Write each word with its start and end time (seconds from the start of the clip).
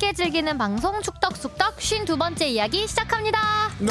함께 0.00 0.12
즐기는 0.12 0.56
방송 0.56 1.02
축덕숙덕 1.02 1.76
52번째 1.78 2.42
이야기 2.42 2.86
시작합니다. 2.86 3.40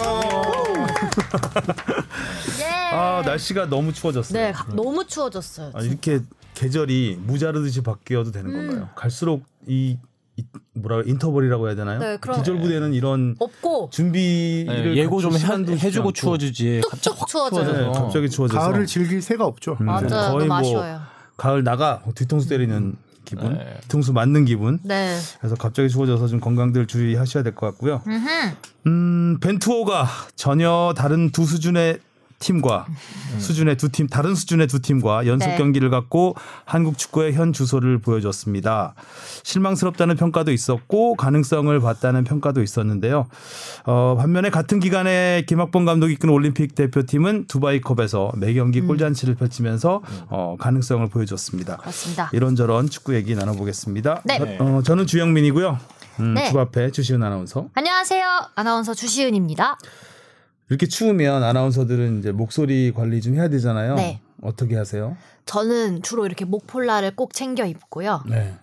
예. 2.61 2.65
아 2.93 3.21
날씨가 3.25 3.65
너무 3.65 3.91
추워졌어요. 3.91 4.41
네, 4.41 4.53
가- 4.53 4.67
너무 4.73 5.05
추워졌어요. 5.05 5.71
아, 5.75 5.81
이렇게 5.81 6.21
계절이 6.53 7.19
무자르듯이 7.23 7.83
바뀌어도 7.83 8.31
되는 8.31 8.55
음. 8.55 8.67
건가요? 8.69 8.89
갈수록 8.95 9.43
이, 9.67 9.97
이 10.37 10.45
뭐라 10.75 11.03
인터벌이라고 11.05 11.67
해야 11.67 11.75
되나요? 11.75 11.99
네, 11.99 12.17
기절부대는 12.21 12.93
이런 12.93 13.35
없고 13.37 13.89
준비를 13.91 14.95
네, 14.95 15.01
예고 15.01 15.19
좀 15.19 15.31
갖출 15.31 15.43
해, 15.45 15.51
시간도 15.51 15.71
해주고 15.77 16.01
않고. 16.03 16.13
추워지지. 16.13 16.83
갑자기 16.89 17.17
확 17.19 17.27
추워져요. 17.27 17.63
네, 17.65 17.73
추워져서. 17.73 18.01
갑자기 18.01 18.29
추워져서 18.29 18.59
가을을 18.61 18.85
즐길 18.85 19.21
새가 19.21 19.43
없죠. 19.45 19.75
음, 19.81 19.85
맞아요. 19.87 20.07
거의 20.07 20.29
너무 20.31 20.45
뭐 20.45 20.55
아쉬워요. 20.57 21.01
가을 21.35 21.65
나가 21.65 22.01
뒤통수 22.15 22.47
때리는 22.47 22.95
기분, 23.27 23.53
네. 23.53 23.77
뒤통수 23.81 24.13
맞는 24.13 24.45
기분. 24.45 24.79
네. 24.83 25.15
그래서 25.39 25.55
갑자기 25.55 25.89
추워져서 25.89 26.27
좀 26.27 26.39
건강들 26.39 26.87
주의하셔야 26.87 27.43
될 27.43 27.53
것 27.53 27.67
같고요. 27.67 28.01
음흠. 28.07 28.27
음, 28.87 29.37
벤투호가 29.41 30.07
전혀 30.35 30.93
다른 30.97 31.29
두 31.31 31.45
수준의 31.45 31.99
팀과 32.39 32.85
수준의 33.39 33.77
두 33.77 33.89
팀, 33.89 34.07
다른 34.07 34.35
수준의 34.35 34.67
두 34.67 34.81
팀과 34.81 35.25
연속 35.25 35.49
네. 35.49 35.57
경기를 35.57 35.89
갖고 35.89 36.35
한국 36.65 36.97
축구의 36.97 37.33
현 37.33 37.51
주소를 37.51 37.99
보여줬습니다. 37.99 38.93
실망스럽다는 39.43 40.15
평가도 40.15 40.51
있었고 40.51 41.15
가능성을 41.15 41.79
봤다는 41.79 42.23
평가도 42.23 42.61
있었는데요. 42.61 43.27
어, 43.85 44.15
반면에 44.17 44.49
같은 44.49 44.79
기간에 44.79 45.43
김학범 45.47 45.85
감독이 45.85 46.13
이끄는 46.13 46.33
올림픽 46.33 46.75
대표팀은 46.75 47.45
두바이컵에서 47.47 48.33
매경기 48.37 48.81
음. 48.81 48.87
골잔치를 48.87 49.35
펼치면서 49.35 50.01
어, 50.29 50.55
가능성을 50.59 51.07
보여줬습니다. 51.09 51.77
그렇습니다. 51.77 52.29
이런저런 52.33 52.89
축구 52.89 53.15
얘기 53.15 53.35
나눠보겠습니다. 53.35 54.21
네. 54.25 54.37
저, 54.37 54.63
어, 54.63 54.81
저는 54.83 55.07
주영민이고요. 55.07 55.77
음, 56.19 56.33
네. 56.33 56.49
주 56.49 56.59
앞에 56.59 56.91
주시은 56.91 57.21
아나운서. 57.21 57.69
안녕하세요. 57.73 58.25
아나운서 58.55 58.93
주시은입니다. 58.93 59.77
이렇게 60.69 60.87
추우면 60.87 61.43
아나운서들은 61.43 62.19
이제 62.19 62.31
목소리 62.31 62.91
관리 62.91 63.21
좀 63.21 63.35
해야 63.35 63.47
되잖아요. 63.49 63.95
네. 63.95 64.19
어떻게 64.41 64.75
하세요? 64.75 65.15
저는 65.45 66.01
주로 66.03 66.25
이렇게 66.25 66.45
목폴라를 66.45 67.15
꼭 67.15 67.33
챙겨 67.33 67.65
입고요. 67.65 68.23
네. 68.29 68.53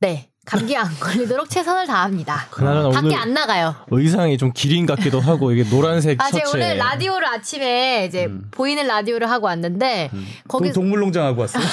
네. 0.00 0.30
감기 0.44 0.76
안 0.76 0.86
걸리도록 1.00 1.48
최선을 1.48 1.86
다합니다. 1.86 2.46
그나저나 2.50 2.90
밖에 2.90 3.06
오늘 3.06 3.18
안 3.18 3.32
나가요. 3.32 3.74
의상이 3.90 4.36
좀 4.36 4.52
기린 4.52 4.84
같기도 4.84 5.18
하고 5.18 5.52
이게 5.52 5.64
노란색 5.68 6.20
아, 6.20 6.30
제가 6.30 6.50
오늘 6.52 6.76
라디오를 6.76 7.26
아침에 7.26 8.04
이제 8.06 8.30
보이는 8.50 8.86
라디오를 8.86 9.30
하고 9.30 9.46
왔는데 9.46 10.10
거기 10.46 10.70
동, 10.70 10.84
동물농장 10.84 11.24
하고 11.24 11.42
왔어요. 11.42 11.64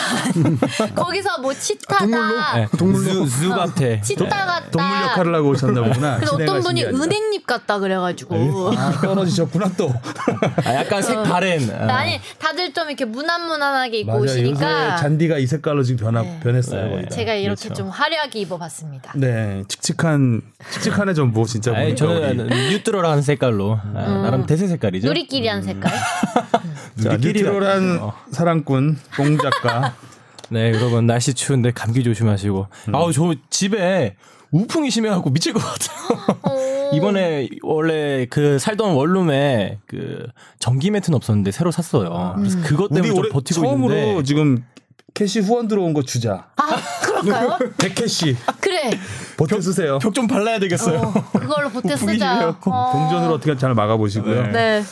거기서 0.95 1.39
뭐 1.41 1.53
치타가 1.53 2.55
네, 2.55 2.67
zu, 2.77 3.27
zu 3.27 3.49
같아. 3.49 4.01
치타 4.01 4.25
같다. 4.25 4.69
동물 4.71 5.01
역할을 5.01 5.35
하고 5.35 5.49
오셨나 5.49 5.81
보구나. 5.83 6.15
그래서 6.15 6.35
어떤 6.35 6.61
분이. 6.61 6.85
은행잎 6.85 7.45
같다 7.45 7.77
그래가지고 7.79 8.71
아, 8.77 8.91
떨어지셨구나 9.01 9.71
또. 9.77 9.93
아, 10.63 10.75
약간 10.75 11.01
색 11.01 11.21
바랜. 11.23 11.69
아. 11.71 11.93
아니 11.97 12.21
다들 12.39 12.73
좀 12.73 12.87
이렇게 12.87 13.03
무난무난하게 13.03 13.99
입고. 13.99 14.21
요새 14.23 14.39
오시니까 14.39 14.95
잔디가 14.95 15.39
이 15.39 15.45
색깔로 15.45 15.83
지금 15.83 16.05
변화 16.05 16.21
네. 16.21 16.39
변했어요. 16.41 16.95
네. 16.95 17.09
제가 17.09 17.33
이렇게 17.33 17.61
그렇죠. 17.63 17.73
좀 17.73 17.89
화려하게 17.89 18.39
입어 18.39 18.60
봤습니다. 18.61 19.11
네, 19.15 19.63
칙칙한 19.67 20.41
칙칙한의 20.71 21.15
전부 21.15 21.45
진짜 21.45 21.75
아니, 21.75 21.95
저는 21.95 22.39
우리. 22.39 22.69
neutral한 22.69 23.21
색깔로 23.21 23.79
아, 23.95 24.21
나름 24.23 24.45
대세 24.45 24.67
색깔이죠. 24.67 25.07
누리끼리 25.07 25.47
한 25.47 25.61
색깔. 25.61 25.91
자, 27.01 27.17
neutral한 27.17 27.99
어. 27.99 28.13
사랑꾼 28.31 28.97
뽕 29.15 29.37
작가. 29.37 29.95
네, 30.49 30.71
여러분 30.73 31.05
날씨 31.07 31.33
추운데 31.33 31.71
감기 31.71 32.03
조심하시고. 32.03 32.67
음. 32.89 32.95
아우 32.95 33.11
저 33.13 33.33
집에 33.49 34.15
우풍이 34.51 34.91
심해갖고 34.91 35.29
미칠 35.31 35.53
것 35.53 35.59
같아요. 35.59 36.37
어. 36.43 36.91
이번에 36.93 37.47
원래 37.63 38.25
그 38.29 38.59
살던 38.59 38.93
원룸에 38.95 39.79
그 39.87 40.27
전기 40.59 40.91
매트는 40.91 41.15
없었는데 41.15 41.51
새로 41.51 41.71
샀어요. 41.71 42.33
그래서 42.37 42.59
그것 42.61 42.91
우리 42.91 43.01
때문에 43.01 43.21
좀 43.21 43.31
버티고 43.31 43.61
처음으로 43.61 43.95
있는데. 43.95 44.23
지금 44.23 44.65
캐시 45.13 45.39
후원 45.41 45.67
들어온 45.67 45.93
거 45.93 46.01
주자. 46.03 46.47
아 46.55 46.63
그럴까요? 47.01 47.57
100캐시 47.77 48.35
그래. 48.61 48.89
버텨 49.37 49.59
쓰세요. 49.61 49.99
벽 49.99 50.13
좀 50.13 50.27
발라야 50.27 50.59
되겠어요. 50.59 50.99
어, 50.99 51.13
그걸로 51.39 51.69
보태 51.69 51.95
쓰자. 51.97 52.49
어. 52.65 52.89
동전으로 52.91 53.33
어떻게 53.35 53.55
잘 53.57 53.73
막아보시고요. 53.73 54.43
네. 54.43 54.51
네. 54.51 54.83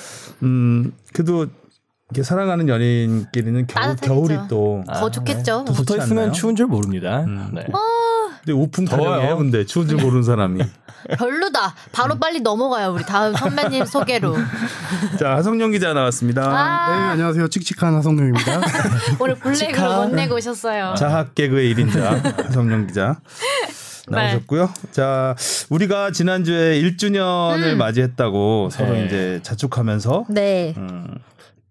음, 0.43 0.93
그래도 1.13 1.47
이렇게 2.11 2.23
사랑하는 2.23 2.67
연인끼리는 2.69 3.67
겨울, 3.67 3.95
따뜻하겠죠. 3.95 4.13
겨울이 4.13 4.37
또. 4.49 4.83
더 4.87 5.11
좋겠죠. 5.11 5.65
더 5.65 5.73
붙어 5.73 5.97
있으면? 5.97 6.33
추운 6.33 6.55
줄 6.55 6.65
모릅니다. 6.67 7.21
음. 7.21 7.51
네. 7.53 7.65
근데 8.43 8.53
우풍. 8.53 8.85
타령이에요. 8.85 9.37
근데 9.37 9.65
추운 9.65 9.87
줄 9.87 9.97
모르는 9.97 10.23
사람이. 10.23 10.61
별로다. 11.17 11.73
바로 11.91 12.15
빨리 12.19 12.41
넘어가요. 12.41 12.91
우리 12.91 13.03
다음 13.03 13.33
선배님 13.33 13.85
소개로. 13.85 14.35
자, 15.19 15.35
하성룡 15.35 15.71
기자 15.71 15.93
나왔습니다. 15.93 16.41
네, 16.41 16.47
아 16.49 17.09
안녕하세요. 17.11 17.47
칙칙한 17.47 17.95
하성룡입니다. 17.95 18.61
오늘 19.19 19.35
블랙으로 19.35 20.07
못 20.07 20.15
내고 20.15 20.35
오셨어요. 20.35 20.95
자학 20.97 21.35
개그의 21.35 21.73
1인자 21.73 22.45
하성룡 22.45 22.87
기자. 22.87 23.17
네. 24.09 24.15
나오셨고요. 24.15 24.69
자, 24.91 25.35
우리가 25.69 26.11
지난주에 26.11 26.81
1주년을 26.81 27.75
맞이했다고 27.75 28.69
서로 28.71 28.93
네. 28.93 29.05
이제 29.05 29.39
자축하면서 29.43 30.25
네. 30.29 30.73
음, 30.77 31.15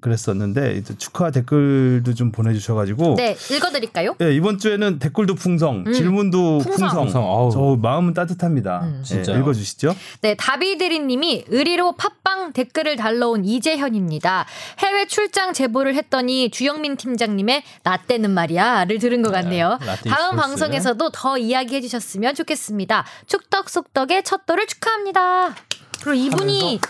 그랬었는데 0.01 0.77
이제 0.77 0.97
축하 0.97 1.31
댓글도 1.31 2.15
좀 2.15 2.31
보내주셔가지고 2.31 3.17
네 3.17 3.37
읽어드릴까요? 3.51 4.15
예, 4.21 4.33
이번 4.33 4.59
주에는 4.59 4.99
댓글도 4.99 5.35
풍성, 5.35 5.85
질문도 5.93 6.59
풍성. 6.59 6.89
풍성. 6.89 7.51
저 7.51 7.77
마음은 7.81 8.15
따뜻합니다. 8.15 8.81
음. 8.85 8.99
예, 9.01 9.05
진짜요. 9.05 9.39
읽어주시죠. 9.39 9.95
네, 10.21 10.37
다비드리님이 10.37 11.47
의리로 11.49 11.97
팟빵 11.97 12.53
댓글을 12.53 12.97
달러온 12.97 13.45
이재현입니다. 13.45 14.47
해외 14.79 15.07
출장 15.07 15.53
제보를 15.53 15.95
했더니 15.97 16.51
주영민 16.51 16.97
팀장님의 16.97 17.63
나 17.83 17.97
때는 17.97 18.31
말이야를 18.31 18.99
들은 18.99 19.23
것 19.23 19.33
같네요. 19.33 19.79
네, 19.81 20.11
다음. 20.11 20.37
방송에서도 20.37 21.11
더 21.13 21.39
이야기해 21.39 21.81
주셨으면 21.81 22.35
좋겠습니다. 22.37 23.05
축덕 23.27 23.69
속덕의 23.69 24.23
첫 24.23 24.47
돌을 24.47 24.67
축하합니다. 24.67 25.55
그리고 26.03 26.15
이분이 26.15 26.81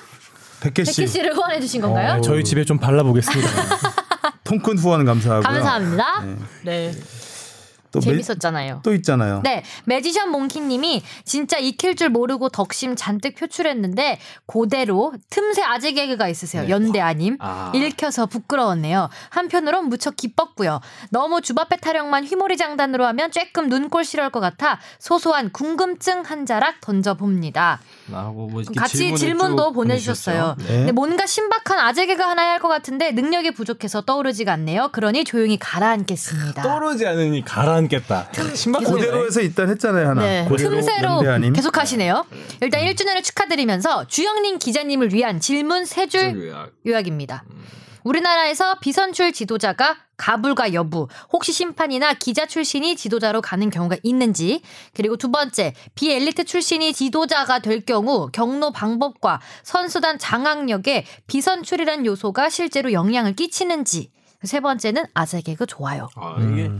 백개 0.60 0.84
씨 0.84 0.96
백희 0.96 1.08
씨를 1.08 1.34
후원해 1.34 1.60
주신 1.60 1.80
건가요? 1.80 2.19
어, 2.19 2.20
저희 2.20 2.42
집에 2.44 2.64
좀 2.64 2.78
발라보겠습니다. 2.78 3.48
통큰 4.44 4.78
후원 4.78 5.04
감사하고요. 5.04 5.42
감사합니다. 5.42 6.24
네. 6.64 6.92
또 7.93 8.00
매- 8.00 8.04
재밌었잖아요. 8.04 8.81
또 8.82 8.93
있잖아요. 8.94 9.41
네, 9.44 9.62
매지션 9.84 10.31
몽키님이 10.31 11.03
진짜 11.25 11.59
익힐 11.59 11.97
줄 11.97 12.09
모르고 12.10 12.49
덕심 12.50 12.97
잔뜩 12.97 13.34
표출했는데 13.37 14.19
그대로 14.47 15.12
틈새 15.31 15.62
아재 15.62 15.93
개그가 15.93 16.28
있으세요. 16.28 16.69
연대 16.69 17.00
아님 17.00 17.37
아. 17.41 17.72
읽혀서 17.75 18.26
부끄러웠네요. 18.26 19.09
한편으론 19.31 19.88
무척 19.88 20.16
기뻤고요. 20.16 20.81
너무 21.10 21.41
주바페 21.41 21.76
타령만 21.78 22.25
휘몰이 22.25 22.56
장단으로 22.56 23.06
하면 23.06 23.31
쬐끔 23.31 23.69
눈꼴 23.69 24.05
싫어할 24.05 24.31
것 24.31 24.41
같아 24.41 24.78
소소한 24.99 25.50
궁금증 25.53 26.22
한 26.22 26.44
자락 26.47 26.81
던져봅니다. 26.81 27.81
뭐 28.09 28.62
같이 28.76 29.15
질문도 29.15 29.69
쭉 29.69 29.72
보내주셨어요. 29.75 30.56
네. 30.59 30.66
근데 30.66 30.93
뭔가 30.93 31.26
신박한 31.26 31.78
아재 31.78 32.06
개그 32.06 32.22
하나 32.22 32.43
해야 32.43 32.53
할 32.53 32.59
것 32.59 32.66
같은데 32.66 33.12
능력이 33.12 33.53
부족해서 33.53 34.00
떠오르지가 34.00 34.53
않네요. 34.55 34.88
그러니 34.91 35.22
조용히 35.25 35.56
가라앉겠습니다. 35.60 36.60
떠오르지 36.62 37.06
않으니 37.06 37.44
가라 37.44 37.77
앉겠다. 37.78 38.28
신박한 38.54 38.90
고대로에서 38.90 39.40
일단 39.40 39.68
했잖아요 39.70 40.08
하나. 40.08 40.22
네. 40.22 40.44
고대로 40.48 40.70
틈새로. 40.80 41.52
계속 41.52 41.78
하시네요. 41.78 42.26
일단 42.60 42.82
1주년을 42.82 43.22
축하드리면서 43.24 44.06
주영린 44.06 44.58
기자님을 44.58 45.12
위한 45.14 45.40
질문 45.40 45.84
세 45.84 46.06
줄 46.06 46.52
요약 46.86 47.06
입니다. 47.06 47.44
우리나라에서 48.04 48.78
비선출 48.80 49.32
지도자가 49.32 49.96
가불과 50.16 50.72
여부, 50.72 51.08
혹시 51.32 51.52
심판이나 51.52 52.14
기자 52.14 52.46
출신이 52.46 52.96
지도자로 52.96 53.40
가는 53.42 53.69
경우가 53.70 53.96
있는지, 54.02 54.62
그리고 54.94 55.16
두 55.16 55.31
번째, 55.31 55.74
비엘리트 55.94 56.44
출신이 56.44 56.92
지도자가 56.92 57.58
될 57.58 57.84
경우 57.84 58.28
경로 58.32 58.72
방법과 58.72 59.40
선수단 59.62 60.19
장악력에 60.19 61.04
비선출이란 61.26 62.06
요소가 62.06 62.48
실제로 62.48 62.92
영향을 62.92 63.34
끼치는지, 63.34 64.10
세 64.42 64.60
번째는 64.60 65.04
아재 65.14 65.42
개그 65.42 65.66
좋아요. 65.66 66.08
아, 66.16 66.36
이게 66.40 66.70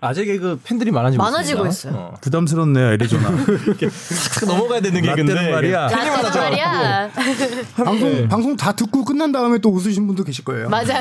아재 0.00 0.24
개그 0.24 0.60
팬들이 0.64 0.90
많아지고 0.90 1.22
많아지고 1.22 1.66
있습니다. 1.66 1.98
있어요. 2.00 2.14
부담스럽네요 2.22 2.92
애리조나. 2.92 3.30
싹 3.90 4.46
넘어가야 4.46 4.80
되는 4.80 5.02
개그인데 5.02 5.34
라떼는 5.34 5.52
말이야. 5.52 5.88
라떼는 5.88 6.30
말이야. 6.40 7.10
방송 7.76 8.28
방송 8.28 8.56
다 8.56 8.72
듣고 8.72 9.04
끝난 9.04 9.30
다음에 9.32 9.58
또 9.58 9.70
웃으신 9.70 10.06
분도 10.06 10.24
계실 10.24 10.44
거예요. 10.44 10.68
맞아요. 10.70 11.00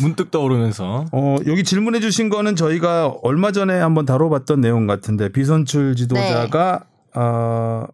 문득 0.00 0.30
떠오르면서 0.30 1.06
어, 1.12 1.36
여기 1.46 1.64
질문해 1.64 2.00
주신 2.00 2.28
거는 2.30 2.56
저희가 2.56 3.14
얼마 3.22 3.52
전에 3.52 3.74
한번 3.78 4.06
다뤄봤던 4.06 4.60
내용 4.60 4.86
같은데 4.86 5.28
비선출 5.30 5.96
지도자가 5.96 6.80
네. 7.14 7.20
어, 7.20 7.86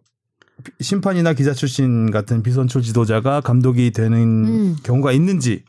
심판이나 0.81 1.33
기자 1.33 1.53
출신 1.53 2.11
같은 2.11 2.43
비선출 2.43 2.83
지도자가 2.83 3.41
감독이 3.41 3.91
되는 3.91 4.17
음. 4.17 4.77
경우가 4.83 5.11
있는지 5.11 5.63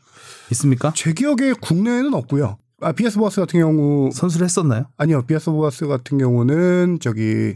있습니까? 0.51 0.91
제 0.95 1.13
기억에 1.13 1.53
국내에는 1.59 2.13
없고요. 2.13 2.57
아, 2.81 2.91
BS 2.91 3.17
보아스 3.17 3.39
같은 3.41 3.59
경우 3.59 4.09
선수를 4.11 4.45
했었나요? 4.45 4.85
아니요. 4.97 5.23
BS 5.23 5.51
보아스 5.51 5.87
같은 5.87 6.17
경우는 6.17 6.99
저기 6.99 7.55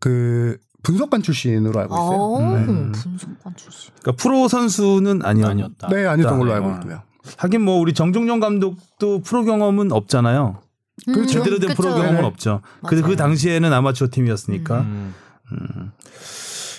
그 0.00 0.56
분석관 0.82 1.22
출신으로 1.22 1.80
알고 1.80 1.94
있어요. 1.94 2.18
어, 2.18 2.38
음. 2.38 2.92
분석관 2.92 3.56
출신. 3.56 3.90
그러니까 4.00 4.22
프로 4.22 4.48
선수는 4.48 5.24
아니었, 5.24 5.50
아니었다. 5.50 5.88
네, 5.88 6.06
아니었던 6.06 6.38
걸로 6.38 6.52
알고 6.52 6.68
어. 6.68 6.74
있고요. 6.74 7.02
하긴 7.38 7.62
뭐 7.62 7.78
우리 7.78 7.94
정종영 7.94 8.38
감독도 8.38 9.22
프로 9.22 9.44
경험은 9.44 9.92
없잖아요. 9.92 10.60
그렇죠. 11.06 11.26
제대로 11.26 11.58
된 11.58 11.74
프로 11.74 11.88
그쵸. 11.88 11.96
경험은 11.96 12.20
네. 12.20 12.26
없죠. 12.26 12.60
그, 12.86 13.00
그 13.02 13.16
당시에는 13.16 13.72
아마추어 13.72 14.08
팀이었으니까. 14.10 14.80
음. 14.80 15.14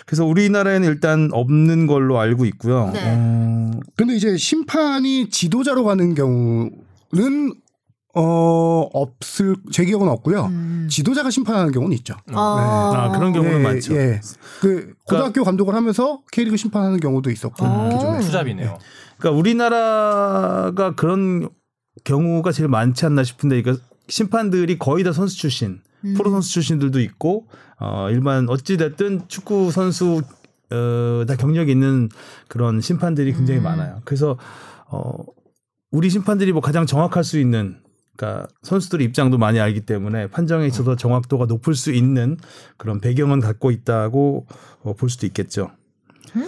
그래서 0.06 0.24
우리나라에는 0.24 0.88
일단 0.88 1.30
없는 1.32 1.88
걸로 1.88 2.20
알고 2.20 2.46
있고요. 2.46 2.92
네. 2.94 3.02
어, 3.04 3.72
근데 3.96 4.16
이제 4.16 4.38
심판이 4.38 5.30
지도자로 5.30 5.84
가는 5.84 6.14
경우 6.14 6.70
는 7.16 7.56
어 8.18 8.90
없을 8.94 9.58
제 9.74 9.84
기억은 9.84 10.08
없고요. 10.08 10.46
음. 10.46 10.88
지도자가 10.90 11.30
심판하는 11.30 11.74
경우는 11.74 11.98
있죠. 11.98 12.16
어. 12.32 12.40
아, 12.40 13.12
그런 13.12 13.34
경우는 13.34 13.60
예, 13.60 13.64
많죠. 13.64 13.94
예. 13.94 14.22
그 14.62 14.94
고등학교 15.04 15.44
감독을 15.44 15.76
하면서 15.76 16.22
K리그 16.32 16.56
심판하는 16.56 17.02
경우도 17.02 17.30
있었고 17.30 17.66
어. 17.66 17.90
기존에. 17.90 18.22
투잡이네요. 18.22 18.78
그러니까 19.18 19.38
우리나라가 19.38 20.96
그런 20.96 21.50
경우가 22.06 22.54
제일 22.54 22.70
많지 22.70 23.06
않나 23.06 23.26
싶은데 23.26 23.62
그러니까 23.62 23.86
심판들이 24.08 24.80
거의 24.80 25.04
다 25.04 25.12
선수 25.12 25.38
출신, 25.38 25.82
음. 26.06 26.14
프로 26.16 26.32
선수 26.32 26.54
출신들도 26.54 27.02
있고 27.02 27.48
어 27.82 28.08
일반 28.10 28.48
어찌 28.48 28.78
됐든 28.78 29.24
축구 29.28 29.72
선수 29.72 30.22
어 30.72 31.26
다 31.28 31.36
경력이 31.36 31.72
있는 31.72 32.10
그런 32.48 32.80
심판들이 32.80 33.34
굉장히 33.34 33.60
음. 33.60 33.64
많아요. 33.64 34.02
그래서 34.06 34.38
어 34.88 35.16
우리 35.96 36.10
심판들이 36.10 36.52
뭐 36.52 36.62
가장 36.62 36.86
정확할 36.86 37.24
수 37.24 37.40
있는 37.40 37.80
그러니까 38.18 38.50
선수들의 38.64 39.06
입장도 39.08 39.38
많이 39.38 39.62
알기 39.62 39.82
때문에 39.86 40.28
판정에 40.28 40.68
있어서 40.68 40.98
정확도가 40.98 41.46
높을 41.46 41.74
수 41.74 41.94
있는 41.94 42.38
그런 42.76 43.00
배경은 43.00 43.40
갖고 43.40 43.72
있다고 43.72 44.46
어, 44.84 44.94
볼 44.94 45.10
수도 45.10 45.26
있겠죠. 45.26 45.72
음. 46.36 46.44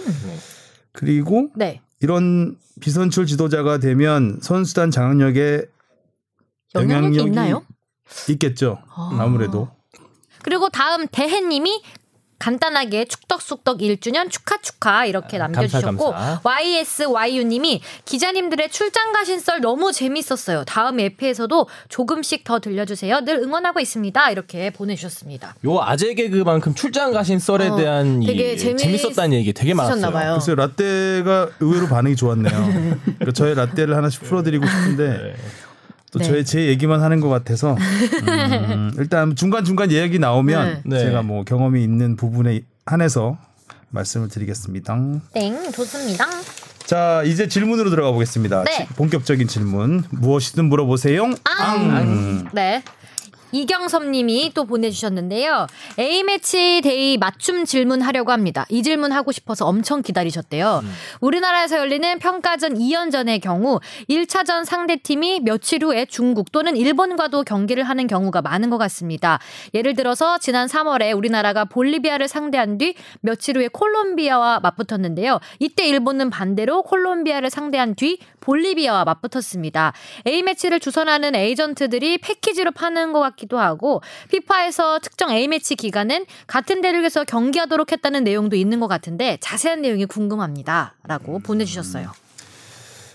그리고 0.92 1.48
네. 1.56 1.80
이런 2.00 2.56
비선출 2.80 3.24
지도자가 3.24 3.78
되면 3.78 4.38
선수단 4.42 4.90
장악력에 4.90 5.64
영향력이 6.74 7.16
영향력이- 7.18 7.26
있나요? 7.26 7.64
있겠죠. 8.28 8.82
아. 8.94 9.16
아무래도. 9.18 9.70
그리고 10.42 10.68
다음 10.68 11.06
대해님이 11.10 11.82
간단하게 12.38 13.06
축덕숙덕 13.06 13.78
1주년 13.78 14.30
축하 14.30 14.58
축하 14.58 15.04
이렇게 15.06 15.38
남겨주셨고 15.38 16.12
감사, 16.12 16.40
감사. 16.40 16.40
YSYU님이 16.44 17.82
기자님들의 18.04 18.70
출장 18.70 19.12
가신 19.12 19.40
썰 19.40 19.60
너무 19.60 19.92
재밌었어요. 19.92 20.64
다음 20.64 21.00
에피에서도 21.00 21.66
조금씩 21.88 22.44
더 22.44 22.60
들려주세요. 22.60 23.20
늘 23.24 23.36
응원하고 23.40 23.80
있습니다. 23.80 24.30
이렇게 24.30 24.70
보내주셨습니다. 24.70 25.56
요 25.64 25.80
아재 25.80 26.14
개그만큼 26.14 26.74
출장 26.74 27.12
가신 27.12 27.38
썰에 27.40 27.68
어, 27.68 27.76
대한 27.76 28.20
되게 28.20 28.52
이 28.54 28.56
재밌- 28.58 28.78
재밌었다는 28.78 29.32
얘기 29.36 29.52
되게 29.52 29.74
많았어요. 29.74 29.96
쓰셨나봐요. 29.96 30.32
글쎄요 30.34 30.54
라떼가 30.56 31.48
의외로 31.60 31.88
반응이 31.88 32.14
좋았네요. 32.16 32.50
그러니까 33.04 33.32
저의 33.34 33.54
라떼를 33.56 33.96
하나씩 33.96 34.22
풀어드리고 34.22 34.64
싶은데 34.66 35.34
또 36.12 36.18
네. 36.18 36.24
저의 36.24 36.44
제 36.44 36.66
얘기만 36.66 37.02
하는 37.02 37.20
것 37.20 37.28
같아서 37.28 37.76
음, 37.76 38.92
일단 38.98 39.36
중간 39.36 39.64
중간 39.64 39.90
이야기 39.90 40.18
나오면 40.18 40.82
네. 40.86 40.98
제가 41.00 41.22
뭐 41.22 41.44
경험이 41.44 41.82
있는 41.82 42.16
부분에 42.16 42.62
한해서 42.86 43.36
말씀을 43.90 44.28
드리겠습니다. 44.28 44.96
땡 45.34 45.70
좋습니다. 45.72 46.26
자 46.86 47.22
이제 47.24 47.48
질문으로 47.48 47.90
들어가 47.90 48.12
보겠습니다. 48.12 48.64
네. 48.64 48.86
지- 48.86 48.94
본격적인 48.94 49.46
질문 49.48 50.04
무엇이든 50.10 50.64
물어보세요. 50.66 51.30
앙. 51.44 52.48
네. 52.54 52.82
이경섭님이 53.52 54.52
또 54.54 54.64
보내주셨는데요. 54.64 55.66
A매치 55.98 56.80
데이 56.82 57.16
맞춤 57.18 57.64
질문하려고 57.64 58.32
합니다. 58.32 58.66
이 58.68 58.82
질문 58.82 59.12
하고 59.12 59.32
싶어서 59.32 59.66
엄청 59.66 60.02
기다리셨대요. 60.02 60.82
우리나라에서 61.20 61.78
열리는 61.78 62.18
평가전 62.18 62.74
2연전의 62.74 63.40
경우 63.40 63.80
1차전 64.08 64.64
상대 64.64 64.96
팀이 64.96 65.40
며칠 65.40 65.84
후에 65.84 66.06
중국 66.06 66.52
또는 66.52 66.76
일본과도 66.76 67.44
경기를 67.44 67.84
하는 67.84 68.06
경우가 68.06 68.42
많은 68.42 68.70
것 68.70 68.78
같습니다. 68.78 69.38
예를 69.74 69.94
들어서 69.94 70.38
지난 70.38 70.66
3월에 70.66 71.16
우리나라가 71.16 71.64
볼리비아를 71.64 72.28
상대한 72.28 72.78
뒤 72.78 72.94
며칠 73.20 73.56
후에 73.56 73.68
콜롬비아와 73.68 74.60
맞붙었는데요. 74.60 75.40
이때 75.58 75.86
일본은 75.86 76.30
반대로 76.30 76.82
콜롬비아를 76.82 77.50
상대한 77.50 77.94
뒤 77.94 78.18
볼리비아와 78.40 79.04
맞붙었습니다. 79.04 79.92
A매치를 80.26 80.80
주선하는 80.80 81.34
에이전트들이 81.34 82.18
패키지로 82.18 82.72
파는 82.72 83.12
것 83.12 83.20
같기도 83.20 83.58
하고 83.58 84.02
피파에서 84.30 84.98
특정 85.00 85.30
A매치 85.30 85.76
기간은 85.76 86.26
같은 86.46 86.80
대륙에서 86.80 87.24
경기하도록 87.24 87.90
했다는 87.92 88.24
내용도 88.24 88.56
있는 88.56 88.80
것 88.80 88.88
같은데 88.88 89.38
자세한 89.40 89.82
내용이 89.82 90.06
궁금합니다. 90.06 90.94
라고 91.06 91.38
보내주셨어요. 91.38 92.10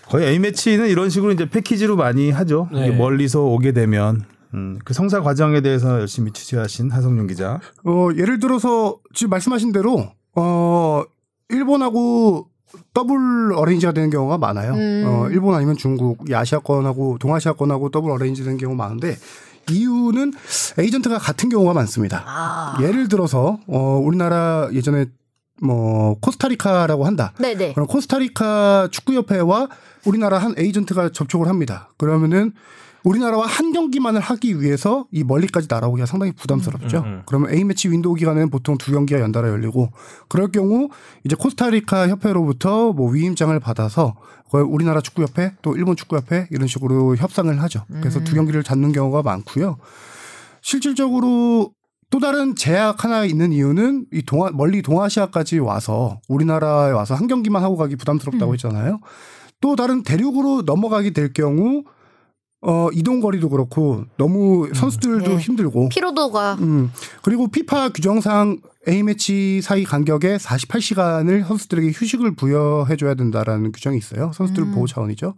거의 0.07 0.27
A 0.27 0.39
매치는 0.39 0.89
이런 0.89 1.09
식으로 1.09 1.31
이제 1.31 1.49
패키지로 1.49 1.95
많이 1.95 2.29
하죠. 2.29 2.69
네. 2.71 2.91
멀리서 2.91 3.41
오게 3.41 3.71
되면 3.71 4.25
음, 4.53 4.77
그 4.83 4.93
성사 4.93 5.21
과정에 5.21 5.61
대해서 5.61 5.99
열심히 5.99 6.31
취재하신 6.31 6.91
하성룡 6.91 7.27
기자. 7.27 7.59
어, 7.85 8.09
예를 8.15 8.39
들어서 8.39 8.99
지금 9.13 9.31
말씀하신 9.31 9.71
대로 9.71 10.11
어, 10.35 11.03
일본하고 11.49 12.49
double 12.93 13.53
arrange가 13.53 13.91
되는 13.91 14.09
경우가 14.09 14.37
많아요. 14.37 14.73
음. 14.73 15.03
어, 15.05 15.29
일본 15.29 15.55
아니면 15.55 15.75
중국, 15.77 16.29
이 16.29 16.33
아시아권하고 16.33 17.17
동아시아권하고 17.19 17.89
double 17.89 18.11
arrange 18.11 18.43
되는 18.43 18.57
경우가 18.57 18.83
많은데 18.83 19.17
이유는 19.69 20.33
에이전트가 20.77 21.17
같은 21.19 21.49
경우가 21.49 21.73
많습니다. 21.73 22.23
아. 22.25 22.77
예를 22.81 23.07
들어서 23.07 23.59
어, 23.67 24.01
우리나라 24.03 24.69
예전에 24.73 25.05
뭐 25.61 26.17
코스타리카라고 26.19 27.05
한다. 27.05 27.33
네네. 27.39 27.73
그럼 27.73 27.87
코스타리카 27.87 28.89
축구협회와 28.91 29.69
우리나라 30.05 30.37
한 30.37 30.53
에이전트가 30.57 31.09
접촉을 31.09 31.47
합니다. 31.47 31.89
그러면은 31.97 32.53
우리나라와 33.03 33.45
한 33.45 33.73
경기만을 33.73 34.21
하기 34.21 34.61
위해서 34.61 35.05
이 35.11 35.23
멀리까지 35.23 35.67
날아오기가 35.69 36.05
상당히 36.05 36.31
부담스럽죠. 36.31 36.99
음, 36.99 37.05
음. 37.05 37.23
그러면 37.25 37.53
A매치 37.53 37.89
윈도우 37.89 38.15
기간에는 38.15 38.49
보통 38.49 38.77
두 38.77 38.91
경기가 38.91 39.19
연달아 39.19 39.49
열리고 39.49 39.89
그럴 40.29 40.51
경우 40.51 40.89
이제 41.23 41.35
코스타리카 41.35 42.07
협회로부터 42.07 42.93
뭐 42.93 43.11
위임장을 43.11 43.57
받아서 43.59 44.15
우리나라 44.51 45.01
축구협회 45.01 45.55
또 45.61 45.75
일본 45.75 45.95
축구협회 45.95 46.47
이런 46.51 46.67
식으로 46.67 47.15
협상을 47.15 47.61
하죠. 47.63 47.85
그래서 47.87 48.23
두 48.23 48.35
경기를 48.35 48.63
잡는 48.63 48.91
경우가 48.91 49.23
많고요. 49.23 49.77
실질적으로 50.61 51.73
또 52.11 52.19
다른 52.19 52.55
제약 52.55 53.03
하나 53.03 53.25
있는 53.25 53.51
이유는 53.51 54.05
이 54.13 54.21
동아 54.21 54.51
멀리 54.51 54.83
동아시아까지 54.83 55.57
와서 55.57 56.21
우리나라에 56.29 56.91
와서 56.91 57.15
한 57.15 57.25
경기만 57.25 57.63
하고 57.63 57.75
가기 57.75 57.95
부담스럽다고 57.95 58.53
했잖아요. 58.53 58.99
또 59.59 59.75
다른 59.75 60.03
대륙으로 60.03 60.61
넘어가게 60.61 61.09
될 61.09 61.33
경우 61.33 61.83
어 62.65 62.87
이동 62.93 63.19
거리도 63.19 63.49
그렇고 63.49 64.05
너무 64.17 64.69
선수들도 64.73 65.31
네. 65.31 65.37
힘들고 65.37 65.89
피로도가 65.89 66.57
음 66.61 66.91
그리고 67.21 67.47
피파 67.47 67.89
규정상 67.89 68.61
A 68.87 69.03
매치 69.03 69.61
사이 69.61 69.83
간격에 69.83 70.37
48시간을 70.37 71.45
선수들에게 71.45 71.91
휴식을 71.93 72.35
부여해 72.35 72.95
줘야 72.97 73.15
된다라는 73.15 73.71
규정이 73.71 73.97
있어요. 73.97 74.31
선수들 74.33 74.63
음. 74.63 74.71
보호 74.73 74.87
차원이죠. 74.87 75.35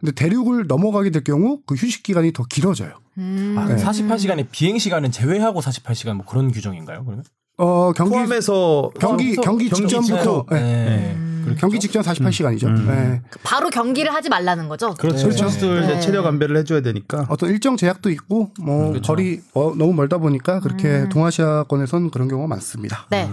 근데 0.00 0.12
대륙을 0.12 0.66
넘어가게 0.66 1.10
될 1.10 1.24
경우 1.24 1.60
그 1.66 1.74
휴식 1.74 2.02
기간이 2.02 2.32
더 2.32 2.44
길어져요. 2.44 2.92
음. 3.18 3.54
아, 3.58 3.66
네. 3.66 3.76
48시간에 3.76 4.46
비행 4.50 4.78
시간은 4.78 5.10
제외하고 5.10 5.60
48시간 5.60 6.14
뭐 6.14 6.26
그런 6.26 6.50
규정인가요? 6.50 7.04
그러면? 7.04 7.24
어 7.56 7.92
경기 7.92 8.10
포함해서 8.10 8.90
경기 8.98 9.36
경기 9.36 9.68
경기 9.68 9.88
직전부터 9.88 10.46
네. 10.50 10.60
네. 10.60 11.14
음. 11.16 11.56
경기 11.58 11.78
직전 11.78 12.02
48시간이죠. 12.02 12.64
음. 12.64 12.86
네. 12.86 13.22
바로 13.42 13.70
경기를 13.70 14.12
하지 14.12 14.28
말라는 14.28 14.68
거죠. 14.68 14.94
그렇죠. 14.94 15.28
그 15.28 15.32
선수들 15.36 15.84
이제 15.84 15.94
네. 15.94 16.00
체력 16.00 16.26
안배를 16.26 16.56
해줘야 16.56 16.80
되니까. 16.80 17.26
어떤 17.28 17.50
일정 17.50 17.76
제약도 17.76 18.10
있고 18.10 18.50
뭐 18.60 18.90
그렇죠. 18.90 19.12
거리 19.12 19.40
어, 19.52 19.74
너무 19.76 19.92
멀다 19.92 20.18
보니까 20.18 20.60
그렇게 20.60 20.88
음. 20.88 21.08
동아시아권에선 21.10 22.10
그런 22.10 22.28
경우가 22.28 22.48
많습니다. 22.48 23.06
네. 23.10 23.28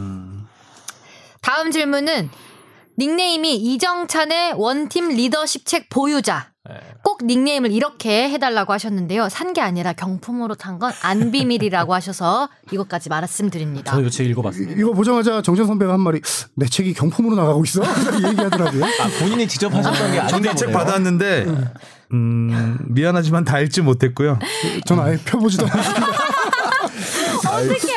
다음 1.42 1.72
질문은 1.72 2.30
닉네임이 3.00 3.56
이정찬의 3.56 4.54
원팀 4.58 5.10
리더십 5.10 5.66
책 5.66 5.90
보유자. 5.90 6.51
네. 6.70 6.76
꼭 7.04 7.26
닉네임을 7.26 7.72
이렇게 7.72 8.30
해달라고 8.30 8.72
하셨는데요. 8.74 9.30
산 9.30 9.52
게 9.54 9.62
아니라 9.62 9.94
경품으로 9.94 10.54
탄 10.56 10.78
건 10.80 10.92
안 11.02 11.32
비밀이라고 11.32 11.94
하셔서 11.94 12.50
이것까지 12.72 13.10
말씀드립니다. 13.10 13.92
저도 13.96 14.08
이책 14.08 14.28
이- 14.28 14.30
읽어봤습니다. 14.30 14.80
이거 14.80 14.94
보자마자 14.94 15.42
정전 15.42 15.66
선배가 15.66 15.92
한 15.94 16.00
말이 16.00 16.22
내 16.56 16.66
책이 16.68 16.94
경품으로 16.94 17.36
나가고 17.36 17.64
있어 17.66 17.82
이 17.84 17.86
얘기하더라고요. 18.30 18.86
아, 18.86 19.10
본인이 19.20 19.48
직접 19.48 19.74
하셨던 19.74 20.12
게 20.12 20.20
아닌가 20.20 20.28
저도 20.28 20.50
이책 20.52 20.68
보네요. 20.72 20.78
받았는데 20.78 21.46
음, 22.14 22.78
미안하지만 22.90 23.44
다 23.44 23.60
읽지 23.60 23.82
못했고요. 23.82 24.38
전 24.86 25.00
아예 25.00 25.18
펴보지도 25.26 25.66
않았습니다. 25.66 26.08
어떡해. 27.56 27.94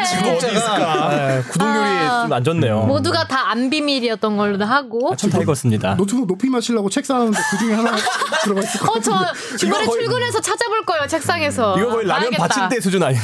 아, 0.69 1.43
구독률이 1.51 1.87
아. 1.87 2.23
좀안 2.25 2.45
좋네요. 2.45 2.81
모두가 2.87 3.27
다 3.29 3.45
안 3.55 3.71
비밀이었던 3.71 4.37
걸로 4.37 4.65
하고. 4.65 5.13
아, 5.13 5.17
참다 5.17 5.39
읽었습니다. 5.43 5.95
노트북 5.97 6.27
높이 6.27 6.49
맞추려고 6.49 6.91
책 6.91 7.07
사는데 7.07 7.39
그 7.51 7.59
중에 7.59 7.75
하나 7.75 7.93
들어가 8.43 8.61
있을 8.63 8.81
것 8.81 8.97
어, 8.97 9.01
저 9.01 9.57
주말에 9.57 9.85
출근해서 9.87 10.41
찾아볼 10.41 10.85
거예요, 10.85 11.07
책상에서. 11.07 11.79
이거 11.79 11.91
거의 11.91 12.07
라면. 12.07 12.31
받침대 12.33 12.81
수준 12.81 13.03
아니에요? 13.03 13.23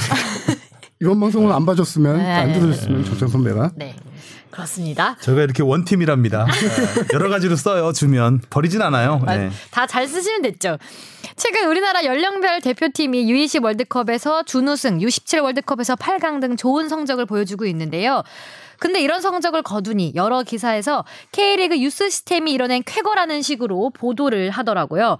이번 1.03 1.19
방송을 1.19 1.51
안 1.53 1.65
봐줬으면 1.67 2.19
네. 2.19 2.33
안 2.33 2.53
들어줬으면 2.53 3.05
조정 3.07 3.29
선배가 3.29 3.71
네. 3.75 3.97
그렇습니다. 4.51 5.17
저희가 5.21 5.43
이렇게 5.43 5.63
원팀이랍니다. 5.63 6.47
네. 6.47 7.03
여러 7.15 7.29
가지로 7.29 7.57
써요 7.57 7.93
주면 7.93 8.41
버리진 8.51 8.83
않아요. 8.83 9.23
네. 9.27 9.51
다잘 9.71 10.09
쓰시면 10.09 10.43
됐죠. 10.43 10.79
최근 11.37 11.69
우리나라 11.69 12.05
연령별 12.05 12.61
대표팀이 12.61 13.25
U20 13.27 13.65
월드컵에서 13.65 14.43
준우승, 14.43 14.99
U17 14.99 15.43
월드컵에서 15.43 15.97
8강 15.97 16.41
등 16.41 16.57
좋은 16.57 16.89
성적을 16.89 17.27
보여주고 17.27 17.65
있는데요. 17.67 18.23
근데 18.79 19.01
이런 19.01 19.21
성적을 19.21 19.63
거두니 19.63 20.13
여러 20.15 20.43
기사에서 20.43 21.05
K리그 21.33 21.79
유스 21.81 22.11
시스템이 22.11 22.51
이뤄낸 22.53 22.83
쾌거라는 22.85 23.43
식으로 23.43 23.91
보도를 23.91 24.51
하더라고요. 24.51 25.19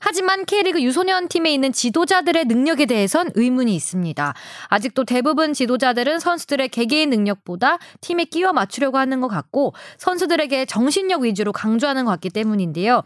하지만 0.00 0.44
K리그 0.44 0.82
유소년 0.82 1.28
팀에 1.28 1.52
있는 1.52 1.72
지도자들의 1.72 2.46
능력에 2.46 2.86
대해선 2.86 3.30
의문이 3.34 3.74
있습니다. 3.74 4.34
아직도 4.68 5.04
대부분 5.04 5.52
지도자들은 5.52 6.18
선수들의 6.18 6.68
개개인 6.68 7.10
능력보다 7.10 7.78
팀에 8.00 8.24
끼워 8.24 8.52
맞추려고 8.52 8.98
하는 8.98 9.20
것 9.20 9.28
같고 9.28 9.74
선수들에게 9.98 10.66
정신력 10.66 11.22
위주로 11.22 11.52
강조하는 11.52 12.04
것 12.04 12.12
같기 12.12 12.30
때문인데요. 12.30 13.02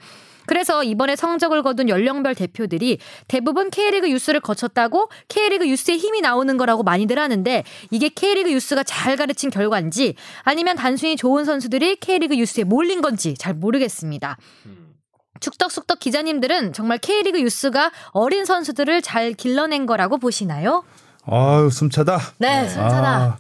그래서 0.47 0.83
이번에 0.83 1.17
성적을 1.17 1.63
거둔 1.63 1.89
연령별 1.89 2.35
대표들이 2.35 2.99
대부분 3.29 3.71
K리그 3.71 4.11
유스를 4.11 4.41
거쳤다고 4.41 5.09
K리그 5.29 5.69
유스의 5.69 5.99
힘이 5.99 6.21
나오는 6.21 6.57
거라고 6.57 6.83
많이들 6.83 7.19
하는데 7.19 7.65
이게 7.91 8.09
K리그 8.09 8.53
유스가 8.53 8.83
잘 8.83 9.17
가르친 9.17 9.51
결과인지 9.51 10.15
아니면 10.43 10.77
단순히 10.77 11.17
좋은 11.17 11.45
선수들이 11.45 11.97
K리그 11.97 12.37
유스에 12.37 12.65
몰린 12.65 13.01
건지 13.01 13.35
잘 13.39 13.55
모르겠습니다. 13.55 14.37
축덕숙덕 15.43 15.99
기자님들은 15.99 16.73
정말 16.73 16.99
K리그 16.99 17.41
유스가 17.43 17.91
어린 18.13 18.45
선수들을 18.45 19.03
잘 19.03 19.35
길러낸 19.35 19.85
거라고 19.87 20.17
보시나요? 20.19 20.85
아유 21.27 21.69
숨차다. 21.71 22.19
네, 22.39 22.69
숨차다. 22.69 23.09
아, 23.09 23.37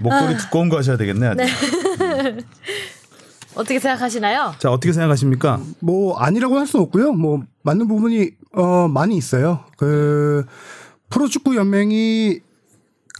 목소리 0.00 0.36
두꺼운 0.36 0.68
거 0.68 0.78
하셔야 0.78 0.96
되겠네. 0.96 1.26
아주. 1.28 1.42
어떻게 3.54 3.78
생각하시나요? 3.78 4.54
자 4.58 4.70
어떻게 4.70 4.92
생각하십니까? 4.92 5.60
뭐 5.80 6.16
아니라고 6.18 6.58
할 6.58 6.66
수는 6.66 6.86
없고요. 6.86 7.12
뭐 7.12 7.42
맞는 7.62 7.86
부분이 7.86 8.30
어 8.56 8.88
많이 8.88 9.16
있어요. 9.16 9.64
그 9.76 10.46
프로축구 11.10 11.54
연맹이 11.56 12.40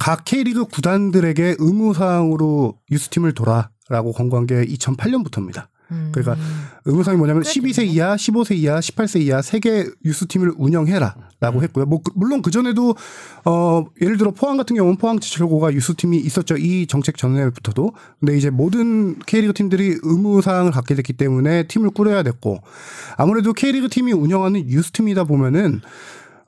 각 0.00 0.24
K리그 0.24 0.64
구단들에게 0.64 1.56
의무 1.58 1.92
사항으로 1.92 2.78
유스팀을 2.90 3.34
둬라라고 3.34 4.12
권고한 4.14 4.46
게 4.46 4.64
2008년부터입니다. 4.64 5.66
그러니까 6.12 6.36
의무사항이 6.84 7.16
뭐냐면 7.18 7.42
12세 7.42 7.86
이하, 7.86 8.16
15세 8.16 8.56
이하, 8.56 8.80
18세 8.80 9.20
이하 9.20 9.40
세 9.42 9.60
개 9.60 9.84
유스팀을 10.04 10.52
운영해라라고 10.56 11.62
했고요. 11.62 11.86
뭐 11.86 12.02
그- 12.02 12.12
물론 12.14 12.42
그 12.42 12.50
전에도 12.50 12.94
어 13.44 13.84
예를 14.00 14.16
들어 14.16 14.30
포항 14.32 14.56
같은 14.56 14.74
경우는 14.76 14.96
포항 14.98 15.20
지철고가 15.20 15.72
유스팀이 15.72 16.18
있었죠. 16.18 16.56
이 16.56 16.86
정책 16.86 17.16
전에부터도. 17.16 17.92
근데 18.20 18.36
이제 18.36 18.50
모든 18.50 19.18
K리그 19.26 19.52
팀들이 19.52 19.98
의무 20.02 20.42
사항을 20.42 20.72
갖게 20.72 20.94
됐기 20.94 21.12
때문에 21.14 21.64
팀을 21.68 21.90
꾸려야 21.90 22.22
됐고 22.22 22.58
아무래도 23.16 23.52
K리그 23.52 23.88
팀이 23.88 24.12
운영하는 24.12 24.68
유스팀이다 24.68 25.24
보면은 25.24 25.80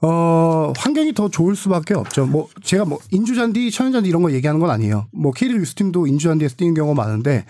어, 0.01 0.73
환경이 0.77 1.15
더 1.15 1.31
좋을 1.31 1.57
수밖에 1.57 1.95
없죠. 1.95 2.27
뭐, 2.27 2.49
제가 2.63 2.85
뭐, 2.85 2.99
인주잔디, 3.11 3.71
천연잔디 3.71 4.07
이런 4.07 4.21
거 4.23 4.33
얘기하는 4.33 4.61
건 4.61 4.69
아니에요. 4.69 5.07
뭐, 5.13 5.33
K리그 5.33 5.59
유스팀도 5.61 6.07
인주잔디에서 6.07 6.57
뛰는 6.57 6.75
경우가 6.75 7.03
많은데, 7.03 7.47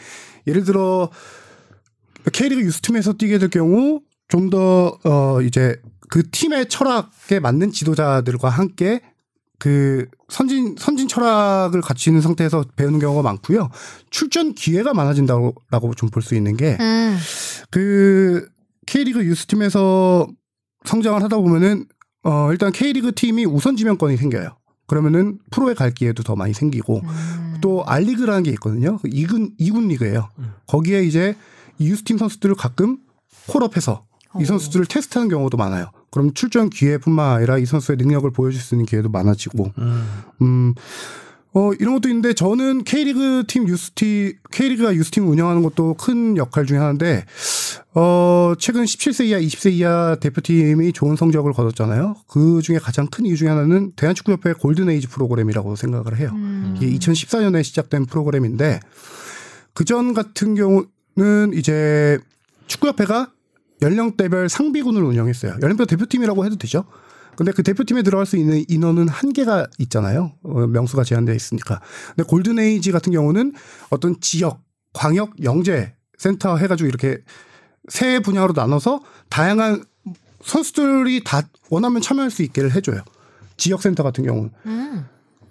예를 0.47 0.63
들어, 0.63 1.11
K리그 2.33 2.63
유스팀에서 2.63 3.15
뛰게 3.15 3.39
될 3.39 3.49
경우, 3.51 4.01
좀 4.29 4.51
더, 4.51 4.99
어, 5.05 5.41
이제, 5.43 5.77
그 6.09 6.29
팀의 6.31 6.69
철학에 6.69 7.41
맞는 7.41 7.73
지도자들과 7.73 8.49
함께 8.49 9.01
그 9.59 10.07
선진, 10.29 10.75
선진 10.79 11.09
철학을 11.09 11.81
갖추는 11.81 12.21
상태에서 12.21 12.65
배우는 12.77 12.99
경우가 12.99 13.23
많고요. 13.23 13.71
출전 14.11 14.55
기회가 14.55 14.93
많아진다고 14.95 15.55
좀 15.97 16.11
볼 16.11 16.23
수 16.23 16.35
있는 16.35 16.57
게, 16.57 16.77
음. 16.81 17.17
그 17.71 18.49
K리그 18.87 19.25
유스팀에서 19.25 20.27
성장을 20.85 21.23
하다 21.23 21.37
보면은 21.39 21.87
어 22.25 22.51
일단 22.53 22.73
K리그 22.73 23.15
팀이 23.15 23.47
우선 23.47 23.77
지명권이 23.77 24.17
생겨요. 24.19 24.57
그러면은 24.87 25.39
프로에 25.51 25.73
갈 25.75 25.91
기회도 25.93 26.23
더 26.23 26.37
많이 26.37 26.53
생기고 26.53 27.01
음. 27.03 27.55
또 27.63 27.85
알리그라는 27.87 28.43
게 28.43 28.51
있거든요. 28.53 28.99
그 28.99 29.09
이군 29.11 29.53
이군 29.59 29.89
리그예요. 29.89 30.29
거기에 30.67 31.05
이제 31.05 31.35
이 31.79 31.89
유스팀 31.89 32.19
선수들을 32.19 32.55
가끔 32.55 32.99
콜업해서 33.49 34.03
이 34.41 34.45
선수들을 34.45 34.87
테스트하는 34.87 35.29
경우도 35.29 35.57
많아요. 35.57 35.91
그럼 36.11 36.33
출전 36.35 36.71
기회뿐만 36.71 37.37
아니라 37.37 37.59
이 37.59 37.67
선수의 37.67 37.97
능력을 37.99 38.29
보여줄 38.31 38.61
수 38.61 38.75
있는 38.75 38.87
기회도 38.87 39.09
많아지고 39.09 39.73
음, 40.43 40.75
어, 41.55 41.73
이런 41.79 41.95
것도 41.95 42.09
있는데 42.09 42.35
저는 42.35 42.83
K리그 42.83 43.45
팀 43.47 43.69
유스티, 43.69 44.39
K리그가 44.51 44.93
유스팀 44.95 45.29
운영하는 45.29 45.63
것도 45.63 45.95
큰 45.95 46.37
역할 46.37 46.67
중에 46.67 46.79
하나인데, 46.79 47.25
어, 47.95 48.55
최근 48.59 48.83
17세 48.83 49.27
이하, 49.27 49.39
20세 49.39 49.73
이하 49.73 50.17
대표팀이 50.17 50.93
좋은 50.93 51.15
성적을 51.15 51.53
거뒀잖아요. 51.53 52.17
그 52.27 52.61
중에 52.61 52.79
가장 52.79 53.07
큰 53.07 53.25
이유 53.25 53.37
중에 53.37 53.49
하나는 53.51 53.93
대한축구협회 53.95 54.55
골든에이지 54.55 55.07
프로그램이라고 55.07 55.77
생각을 55.77 56.19
해요. 56.19 56.33
이게 56.77 56.91
2014년에 56.99 57.63
시작된 57.63 58.07
프로그램인데, 58.07 58.81
그전 59.75 60.13
같은 60.13 60.57
경우 60.57 60.87
는 61.17 61.53
이제 61.55 62.19
축구협회가 62.67 63.31
연령대별 63.83 64.49
상비군을 64.49 65.03
운영했어요. 65.03 65.59
연령별 65.63 65.87
대표팀이라고 65.87 66.45
해도 66.45 66.57
되죠. 66.57 66.85
근데 67.37 67.53
그 67.53 67.63
대표팀에 67.63 68.03
들어갈 68.03 68.27
수 68.27 68.37
있는 68.37 68.65
인원은 68.69 69.09
한계가 69.09 69.69
있잖아요. 69.79 70.33
어, 70.43 70.67
명수가 70.67 71.05
제한되어 71.05 71.35
있으니까. 71.35 71.81
근데 72.15 72.23
골든에이지 72.25 72.93
같은 72.93 73.13
경우는 73.13 73.53
어떤 73.91 74.21
지역, 74.21 74.63
광역, 74.93 75.43
영재 75.43 75.95
센터 76.19 76.57
해가지고 76.57 76.89
이렇게 76.89 77.19
세 77.89 78.21
분야로 78.21 78.53
나눠서 78.55 79.03
다양한 79.29 79.85
선수들이 80.43 81.25
다 81.25 81.43
원하면 81.71 82.03
참여할 82.03 82.31
수 82.31 82.43
있게를 82.43 82.73
해줘요. 82.75 83.03
지역 83.57 83.83
센터 83.83 84.03
같은 84.03 84.25
경우는. 84.25 84.51
음. 84.67 85.07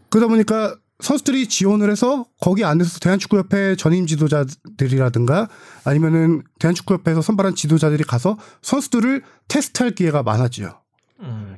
그러다 0.09 0.27
보니까 0.27 0.75
선수들이 1.03 1.47
지원을 1.47 1.91
해서 1.91 2.25
거기 2.39 2.63
안에서 2.63 2.99
대한축구협회 2.99 3.75
전임 3.75 4.07
지도자들이라든가 4.07 5.47
아니면은 5.83 6.43
대한축구협회에서 6.59 7.21
선발한 7.21 7.55
지도자들이 7.55 8.03
가서 8.03 8.37
선수들을 8.61 9.21
테스트할 9.47 9.91
기회가 9.95 10.23
많아지죠. 10.23 10.79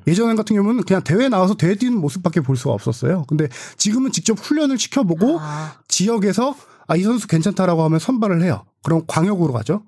예전 0.07 0.35
같은 0.35 0.55
경우는 0.55 0.83
그냥 0.83 1.03
대회 1.03 1.27
나와서 1.29 1.55
대회 1.55 1.75
뛰는 1.75 1.97
모습밖에 1.99 2.41
볼 2.41 2.55
수가 2.57 2.73
없었어요. 2.73 3.23
근데 3.27 3.47
지금은 3.77 4.11
직접 4.11 4.37
훈련을 4.37 4.77
시켜보고 4.77 5.39
아. 5.39 5.75
지역에서 5.87 6.55
아 6.87 6.95
이 6.95 7.03
선수 7.03 7.27
괜찮다라고 7.27 7.83
하면 7.83 7.99
선발을 7.99 8.43
해요. 8.43 8.65
그럼 8.83 9.03
광역으로 9.07 9.53
가죠. 9.53 9.83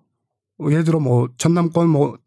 뭐 0.58 0.72
예를 0.72 0.84
들어 0.84 1.00
뭐 1.00 1.30
전남권 1.38 1.90
뭐 1.90 2.18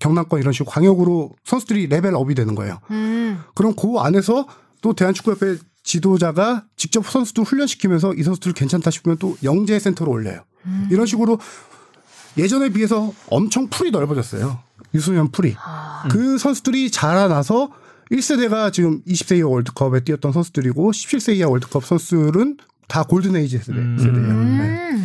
경남권 0.00 0.40
이런 0.40 0.52
식으로 0.52 0.70
광역으로 0.70 1.32
선수들이 1.44 1.88
레벨 1.88 2.14
업이 2.14 2.34
되는 2.34 2.54
거예요. 2.54 2.78
음. 2.90 3.40
그럼 3.54 3.74
그 3.74 3.98
안에서 3.98 4.46
또 4.80 4.94
대한축구협회 4.94 5.58
지도자가 5.82 6.66
직접 6.76 7.06
선수들 7.06 7.44
훈련시키면서 7.44 8.14
이 8.14 8.22
선수들 8.22 8.52
괜찮다 8.52 8.90
싶으면 8.90 9.18
또 9.18 9.36
영재 9.42 9.78
센터로 9.78 10.10
올려요. 10.12 10.42
이런 10.90 11.06
식으로 11.06 11.38
예전에 12.36 12.68
비해서 12.68 13.12
엄청 13.28 13.68
풀이 13.68 13.90
넓어졌어요. 13.90 14.58
유소년 14.94 15.30
풀이. 15.30 15.56
그 16.10 16.38
선수들이 16.38 16.90
자라나서 16.90 17.70
1세대가 18.10 18.72
지금 18.72 19.02
20세 19.04 19.38
이하 19.38 19.48
월드컵에 19.48 20.00
뛰었던 20.00 20.32
선수들이고 20.32 20.90
17세 20.90 21.36
이하 21.36 21.48
월드컵 21.48 21.84
선수들은 21.84 22.58
다 22.88 23.04
골든에이지 23.04 23.58
세대, 23.58 23.72
세대예요. 23.72 24.44
네. 24.44 25.00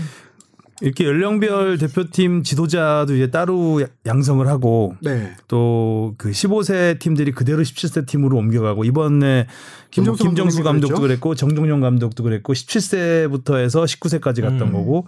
음. 0.81 0.85
이렇게 0.85 1.05
연령별 1.05 1.77
대표팀 1.77 2.43
지도자도 2.43 3.15
이제 3.15 3.31
따로 3.31 3.81
양성을 4.05 4.45
하고 4.47 4.95
네. 5.01 5.33
또그 5.47 6.31
15세 6.31 6.99
팀들이 6.99 7.31
그대로 7.31 7.61
17세 7.61 8.05
팀으로 8.05 8.37
옮겨가고 8.37 8.83
이번에 8.83 9.47
김정수, 9.91 10.23
김정수 10.23 10.63
감독도 10.63 10.99
그랬고 10.99 11.35
정종용 11.35 11.79
감독도 11.79 12.23
그랬고 12.23 12.53
17세부터 12.53 13.57
해서 13.57 13.83
19세까지 13.83 14.41
갔던 14.41 14.61
음. 14.61 14.73
거고 14.73 15.07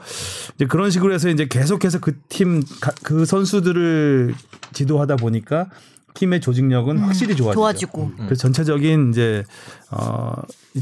이제 0.55 0.65
그런 0.65 0.89
식으로 0.89 1.13
해서 1.13 1.29
이제 1.29 1.47
계속해서 1.47 1.99
그 1.99 2.17
팀그 2.29 3.25
선수들을 3.25 4.33
지도하다 4.71 5.17
보니까 5.17 5.69
팀의 6.17 6.41
조직력은 6.41 6.97
확실히 6.97 7.35
좋아지죠. 7.35 7.59
좋아지고. 7.59 8.11
그래서 8.17 8.35
전체적인 8.35 9.11
이제 9.11 9.43
어 9.91 10.33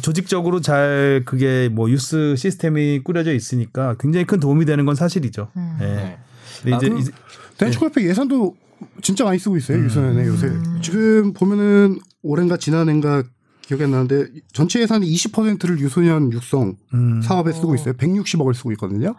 조직적으로 0.01 0.61
잘 0.61 1.23
그게 1.25 1.69
뭐 1.69 1.89
유스 1.89 2.35
시스템이 2.37 3.01
꾸려져 3.03 3.33
있으니까 3.33 3.95
굉장히 3.99 4.25
큰 4.25 4.39
도움이 4.39 4.65
되는 4.65 4.85
건 4.85 4.95
사실이죠. 4.95 5.49
음. 5.57 5.77
예. 5.81 5.85
네. 5.85 6.17
근데 6.63 6.77
이제 6.77 6.93
아, 6.93 6.97
이제 6.97 7.11
대한축구협회 7.57 8.07
예산도 8.07 8.55
진짜 9.01 9.23
많이 9.23 9.39
쓰고 9.39 9.57
있어요 9.57 9.83
유소년에 9.83 10.25
요새 10.27 10.51
지금 10.81 11.33
보면은 11.33 11.99
올해인가 12.21 12.57
지난해인가 12.57 13.23
기억이 13.61 13.83
안 13.83 13.91
나는데 13.91 14.27
전체 14.53 14.81
예산의 14.81 15.09
20%를 15.13 15.79
유소년 15.79 16.31
육성 16.31 16.75
음. 16.93 17.21
사업에 17.21 17.51
쓰고 17.51 17.75
있어요 17.75 17.93
160억을 17.93 18.53
쓰고 18.53 18.71
있거든요 18.73 19.15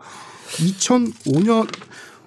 2005년 0.59 1.69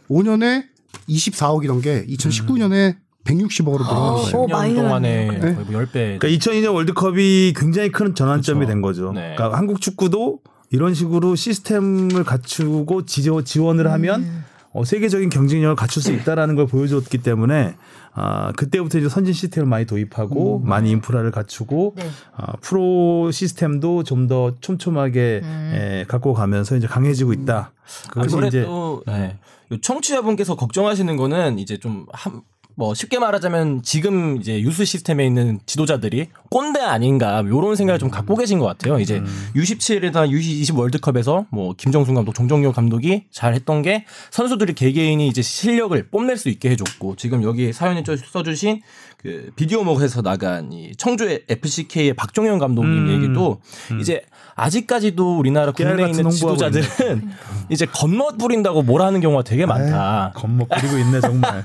5년에 0.10 0.66
24억이던 1.08 1.84
게 1.84 2.06
2019년에 2.08 2.98
160억으로 3.26 3.80
늘어났어요. 3.80 4.42
오, 4.42 4.48
많이 4.48 4.74
10년 4.74 4.78
동안에 4.78 5.26
늘었네요. 5.26 5.42
거의 5.42 5.54
뭐 5.56 5.82
10배. 5.82 6.20
그러니까 6.20 6.28
2002년 6.28 6.74
월드컵이 6.74 7.54
굉장히 7.56 7.92
큰 7.92 8.16
전환점이 8.16 8.60
그렇죠. 8.60 8.72
된 8.72 8.82
거죠. 8.82 9.12
네. 9.14 9.36
그러니까 9.36 9.58
한국 9.58 9.82
축구도 9.82 10.40
이런 10.72 10.94
식으로 10.94 11.36
시스템을 11.36 12.24
갖추고 12.24 13.06
지원, 13.06 13.44
지원을 13.46 13.92
하면 13.92 14.22
음. 14.22 14.46
어, 14.72 14.86
세계적인 14.86 15.30
경쟁력을 15.30 15.76
갖출 15.76 16.02
수 16.04 16.14
있다라는 16.14 16.56
걸 16.56 16.68
보여줬기 16.68 17.20
때문에 17.20 17.76
아, 18.14 18.52
그때부터 18.56 19.00
이제 19.00 19.10
선진 19.10 19.34
시스템을 19.34 19.68
많이 19.68 19.86
도입하고 19.86 20.60
많이 20.60 20.92
인프라를 20.92 21.32
갖추고 21.32 21.94
네. 21.98 22.08
아, 22.36 22.54
프로 22.62 23.32
시스템도 23.32 24.04
좀 24.04 24.28
더 24.28 24.54
촘촘하게 24.62 25.42
음. 25.44 25.72
에, 25.74 26.06
갖고 26.08 26.36
가면서 26.36 26.76
이제 26.76 26.86
강해지고 26.86 27.34
있다. 27.34 27.72
그것이 28.12 28.28
이제 28.48 28.60
아무래도 28.60 29.04
네. 29.08 29.38
요 29.72 29.82
청취자분께서 29.82 30.56
걱정하시는 30.56 31.18
거는 31.18 31.58
이제 31.58 31.78
좀 31.78 32.06
한, 32.12 32.42
뭐 32.80 32.94
쉽게 32.94 33.20
말하자면 33.20 33.84
지금 33.84 34.38
이제 34.40 34.62
유스 34.62 34.86
시스템에 34.86 35.26
있는 35.26 35.60
지도자들이 35.66 36.28
꼰대 36.50 36.80
아닌가 36.80 37.44
요런 37.46 37.76
생각을 37.76 38.00
좀 38.00 38.10
갖고 38.10 38.38
계신 38.38 38.58
것 38.58 38.68
같아요. 38.68 39.00
이제 39.02 39.20
U17이나 39.54 40.30
U20 40.32 40.78
월드컵에서 40.78 41.46
뭐 41.52 41.74
김정순 41.76 42.16
감독, 42.16 42.34
종정용 42.34 42.72
감독이 42.72 43.26
잘 43.32 43.54
했던 43.54 43.82
게 43.82 44.06
선수들이 44.32 44.76
개개인이 44.76 45.28
이제 45.28 45.42
실력을 45.42 46.02
뽐낼 46.10 46.38
수 46.38 46.48
있게 46.48 46.70
해줬고 46.70 47.18
지금 47.18 47.44
여기 47.44 47.74
사연에 47.74 48.02
써- 48.08 48.16
써주신 48.16 48.82
그 49.22 49.52
비디오목에서 49.58 50.22
나간 50.22 50.72
이 50.72 50.94
청주의 50.96 51.44
FCK의 51.50 52.14
박종현 52.14 52.58
감독님 52.58 53.08
음. 53.08 53.14
얘기도 53.16 53.60
이제 54.00 54.22
아직까지도 54.56 55.38
우리나라 55.38 55.74
국내에 55.74 56.10
있는 56.10 56.30
지도자들은 56.30 57.30
이제 57.70 57.86
건너 57.86 58.32
부린다고 58.38 58.84
뭐라는 58.84 59.20
경우가 59.20 59.44
되게 59.44 59.66
많다. 59.66 60.32
겁먹 60.36 60.70
부리고 60.70 60.98
있네 61.00 61.20
정말. 61.22 61.62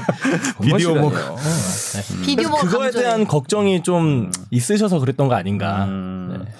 비디오 0.62 0.94
목. 0.96 1.12
건너시라니요. 1.12 2.20
네. 2.20 2.26
비디오 2.26 2.50
그거에. 2.50 2.90
대한 2.90 3.26
걱정이 3.26 3.82
좀 3.82 4.30
있으셔서 4.50 4.98
그랬던 4.98 5.28
거 5.28 5.34
아닌가. 5.34 5.84
음. 5.86 6.44
네. 6.44 6.52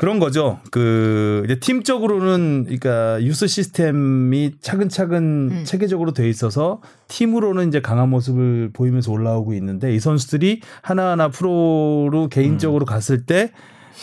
그런 0.00 0.18
거죠. 0.18 0.60
그 0.70 1.42
이제 1.44 1.60
팀적으로는 1.60 2.64
그러니까 2.64 3.22
유스 3.22 3.46
시스템이 3.46 4.52
차근차근 4.62 5.50
음. 5.52 5.64
체계적으로 5.66 6.14
돼 6.14 6.26
있어서 6.26 6.80
팀으로는 7.08 7.68
이제 7.68 7.82
강한 7.82 8.08
모습을 8.08 8.70
보이면서 8.72 9.12
올라오고 9.12 9.52
있는데 9.52 9.94
이 9.94 10.00
선수들이 10.00 10.62
하나하나 10.80 11.28
프로로 11.28 12.28
개인적으로 12.30 12.86
갔을 12.86 13.26
때 13.26 13.52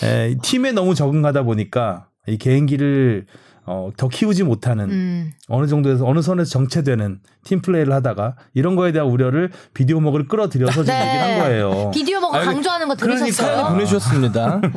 에, 0.04 0.36
팀에 0.44 0.72
너무 0.72 0.94
적응하다 0.94 1.42
보니까 1.42 2.10
이 2.28 2.38
개인기를 2.38 3.26
어, 3.70 3.90
더 3.98 4.08
키우지 4.08 4.44
못하는 4.44 4.90
음. 4.90 5.34
어느 5.50 5.68
정도에서 5.68 6.06
어느 6.06 6.22
선에서 6.22 6.50
정체되는 6.50 7.20
팀 7.44 7.62
플레이를 7.62 7.92
하다가 7.94 8.36
이런 8.54 8.78
거에 8.78 8.94
대한 8.94 9.10
우려를 9.10 9.52
비디오 9.74 10.00
먹을 10.00 10.30
끌어들여서 10.30 10.86
지금 10.86 10.96
얘기를 10.96 11.22
한 11.22 11.40
거예요. 11.40 11.92
비디오 11.94 12.22
먹어 12.22 12.38
아니, 12.38 12.46
강조하는 12.46 12.88
거 12.88 12.96
들으셨어요? 12.96 13.68
보내주셨습니다. 13.68 14.62
네. 14.64 14.70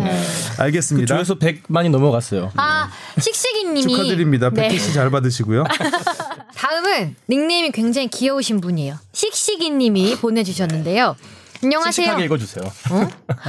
그 0.56 0.62
알겠습니다. 0.62 1.14
조회수 1.14 1.38
100만이 1.38 1.88
넘어갔어요. 1.90 2.50
아, 2.56 2.90
씩씩이님이 3.20 3.82
축하드립니다. 3.82 4.50
네. 4.50 4.62
패키지 4.62 4.92
잘 4.92 5.08
받으시고요. 5.08 5.64
다음은 6.56 7.14
닉네임이 7.28 7.70
굉장히 7.70 8.08
귀여우신 8.08 8.60
분이에요. 8.60 8.96
씩씩이님이 9.12 10.16
보내주셨는데요. 10.16 11.14
안녕하세요. 11.62 12.18
읽어주세요. 12.20 12.64
어? 12.64 13.08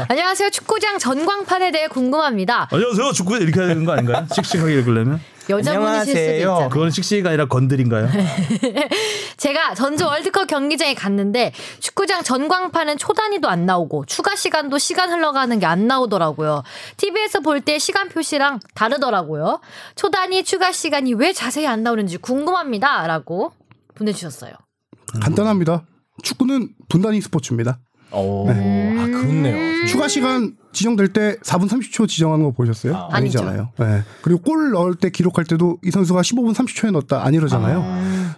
안녕하세요. 0.10 0.50
축구장 0.50 1.00
전광판에 1.00 1.72
대해 1.72 1.88
궁금합니다. 1.88 2.68
안녕하세요. 2.72 3.14
축구 3.14 3.38
이렇게 3.38 3.60
해야 3.60 3.70
되는 3.70 3.86
거 3.86 3.94
아닌가요? 3.94 4.28
씩씩하게 4.34 4.74
읽으려면? 4.80 5.22
여자분이실 5.50 5.66
수도 5.66 6.20
안녕하세요. 6.20 6.36
있잖아요. 6.38 6.70
그거는 6.70 6.92
씩씩이가 6.92 7.30
아니라 7.30 7.46
건드린가요? 7.46 8.10
제가 9.38 9.74
전주 9.76 10.06
월드컵 10.06 10.48
경기장에 10.48 10.94
갔는데 10.94 11.54
축구장 11.80 12.22
전광판은 12.24 12.98
초단위도 12.98 13.48
안 13.50 13.66
나오고 13.66 14.06
추가 14.06 14.36
시간도 14.36 14.78
시간 14.78 15.10
흘러가는 15.12 15.58
게 15.60 15.66
안 15.66 15.88
나오더라고요. 15.88 16.64
TV에서 16.98 17.40
볼 17.40 17.62
때 17.62 17.80
시간 17.80 18.10
표시랑 18.10 18.60
다르더라고요. 18.76 19.62
초단위 19.96 20.44
추가 20.44 20.72
시간이 20.74 21.14
왜 21.14 21.32
자세히 21.32 21.66
안 21.66 21.84
나오는지 21.84 22.18
궁금합니다라고 22.18 23.54
보내주셨어요. 23.96 24.54
간단합니다. 25.22 25.86
축구는 26.24 26.70
분단위 26.90 27.22
스포츠입니다. 27.22 27.80
오, 28.12 28.50
아, 28.50 28.54
그렇네요. 28.54 29.86
추가 29.88 30.08
시간 30.08 30.56
지정될 30.74 31.10
때 31.10 31.36
4분 31.44 31.68
30초 31.68 32.08
지정하는 32.08 32.46
거 32.46 32.52
보셨어요? 32.52 32.96
아, 32.96 33.10
아니잖아요. 33.12 33.70
네. 33.80 34.04
그리고 34.22 34.42
골 34.42 34.72
넣을 34.72 34.96
때 34.96 35.10
기록할 35.10 35.46
때도 35.46 35.80
이 35.84 35.92
선수가 35.92 36.22
15분 36.22 36.54
30초에 36.54 36.92
넣었다 36.92 37.26
안 37.26 37.34
이러잖아요. 37.34 37.84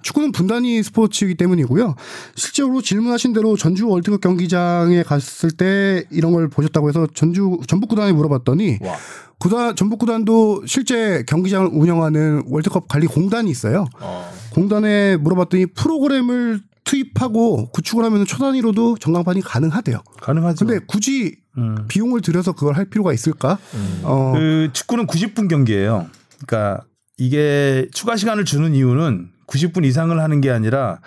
축구는 0.01 0.31
분단위 0.31 0.81
스포츠이기 0.83 1.35
때문이고요. 1.35 1.95
실제로 2.35 2.81
질문하신 2.81 3.33
대로 3.33 3.55
전주 3.55 3.87
월드컵 3.87 4.21
경기장에 4.21 5.03
갔을 5.03 5.51
때 5.51 6.03
이런 6.09 6.33
걸 6.33 6.49
보셨다고 6.49 6.89
해서 6.89 7.07
전주 7.13 7.59
전북 7.67 7.89
구단에 7.89 8.11
물어봤더니 8.11 8.79
와. 8.81 8.95
구단 9.39 9.75
전북 9.75 9.99
구단도 9.99 10.63
실제 10.65 11.23
경기장을 11.27 11.69
운영하는 11.71 12.43
월드컵 12.47 12.87
관리 12.87 13.07
공단이 13.07 13.51
있어요. 13.51 13.85
어. 13.99 14.31
공단에 14.51 15.17
물어봤더니 15.17 15.67
프로그램을 15.67 16.61
투입하고 16.83 17.69
구축을 17.71 18.03
하면 18.05 18.25
초단위로도 18.25 18.97
전광판이 18.99 19.41
가능하대요. 19.41 19.99
가능하죠. 20.21 20.65
근데 20.65 20.83
굳이 20.85 21.37
음. 21.57 21.85
비용을 21.87 22.21
들여서 22.21 22.53
그걸 22.53 22.75
할 22.75 22.85
필요가 22.85 23.13
있을까? 23.13 23.57
어, 24.03 24.33
그 24.35 24.69
축구는 24.73 25.07
90분 25.07 25.49
경기예요. 25.49 26.07
그러니까 26.45 26.83
이게 27.17 27.87
추가 27.93 28.15
시간을 28.15 28.45
주는 28.45 28.73
이유는 28.73 29.29
90분 29.47 29.85
이상을 29.85 30.17
하는 30.19 30.41
게 30.41 30.49
아니라 30.49 30.99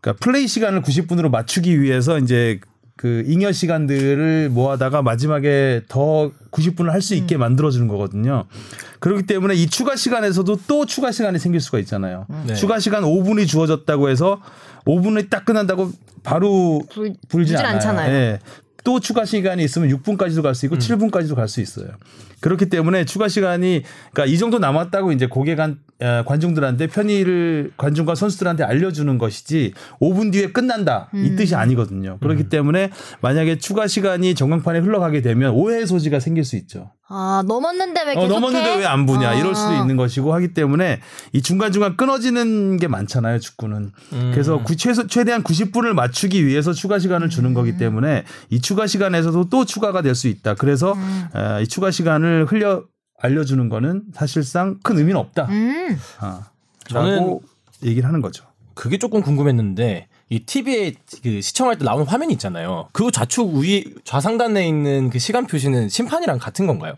그러니까 0.00 0.24
플레이 0.24 0.46
시간을 0.46 0.82
90분으로 0.82 1.30
맞추기 1.30 1.80
위해서 1.80 2.18
이제 2.18 2.60
그 2.96 3.22
잉여 3.26 3.52
시간들을 3.52 4.50
모아다가 4.50 5.02
마지막에 5.02 5.82
더 5.88 6.32
90분을 6.50 6.88
할 6.90 7.00
수 7.00 7.14
있게 7.14 7.36
만들어 7.36 7.70
주는 7.70 7.86
거거든요. 7.86 8.44
그렇기 8.98 9.22
때문에 9.24 9.54
이 9.54 9.68
추가 9.68 9.94
시간에서도 9.94 10.58
또 10.66 10.84
추가 10.86 11.12
시간이 11.12 11.38
생길 11.38 11.60
수가 11.60 11.78
있잖아요. 11.80 12.26
네. 12.46 12.54
추가 12.54 12.80
시간 12.80 13.04
5분이 13.04 13.46
주어졌다고 13.46 14.08
해서 14.08 14.40
5분이 14.88 15.30
딱 15.30 15.44
끝난다고 15.44 15.90
바로 16.24 16.80
불- 16.90 17.14
불지 17.28 17.56
않아요. 17.56 17.74
않잖아요. 17.74 18.12
예. 18.12 18.38
또 18.84 19.00
추가 19.00 19.24
시간이 19.26 19.62
있으면 19.64 19.90
6분까지도 19.90 20.42
갈 20.42 20.54
수 20.54 20.64
있고 20.66 20.76
7분까지도 20.78 21.34
갈 21.34 21.46
수 21.46 21.60
있어요. 21.60 21.88
그렇기 22.40 22.70
때문에 22.70 23.04
추가 23.04 23.28
시간이 23.28 23.82
그러니까 24.12 24.32
이 24.32 24.38
정도 24.38 24.58
남았다고 24.58 25.12
이제 25.12 25.26
고객한 25.26 25.78
어, 26.00 26.22
관중들한테 26.24 26.86
편의를 26.86 27.72
관중과 27.76 28.14
선수들한테 28.14 28.62
알려주는 28.64 29.18
것이지 29.18 29.74
5분 30.00 30.32
뒤에 30.32 30.52
끝난다 30.52 31.10
이 31.12 31.34
뜻이 31.36 31.54
아니거든요. 31.56 32.18
그렇기 32.20 32.48
때문에 32.48 32.90
만약에 33.20 33.58
추가 33.58 33.86
시간이 33.88 34.34
전광판에 34.36 34.78
흘러가게 34.78 35.20
되면 35.20 35.52
오해의 35.52 35.86
소지가 35.86 36.20
생길 36.20 36.44
수 36.44 36.56
있죠. 36.56 36.92
아 37.10 37.42
넘었는데 37.46 38.02
왜 38.04 38.12
어, 38.12 38.20
계속해? 38.20 38.28
넘었는데 38.28 38.76
왜 38.76 38.84
안 38.86 39.06
부냐 39.06 39.30
아. 39.30 39.34
이럴 39.34 39.54
수도 39.54 39.74
있는 39.74 39.96
것이고 39.96 40.32
하기 40.34 40.52
때문에 40.54 41.00
이 41.32 41.40
중간 41.42 41.72
중간 41.72 41.96
끊어지는 41.96 42.76
게 42.78 42.86
많잖아요 42.88 43.38
축구는 43.38 43.92
그래서 44.32 44.62
구- 44.62 44.76
최소 44.76 45.06
최대한 45.06 45.42
90분을 45.42 45.92
맞추기 45.94 46.46
위해서 46.46 46.72
추가 46.72 46.98
시간을 46.98 47.28
주는 47.30 47.54
거기 47.54 47.76
때문에 47.78 48.24
이 48.50 48.60
추가 48.60 48.86
시간에서도 48.86 49.48
또 49.48 49.64
추가가 49.64 50.02
될 50.02 50.14
수 50.14 50.28
있다 50.28 50.54
그래서 50.54 50.94
어, 51.34 51.60
이 51.62 51.66
추가 51.66 51.90
시간을 51.90 52.46
흘려 52.46 52.82
알려주는 53.20 53.68
거는 53.68 54.04
사실상 54.14 54.78
큰 54.82 54.96
의미는 54.98 55.18
없다 55.20 55.46
음. 55.46 55.98
아, 56.20 56.42
저는 56.88 57.16
라고 57.16 57.42
얘기를 57.84 58.06
하는 58.08 58.20
거죠. 58.20 58.44
그게 58.74 58.96
조금 58.98 59.22
궁금했는데 59.22 60.08
이 60.30 60.40
TV에 60.40 60.94
그 61.22 61.40
시청할 61.40 61.78
때 61.78 61.84
나오는 61.84 62.06
화면이 62.06 62.32
있잖아요. 62.34 62.88
그 62.92 63.10
좌측 63.10 63.54
위 63.56 63.94
좌상단에 64.04 64.66
있는 64.66 65.10
그 65.10 65.18
시간 65.18 65.46
표시는 65.46 65.88
심판이랑 65.88 66.38
같은 66.38 66.66
건가요? 66.66 66.94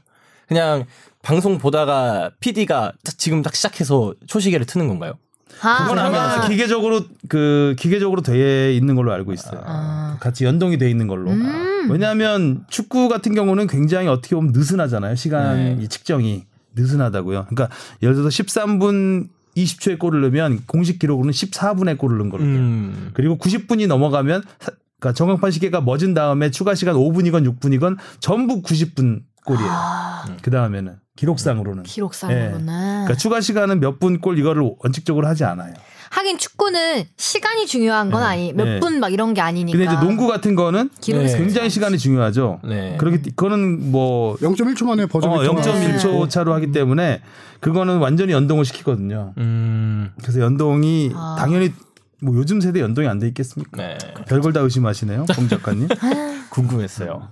그냥 0.48 0.84
방송 1.22 1.58
보다가 1.58 2.30
PD가 2.40 2.92
지금 3.18 3.42
딱 3.42 3.54
시작해서 3.54 4.14
초시계를 4.26 4.66
트는 4.66 4.88
건가요? 4.88 5.14
아, 5.62 5.84
그건 5.84 5.98
아마 5.98 6.48
기계적으로 6.48 7.02
그 7.28 7.76
기계적으로 7.78 8.22
돼 8.22 8.74
있는 8.74 8.94
걸로 8.94 9.12
알고 9.12 9.32
있어요. 9.32 9.60
아. 9.64 10.16
같이 10.20 10.44
연동이 10.44 10.78
돼 10.78 10.88
있는 10.88 11.06
걸로. 11.06 11.30
음. 11.30 11.90
왜냐하면 11.90 12.64
축구 12.68 13.08
같은 13.08 13.34
경우는 13.34 13.66
굉장히 13.66 14.08
어떻게 14.08 14.34
보면 14.34 14.52
느슨하잖아요. 14.52 15.16
시간 15.16 15.56
네. 15.56 15.78
이 15.80 15.88
측정이 15.88 16.46
느슨하다고요. 16.74 17.46
그러니까 17.50 17.68
예를 18.02 18.14
들어서 18.14 18.30
13분 18.30 19.28
20초에 19.56 19.98
골을 19.98 20.20
넣으면 20.22 20.62
공식 20.66 20.98
기록으로는 20.98 21.32
14분에 21.32 21.98
골을 21.98 22.18
넣은 22.18 22.30
거거든요. 22.30 22.58
음. 22.58 23.10
그리고 23.14 23.36
90분이 23.38 23.86
넘어가면 23.86 24.42
사- 24.60 24.72
그러니까 25.00 25.16
정광판 25.16 25.50
시계가 25.50 25.80
멎은 25.80 26.14
다음에 26.14 26.50
추가 26.50 26.74
시간 26.74 26.94
5분이건 26.96 27.58
6분이건 27.58 27.96
전부 28.20 28.62
90분 28.62 29.22
골이에요. 29.46 29.68
아, 29.70 30.24
그 30.42 30.50
다음에는 30.50 30.96
기록상으로는. 31.16 31.82
기록상으로는. 31.84 32.66
그러니까 32.66 33.14
추가 33.16 33.40
시간은 33.40 33.80
몇 33.80 33.98
분 33.98 34.20
골 34.20 34.38
이거를 34.38 34.70
원칙적으로 34.78 35.26
하지 35.26 35.44
않아요. 35.44 35.74
하긴 36.10 36.38
축구는 36.38 37.04
시간이 37.16 37.66
중요한 37.66 38.10
건 38.10 38.20
네. 38.22 38.26
아니 38.26 38.52
몇 38.52 38.64
네. 38.64 38.80
분막 38.80 39.12
이런 39.12 39.32
게 39.32 39.40
아니니까. 39.40 39.78
근데 39.78 39.90
이제 39.92 40.00
농구 40.04 40.26
같은 40.26 40.54
거는 40.56 40.90
기록이 41.00 41.26
네. 41.26 41.38
굉장히 41.38 41.70
시간이 41.70 41.98
중요하죠. 41.98 42.60
네. 42.64 42.96
그렇기 42.98 43.22
때- 43.22 43.30
그거는 43.36 43.90
뭐 43.92 44.36
0.1초 44.38 44.84
만에 44.86 45.06
버저 45.06 45.28
어, 45.30 45.38
비터가 45.40 45.62
0.1초 45.62 46.28
차로 46.28 46.52
하기 46.54 46.72
때문에 46.72 47.20
그거는 47.60 47.98
완전히 47.98 48.32
연동을 48.32 48.64
시키거든요. 48.64 49.34
음. 49.38 50.12
그래서 50.22 50.40
연동이 50.40 51.12
아. 51.14 51.36
당연히 51.38 51.72
뭐 52.22 52.34
요즘 52.36 52.60
세대 52.60 52.80
연동이 52.80 53.08
안 53.08 53.18
돼 53.18 53.28
있겠습니까? 53.28 53.76
네. 53.76 53.98
별걸 54.28 54.52
다 54.52 54.60
의심하시네요, 54.60 55.26
공 55.34 55.48
작가님. 55.48 55.88
궁금했어요. 56.50 57.28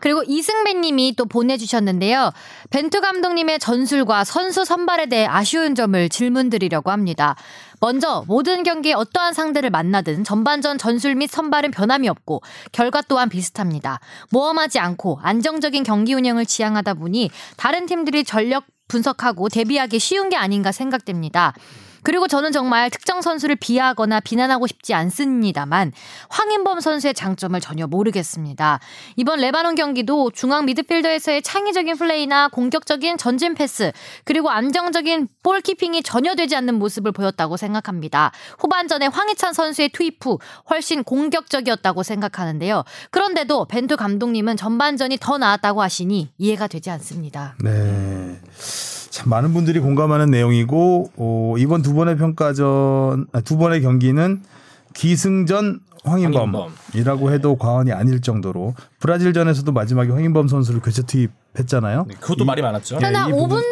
그리고 0.00 0.22
이승배님이 0.26 1.14
또 1.16 1.26
보내주셨는데요. 1.26 2.30
벤투 2.70 3.00
감독님의 3.00 3.58
전술과 3.58 4.24
선수 4.24 4.64
선발에 4.64 5.06
대해 5.06 5.26
아쉬운 5.26 5.74
점을 5.74 6.08
질문드리려고 6.08 6.90
합니다. 6.90 7.36
먼저 7.80 8.24
모든 8.26 8.62
경기에 8.62 8.94
어떠한 8.94 9.34
상대를 9.34 9.70
만나든 9.70 10.24
전반전 10.24 10.78
전술 10.78 11.14
및 11.16 11.30
선발은 11.30 11.70
변함이 11.70 12.08
없고 12.08 12.42
결과 12.72 13.02
또한 13.02 13.28
비슷합니다. 13.28 14.00
모험하지 14.30 14.78
않고 14.78 15.18
안정적인 15.22 15.82
경기 15.82 16.14
운영을 16.14 16.46
지향하다 16.46 16.94
보니 16.94 17.30
다른 17.56 17.86
팀들이 17.86 18.24
전력 18.24 18.64
분석하고 18.90 19.48
대비하기 19.48 19.98
쉬운 19.98 20.28
게 20.28 20.36
아닌가 20.36 20.72
생각됩니다. 20.72 21.54
그리고 22.02 22.26
저는 22.28 22.52
정말 22.52 22.90
특정 22.90 23.22
선수를 23.22 23.56
비하하거나 23.56 24.20
비난하고 24.20 24.66
싶지 24.66 24.94
않습니다만 24.94 25.92
황인범 26.28 26.80
선수의 26.80 27.14
장점을 27.14 27.58
전혀 27.60 27.86
모르겠습니다. 27.86 28.80
이번 29.16 29.40
레바논 29.40 29.74
경기도 29.74 30.30
중앙 30.30 30.64
미드필더에서의 30.66 31.42
창의적인 31.42 31.96
플레이나 31.96 32.48
공격적인 32.48 33.18
전진 33.18 33.54
패스 33.54 33.92
그리고 34.24 34.50
안정적인 34.50 35.28
볼키핑이 35.42 36.02
전혀 36.02 36.34
되지 36.34 36.56
않는 36.56 36.74
모습을 36.74 37.12
보였다고 37.12 37.56
생각합니다. 37.56 38.32
후반전에 38.58 39.06
황희찬 39.06 39.52
선수의 39.52 39.90
투입 39.90 40.24
후 40.24 40.38
훨씬 40.68 41.04
공격적이었다고 41.04 42.02
생각하는데요. 42.02 42.84
그런데도 43.10 43.66
벤투 43.66 43.96
감독님은 43.96 44.56
전반전이 44.56 45.18
더 45.20 45.38
나았다고 45.38 45.82
하시니 45.82 46.32
이해가 46.38 46.66
되지 46.66 46.90
않습니다. 46.90 47.54
네. 47.62 48.40
참 49.10 49.28
많은 49.28 49.52
분들이 49.52 49.80
공감하는 49.80 50.30
내용이고 50.30 51.10
어, 51.16 51.54
이번 51.58 51.82
두 51.82 51.94
번의 51.94 52.16
평가전 52.16 53.26
아, 53.32 53.40
두 53.40 53.56
번의 53.58 53.82
경기는 53.82 54.42
기승전 54.94 55.80
황인범이라고 56.04 57.30
해도 57.32 57.56
과언이 57.56 57.92
아닐 57.92 58.20
정도로 58.22 58.74
브라질전에서도 59.00 59.70
마지막에 59.72 60.10
황인범 60.10 60.48
선수를 60.48 60.80
교체 60.80 61.02
투입했잖아요. 61.02 62.06
네, 62.08 62.14
그것도 62.20 62.44
이- 62.44 62.46
말이 62.46 62.62
많았죠. 62.62 62.98
네, 62.98 63.06
한이 63.12 63.32
5분 63.32 63.62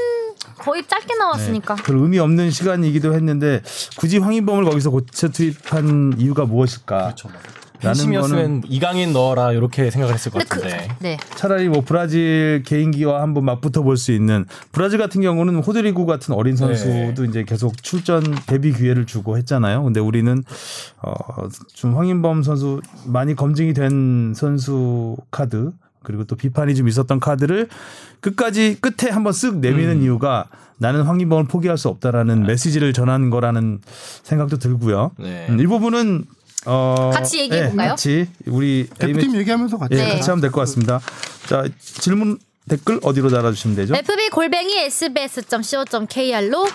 거의 0.59 0.87
짧게 0.87 1.15
나왔으니까. 1.17 1.77
별 1.77 1.97
의미 1.97 2.19
없는 2.19 2.51
시간이기도 2.51 3.15
했는데 3.15 3.63
굳이 3.99 4.19
황인범을 4.19 4.65
거기서 4.65 4.91
교체 4.91 5.29
투입한 5.29 6.15
이유가 6.19 6.45
무엇일까? 6.45 6.99
그렇죠. 7.05 7.29
팬심이었으면 7.81 8.63
이강인 8.69 9.13
넣어라 9.13 9.53
이렇게 9.53 9.91
생각을 9.91 10.15
했을 10.15 10.33
것 10.33 10.49
그, 10.49 10.61
같은데. 10.61 10.89
네. 11.01 11.17
차라리 11.37 11.69
뭐 11.69 11.83
브라질 11.85 12.63
개인기와 12.67 13.23
한번 13.23 13.45
맞붙어 13.45 13.83
볼 13.83 13.97
수 13.97 14.13
있는 14.13 14.45
브라질 14.73 14.99
같은 14.99 15.21
경우는 15.23 15.57
호드리구 15.57 16.07
같은 16.07 16.35
어린 16.35 16.55
선수도 16.57 17.25
이제 17.25 17.45
계속 17.45 17.83
출전 17.83 18.23
데뷔 18.47 18.73
기회를 18.73 19.07
주고 19.07 19.37
했잖아요. 19.39 19.83
근데 19.83 19.99
우리는 20.01 20.43
어좀 21.03 21.97
황인범 21.97 22.43
선수 22.43 22.81
많이 23.07 23.35
검증이 23.35 23.75
된 23.75 24.33
선수 24.37 25.17
카드 25.31 25.73
그리고 26.03 26.25
또 26.25 26.37
비판이 26.37 26.75
좀 26.75 26.89
있었던 26.89 27.21
카드를 27.21 27.69
끝까지 28.21 28.79
끝에 28.81 29.11
한번 29.11 29.33
쓱 29.33 29.59
내미는 29.59 30.03
이유가 30.03 30.47
나는 30.79 31.03
황인범을 31.03 31.45
포기할 31.47 31.77
수 31.77 31.89
없다라는 31.89 32.45
메시지를 32.47 32.93
전하는 32.93 33.31
거라는 33.31 33.81
생각도 34.23 34.59
들고요. 34.59 35.11
네. 35.19 35.47
음, 35.49 35.59
이 35.61 35.67
부분은 35.67 36.25
어, 36.69 37.11
같이 37.13 37.41
얘기해 37.41 37.61
네, 37.63 37.69
볼까요? 37.69 37.89
같이 37.91 38.29
우리 38.47 38.87
대표팀 38.99 39.35
얘기하면서 39.37 39.79
같이 39.79 39.95
예, 39.95 40.05
네. 40.05 40.15
같이 40.17 40.29
하면 40.31 40.41
될 40.43 40.51
것 40.51 40.61
같습니다. 40.61 41.01
자, 41.49 41.65
질문 41.81 42.39
댓글 42.69 43.01
어디로 43.03 43.31
달아주시면 43.31 43.77
되죠? 43.77 43.95
FB 43.95 44.29
골뱅이 44.31 44.77
sbs.co.kr로 44.79 46.69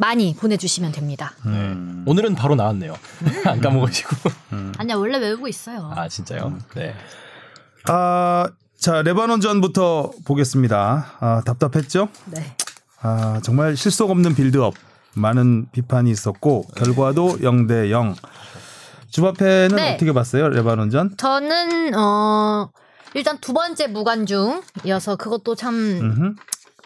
많이 0.00 0.34
보내주시면 0.38 0.92
됩니다. 0.92 1.32
음. 1.46 2.04
오늘은 2.06 2.34
바로 2.34 2.54
나왔네요. 2.54 2.94
안 3.46 3.60
까먹으시고. 3.60 4.14
아니야 4.76 4.96
원래 4.96 5.18
외우고 5.18 5.48
있어요. 5.48 5.90
아 5.96 6.06
진짜요? 6.08 6.56
네. 6.76 6.94
아, 7.86 8.46
자, 8.78 9.02
레바논 9.02 9.40
전부터 9.40 10.10
보겠습니다. 10.24 11.14
아, 11.18 11.42
답답했죠? 11.44 12.08
네. 12.26 12.54
아, 13.00 13.40
정말 13.42 13.76
실속 13.76 14.10
없는 14.10 14.34
빌드업. 14.34 14.74
많은 15.14 15.66
비판이 15.72 16.10
있었고 16.10 16.66
결과도 16.76 17.38
0대 17.40 17.90
0. 17.90 18.14
주바페는 19.10 19.76
네. 19.76 19.94
어떻게 19.94 20.12
봤어요? 20.12 20.48
레바논전? 20.48 21.16
저는 21.16 21.94
어 21.94 22.70
일단 23.14 23.38
두 23.38 23.52
번째 23.52 23.86
무관중이어서 23.88 25.16
그것도 25.16 25.54
참 25.54 25.74
음흠. 25.74 26.34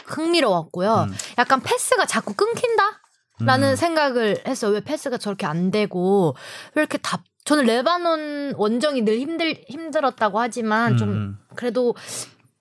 흥미로웠고요. 0.07 1.07
음. 1.09 1.15
약간 1.39 1.61
패스가 1.61 2.07
자꾸 2.07 2.35
끊긴다? 2.35 3.03
라는 3.45 3.75
생각을 3.77 4.43
했어요. 4.47 4.73
왜 4.73 4.81
패스가 4.81 5.19
저렇게 5.19 5.47
안 5.47 5.71
되고 5.71 6.37
왜 6.75 6.83
이렇게 6.83 6.99
답 6.99 7.23
저는 7.45 7.65
레바논 7.65 8.55
원정이 8.57 9.03
늘 9.03 9.19
힘들 9.19 9.65
힘들었다고 9.69 10.39
하지만 10.39 10.97
좀 10.97 11.09
음. 11.09 11.39
그래도 11.57 11.97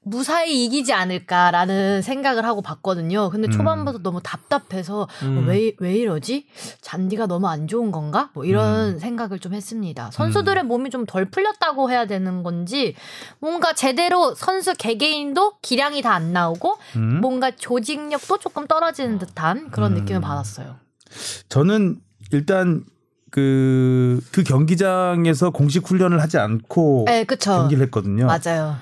무사히 0.04 0.66
이기지 0.66 0.94
않을까라는 0.94 2.02
생각을 2.02 2.46
하고 2.46 2.62
봤거든요. 2.62 3.30
근데 3.30 3.48
음. 3.48 3.52
초반부터 3.52 4.00
너무 4.00 4.20
답답해서 4.24 5.08
음. 5.24 5.46
왜, 5.48 5.74
왜 5.80 5.96
이러지? 5.96 6.48
잔디가 6.82 7.28
너무 7.28 7.48
안 7.48 7.68
좋은 7.68 7.92
건가? 7.92 8.30
뭐 8.34 8.44
음. 8.44 8.50
이런 8.50 9.00
생각을 9.00 9.40
좀 9.40 9.54
했습니다. 9.54 10.10
선수들의 10.12 10.64
몸이 10.64 10.90
좀 10.90 11.06
덜 11.06 11.26
풀렸다고 11.26 11.90
해야 11.92 12.06
되는 12.06 12.42
건지 12.44 12.96
뭔가 13.40 13.74
제대로 13.74 14.34
선수 14.36 14.74
개개인도 14.74 15.58
기량이 15.62 16.02
다 16.02 16.12
안 16.12 16.34
나오고 16.34 16.78
음. 16.98 17.22
뭔가 17.22 17.52
조직력도 17.52 18.40
조금 18.40 18.68
떨어지는 18.68 19.18
듯한 19.18 19.72
그런 19.72 19.94
음. 19.94 20.00
느낌을 20.00 20.20
받았어요. 20.20 20.76
저는 21.48 22.00
일단 22.34 22.84
그, 23.30 24.20
그 24.32 24.44
경기장에서 24.44 25.52
공식 25.52 25.90
훈련을 25.90 26.22
하지 26.22 26.38
않고 26.38 27.06
네. 27.08 27.26
경기를 27.26 27.84
했거든요. 27.86 28.26
맞아요. 28.28 28.76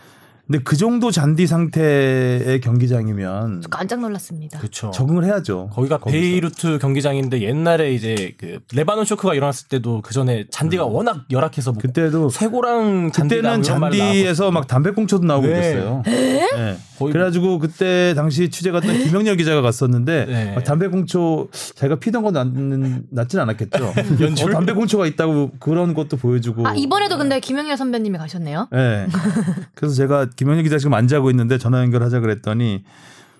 근데 0.49 0.63
그 0.63 0.75
정도 0.75 1.11
잔디 1.11 1.45
상태의 1.45 2.59
경기장이면 2.61 3.61
깜짝 3.69 3.99
놀랐습니다. 3.99 4.57
그렇죠. 4.57 4.89
적응을 4.89 5.23
해야죠. 5.23 5.69
거기가 5.71 5.99
거기서. 5.99 6.19
베이루트 6.19 6.79
경기장인데 6.79 7.43
옛날에 7.43 7.93
이제 7.93 8.33
그 8.39 8.59
레바논 8.73 9.05
쇼크가 9.05 9.35
일어났을 9.35 9.67
때도 9.67 10.01
그 10.01 10.11
전에 10.11 10.47
잔디가 10.49 10.85
워낙 10.85 11.25
열악해서 11.29 11.73
뭐 11.73 11.79
그때도 11.79 12.29
쇠고랑 12.29 13.11
잔디가 13.11 13.41
그때는 13.41 13.61
잔디에서 13.61 14.49
막 14.49 14.65
담배꽁초도 14.65 15.23
나오고 15.27 15.45
네. 15.45 15.53
그랬어요. 15.53 16.01
네. 16.07 16.77
거의 16.99 17.13
그래가지고 17.13 17.59
그때 17.59 18.13
당시 18.15 18.49
취재 18.49 18.71
갔던 18.71 19.03
김영렬 19.03 19.37
기자가 19.37 19.61
갔었는데 19.61 20.25
네. 20.29 20.53
막 20.53 20.63
담배꽁초 20.63 21.47
자기가 21.75 21.99
피던 21.99 22.23
건 22.23 22.33
낫는, 22.33 23.03
낫진 23.09 23.39
않았겠죠. 23.39 23.93
연출? 24.19 24.51
어, 24.51 24.53
담배꽁초가 24.53 25.07
있다고 25.07 25.51
그런 25.59 25.93
것도 25.93 26.17
보여주고. 26.17 26.67
아 26.67 26.73
이번에도 26.75 27.17
근데 27.17 27.39
김영렬 27.39 27.77
선배님이 27.77 28.17
가셨네요. 28.17 28.67
네. 28.71 29.07
그래서 29.73 29.95
제가 29.95 30.27
김영렬 30.35 30.63
기자 30.63 30.77
지금 30.77 30.93
안 30.93 31.07
자고 31.07 31.29
있는데 31.31 31.57
전화 31.57 31.79
연결하자 31.81 32.19
그랬더니 32.19 32.83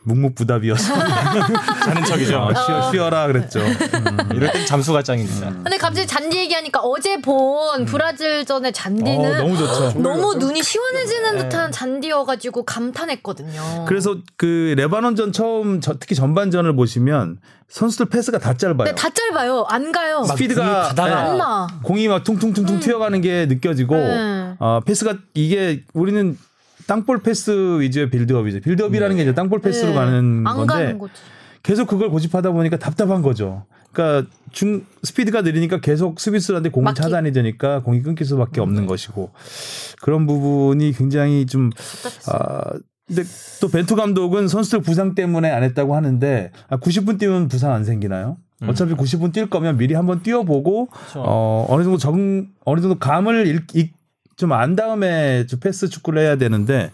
묵묵부답이어서 0.04 0.94
자는 1.84 2.04
척이죠. 2.06 2.38
어, 2.40 2.54
쉬어, 2.54 2.92
쉬어라 2.92 3.28
그랬죠. 3.28 3.60
음. 3.60 4.18
이럴 4.34 4.52
땐 4.52 4.66
잠수가 4.66 5.04
짱입니다. 5.04 5.52
근데 5.64 5.78
갑자기 5.78 6.08
잔디 6.08 6.38
얘기하니까 6.40 6.80
어제 6.82 7.20
본 7.22 7.86
브라질전의 7.86 8.74
잔디는 8.74 9.32
어, 9.36 9.38
너무 9.38 9.58
좋죠. 9.58 10.00
너무 10.00 10.36
눈이 10.36 10.64
시원해지는 10.64 11.38
듯한 11.40 11.72
잔디여가지고 11.72 12.64
감탄했거든요. 12.64 13.86
그래서 13.88 14.16
그 14.38 14.74
레바논전 14.78 15.32
처음 15.34 15.82
저- 15.82 15.98
특히 16.00 16.16
전반전을 16.16 16.76
보시면 16.76 17.38
선수들 17.68 18.08
패스가 18.08 18.40
다 18.40 18.56
짧아요. 18.56 18.78
근데 18.78 18.96
다 18.96 19.10
짧아요. 19.10 19.66
안 19.70 19.92
가요. 19.92 20.24
스피드가 20.24 20.94
네. 20.96 21.02
안 21.02 21.38
나. 21.38 21.68
공이 21.84 22.08
막 22.08 22.24
퉁퉁퉁퉁 22.24 22.80
튀어가는 22.80 23.22
게 23.22 23.46
느껴지고 23.46 23.96
네. 23.96 24.56
어, 24.60 24.80
패스가 24.86 25.16
이게 25.36 25.84
우리는 25.94 26.36
땅볼 26.90 27.22
패스 27.22 27.80
위주의 27.80 28.10
빌드업이죠. 28.10 28.62
빌드업이라는 28.62 29.16
게 29.16 29.22
이제 29.22 29.34
땅볼 29.36 29.62
패스로 29.62 29.90
네. 29.90 29.96
가는 29.96 30.48
안 30.48 30.58
건데 30.58 30.74
가는. 30.74 31.00
계속 31.62 31.88
그걸 31.88 32.10
고집하다 32.10 32.52
보니까 32.52 32.78
답답한 32.78 33.22
거죠. 33.22 33.66
그러니까 33.92 34.28
중 34.52 34.86
스피드가 35.04 35.44
느리니까 35.44 35.82
계속 35.82 36.20
수비수한테 36.20 36.70
공을 36.70 36.86
막히. 36.86 37.02
차단이 37.02 37.32
되니까 37.32 37.84
공이 37.84 38.02
끊길 38.02 38.26
수밖에 38.26 38.60
없는 38.60 38.88
것이고 38.88 39.32
그런 40.02 40.26
부분이 40.26 40.94
굉장히 40.94 41.46
좀 41.46 41.70
아, 42.28 42.62
근데 43.08 43.24
또 43.62 43.68
벤투 43.68 43.96
감독은 43.96 44.48
선수들 44.48 44.82
부상 44.82 45.14
때문에 45.14 45.52
안 45.52 45.62
했다고 45.62 45.96
하는데 45.96 46.52
아, 46.70 46.78
90분 46.78 47.20
뛰면 47.20 47.50
부상 47.50 47.72
안 47.72 47.84
생기나요? 47.84 48.38
어차피 48.68 48.94
90분 48.94 49.32
뛸 49.32 49.50
거면 49.50 49.78
미리 49.78 49.94
한번 49.94 50.22
뛰어보고 50.24 50.90
어, 51.16 51.66
어느 51.70 51.84
정도 51.84 51.98
적응 51.98 52.48
어느 52.66 52.82
정도 52.82 52.98
감을 52.98 53.46
좀 54.40 54.54
안 54.54 54.76
다음에 54.76 55.46
좀 55.46 55.60
패스 55.60 55.90
축구를 55.90 56.22
해야 56.22 56.36
되는데 56.38 56.92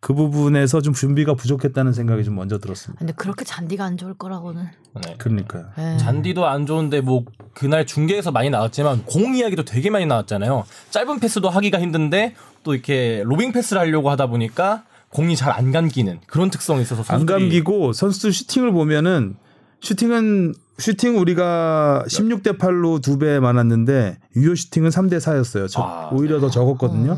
그 0.00 0.14
부분에서 0.14 0.80
좀 0.80 0.94
준비가 0.94 1.34
부족했다는 1.34 1.92
생각이 1.92 2.24
좀 2.24 2.36
먼저 2.36 2.58
들었습니다. 2.58 2.98
근데 2.98 3.12
그렇게 3.14 3.44
잔디가 3.44 3.84
안 3.84 3.96
좋을 3.96 4.14
거라고는. 4.14 4.64
네. 5.04 5.14
그러니까요. 5.18 5.64
네. 5.76 5.96
잔디도 5.98 6.46
안 6.46 6.66
좋은데 6.66 7.00
뭐 7.00 7.24
그날 7.52 7.84
중계에서 7.86 8.30
많이 8.30 8.48
나왔지만 8.50 9.04
공 9.04 9.34
이야기도 9.34 9.64
되게 9.64 9.90
많이 9.90 10.06
나왔잖아요. 10.06 10.64
짧은 10.90 11.20
패스도 11.20 11.48
하기가 11.50 11.80
힘든데 11.80 12.34
또 12.62 12.74
이렇게 12.74 13.22
로빙 13.24 13.52
패스를 13.52 13.80
하려고 13.80 14.10
하다 14.10 14.26
보니까 14.26 14.84
공이 15.08 15.36
잘 15.36 15.52
안 15.52 15.72
감기는 15.72 16.20
그런 16.26 16.50
특성이 16.50 16.82
있어서 16.82 17.00
안 17.02 17.20
선수들이 17.20 17.38
감기고 17.40 17.92
선수들 17.92 18.32
슈팅을 18.32 18.72
보면은 18.72 19.36
슈팅은 19.80 20.54
슈팅 20.78 21.18
우리가 21.18 22.04
16대 22.08 22.58
8로 22.58 23.00
두 23.02 23.18
배 23.18 23.38
많았는데 23.40 24.18
유효 24.36 24.54
슈팅은 24.54 24.90
3대 24.90 25.18
4였어요. 25.18 25.68
저, 25.68 25.82
아, 25.82 26.10
오히려 26.12 26.40
더 26.40 26.50
적었거든요. 26.50 27.12
어. 27.12 27.16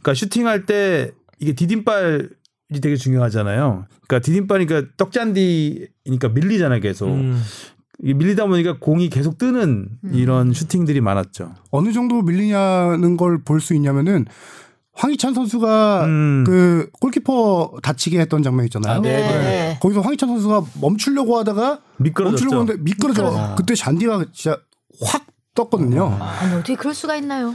그러니까 0.00 0.14
슈팅할 0.14 0.66
때 0.66 1.12
이게 1.38 1.54
디딤발 1.54 2.30
이 2.70 2.80
되게 2.80 2.96
중요하잖아요. 2.96 3.86
그러니까 4.06 4.24
디딤발이니까 4.24 4.82
떡잔디니까 4.98 6.28
밀리잖아요, 6.34 6.80
계속. 6.80 7.08
음. 7.08 7.40
이게 8.00 8.14
밀리다 8.14 8.46
보니까 8.46 8.76
공이 8.78 9.08
계속 9.08 9.38
뜨는 9.38 9.88
음. 10.04 10.10
이런 10.14 10.52
슈팅들이 10.52 11.00
많았죠. 11.00 11.54
어느 11.70 11.92
정도 11.92 12.22
밀리냐는 12.22 13.16
걸 13.16 13.42
볼 13.42 13.60
수 13.60 13.74
있냐면은 13.74 14.26
황희찬 14.98 15.32
선수가 15.32 16.04
음. 16.06 16.44
그 16.44 16.90
골키퍼 17.00 17.74
다치게 17.82 18.18
했던 18.20 18.42
장면 18.42 18.64
있잖아요. 18.66 18.98
아, 18.98 19.00
네, 19.00 19.16
네. 19.20 19.28
네. 19.38 19.78
거기서 19.80 20.00
황희찬 20.00 20.28
선수가 20.28 20.64
멈추려고 20.80 21.38
하다가 21.38 21.78
미끄러졌죠. 21.98 22.44
멈추려고 22.44 22.56
하는데 22.62 22.82
미끄러져. 22.82 23.22
미끄러져. 23.22 23.54
그때 23.56 23.74
잔디가 23.76 24.24
진짜 24.32 24.58
확 25.00 25.24
떴거든요. 25.54 26.16
아니 26.20 26.52
어떻게 26.54 26.74
그럴 26.74 26.94
수가 26.94 27.16
있나요? 27.16 27.54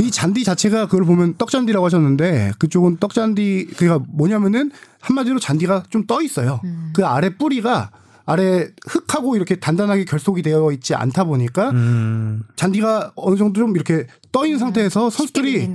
이 0.00 0.10
잔디 0.10 0.44
자체가 0.44 0.86
그걸 0.86 1.04
보면 1.04 1.34
떡잔디라고 1.38 1.84
하셨는데 1.86 2.52
그쪽은 2.58 2.96
떡잔디 2.98 3.68
그가 3.76 4.00
뭐냐면은 4.08 4.70
한마디로 5.00 5.38
잔디가 5.40 5.84
좀 5.90 6.06
떠 6.06 6.22
있어요. 6.22 6.60
음. 6.64 6.92
그 6.94 7.04
아래 7.04 7.36
뿌리가 7.36 7.90
아래 8.24 8.68
흙하고 8.88 9.34
이렇게 9.36 9.56
단단하게 9.56 10.04
결속이 10.04 10.42
되어 10.42 10.70
있지 10.72 10.94
않다 10.94 11.24
보니까 11.24 11.70
음. 11.70 12.42
잔디가 12.56 13.12
어느 13.16 13.36
정도 13.36 13.60
좀 13.60 13.74
이렇게 13.76 14.06
떠 14.32 14.44
있는 14.44 14.58
상태에서 14.60 15.10
선수들이 15.10 15.70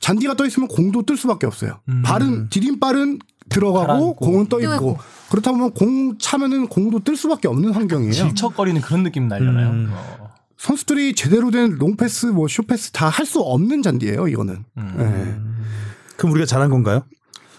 잔디가 0.00 0.34
떠 0.34 0.46
있으면 0.46 0.68
공도 0.68 1.02
뜰 1.02 1.16
수밖에 1.16 1.46
없어요. 1.46 1.80
발은 2.04 2.48
디딤발은 2.50 3.18
들어가고 3.48 3.86
가라앉고. 3.86 4.14
공은 4.16 4.46
떠. 4.48 4.60
있고 4.60 4.98
그렇다 5.30 5.52
보면 5.52 5.72
공 5.72 6.18
차면은 6.18 6.66
공도 6.68 7.00
뜰 7.00 7.16
수밖에 7.16 7.48
없는 7.48 7.72
환경이에요. 7.72 8.12
질척거리는 8.12 8.80
그런 8.80 9.02
느낌 9.02 9.28
날려나요? 9.28 9.68
음. 9.70 9.90
어. 9.92 10.34
선수들이 10.56 11.14
제대로 11.14 11.50
된 11.50 11.72
롱패스, 11.78 12.26
뭐 12.26 12.48
숏패스 12.48 12.90
다 12.92 13.08
할 13.08 13.26
수 13.26 13.40
없는 13.40 13.82
잔디예요. 13.82 14.26
이거는. 14.28 14.64
음. 14.78 14.94
네. 14.96 16.12
그럼 16.16 16.32
우리가 16.32 16.46
잘한 16.46 16.70
건가요? 16.70 17.04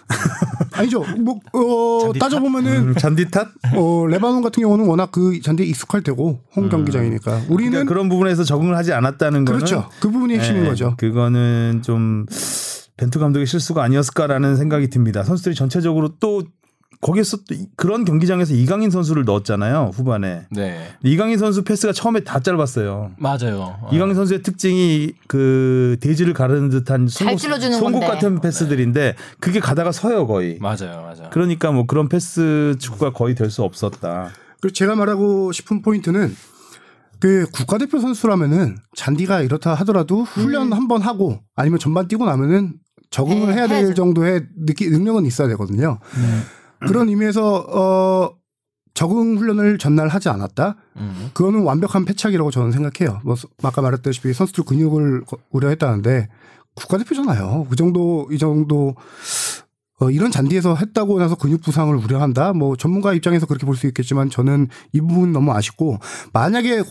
아니죠. 0.72 1.04
뭐 1.18 1.40
어, 1.52 2.00
잔디 2.04 2.18
따져 2.18 2.40
보면은 2.40 2.88
음, 2.88 2.94
잔디 2.94 3.30
탓? 3.30 3.48
어, 3.74 4.06
레바논 4.06 4.42
같은 4.42 4.62
경우는 4.62 4.86
워낙 4.86 5.10
그 5.12 5.40
잔디에 5.40 5.66
익숙할 5.66 6.02
테고 6.02 6.40
홈 6.54 6.68
경기장이니까 6.68 7.42
우리는 7.48 7.72
그러니까 7.72 7.88
그런 7.88 8.08
부분에서 8.08 8.44
적응을 8.44 8.76
하지 8.76 8.92
않았다는 8.92 9.44
거는 9.44 9.58
그렇죠. 9.58 9.88
그 10.00 10.10
부분이 10.10 10.34
핵심인 10.34 10.62
네, 10.62 10.68
거죠. 10.68 10.94
그거는 10.96 11.82
좀 11.82 12.26
벤투 12.96 13.18
감독의 13.18 13.46
실수가 13.46 13.82
아니었을까라는 13.82 14.56
생각이 14.56 14.88
듭니다. 14.88 15.22
선수들이 15.24 15.54
전체적으로 15.54 16.16
또 16.20 16.42
거기서 17.00 17.38
또 17.48 17.54
이- 17.54 17.68
그런 17.76 18.04
경기장에서 18.04 18.54
이강인 18.54 18.90
선수를 18.90 19.24
넣었잖아요 19.24 19.92
후반에. 19.94 20.46
네. 20.50 20.88
이강인 21.04 21.38
선수 21.38 21.62
패스가 21.62 21.92
처음에 21.92 22.20
다 22.24 22.40
짧았어요. 22.40 23.12
맞아요. 23.18 23.78
어. 23.82 23.90
이강인 23.92 24.14
선수의 24.16 24.42
특징이 24.42 25.12
그 25.28 25.96
대지를 26.00 26.34
가르는 26.34 26.70
듯한 26.70 27.06
잘 27.06 27.28
송곳, 27.28 27.38
찔러주는 27.40 27.78
송곳 27.78 28.00
건데. 28.00 28.06
같은 28.08 28.40
패스들인데 28.40 29.14
그게 29.38 29.60
가다가 29.60 29.92
서요 29.92 30.26
거의. 30.26 30.58
맞아요, 30.60 31.02
맞아요. 31.02 31.30
그러니까 31.30 31.70
뭐 31.70 31.86
그런 31.86 32.08
패스 32.08 32.74
축구가 32.80 33.12
거의 33.12 33.34
될 33.36 33.48
수 33.50 33.62
없었다. 33.62 34.30
그리고 34.60 34.72
제가 34.74 34.96
말하고 34.96 35.52
싶은 35.52 35.82
포인트는 35.82 36.34
그 37.20 37.46
국가대표 37.52 38.00
선수라면은 38.00 38.76
잔디가 38.96 39.42
이렇다 39.42 39.74
하더라도 39.74 40.22
훈련 40.24 40.72
한번 40.72 41.02
하고 41.02 41.40
아니면 41.54 41.78
전반 41.78 42.08
뛰고 42.08 42.24
나면은 42.26 42.74
적응을 43.10 43.48
네, 43.48 43.54
해야 43.54 43.66
될 43.68 43.78
해야죠. 43.78 43.94
정도의 43.94 44.42
느끼, 44.66 44.88
능력은 44.90 45.24
있어야 45.26 45.48
되거든요. 45.48 45.98
그런 46.86 47.08
의미에서 47.08 47.56
어 47.68 48.38
적응 48.94 49.36
훈련을 49.38 49.78
전날 49.78 50.08
하지 50.08 50.28
않았다. 50.28 50.76
음. 50.96 51.30
그거는 51.34 51.62
완벽한 51.62 52.04
패착이라고 52.04 52.50
저는 52.50 52.72
생각해요. 52.72 53.20
뭐 53.24 53.36
아까 53.62 53.80
말했다시피 53.82 54.32
선수들 54.32 54.64
근육을 54.64 55.24
거- 55.24 55.38
우려했다는데 55.50 56.28
국가대표잖아요. 56.74 57.66
그 57.70 57.76
정도 57.76 58.28
이 58.30 58.38
정도 58.38 58.94
어, 60.00 60.10
이런 60.10 60.30
잔디에서 60.30 60.76
했다고 60.76 61.18
나서 61.18 61.34
근육 61.34 61.60
부상을 61.60 61.92
우려한다. 61.96 62.52
뭐 62.52 62.76
전문가 62.76 63.12
입장에서 63.14 63.46
그렇게 63.46 63.66
볼 63.66 63.74
수 63.74 63.86
있겠지만 63.88 64.30
저는 64.30 64.68
이 64.92 65.00
부분 65.00 65.32
너무 65.32 65.52
아쉽고 65.52 65.98
만약에 66.32 66.82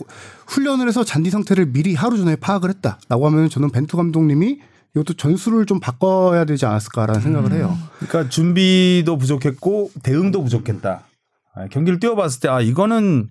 훈련을 0.46 0.86
해서 0.88 1.04
잔디 1.04 1.30
상태를 1.30 1.72
미리 1.72 1.94
하루 1.94 2.18
전에 2.18 2.36
파악을 2.36 2.68
했다라고 2.68 3.26
하면 3.26 3.48
저는 3.48 3.70
벤투 3.70 3.96
감독님이 3.96 4.60
이것도 4.98 5.14
전술을 5.14 5.66
좀 5.66 5.78
바꿔야 5.80 6.44
되지 6.44 6.66
않았을까라는 6.66 7.20
생각을 7.20 7.52
해요. 7.52 7.76
그러니까 7.98 8.28
준비도 8.28 9.16
부족했고 9.16 9.90
대응도 10.02 10.42
부족했다. 10.42 11.02
아, 11.54 11.66
경기를 11.68 12.00
뛰어봤을 12.00 12.40
때 12.40 12.48
아 12.48 12.60
이거는 12.60 13.28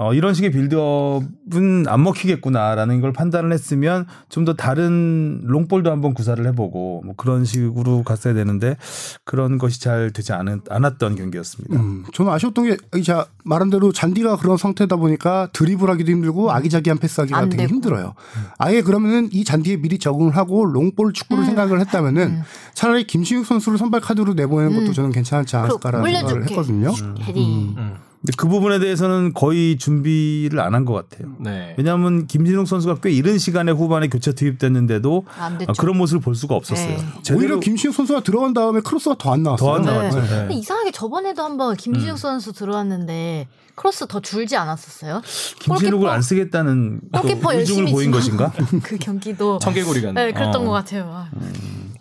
어, 0.00 0.14
이런 0.14 0.32
식의 0.32 0.52
빌드업은 0.52 1.86
안 1.88 2.02
먹히겠구나라는 2.02 3.00
걸 3.00 3.12
판단을 3.12 3.52
했으면 3.52 4.06
좀 4.28 4.44
더 4.48 4.54
다른 4.54 5.42
롱볼도 5.44 5.90
한번 5.90 6.14
구사를 6.14 6.46
해보고 6.46 7.02
뭐 7.04 7.14
그런 7.18 7.44
식으로 7.44 8.02
갔어야 8.04 8.32
되는데 8.32 8.76
그런 9.24 9.58
것이 9.58 9.78
잘 9.80 10.10
되지 10.10 10.32
않은, 10.32 10.62
않았던 10.70 11.16
경기였습니다. 11.16 11.76
음, 11.76 12.04
저는 12.14 12.32
아쉬웠던 12.32 12.64
게, 12.64 13.02
자, 13.02 13.26
말한 13.44 13.68
대로 13.68 13.92
잔디가 13.92 14.36
그런 14.36 14.56
상태다 14.56 14.96
보니까 14.96 15.48
드리블하기도 15.52 16.10
힘들고 16.10 16.50
아기자기한 16.52 16.96
패스하기가 16.98 17.36
안 17.36 17.48
되게 17.50 17.64
되고. 17.64 17.74
힘들어요. 17.74 18.14
아예 18.56 18.80
그러면은 18.80 19.28
이 19.32 19.44
잔디에 19.44 19.76
미리 19.76 19.98
적응을 19.98 20.34
하고 20.36 20.64
롱볼 20.64 21.12
축구를 21.12 21.44
생각을 21.44 21.80
했다면은 21.80 22.40
차라리 22.72 23.04
김신욱 23.04 23.44
선수를 23.44 23.76
선발 23.76 24.00
카드로 24.00 24.32
내보내는 24.34 24.78
것도 24.80 24.94
저는 24.94 25.12
괜찮지 25.12 25.56
않았을까라는 25.56 26.04
그 26.06 26.16
생각을. 26.16 26.42
했거든요. 26.48 26.92
헤딩. 27.22 27.76
음. 28.18 28.20
근데 28.20 28.32
그 28.36 28.48
부분에 28.48 28.78
대해서는 28.80 29.32
거의 29.32 29.78
준비를 29.78 30.58
안 30.60 30.74
한 30.74 30.84
것 30.84 30.92
같아요. 31.08 31.32
네. 31.40 31.74
왜냐하면 31.78 32.26
김진욱 32.26 32.66
선수가 32.66 32.96
꽤 33.02 33.10
이른 33.10 33.38
시간에 33.38 33.70
후반에 33.72 34.08
교체 34.08 34.32
투입됐는데도. 34.32 35.24
아, 35.38 35.56
그런 35.78 35.96
모습을 35.98 36.20
볼 36.20 36.34
수가 36.34 36.54
없었어요. 36.56 36.96
네. 36.96 37.34
오히려 37.34 37.58
김신욱 37.60 37.94
선수가 37.94 38.22
들어간 38.22 38.52
다음에 38.54 38.80
크로스가 38.80 39.16
더 39.18 39.32
안 39.32 39.42
나왔어요. 39.42 39.68
더안 39.68 39.82
나왔죠. 39.82 40.20
네. 40.20 40.26
네. 40.28 40.36
근데 40.40 40.54
이상하게 40.54 40.90
저번에도 40.92 41.42
한번 41.44 41.76
김신욱 41.76 42.18
선수 42.18 42.52
들어왔는데 42.52 43.46
크로스 43.76 44.06
더 44.08 44.18
줄지 44.20 44.56
않았었어요? 44.56 45.22
김신욱을 45.60 46.08
골키퍼- 46.08 46.12
안 46.12 46.22
쓰겠다는 46.22 47.00
또 47.12 47.20
골키퍼 47.20 47.54
의중을 47.54 47.92
보인 47.92 48.10
것인가? 48.10 48.52
그 48.82 48.96
경기도 48.98 49.58
청개구리 49.60 50.02
같네. 50.02 50.26
네, 50.26 50.32
그랬던 50.32 50.62
어. 50.62 50.64
것 50.64 50.70
같아요. 50.72 51.04
아. 51.08 51.28
음. 51.34 51.94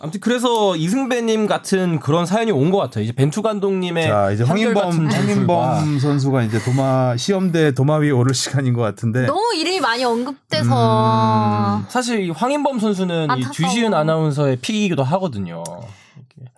아무튼 0.00 0.20
그래서 0.20 0.76
이승배님 0.76 1.46
같은 1.46 1.98
그런 2.00 2.24
사연이 2.24 2.52
온 2.52 2.70
것 2.70 2.78
같아요. 2.78 3.02
이제 3.04 3.12
벤투 3.12 3.42
감독님의 3.42 4.06
자 4.06 4.30
이제 4.30 4.44
황인범 4.44 5.08
황인범 5.08 5.98
선수가 5.98 6.42
이제 6.42 6.58
도마 6.62 7.16
시험대 7.16 7.72
도마 7.72 7.96
위에 7.96 8.10
오를 8.10 8.34
시간인 8.34 8.74
것 8.74 8.82
같은데 8.82 9.26
너무 9.26 9.54
이름이 9.56 9.80
많이 9.80 10.04
언급돼서 10.04 11.82
사실 11.88 12.20
이 12.20 12.30
황인범 12.30 12.78
선수는 12.78 13.16
이 13.16 13.30
안타까워. 13.30 13.52
주시은 13.52 13.94
아나운서의 13.94 14.56
픽이기도 14.56 15.02
하거든요. 15.02 15.64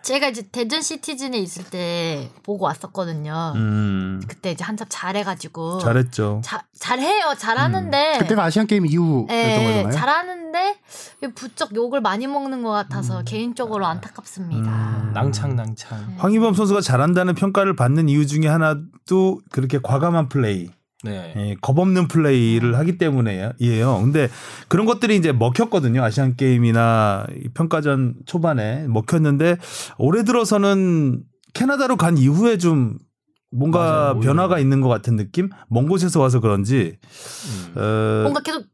제가 0.02 0.28
이제 0.28 0.42
대전 0.50 0.82
시티즌에 0.82 1.38
있을 1.38 1.64
때 1.64 2.30
보고 2.42 2.64
왔었거든요. 2.64 3.52
음, 3.56 4.22
그때 4.26 4.52
이제 4.52 4.64
한참 4.64 4.86
잘해가지고 4.90 5.78
잘했죠. 5.78 6.40
자, 6.44 6.62
잘해요, 6.78 7.34
잘하는데 7.36 8.18
그때가 8.18 8.44
아시안 8.44 8.66
게임 8.66 8.86
이후였던 8.86 9.36
예, 9.36 9.64
거잖아요. 9.66 9.90
잘하는데 9.92 10.76
부쩍 11.34 11.74
욕을 11.74 12.00
많이 12.00 12.26
먹는 12.26 12.62
것 12.62 12.70
같아서 12.70 13.22
개인적으로 13.22 13.86
안타깝습니다. 13.86 15.10
낭창 15.14 15.56
낭창. 15.56 16.14
황인범 16.18 16.54
선수가 16.54 16.80
잘한다는 16.80 17.34
평가를 17.34 17.76
받는 17.76 18.08
이유 18.08 18.26
중에 18.26 18.46
하나도 18.48 19.40
그렇게 19.50 19.78
과감한 19.82 20.28
플레이, 20.28 20.70
네. 21.02 21.32
예, 21.36 21.56
겁없는 21.60 22.08
플레이를 22.08 22.76
하기 22.78 22.98
때문에요. 22.98 23.52
근데 23.58 24.28
그런 24.68 24.84
것들이 24.86 25.16
이제 25.16 25.32
먹혔거든요. 25.32 26.02
아시안 26.02 26.36
게임이나 26.36 27.26
이 27.42 27.48
평가전 27.54 28.16
초반에 28.26 28.86
먹혔는데 28.88 29.56
올해 29.98 30.24
들어서는 30.24 31.22
캐나다로 31.54 31.96
간 31.96 32.18
이후에 32.18 32.58
좀 32.58 32.98
뭔가 33.50 33.78
맞아요, 33.80 34.12
오히려. 34.16 34.20
변화가 34.32 34.58
있는 34.58 34.80
것 34.80 34.88
같은 34.88 35.16
느낌? 35.16 35.48
먼 35.68 35.88
곳에서 35.88 36.20
와서 36.20 36.38
그런지 36.40 36.98
음. 37.74 37.78
어, 37.80 38.20
뭔가 38.22 38.40
계속 38.40 38.64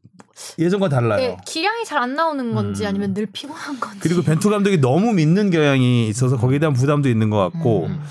예전과 0.59 0.89
달라요. 0.89 1.19
예, 1.21 1.37
기량이 1.47 1.83
잘 1.85 1.97
안 1.97 2.13
나오는 2.15 2.53
건지 2.53 2.83
음. 2.83 2.87
아니면 2.89 3.13
늘 3.15 3.25
피곤한 3.25 3.79
건지. 3.79 3.99
그리고 4.01 4.21
벤투 4.21 4.49
감독이 4.51 4.77
너무 4.79 5.13
믿는 5.13 5.49
경향이 5.49 6.07
있어서 6.09 6.37
거기에 6.37 6.59
대한 6.59 6.73
부담도 6.73 7.09
있는 7.09 7.31
것 7.31 7.37
같고 7.37 7.85
음. 7.87 8.03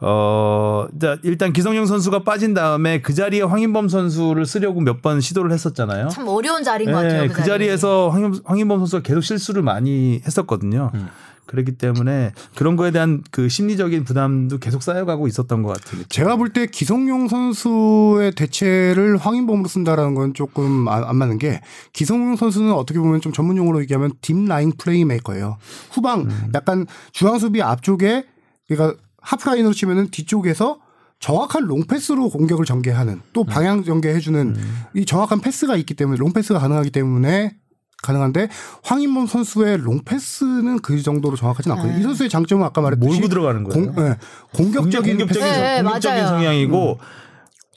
어 0.00 0.86
자, 1.00 1.18
일단 1.22 1.52
기성용 1.52 1.86
선수가 1.86 2.24
빠진 2.24 2.54
다음에 2.54 3.00
그 3.00 3.14
자리에 3.14 3.42
황인범 3.42 3.88
선수를 3.88 4.46
쓰려고 4.46 4.80
몇 4.80 5.02
번 5.02 5.20
시도를 5.20 5.52
했었잖아요. 5.52 6.08
참 6.08 6.26
어려운 6.28 6.62
자리인 6.64 6.90
것 6.90 6.96
같아요. 6.96 7.22
네, 7.22 7.28
그, 7.28 7.34
그 7.34 7.44
자리 7.44 7.68
에서 7.68 8.08
황인, 8.08 8.40
황인범 8.44 8.78
선수가 8.78 9.02
계속 9.02 9.20
실수를 9.22 9.62
많이 9.62 10.22
했었거든요. 10.26 10.90
음. 10.94 11.08
그렇기 11.46 11.72
때문에 11.72 12.32
그런 12.54 12.74
거에 12.74 12.90
대한 12.90 13.22
그 13.30 13.50
심리적인 13.50 14.04
부담도 14.04 14.58
계속 14.58 14.82
쌓여가고 14.82 15.26
있었던 15.28 15.62
것 15.62 15.76
같아요. 15.78 16.02
제가 16.08 16.36
볼 16.36 16.48
때 16.54 16.66
기성용 16.66 17.28
선수의 17.28 18.32
대체를 18.32 19.18
황인범으로 19.18 19.68
쓴다라는 19.68 20.14
건 20.14 20.32
조금 20.32 20.88
안, 20.88 21.04
안 21.04 21.16
맞는 21.16 21.36
게 21.38 21.60
기성용 21.92 22.36
선수는 22.36 22.72
어떻게 22.72 22.98
보면 22.98 23.20
좀 23.20 23.30
전문 23.32 23.58
용어로 23.58 23.82
얘기하면 23.82 24.12
딥 24.22 24.34
라인 24.46 24.72
플레이메이커예요. 24.78 25.58
후방 25.92 26.20
음. 26.22 26.50
약간 26.54 26.86
중앙 27.12 27.38
수비 27.38 27.60
앞쪽에 27.60 28.24
그러니까 28.66 28.98
하프라인으로 29.24 29.72
치면은 29.74 30.10
뒤쪽에서 30.10 30.78
정확한 31.20 31.64
롱패스로 31.64 32.28
공격을 32.28 32.64
전개하는 32.66 33.20
또 33.32 33.44
방향 33.44 33.82
전개해주는 33.82 34.40
음. 34.56 34.82
이 34.94 35.04
정확한 35.06 35.40
패스가 35.40 35.76
있기 35.76 35.94
때문에 35.94 36.18
롱패스가 36.18 36.58
가능하기 36.58 36.90
때문에 36.90 37.56
가능한데 38.02 38.48
황인범 38.82 39.26
선수의 39.26 39.78
롱패스는 39.78 40.80
그 40.80 41.00
정도로 41.00 41.36
정확하진 41.36 41.72
않거든요. 41.72 41.94
네. 41.94 42.00
이 42.00 42.02
선수의 42.02 42.28
장점은 42.28 42.66
아까 42.66 42.82
말했듯이 42.82 43.08
몰고 43.12 43.28
들어가는 43.28 43.64
거예요. 43.64 43.92
공, 43.92 44.04
네, 44.04 44.16
공격적인 44.52 45.16
공격적인, 45.16 45.26
패스. 45.26 45.38
네, 45.40 45.76
네, 45.76 45.82
공격적인 45.82 46.22
맞아요. 46.22 46.36
성향이고 46.36 46.98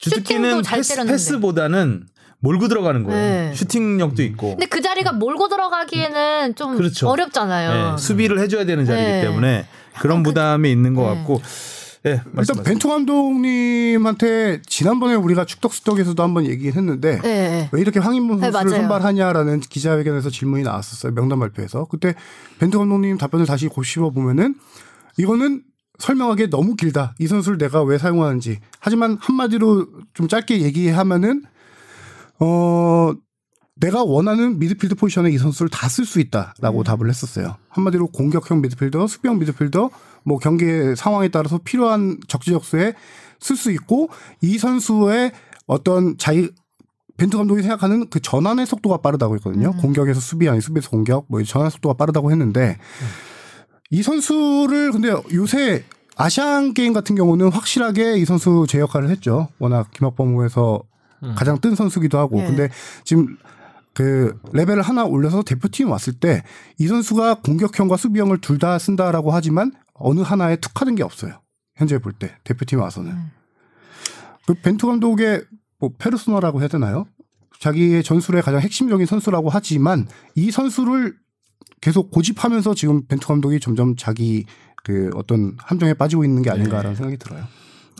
주특기는 0.00 0.62
잘 0.62 0.78
패스, 0.80 0.88
때렸는데. 0.90 1.12
패스보다는 1.14 2.06
몰고 2.40 2.68
들어가는 2.68 3.02
거예요. 3.04 3.18
네. 3.48 3.54
슈팅력도 3.54 4.22
있고. 4.24 4.50
근데 4.50 4.66
그 4.66 4.82
자리가 4.82 5.12
몰고 5.12 5.48
들어가기에는 5.48 6.54
좀 6.56 6.76
그렇죠. 6.76 7.08
어렵잖아요. 7.08 7.92
네, 7.92 7.98
수비를 7.98 8.38
해줘야 8.40 8.66
되는 8.66 8.84
자리이기 8.84 9.10
네. 9.10 9.20
때문에 9.22 9.66
그런 10.00 10.22
부담이 10.22 10.70
있는 10.70 10.94
것 10.94 11.02
네. 11.02 11.16
같고. 11.16 11.40
예, 12.06 12.10
일단 12.10 12.30
말씀하세요. 12.32 12.64
벤투 12.64 12.88
감독님한테 12.88 14.62
지난번에 14.66 15.14
우리가 15.14 15.44
축덕수덕에서도 15.44 16.22
한번 16.22 16.46
얘기했는데 16.46 17.20
네, 17.20 17.48
네. 17.50 17.68
왜 17.72 17.80
이렇게 17.80 17.98
황인범 17.98 18.40
네, 18.40 18.52
선수를 18.52 18.70
맞아요. 18.70 18.82
선발하냐라는 18.82 19.60
기자회견에서 19.60 20.30
질문이 20.30 20.62
나왔었어요. 20.62 21.12
명단 21.14 21.40
발표에서. 21.40 21.86
그때 21.86 22.14
벤투 22.60 22.78
감독님 22.78 23.18
답변을 23.18 23.46
다시 23.46 23.66
고씹어 23.66 24.10
보면은 24.10 24.54
이거는 25.16 25.62
설명하기에 25.98 26.50
너무 26.50 26.76
길다. 26.76 27.14
이 27.18 27.26
선수를 27.26 27.58
내가 27.58 27.82
왜 27.82 27.98
사용하는지. 27.98 28.60
하지만 28.78 29.18
한마디로 29.20 29.86
좀 30.14 30.28
짧게 30.28 30.62
얘기하면은 30.62 31.42
어 32.38 33.12
내가 33.80 34.02
원하는 34.04 34.58
미드필드 34.58 34.96
포지션에 34.96 35.30
이 35.30 35.38
선수를 35.38 35.68
다 35.70 35.88
쓸 35.88 36.04
수 36.04 36.20
있다라고 36.20 36.82
답을 36.84 37.08
했었어요. 37.08 37.56
한마디로 37.68 38.08
공격형 38.08 38.60
미드필더, 38.60 39.06
수비형 39.06 39.38
미드필더, 39.38 39.90
뭐 40.24 40.38
경기 40.38 40.94
상황에 40.96 41.28
따라서 41.28 41.58
필요한 41.62 42.18
적지적소에 42.26 42.94
쓸 43.40 43.56
수 43.56 43.70
있고 43.72 44.08
이 44.40 44.58
선수의 44.58 45.32
어떤 45.66 46.18
자기 46.18 46.50
벤투 47.16 47.36
감독이 47.36 47.62
생각하는 47.62 48.08
그 48.10 48.20
전환의 48.20 48.66
속도가 48.66 48.98
빠르다고 48.98 49.34
했거든요. 49.36 49.72
공격에서 49.76 50.20
수비 50.20 50.48
아니 50.48 50.60
수비에서 50.60 50.90
공격 50.90 51.24
뭐 51.28 51.42
전환 51.42 51.70
속도가 51.70 51.94
빠르다고 51.94 52.30
했는데 52.30 52.78
이 53.90 54.02
선수를 54.02 54.92
근데 54.92 55.12
요새 55.34 55.84
아시안 56.16 56.74
게임 56.74 56.92
같은 56.92 57.16
경우는 57.16 57.50
확실하게 57.52 58.18
이 58.18 58.24
선수 58.24 58.66
제 58.68 58.78
역할을 58.80 59.08
했죠. 59.10 59.48
워낙 59.58 59.90
김학범호에서 59.92 60.82
가장 61.36 61.60
뜬 61.60 61.74
선수기도 61.74 62.18
하고. 62.18 62.38
네. 62.38 62.46
근데 62.46 62.68
지금 63.04 63.36
그 63.98 64.40
레벨을 64.52 64.80
하나 64.82 65.04
올려서 65.04 65.42
대표팀 65.42 65.90
왔을 65.90 66.12
때 66.12 66.44
이 66.78 66.86
선수가 66.86 67.40
공격형과 67.42 67.96
수비형을 67.96 68.40
둘 68.40 68.58
다 68.60 68.78
쓴다라고 68.78 69.32
하지만 69.32 69.72
어느 69.92 70.20
하나에 70.20 70.54
특화된 70.56 70.94
게 70.94 71.02
없어요. 71.02 71.40
현재 71.74 71.98
볼 71.98 72.12
때 72.12 72.36
대표팀 72.44 72.78
와서는. 72.78 73.12
그 74.46 74.54
벤투 74.54 74.86
감독의 74.86 75.42
뭐 75.80 75.90
페르소나라고 75.98 76.60
해야 76.60 76.68
되나요? 76.68 77.06
자기의 77.58 78.04
전술의 78.04 78.42
가장 78.42 78.60
핵심적인 78.60 79.04
선수라고 79.04 79.48
하지만 79.50 80.06
이 80.36 80.52
선수를 80.52 81.16
계속 81.80 82.12
고집하면서 82.12 82.74
지금 82.74 83.04
벤투 83.06 83.26
감독이 83.26 83.58
점점 83.58 83.96
자기 83.96 84.44
그 84.84 85.10
어떤 85.16 85.56
함정에 85.58 85.92
빠지고 85.94 86.24
있는 86.24 86.42
게 86.42 86.50
아닌가라는 86.50 86.94
생각이 86.94 87.16
들어요. 87.16 87.44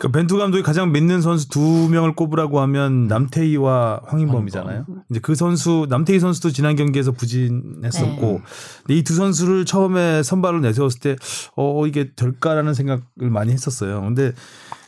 그 0.00 0.10
벤투 0.10 0.36
감독이 0.38 0.62
가장 0.62 0.92
믿는 0.92 1.20
선수 1.20 1.48
두 1.48 1.88
명을 1.90 2.14
꼽으라고 2.14 2.60
하면 2.60 3.06
남태희와 3.08 4.02
황인범이잖아요. 4.06 4.86
이제 5.10 5.20
그 5.20 5.34
선수 5.34 5.86
남태희 5.88 6.20
선수도 6.20 6.50
지난 6.50 6.76
경기에서 6.76 7.12
부진했었고, 7.12 8.26
네. 8.26 8.42
근데 8.86 8.94
이두 8.94 9.14
선수를 9.14 9.64
처음에 9.64 10.22
선발로 10.22 10.60
내세웠을 10.60 11.00
때, 11.00 11.16
어 11.56 11.86
이게 11.86 12.12
될까라는 12.14 12.74
생각을 12.74 13.02
많이 13.18 13.52
했었어요. 13.52 14.00
근데 14.02 14.32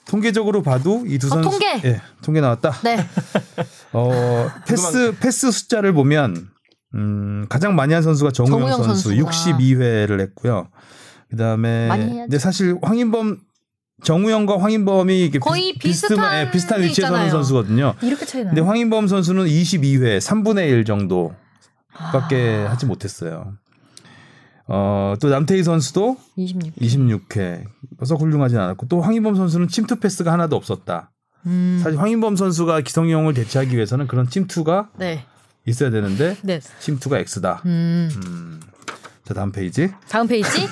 통계적으로 0.06 0.62
봐도 0.62 1.04
이두 1.06 1.26
어, 1.28 1.30
선수, 1.30 1.50
통계! 1.50 1.80
예, 1.84 2.00
통계 2.22 2.40
나왔다. 2.40 2.72
네. 2.82 3.04
어 3.92 4.48
패스 4.66 5.14
패스 5.20 5.50
숫자를 5.50 5.92
보면 5.92 6.48
음, 6.94 7.46
가장 7.48 7.74
많이 7.74 7.94
한 7.94 8.02
선수가 8.02 8.32
정우영, 8.32 8.58
정우영 8.60 8.82
선수 8.82 9.10
선수가. 9.10 9.30
62회를 9.30 10.20
했고요. 10.20 10.68
그다음에. 11.30 11.88
근데 11.88 12.38
사실 12.38 12.76
황인범 12.82 13.38
정우영과 14.02 14.60
황인범이 14.60 15.24
이게 15.24 15.38
거의 15.38 15.72
비슷- 15.74 16.08
비슷한 16.08 16.46
예, 16.46 16.50
비슷한 16.50 16.80
게 16.80 16.86
위치에 16.86 17.04
서는 17.06 17.18
있잖아요. 17.20 17.30
선수거든요. 17.30 17.94
이렇게 18.02 18.24
차이 18.26 18.42
나요. 18.44 18.54
근데 18.54 18.66
황인범 18.66 19.08
선수는 19.08 19.46
22회 19.46 20.18
3분의 20.18 20.68
1 20.70 20.84
정도 20.84 21.34
밖에 21.92 22.64
아. 22.66 22.72
하지 22.72 22.86
못했어요. 22.86 23.54
어, 24.66 25.14
또 25.20 25.28
남태희 25.28 25.62
선수도 25.64 26.16
26. 26.36 26.76
26회. 26.76 27.64
그래서 27.98 28.14
훌륭하진 28.14 28.58
않았고 28.58 28.86
또 28.88 29.00
황인범 29.00 29.34
선수는 29.34 29.68
침투 29.68 29.96
패스가 29.98 30.32
하나도 30.32 30.54
없었다. 30.56 31.10
음. 31.46 31.80
사실 31.82 31.98
황인범 31.98 32.36
선수가 32.36 32.80
기성용을 32.82 33.34
대체하기 33.34 33.74
위해서는 33.74 34.06
그런 34.06 34.28
침투가 34.28 34.88
네. 34.96 35.24
있어야 35.66 35.90
되는데 35.90 36.36
네. 36.42 36.60
침투가 36.78 37.18
X다. 37.18 37.62
음. 37.66 38.08
음. 38.24 38.60
자 39.24 39.34
다음 39.34 39.50
페이지. 39.52 39.90
다음 40.08 40.26
페이지. 40.28 40.48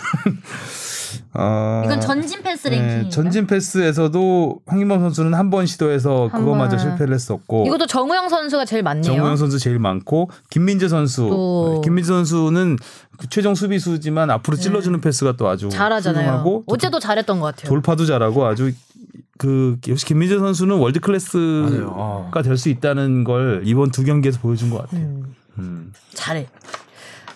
어, 1.34 1.82
이건 1.84 2.00
전진 2.00 2.42
패스 2.42 2.68
네, 2.68 2.76
랭킹. 2.80 3.10
전진 3.10 3.46
패스에서도 3.46 4.60
황인범 4.66 5.00
선수는 5.00 5.34
한 5.34 5.50
번 5.50 5.66
시도해서 5.66 6.28
한 6.30 6.40
그거마저 6.40 6.76
번. 6.76 6.78
실패를 6.78 7.14
했었고 7.14 7.66
이것도 7.66 7.86
정우영 7.86 8.28
선수가 8.28 8.64
제일 8.66 8.82
많네요. 8.82 9.02
정우영 9.02 9.36
선수 9.36 9.58
제일 9.58 9.78
많고 9.78 10.30
김민재 10.50 10.88
선수 10.88 11.28
또. 11.28 11.72
네, 11.76 11.80
김민재 11.84 12.08
선수는 12.08 12.76
그 13.18 13.28
최종 13.28 13.54
수비수지만 13.54 14.30
앞으로 14.30 14.56
찔러주는 14.56 15.00
패스가 15.00 15.36
또 15.36 15.48
아주 15.48 15.68
네. 15.68 15.76
잘하잖아요. 15.76 16.64
어제도 16.66 16.98
잘했던 17.00 17.40
것 17.40 17.46
같아요. 17.46 17.68
돌파도 17.68 18.04
잘하고 18.06 18.44
아주 18.46 18.72
그 19.38 19.76
역시 19.88 20.04
김민재 20.04 20.38
선수는 20.38 20.76
월드 20.78 21.00
클래스가. 21.00 21.86
아. 21.94 22.30
될수 22.42 22.68
있다는 22.68 23.24
걸 23.24 23.62
이번 23.64 23.90
두 23.90 24.04
경기에서 24.04 24.38
보여준 24.40 24.68
것 24.70 24.82
같아요. 24.82 25.00
음, 25.00 25.34
음. 25.58 25.92
잘해. 26.12 26.46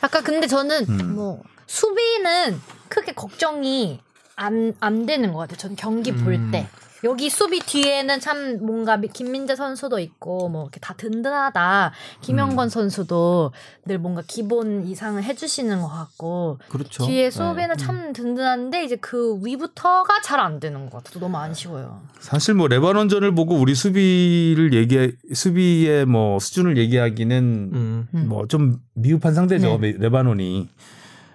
아까 0.00 0.20
근데 0.20 0.46
저는 0.48 0.84
음. 0.88 1.14
뭐 1.14 1.42
수비는 1.82 2.60
크게 2.90 3.12
걱정이 3.12 3.98
안, 4.36 4.74
안 4.80 5.06
되는 5.06 5.32
것 5.32 5.38
같아요. 5.38 5.56
전 5.56 5.74
경기 5.74 6.12
볼 6.12 6.34
음. 6.34 6.50
때. 6.52 6.66
여기 7.04 7.30
수비 7.30 7.58
뒤에는 7.58 8.20
참 8.20 8.58
뭔가 8.64 8.96
미- 8.96 9.08
김민재 9.08 9.56
선수도 9.56 9.98
있고 9.98 10.48
뭐 10.50 10.64
이렇게 10.64 10.78
다 10.78 10.94
든든하다. 10.96 11.88
음. 11.88 12.20
김영건 12.20 12.68
선수도 12.68 13.52
늘 13.86 13.98
뭔가 13.98 14.22
기본 14.24 14.86
이상을 14.86 15.20
해주시는 15.24 15.80
것 15.80 15.88
같고 15.88 16.58
그렇죠. 16.68 17.04
뒤에 17.06 17.30
수비는 17.30 17.76
참 17.78 18.12
든든한데 18.12 18.84
이제 18.84 18.96
그 18.96 19.40
위부터가 19.42 20.20
잘 20.22 20.38
안 20.40 20.60
되는 20.60 20.88
것 20.90 20.98
같아서 20.98 21.18
너무 21.18 21.38
아쉬워요. 21.38 22.02
사실 22.20 22.54
뭐 22.54 22.68
레바논전을 22.68 23.34
보고 23.34 23.56
우리 23.56 23.74
수비를 23.74 24.72
얘기 24.74 25.12
수비의 25.34 26.04
뭐 26.04 26.38
수준을 26.38 26.76
얘기하기는 26.76 27.70
음. 27.72 28.08
음. 28.14 28.28
뭐좀 28.28 28.76
미흡한 28.94 29.34
상대죠 29.34 29.78
네. 29.80 29.92
레- 29.92 29.96
레바논이. 29.98 30.68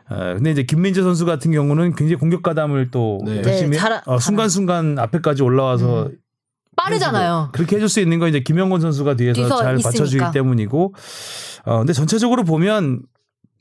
어, 0.10 0.34
근데 0.36 0.52
이제 0.52 0.64
김민재 0.64 1.02
선수 1.02 1.26
같은 1.26 1.52
경우는 1.52 1.96
굉장히 1.96 2.16
공격 2.16 2.42
가담을 2.44 2.92
또 2.92 3.20
네. 3.26 3.38
열심히 3.44 3.72
네, 3.72 3.78
잘- 3.78 4.02
어, 4.06 4.20
순간순간 4.20 4.98
앞에까지 5.00 5.44
올라와서 5.44 6.08
음. 6.08 6.18
빠르잖아요. 6.78 7.50
그렇게 7.54 7.76
해줄 7.78 7.90
수 7.90 8.00
있는 8.00 8.20
건 8.20 8.30
이제 8.30 8.40
김영건 8.42 8.82
선수가 8.82 9.16
뒤에서 9.16 9.34
뒤에서 9.34 9.58
잘 9.58 9.78
있으니까. 9.80 9.90
받쳐주기 9.90 10.24
때문이고, 10.32 10.94
어, 11.66 11.78
근데 11.80 11.92
전체적으로 11.92 12.44
보면 12.44 13.02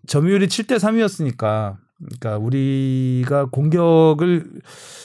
점유율이 0.07 0.47
7대 0.49 0.77
3이었으니까, 0.79 1.77
그러니까 1.99 2.37
우리가 2.37 3.47
공격을 3.47 4.45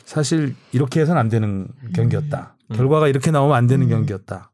사실 0.05 0.55
이렇게 0.73 0.99
해서는 0.99 1.19
안 1.19 1.29
되는 1.29 1.69
경기였다. 1.95 2.55
음. 2.69 2.75
결과가 2.75 3.07
이렇게 3.07 3.31
나오면 3.31 3.55
안 3.55 3.65
되는 3.67 3.85
음. 3.85 3.89
경기였다. 3.89 4.50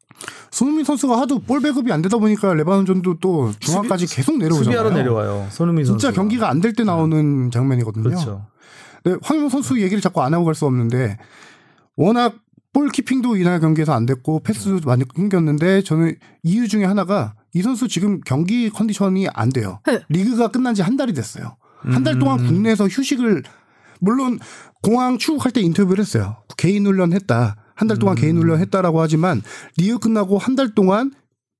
손흥민 0.52 0.86
선수가 0.86 1.20
하도 1.20 1.40
볼 1.40 1.62
배급이 1.62 1.92
안 1.92 2.02
되다 2.02 2.18
보니까 2.18 2.54
레바논전도 2.54 3.20
또 3.20 3.52
중앙까지 3.60 4.08
계속 4.08 4.38
내려오잖아요. 4.38 4.64
수비하러 4.64 4.90
내려와요. 4.92 5.48
손흥민 5.52 5.86
선수. 5.86 6.00
진짜 6.00 6.14
경기가 6.16 6.50
안 6.50 6.62
될 6.62 6.74
때 6.74 6.84
나오는 6.84 7.52
장면이거든요. 7.52 8.04
그렇죠. 8.04 8.46
네, 9.04 9.16
황인범 9.22 9.50
선수 9.50 9.80
얘기를 9.82 10.02
자꾸 10.02 10.22
안 10.22 10.34
하고 10.34 10.46
갈 10.46 10.56
수 10.56 10.66
없는데 10.66 11.18
워낙 11.96 12.36
볼 12.74 12.90
키핑도 12.90 13.38
이날 13.38 13.60
경기에서 13.60 13.94
안 13.94 14.06
됐고 14.06 14.42
패스도 14.42 14.80
많이 14.88 15.04
끊겼는데 15.08 15.82
저는 15.84 16.16
이유 16.44 16.68
중에 16.68 16.86
하나가 16.86 17.34
이 17.54 17.62
선수 17.62 17.88
지금 17.88 18.20
경기 18.22 18.70
컨디션이 18.70 19.28
안 19.34 19.50
돼요. 19.50 19.80
네. 19.86 20.02
리그가 20.10 20.50
끝난 20.50 20.76
지 20.76 20.82
한 20.84 20.96
달이 20.98 21.14
됐어요. 21.14 21.56
한 21.84 22.04
달 22.04 22.20
동안 22.20 22.40
음. 22.40 22.48
국내에서 22.48 22.88
휴식을 22.88 23.44
물론 24.00 24.40
공항 24.84 25.18
출국할 25.18 25.52
때 25.52 25.62
인터뷰를 25.62 26.02
했어요. 26.04 26.38
개인 26.58 26.86
훈련 26.86 27.14
했다. 27.14 27.56
한 27.78 27.88
달 27.88 27.98
동안 27.98 28.18
음. 28.18 28.22
개인 28.22 28.38
훈련 28.38 28.60
했다라고 28.60 29.00
하지만 29.02 29.42
리그 29.78 30.00
끝나고 30.00 30.38
한 30.38 30.56
달 30.58 30.74
동안 30.74 31.12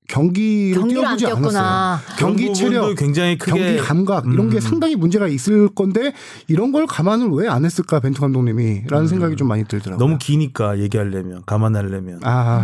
경기를 0.08 0.88
뛰어보지. 0.88 1.26
않았어요. 1.26 1.98
경기 2.18 2.52
체력, 2.54 2.94
굉장히 2.96 3.36
크게 3.36 3.52
경기 3.52 3.76
감각 3.76 4.24
이런 4.32 4.48
게 4.48 4.56
음. 4.56 4.60
상당히 4.60 4.96
문제가 4.96 5.28
있을 5.28 5.68
건데 5.68 6.12
이런 6.48 6.72
걸 6.72 6.86
감안을 6.86 7.28
왜 7.32 7.48
안 7.48 7.64
했을까 7.64 8.00
벤투 8.00 8.20
감독님이라는 8.20 9.06
생각이 9.08 9.36
좀 9.36 9.48
많이 9.48 9.64
들더라고요. 9.64 10.04
너무 10.04 10.18
기니까 10.18 10.78
얘기하려면 10.78 11.42
감안하려면 11.46 12.20
아 12.24 12.62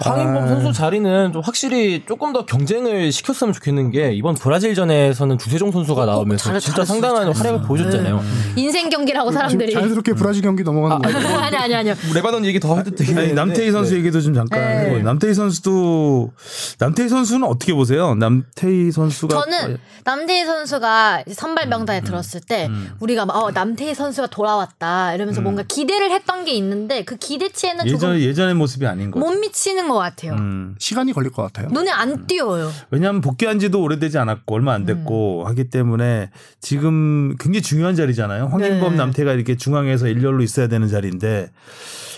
황인범 0.00 0.48
선수 0.48 0.72
자리는 0.72 1.32
좀 1.32 1.42
확실히 1.42 2.02
조금 2.06 2.32
더 2.32 2.44
경쟁을 2.46 3.12
시켰으면 3.12 3.52
좋겠는 3.52 3.90
게 3.90 4.12
이번 4.14 4.34
브라질전에서는 4.34 5.38
주세종 5.38 5.70
선수가 5.72 6.06
나오면서 6.06 6.50
잘했- 6.50 6.60
진짜 6.60 6.76
잘했어, 6.84 6.92
상당한 6.94 7.22
잘했어. 7.24 7.38
활약을 7.40 7.66
보여줬잖아요. 7.66 8.22
인생 8.56 8.88
경기라고 8.90 9.30
사람들이. 9.32 9.72
자연스럽게 9.72 10.14
브라질 10.14 10.42
경기 10.42 10.62
넘어가는 10.62 10.98
거예요. 11.02 11.38
아니 11.38 11.56
아니 11.56 11.74
아니요. 11.74 11.94
레바논 12.14 12.44
얘기 12.46 12.58
더 12.60 12.76
해도 12.76 12.90
되겠 12.90 13.16
아니, 13.16 13.32
남태희 13.32 13.70
선수 13.70 13.96
얘기도 13.96 14.20
좀 14.20 14.34
잠깐 14.34 14.60
네. 14.60 15.02
남태희 15.02 15.34
선수도 15.38 16.32
남태희 16.78 17.08
선수는 17.08 17.46
어떻게 17.46 17.72
보세요? 17.72 18.14
남태희 18.16 18.90
선수가 18.90 19.34
저는 19.34 19.78
남태희 20.04 20.44
선수가 20.44 21.24
선발 21.32 21.68
명단에 21.68 22.00
들었을 22.02 22.40
때 22.40 22.68
우리가 23.00 23.24
막 23.24 23.36
어, 23.36 23.50
남태희 23.52 23.94
선수가 23.94 24.28
돌아왔다 24.28 25.14
이러면서 25.14 25.40
뭔가 25.40 25.62
기대를 25.62 26.10
했던 26.10 26.44
게 26.44 26.52
있는데 26.52 27.04
그 27.04 27.16
기대치에는 27.16 27.86
예전 27.86 27.98
조금 27.98 28.18
예전의 28.20 28.54
모습이 28.54 28.86
아닌 28.86 29.10
거. 29.10 29.20
못 29.20 29.30
미치는 29.38 29.88
것 29.88 29.94
같아요. 29.96 30.32
음. 30.34 30.74
시간이 30.78 31.12
걸릴 31.12 31.30
것 31.32 31.42
같아요. 31.42 31.68
눈에 31.70 31.90
안 31.90 32.26
띄어요. 32.26 32.70
왜냐하면 32.90 33.20
복귀한 33.20 33.58
지도 33.58 33.80
오래되지 33.82 34.18
않았고 34.18 34.54
얼마 34.54 34.72
안 34.74 34.84
됐고 34.84 35.44
하기 35.46 35.70
때문에 35.70 36.30
지금 36.60 37.36
굉장히 37.38 37.62
중요한 37.62 37.94
자리잖아요. 37.94 38.48
황인범 38.48 38.92
네. 38.92 38.96
남태가 38.96 39.32
이렇게 39.32 39.56
중앙에서 39.56 40.08
일렬로 40.08 40.42
있어야 40.42 40.66
되는 40.68 40.88
자리인데 40.88 41.50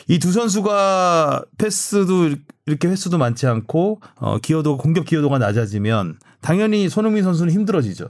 이 0.08 0.18
두 0.18 0.32
선수가 0.32 1.44
패스도 1.58 2.30
이렇게 2.70 2.88
횟수도 2.88 3.18
많지 3.18 3.46
않고 3.46 4.00
어, 4.16 4.38
기여도 4.38 4.76
공격 4.76 5.06
기여도가 5.06 5.38
낮아지면 5.38 6.18
당연히 6.40 6.88
손흥민 6.88 7.24
선수는 7.24 7.52
힘들어지죠. 7.52 8.08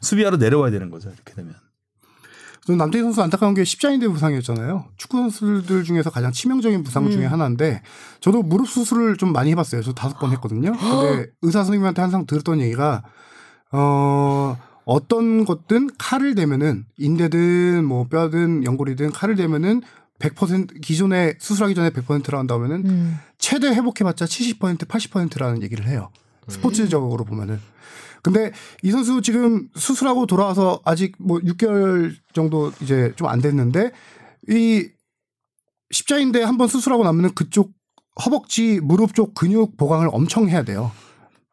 수비하러 0.00 0.36
내려와야 0.36 0.70
되는 0.70 0.90
거죠. 0.90 1.08
이렇게 1.08 1.34
되면. 1.34 1.54
남태희 2.68 3.02
선수 3.02 3.20
안타까운 3.22 3.54
게 3.54 3.64
십자인대 3.64 4.06
부상이었잖아요. 4.06 4.84
축구 4.96 5.16
선수들 5.18 5.82
중에서 5.82 6.10
가장 6.10 6.30
치명적인 6.30 6.84
부상 6.84 7.10
중에 7.10 7.26
하나인데 7.26 7.82
저도 8.20 8.42
무릎 8.42 8.68
수술을 8.68 9.16
좀 9.16 9.32
많이 9.32 9.50
해봤어요. 9.50 9.82
저 9.82 9.92
다섯 9.92 10.16
번 10.18 10.30
했거든요. 10.32 10.72
근데 10.72 11.26
의사 11.42 11.64
선생님한테 11.64 12.00
항상 12.00 12.24
들었던 12.24 12.60
얘기가 12.60 13.02
어 13.72 14.56
어떤 14.84 15.44
것든 15.44 15.90
칼을 15.98 16.36
대면은 16.36 16.84
인대든 16.98 17.84
뭐 17.84 18.06
뼈든 18.06 18.64
연골이든 18.64 19.10
칼을 19.10 19.34
대면은 19.34 19.82
100% 20.20 20.80
기존에 20.80 21.34
수술하기 21.40 21.74
전에 21.74 21.90
100%라 21.90 22.38
한다면은 22.38 22.86
음. 22.86 23.18
최대 23.52 23.68
회복해봤자 23.68 24.24
70% 24.24 24.86
80%라는 24.86 25.62
얘기를 25.62 25.86
해요. 25.86 26.10
스포츠적으로 26.48 27.22
보면은. 27.24 27.60
근데 28.22 28.50
이 28.82 28.90
선수 28.90 29.20
지금 29.20 29.68
수술하고 29.74 30.24
돌아와서 30.26 30.80
아직 30.86 31.14
뭐 31.18 31.38
6개월 31.40 32.14
정도 32.32 32.72
이제 32.80 33.12
좀 33.16 33.28
안 33.28 33.42
됐는데 33.42 33.90
이 34.48 34.88
십자인대 35.90 36.42
한번 36.42 36.66
수술하고 36.68 37.04
나면은 37.04 37.34
그쪽 37.34 37.72
허벅지 38.24 38.80
무릎 38.82 39.14
쪽 39.14 39.34
근육 39.34 39.76
보강을 39.76 40.08
엄청 40.12 40.48
해야 40.48 40.62
돼요. 40.62 40.90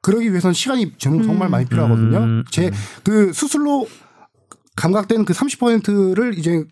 그러기 0.02 0.30
위해서는 0.30 0.54
시간이 0.54 0.94
정- 1.00 1.22
정말 1.24 1.50
많이 1.50 1.66
필요하거든요. 1.66 2.18
음. 2.18 2.44
제그 2.50 3.34
수술로 3.34 3.88
감각된 4.78 5.26
그 5.26 5.34
30%를 5.34 6.38
이제 6.38 6.64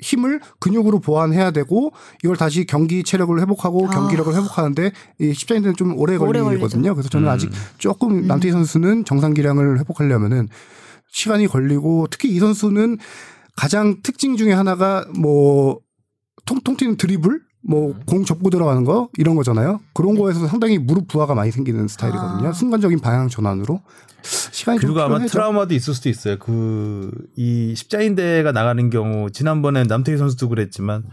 힘을 0.00 0.40
근육으로 0.60 1.00
보완해야 1.00 1.50
되고 1.50 1.92
이걸 2.22 2.36
다시 2.36 2.64
경기 2.64 3.02
체력을 3.02 3.38
회복하고 3.40 3.88
아. 3.88 3.90
경기력을 3.90 4.34
회복하는데 4.34 4.92
이 5.20 5.34
십자인대는 5.34 5.76
좀 5.76 5.98
오래 5.98 6.16
오래 6.16 6.40
걸리거든요. 6.40 6.94
그래서 6.94 7.08
저는 7.08 7.28
음. 7.28 7.32
아직 7.32 7.50
조금 7.78 8.26
남태희 8.26 8.52
선수는 8.52 9.04
정상 9.04 9.34
기량을 9.34 9.78
회복하려면은 9.80 10.48
시간이 11.10 11.46
걸리고 11.48 12.06
특히 12.10 12.28
이 12.30 12.38
선수는 12.38 12.98
가장 13.56 14.02
특징 14.02 14.36
중에 14.36 14.52
하나가 14.52 15.04
뭐 15.18 15.80
통통 16.44 16.76
튀는 16.76 16.96
드리블 16.96 17.40
뭐공 17.62 18.24
접고 18.24 18.50
들어가는 18.50 18.84
거 18.84 19.08
이런 19.18 19.34
거잖아요. 19.34 19.80
그런 19.92 20.16
거에서 20.16 20.46
상당히 20.46 20.78
무릎 20.78 21.08
부하가 21.08 21.34
많이 21.34 21.50
생기는 21.50 21.86
스타일이거든요. 21.88 22.48
아. 22.48 22.52
순간적인 22.52 23.00
방향 23.00 23.28
전환으로 23.28 23.80
시간이 24.22 24.80
좀 24.80 24.94
그리고 24.94 25.02
아마. 25.04 25.24
트라우마도 25.24 25.74
있을 25.74 25.94
수도 25.94 26.08
있어요. 26.08 26.38
그 26.38 27.10
이 27.36 27.74
십자인대가 27.76 28.52
나가는 28.52 28.90
경우 28.90 29.30
지난번에 29.30 29.84
남태희 29.84 30.18
선수도 30.18 30.48
그랬지만 30.48 31.04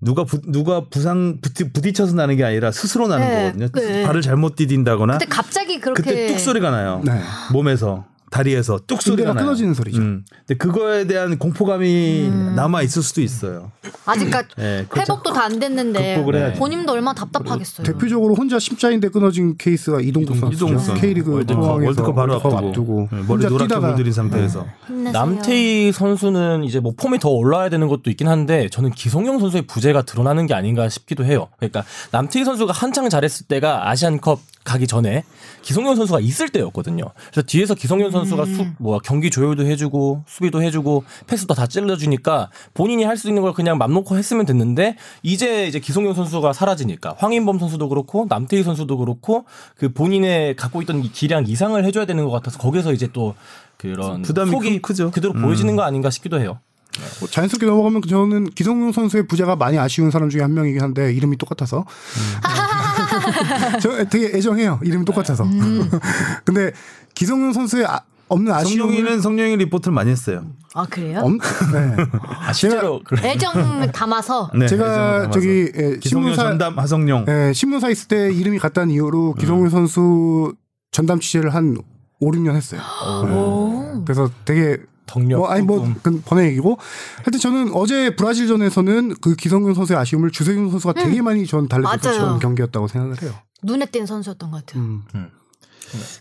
누가 0.00 0.24
부, 0.24 0.40
누가 0.42 0.84
부상 0.88 1.38
부딪, 1.40 1.72
부딪혀서 1.72 2.14
나는 2.14 2.36
게 2.36 2.44
아니라 2.44 2.70
스스로 2.70 3.08
나는 3.08 3.26
네, 3.28 3.52
거거든요. 3.52 3.68
네. 3.74 4.02
발을 4.04 4.22
잘못 4.22 4.56
디딘다거나 4.56 5.18
그때 5.18 5.26
갑자기 5.26 5.80
그렇게 5.80 6.02
그때 6.02 6.26
뚝 6.28 6.38
소리가 6.38 6.70
나요. 6.70 7.02
네. 7.04 7.18
몸에서 7.52 8.04
다리에서 8.30 8.80
뚝 8.86 9.02
소리가 9.02 9.32
나요. 9.34 9.44
끊어지는 9.44 9.72
소리죠. 9.74 10.00
음. 10.00 10.24
근데 10.46 10.56
그거에 10.58 11.06
대한 11.06 11.38
공포감이 11.38 12.26
음. 12.28 12.52
남아 12.56 12.82
있을 12.82 13.02
수도 13.02 13.20
있어요. 13.22 13.70
아직까지 14.04 14.48
예, 14.58 14.84
그걸 14.88 15.02
회복도 15.02 15.32
다 15.32 15.46
안 15.46 15.60
됐는데. 15.60 16.24
본인도 16.58 16.92
얼마나 16.92 17.14
답답하겠어요. 17.14 17.86
대표적으로 17.86 18.34
혼자 18.34 18.58
십자인대 18.58 19.10
끊어진 19.10 19.56
케이스가 19.56 20.00
이동국 20.00 20.36
선수. 20.36 20.66
K리그 20.94 21.32
월드컵, 21.34 21.62
월드컵 21.62 22.14
바로 22.16 22.32
월드컵 22.32 22.52
앞두고, 22.52 22.68
앞두고 22.68 23.08
네, 23.12 23.16
머리 23.18 23.26
혼자 23.28 23.48
노랗게 23.48 23.68
뛰다가 23.68 23.86
물들인 23.88 24.12
상태에서 24.12 24.66
힘내세요. 24.88 25.12
남태희 25.12 25.92
선수는 25.92 26.64
이제 26.64 26.80
뭐 26.80 26.94
폼이 26.96 27.20
더 27.20 27.28
올라야 27.28 27.68
되는 27.68 27.86
것도 27.86 28.10
있긴 28.10 28.26
한데 28.26 28.68
저는 28.70 28.90
기성용 28.90 29.38
선수의 29.38 29.62
부재가 29.68 30.02
드러나는 30.02 30.46
게 30.46 30.54
아닌가 30.54 30.88
싶기도 30.88 31.24
해요. 31.24 31.48
그러니까 31.58 31.84
남태희 32.10 32.44
선수가 32.44 32.72
한창 32.72 33.08
잘했을 33.08 33.46
때가 33.46 33.88
아시안컵 33.88 34.40
가기 34.66 34.86
전에 34.86 35.22
기성용 35.62 35.96
선수가 35.96 36.20
있을 36.20 36.48
때였거든요. 36.50 37.04
그래서 37.30 37.46
뒤에서 37.46 37.74
기성용 37.74 38.10
선수가 38.10 38.44
수, 38.46 38.66
뭐 38.78 38.98
경기 38.98 39.30
조율도 39.30 39.64
해주고 39.66 40.24
수비도 40.26 40.62
해주고 40.62 41.04
패스도 41.26 41.54
다 41.54 41.66
찔러주니까 41.66 42.50
본인이 42.74 43.04
할 43.04 43.16
수 43.16 43.28
있는 43.28 43.40
걸 43.42 43.52
그냥 43.54 43.78
맘 43.78 43.92
놓고 43.94 44.16
했으면 44.18 44.44
됐는데 44.44 44.96
이제 45.22 45.66
이제 45.66 45.78
기성용 45.80 46.12
선수가 46.14 46.52
사라지니까 46.52 47.14
황인범 47.18 47.58
선수도 47.58 47.88
그렇고 47.88 48.26
남태희 48.28 48.62
선수도 48.62 48.98
그렇고 48.98 49.44
그 49.78 49.92
본인의 49.92 50.56
갖고 50.56 50.82
있던 50.82 51.02
이 51.02 51.10
기량 51.10 51.46
이상을 51.46 51.82
해줘야 51.84 52.04
되는 52.04 52.24
것 52.24 52.30
같아서 52.30 52.58
거기서 52.58 52.92
이제 52.92 53.08
또 53.12 53.34
그런 53.78 54.22
부담이 54.22 54.50
속이 54.50 54.80
크- 54.82 54.88
크죠. 54.92 55.10
그대로 55.10 55.32
음. 55.34 55.42
보여지는 55.42 55.76
거 55.76 55.82
아닌가 55.82 56.10
싶기도 56.10 56.38
해요. 56.40 56.58
뭐 57.20 57.28
자연스럽게 57.28 57.66
넘어가면 57.66 58.00
저는 58.08 58.50
기성용 58.50 58.92
선수의 58.92 59.26
부재가 59.26 59.54
많이 59.56 59.78
아쉬운 59.78 60.10
사람 60.10 60.30
중에 60.30 60.40
한 60.40 60.54
명이긴 60.54 60.80
한데 60.80 61.12
이름이 61.12 61.36
똑같아서 61.36 61.84
저 63.80 64.04
되게 64.04 64.36
애정해요. 64.36 64.80
이름이 64.82 65.04
똑같아서. 65.04 65.44
근데 66.44 66.72
기성용 67.14 67.52
선수의 67.52 67.86
아- 67.86 68.00
없는 68.28 68.52
아쉬움을 68.52 68.92
성룡이는 68.96 69.20
성룡이 69.20 69.56
리포트를 69.56 69.94
많이 69.94 70.10
했어요. 70.10 70.44
아 70.74 70.84
그래요? 70.84 71.20
엄, 71.22 71.38
네. 71.72 71.96
아, 72.40 72.52
실제로 72.52 73.00
그래. 73.04 73.30
애정 73.30 73.90
담아서 73.92 74.50
네, 74.54 74.66
제가 74.66 74.84
담아서. 74.96 75.30
저기 75.30 75.70
예, 75.76 75.96
기성용 75.98 76.32
신문사 76.34 76.42
전담 76.42 76.76
하성룡 76.78 77.26
예, 77.28 77.52
신문사 77.52 77.88
있을 77.90 78.08
때 78.08 78.32
이름이 78.32 78.58
같다는 78.58 78.92
이유로 78.92 79.34
기성용 79.34 79.68
선수 79.68 80.54
전담 80.90 81.20
취재를 81.20 81.54
한 81.54 81.76
5, 82.18 82.30
6년 82.32 82.54
했어요. 82.56 82.80
오. 83.30 84.02
그래서 84.04 84.28
되게 84.44 84.78
덕력. 85.06 85.38
뭐 85.38 85.48
아니 85.48 85.62
뭐 85.62 85.80
꿈. 85.80 85.94
그건 85.94 86.22
번외 86.24 86.46
얘기고 86.48 86.78
하여튼 87.18 87.38
저는 87.40 87.70
어제 87.74 88.14
브라질전에서는 88.16 89.14
그 89.20 89.34
기성용 89.36 89.74
선수의 89.74 89.98
아쉬움을 89.98 90.30
주세윤 90.30 90.70
선수가 90.70 90.94
되게 90.94 91.22
많이 91.22 91.46
전 91.46 91.68
달래줘서 91.68 92.38
경기였다고 92.38 92.88
생각을 92.88 93.22
해요. 93.22 93.32
눈에 93.62 93.86
띈 93.86 94.06
선수였던 94.06 94.50
것 94.50 94.66
같아요. 94.66 94.82
음. 94.82 95.02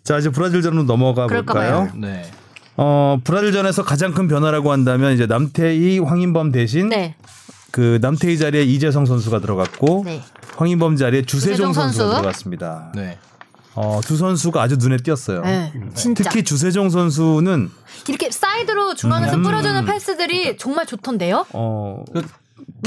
자 0.03 0.17
이제 0.17 0.29
브라질전으로 0.29 0.83
넘어가 0.83 1.27
볼까요? 1.27 1.43
봐요. 1.45 1.91
네. 1.95 2.29
어 2.77 3.17
브라질전에서 3.23 3.83
가장 3.83 4.13
큰 4.13 4.27
변화라고 4.27 4.71
한다면 4.71 5.13
이제 5.13 5.25
남태희, 5.25 5.99
황인범 5.99 6.51
대신 6.51 6.89
네. 6.89 7.15
그 7.71 7.99
남태희 8.01 8.37
자리에 8.37 8.63
이재성 8.63 9.05
선수가 9.05 9.39
들어갔고 9.39 10.03
네. 10.05 10.21
황인범 10.57 10.95
자리에 10.97 11.23
주세종 11.23 11.51
주세종 11.53 11.73
선수가 11.73 12.03
선수. 12.05 12.17
들어갔습니다. 12.21 12.91
네. 12.95 13.17
어, 13.75 13.99
두 14.03 14.15
선수가 14.17 14.61
아주 14.61 14.77
눈에 14.77 14.97
띄었어요. 14.97 15.41
네. 15.41 15.73
진짜. 15.95 16.23
특히 16.23 16.43
주세종 16.43 16.89
선수는 16.89 17.69
이렇게 18.07 18.31
사이드로 18.31 18.95
중앙에서 18.95 19.35
음. 19.35 19.43
뿌려주는 19.43 19.85
패스들이 19.85 20.57
정말 20.57 20.85
좋던데요? 20.85 21.45
어 21.53 22.03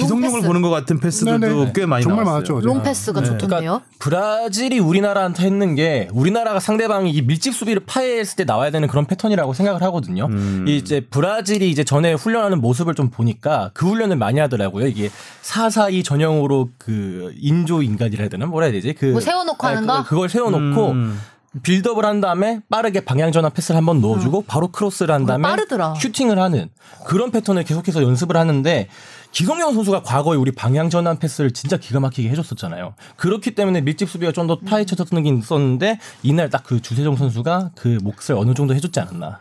롱 0.06 0.20
기성용을. 0.20 0.46
보는 0.46 0.62
것 0.62 0.70
같은 0.70 1.00
패스들도 1.00 1.38
네네. 1.38 1.72
꽤 1.74 1.86
많이 1.86 2.02
정말 2.02 2.24
나왔어요. 2.24 2.52
많았죠. 2.54 2.66
롱 2.66 2.82
패스가 2.82 3.20
네. 3.20 3.26
좋던데요? 3.26 3.82
브라질이 3.98 4.78
우리나라한테 4.78 5.44
했는 5.44 5.74
게 5.74 6.08
우리나라가 6.12 6.60
상대방이 6.60 7.10
이 7.10 7.22
밀집 7.22 7.54
수비를 7.54 7.82
파훼했을 7.86 8.36
때 8.36 8.44
나와야 8.44 8.70
되는 8.70 8.88
그런 8.88 9.06
패턴이라고 9.06 9.52
생각을 9.54 9.82
하거든요. 9.82 10.26
음. 10.26 10.64
이 10.68 10.76
이제 10.76 11.00
브라질이 11.00 11.70
이제 11.70 11.84
전에 11.84 12.12
훈련하는 12.12 12.60
모습을 12.60 12.94
좀 12.94 13.10
보니까 13.10 13.70
그 13.74 13.86
훈련을 13.88 14.16
많이 14.16 14.38
하더라고요. 14.40 14.86
이게 14.86 15.10
442 15.42 16.02
전형으로 16.02 16.70
그 16.78 17.32
인조 17.38 17.82
인간이라 17.82 18.22
해야 18.22 18.28
되나 18.28 18.46
뭐라 18.46 18.66
해야 18.66 18.72
되지? 18.72 18.92
그 18.94 19.06
뭐 19.12 19.20
세워놓고 19.20 19.66
하는 19.66 19.80
그걸, 19.82 19.96
거? 19.96 20.04
그걸 20.04 20.28
세워놓고 20.28 20.90
음. 20.90 21.20
빌드업을 21.62 22.04
한 22.04 22.20
다음에 22.20 22.60
빠르게 22.68 23.00
방향 23.00 23.32
전환 23.32 23.50
패스를 23.52 23.76
한번 23.78 24.00
넣어주고 24.02 24.44
바로 24.46 24.68
크로스를 24.68 25.14
한 25.14 25.24
다음에 25.24 25.42
빠르더라. 25.42 25.94
슈팅을 25.94 26.38
하는 26.38 26.68
그런 27.06 27.30
패턴을 27.30 27.64
계속해서 27.64 28.02
연습을 28.02 28.36
하는데 28.36 28.86
기성용 29.32 29.74
선수가 29.74 30.02
과거에 30.02 30.36
우리 30.36 30.50
방향 30.52 30.90
전환 30.90 31.18
패스를 31.18 31.52
진짜 31.52 31.76
기가 31.76 32.00
막히게 32.00 32.28
해줬었잖아요. 32.30 32.94
그렇기 33.16 33.54
때문에 33.54 33.80
밀집 33.82 34.08
수비가 34.08 34.32
좀 34.32 34.48
더 34.48 34.58
파헤쳐졌던 34.58 35.22
게 35.22 35.28
있었는데 35.30 35.98
이날 36.22 36.48
딱 36.50 36.64
그 36.64 36.80
주세종 36.80 37.16
선수가 37.16 37.70
그 37.76 37.98
몫을 38.02 38.34
어느 38.36 38.54
정도 38.54 38.74
해줬지 38.74 38.98
않았나. 39.00 39.38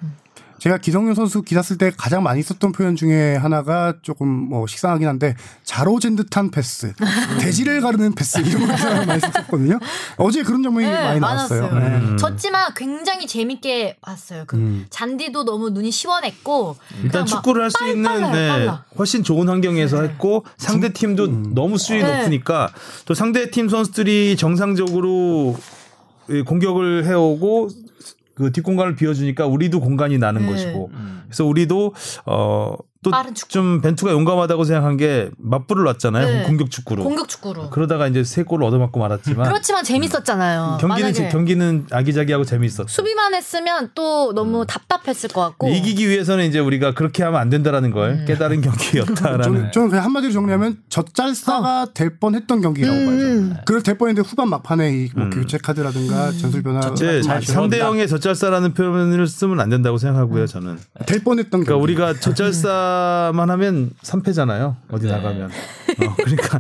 제가 0.60 0.78
기성용 0.80 1.14
선수 1.14 1.44
기사 1.44 1.62
쓸 1.62 1.78
때 1.78 1.92
가장 1.96 2.24
많이 2.24 2.42
썼던 2.42 2.72
표현 2.72 2.96
중에 2.96 3.36
하나가 3.36 3.94
조금 4.02 4.28
뭐 4.28 4.66
식상하긴 4.68 5.08
한데 5.08 5.36
자로 5.64 5.90
잰 5.90 6.16
듯한 6.16 6.52
패스, 6.52 6.94
대지를 7.40 7.82
가르는 7.82 8.16
패스 8.16 8.40
이런 8.40 8.66
거 8.68 8.74
기사를 8.76 9.06
많이 9.06 9.20
썼거든요. 9.20 9.80
어제 10.18 10.44
그런 10.44 10.64
장면이 10.64 10.88
네, 10.88 10.94
많이 10.94 11.20
나왔어요. 11.20 11.72
네. 11.74 12.16
졌지만 12.18 12.74
굉장히 12.76 13.28
재밌게 13.28 13.98
봤어요. 14.02 14.44
그 14.48 14.56
음. 14.58 14.86
잔디도 14.90 15.44
너무 15.46 15.70
눈이 15.70 15.92
시원했고 15.92 16.78
일단 17.04 17.26
축구를 17.26 17.64
할 17.64 17.68
수 17.72 17.86
있는 17.88 18.32
네. 18.32 18.68
훨씬 18.98 19.24
좋은 19.24 19.48
환경에서 19.50 20.02
했고 20.02 20.44
상대 20.58 20.94
팀도 20.94 21.54
너무 21.54 21.78
수위 21.78 22.02
네. 22.02 22.18
높으니까 22.18 22.72
또 23.06 23.14
상대 23.14 23.52
팀 23.52 23.70
선수들이 23.70 24.36
정상적으로 24.38 25.56
이 26.30 26.42
공격을 26.42 27.06
해오고 27.06 27.70
그 28.38 28.52
뒷공간을 28.52 28.96
비워주니까 28.96 29.48
우리도 29.48 29.82
공간이 29.82 30.20
나는 30.20 30.44
네. 30.44 30.52
것이고 30.52 30.92
그래서 31.28 31.46
우리도 31.46 31.94
빠른 33.10 33.30
어또 33.30 33.34
축구. 33.36 33.54
좀 33.54 33.82
벤투가 33.82 34.12
용감하다고 34.12 34.64
생각한 34.66 34.98
게 34.98 35.30
맞불을 35.38 35.84
놨잖아요 35.86 36.26
네. 36.26 36.44
공격 36.44 36.72
축구로 36.72 37.04
공격 37.04 37.30
축구로. 37.30 37.70
그러다가 37.70 38.08
이제 38.08 38.24
세 38.24 38.44
골을 38.44 38.66
얻어맞고 38.66 39.00
말았지만 39.00 39.48
그렇지만 39.48 39.84
재밌었잖아요. 39.84 40.78
경기는 40.82 41.12
만약에 41.12 41.30
경기는 41.30 41.86
아기자기하고 41.92 42.44
재미있었어. 42.44 42.88
수비만 42.88 43.34
했으면 43.34 43.92
또 43.96 44.34
너무 44.34 44.66
답답했을 44.66 45.30
것 45.30 45.42
같고. 45.42 45.70
이기기 45.70 46.10
위해서는 46.10 46.46
이제 46.46 46.60
우리가 46.60 46.94
그렇게 46.96 47.24
하면 47.24 47.40
안 47.40 47.50
된다라는 47.50 47.92
걸 47.92 48.10
음. 48.10 48.26
깨달은 48.28 48.62
경기였다라는. 48.62 49.44
저는, 49.44 49.72
저는 49.72 49.90
그냥 49.90 50.06
한마디로 50.06 50.34
정리하면 50.34 50.78
젖잘싸가 50.90 51.88
될 51.94 52.18
뻔했던 52.20 52.62
경기라고 52.62 52.98
음. 52.98 53.50
봐야죠. 53.50 53.64
그럴 53.66 53.84
될 53.84 53.98
뻔했는데 53.98 54.28
후반 54.28 54.50
막판에 54.50 55.10
이뭐 55.16 55.30
교체 55.30 55.58
카드라든가 55.58 56.32
전술 56.32 56.64
변화 56.64 56.82
상대형의 57.42 58.08
젖잘싸라는 58.08 58.74
표현을 58.74 59.28
쓰면 59.28 59.60
안 59.60 59.70
된다고 59.70 59.98
생각하고요, 59.98 60.42
음. 60.42 60.48
저는. 60.48 60.80
될 61.06 61.17
뻔했던 61.24 61.64
그러니까 61.64 61.74
경기. 61.74 61.84
우리가 61.84 62.20
젖잘싸만 62.20 63.50
하면 63.50 63.92
3패잖아요. 64.04 64.76
어디 64.92 65.08
나가면. 65.08 65.46
어, 65.50 66.16
그러니까 66.18 66.60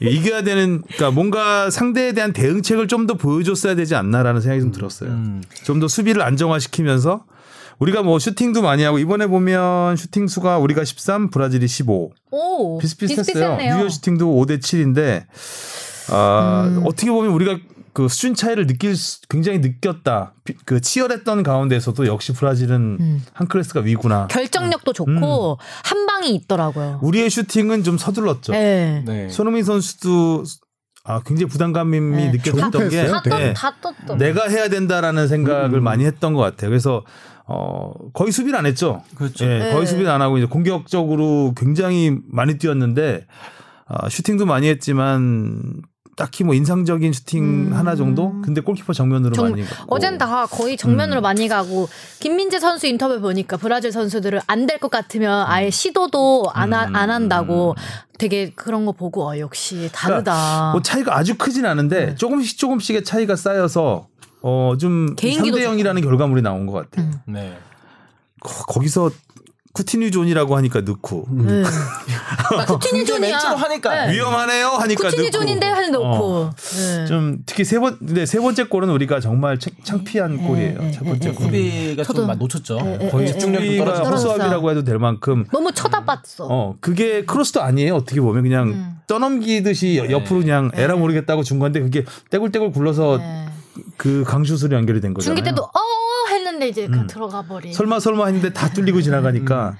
이겨야 0.00 0.42
되는 0.42 0.82
그러니까 0.82 1.10
뭔가 1.10 1.70
상대에 1.70 2.12
대한 2.12 2.32
대응책을 2.32 2.86
좀 2.88 3.06
더 3.08 3.14
보여줬어야 3.14 3.74
되지 3.74 3.94
않나라는 3.94 4.40
생각이 4.42 4.60
좀 4.60 4.70
들었어요. 4.72 5.10
음. 5.10 5.42
좀더 5.64 5.88
수비를 5.88 6.20
안정화시키면서 6.22 7.24
우리가 7.78 8.02
뭐 8.02 8.18
슈팅도 8.18 8.60
많이 8.60 8.82
하고 8.82 8.98
이번에 8.98 9.26
보면 9.28 9.96
슈팅 9.96 10.26
수가 10.26 10.58
우리가 10.58 10.84
13, 10.84 11.30
브라질이 11.30 11.66
15. 11.68 12.10
오 12.32 12.78
비슷비슷했어요. 12.78 13.24
비슷비슷했네요. 13.56 13.78
유효 13.78 13.88
슈팅도 13.88 14.26
5대 14.26 14.58
7인데 14.58 15.24
아, 16.10 16.64
음. 16.68 16.82
어떻게 16.84 17.10
보면 17.10 17.30
우리가 17.32 17.58
그 17.98 18.06
수준 18.06 18.34
차이를 18.36 18.68
느낄 18.68 18.94
수- 18.94 19.18
굉장히 19.28 19.58
느꼈다. 19.58 20.34
비- 20.44 20.54
그 20.64 20.80
치열했던 20.80 21.42
가운데서도 21.42 22.06
역시 22.06 22.32
브라질은 22.32 22.96
음. 23.00 23.24
한 23.32 23.48
클래스가 23.48 23.80
위구나. 23.80 24.28
결정력도 24.28 24.92
좋고 24.92 25.58
한 25.82 26.06
방이 26.06 26.32
있더라고요. 26.36 27.00
우리의 27.02 27.28
슈팅은 27.28 27.82
좀 27.82 27.98
서둘렀죠. 27.98 28.52
네. 28.52 29.02
네. 29.04 29.28
손흥민 29.30 29.64
선수도 29.64 30.44
아, 31.02 31.22
굉장히 31.26 31.48
부담감이 31.50 31.98
네. 31.98 32.30
느껴졌던 32.30 32.88
게 32.88 33.04
다, 33.08 33.20
네. 33.22 33.52
떴, 33.52 33.54
다 33.54 33.74
떴어. 34.06 34.16
내가 34.16 34.48
해야 34.48 34.68
된다라는 34.68 35.26
생각을 35.26 35.80
많이 35.80 36.04
했던 36.04 36.34
것 36.34 36.40
같아요. 36.42 36.70
그래서 36.70 37.04
어 37.48 37.90
거의 38.12 38.30
수비를 38.30 38.56
안 38.56 38.66
했죠. 38.66 39.02
그렇죠. 39.16 39.44
예, 39.44 39.58
네. 39.58 39.72
거의 39.72 39.88
수비를 39.88 40.08
안 40.08 40.22
하고 40.22 40.38
이제 40.38 40.46
공격적으로 40.46 41.52
굉장히 41.56 42.16
많이 42.30 42.58
뛰었는데 42.58 43.26
아, 43.86 44.08
슈팅도 44.08 44.46
많이 44.46 44.68
했지만 44.68 45.82
딱히 46.18 46.42
뭐 46.42 46.52
인상적인 46.54 47.12
슈팅 47.12 47.70
하나 47.72 47.94
정도? 47.94 48.34
근데 48.42 48.60
골키퍼 48.60 48.92
정면으로 48.92 49.30
음. 49.30 49.34
정- 49.34 49.50
많이 49.50 49.62
갔고. 49.64 49.94
어젠 49.94 50.18
다 50.18 50.46
거의 50.46 50.76
정면으로 50.76 51.20
많이 51.20 51.46
가고 51.48 51.88
김민재 52.18 52.58
선수 52.58 52.86
인터뷰 52.88 53.20
보니까 53.20 53.56
브라질 53.56 53.92
선수들은 53.92 54.40
안 54.48 54.66
될 54.66 54.78
것 54.80 54.90
같으면 54.90 55.44
아예 55.46 55.70
시도도 55.70 56.50
안, 56.52 56.74
하- 56.74 56.90
안 56.92 57.10
한다고 57.10 57.74
되게 58.18 58.50
그런 58.50 58.84
거 58.84 58.92
보고 58.92 59.28
어, 59.30 59.38
역시 59.38 59.88
다르다. 59.92 60.72
뭐 60.72 60.82
차이가 60.82 61.16
아주 61.16 61.36
크진 61.38 61.64
않은데 61.64 62.06
네. 62.06 62.14
조금씩 62.16 62.58
조금씩의 62.58 63.04
차이가 63.04 63.36
쌓여서 63.36 64.08
어좀 64.42 65.14
개인기도 65.16 65.58
3대 65.58 65.64
0이라는 65.82 66.02
결과물이 66.02 66.42
나온 66.42 66.66
것 66.66 66.72
같아요. 66.90 67.06
음. 67.28 67.32
네. 67.32 67.56
거- 68.40 68.64
거기서 68.66 69.10
쿠티뉴 69.78 70.10
존이라고 70.10 70.56
하니까 70.56 70.80
넣고 70.80 71.26
네. 71.30 71.62
아, 72.58 72.64
쿠티뉴 72.66 73.04
존이야. 73.04 73.30
멘트로 73.30 73.54
하니까. 73.56 74.06
네. 74.06 74.12
위험하네요 74.14 74.66
하니까 74.70 75.04
쿠티뉴 75.08 75.30
넣고. 75.30 75.38
존인데 75.44 75.66
하는 75.68 75.92
넣고. 75.92 76.04
어. 76.06 76.50
네. 76.56 77.06
좀 77.06 77.38
특히 77.46 77.64
세 77.64 77.78
번, 77.78 77.96
근데 77.98 78.26
세 78.26 78.40
번째 78.40 78.64
골은 78.64 78.90
우리가 78.90 79.20
정말 79.20 79.58
창- 79.60 79.72
창피한 79.84 80.36
네, 80.36 80.42
골이에요. 80.48 80.78
네, 80.80 80.90
첫 80.90 81.04
번째 81.04 81.28
네, 81.28 81.34
골. 81.34 81.44
수비가 81.46 82.02
저도- 82.02 82.16
좀 82.16 82.26
많이 82.26 82.40
놓쳤죠. 82.40 82.76
네, 82.80 83.08
거의 83.08 83.26
네, 83.26 83.32
집중력이. 83.32 83.78
허수아비라고 83.78 84.70
해도 84.70 84.82
될 84.82 84.98
만큼 84.98 85.44
너무 85.52 85.70
쳐다봤어. 85.72 86.46
어 86.50 86.74
그게 86.80 87.24
크로스도 87.24 87.62
아니에요. 87.62 87.94
어떻게 87.94 88.20
보면 88.20 88.42
그냥 88.42 88.68
음. 88.70 88.98
떠넘기듯이 89.06 90.02
네. 90.08 90.10
옆으로 90.12 90.40
그냥 90.40 90.72
에라 90.74 90.96
모르겠다고 90.96 91.44
준 91.44 91.60
건데 91.60 91.78
그게 91.80 92.04
떼굴떼굴 92.30 92.72
굴러서 92.72 93.18
네. 93.18 93.46
그 93.96 94.24
강슛으로 94.26 94.76
연결이 94.76 95.00
된 95.00 95.14
거잖아요. 95.14 95.36
중계 95.36 95.50
때도 95.50 95.62
어 95.62 95.70
했는데 96.58 96.68
이제 96.68 96.86
그 96.88 97.06
들어가 97.06 97.42
버린. 97.42 97.72
설마 97.72 98.00
설마 98.00 98.26
했는데 98.26 98.52
다 98.52 98.68
뚫리고 98.70 99.00
지나가니까 99.00 99.76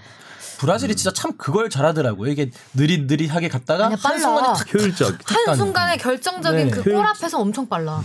브라질이 0.59 0.97
진짜 0.97 1.13
참 1.13 1.33
그걸 1.37 1.69
잘하더라고요. 1.69 2.31
이게 2.31 2.51
느릿느릿하게 2.75 3.49
갔다가 3.49 3.87
아니야, 3.87 3.99
빨라. 4.03 4.15
한순간에 4.15 4.59
탁 4.59 4.75
효율적. 4.75 5.19
한 5.25 5.57
순간에 5.57 5.97
결정적인 5.97 6.65
네. 6.67 6.71
그골 6.71 7.05
앞에서 7.07 7.39
엄청 7.39 7.69
빨라. 7.69 8.01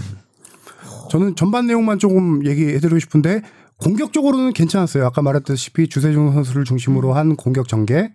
저는 1.09 1.35
전반 1.35 1.67
내용만 1.67 1.99
조금 1.99 2.45
얘기해드리고 2.45 2.99
싶은데 2.99 3.41
공격적으로는 3.77 4.53
괜찮았어요. 4.53 5.05
아까 5.05 5.21
말했다시피 5.21 5.89
주세종 5.89 6.33
선수를 6.33 6.65
중심으로 6.65 7.13
한 7.13 7.35
공격 7.35 7.67
전개. 7.67 8.11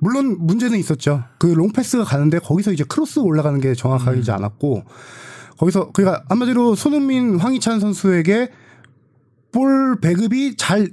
물론 0.00 0.36
문제는 0.40 0.78
있었죠. 0.78 1.24
그 1.38 1.46
롱패스가 1.46 2.04
가는데 2.04 2.38
거기서 2.38 2.72
이제 2.72 2.84
크로스 2.84 3.20
올라가는 3.20 3.58
게 3.60 3.74
정확하지 3.74 4.30
않았고 4.30 4.84
거기서 5.58 5.92
그러니까 5.92 6.24
한마디로 6.28 6.74
손흥민, 6.74 7.38
황희찬 7.38 7.80
선수에게 7.80 8.50
볼 9.54 10.00
배급이 10.00 10.56
잘 10.56 10.90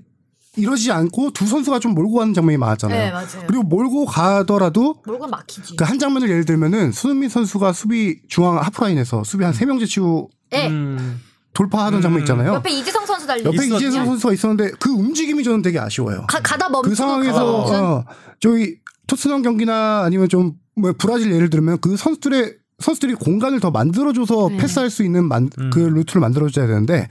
이러지 0.55 0.91
않고 0.91 1.31
두 1.31 1.47
선수가 1.47 1.79
좀 1.79 1.93
몰고 1.93 2.13
가는 2.19 2.33
장면이 2.33 2.57
많았잖아요. 2.57 2.99
네, 3.05 3.11
맞아요. 3.11 3.45
그리고 3.47 3.63
몰고 3.63 4.05
가더라도 4.05 5.01
몰고 5.05 5.27
막히지. 5.27 5.75
그 5.75 5.83
한 5.83 5.97
장면을 5.97 6.29
예를 6.29 6.45
들면은 6.45 6.91
손흥민 6.91 7.29
선수가 7.29 7.73
수비 7.73 8.19
중앙 8.27 8.57
하프라인에서 8.57 9.23
수비 9.23 9.43
한 9.43 9.53
세명 9.53 9.79
제치고 9.79 10.29
예. 10.53 10.67
음. 10.67 11.21
돌파하던 11.53 12.01
장면 12.01 12.21
있잖아요. 12.21 12.53
옆에 12.53 12.69
이지성 12.71 13.05
선수 13.05 13.27
달리. 13.27 13.43
옆에 13.43 13.65
있었죠. 13.65 13.75
이재성 13.87 14.05
선수가 14.05 14.33
있었는데 14.33 14.71
그 14.79 14.89
움직임이 14.89 15.43
저는 15.43 15.61
되게 15.61 15.79
아쉬워요. 15.79 16.25
가, 16.27 16.39
가다 16.41 16.69
멈추고 16.69 16.89
그 16.89 16.95
상황에서. 16.95 17.97
어, 17.97 18.05
저희 18.39 18.75
토트넘 19.07 19.41
경기나 19.41 20.03
아니면 20.03 20.29
좀 20.29 20.61
뭐 20.75 20.93
브라질 20.97 21.33
예를 21.33 21.49
들면 21.49 21.79
그 21.81 21.97
선수들의 21.97 22.55
선수들이 22.81 23.13
공간을 23.15 23.59
더 23.59 23.71
만들어줘서 23.71 24.49
네. 24.49 24.57
패스할 24.57 24.89
수 24.89 25.03
있는 25.03 25.25
만, 25.25 25.49
그 25.71 25.79
루트를 25.79 26.19
만들어줘야 26.19 26.67
되는데 26.67 27.07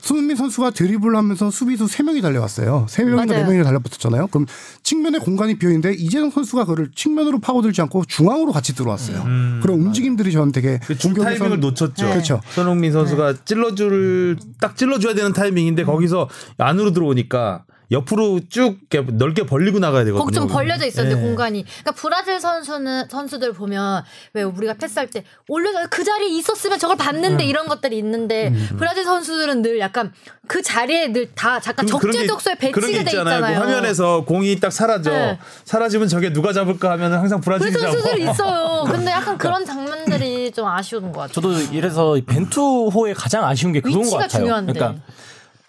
손흥민 0.00 0.36
선수가 0.36 0.70
드리블을 0.70 1.16
하면서 1.16 1.50
수비수 1.50 1.86
3명이 1.86 2.22
달려왔어요. 2.22 2.86
3명인가 2.88 3.28
맞아요. 3.28 3.46
4명이 3.46 3.64
달려붙었잖아요. 3.64 4.28
그럼 4.28 4.46
측면에 4.82 5.18
공간이 5.18 5.58
비어있는데 5.58 5.94
이재성 5.94 6.30
선수가 6.30 6.66
그를 6.66 6.90
측면으로 6.94 7.40
파고들지 7.40 7.80
않고 7.82 8.04
중앙으로 8.06 8.52
같이 8.52 8.74
들어왔어요. 8.74 9.24
그런 9.62 9.80
움직임들이 9.80 10.32
저는 10.32 10.52
되게 10.52 10.78
그중 10.78 11.14
타이밍을 11.14 11.60
놓쳤죠. 11.60 12.06
네. 12.06 12.12
그렇죠. 12.12 12.40
손흥민 12.50 12.92
선수가 12.92 13.44
찔러줄 13.44 14.38
딱 14.60 14.76
찔러줘야 14.76 15.14
되는 15.14 15.32
타이밍인데 15.32 15.84
거기서 15.84 16.28
안으로 16.58 16.92
들어오니까 16.92 17.64
옆으로 17.90 18.40
쭉 18.48 18.78
이렇게 18.90 19.12
넓게 19.12 19.44
벌리고 19.46 19.78
나가야 19.78 20.04
되거든요. 20.04 20.24
거기 20.24 20.34
좀 20.34 20.48
벌려져 20.48 20.86
있었는데 20.86 21.20
네. 21.20 21.26
공간이. 21.26 21.64
그러니까 21.64 21.92
브라질 21.92 22.40
선수는 22.40 23.08
선수들 23.08 23.52
보면 23.52 24.02
왜 24.32 24.42
우리가 24.42 24.74
패스할 24.74 25.08
때 25.10 25.24
올려서 25.48 25.88
그 25.90 26.02
자리에 26.04 26.28
있었으면 26.28 26.78
저걸 26.78 26.96
봤는데 26.96 27.44
이런 27.44 27.68
것들이 27.68 27.98
있는데 27.98 28.52
브라질 28.78 29.04
선수들은 29.04 29.62
늘 29.62 29.78
약간 29.80 30.12
그 30.46 30.62
자리에 30.62 31.08
늘 31.08 31.24
다 31.34 31.58
잠깐 31.58 31.86
적재적소에 31.86 32.54
배치가 32.56 32.80
돼 32.86 32.92
있잖아요. 33.00 33.36
있잖아요. 33.38 33.54
그 33.54 33.60
화면에서 33.60 34.24
공이 34.24 34.60
딱 34.60 34.70
사라져. 34.70 35.10
네. 35.10 35.38
사라지면 35.64 36.08
저게 36.08 36.32
누가 36.32 36.52
잡을까 36.52 36.90
하면은 36.92 37.18
항상 37.18 37.40
그 37.40 37.46
브라질이 37.46 37.72
잡아. 37.72 37.90
선수들이 37.90 38.30
있어요. 38.30 38.84
근데 38.84 39.10
약간 39.10 39.36
그런 39.38 39.64
장면들이 39.64 40.52
좀 40.52 40.66
아쉬운 40.66 41.10
것 41.12 41.20
같아요. 41.20 41.32
저도 41.32 41.52
이래서 41.74 42.16
벤투호의 42.26 43.14
가장 43.14 43.44
아쉬운 43.44 43.72
게 43.72 43.80
그건 43.80 44.00
것 44.00 44.04
위치가 44.06 44.20
같아요. 44.22 44.40
중요한데. 44.42 44.72
그러니까 44.74 45.02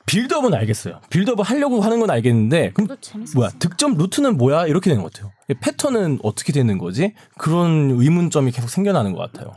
빌드업은 0.06 0.53
알겠어요. 0.53 1.01
빌드업을 1.10 1.43
하려고 1.43 1.82
하는 1.82 1.99
건 1.99 2.10
알겠는데 2.12 2.72
그럼. 2.74 2.95
뭐야 3.36 3.49
득점 3.60 3.95
루트는 3.97 4.38
뭐야 4.38 4.68
이렇게 4.68 4.89
되는 4.89 5.03
것 5.03 5.12
같아요. 5.12 5.32
패턴은 5.62 6.20
어떻게 6.24 6.53
되는 6.53 6.78
거지? 6.78 7.14
그런 7.38 7.91
의문점이 7.99 8.51
계속 8.51 8.70
생겨나는 8.70 9.14
것 9.14 9.32
같아요. 9.32 9.56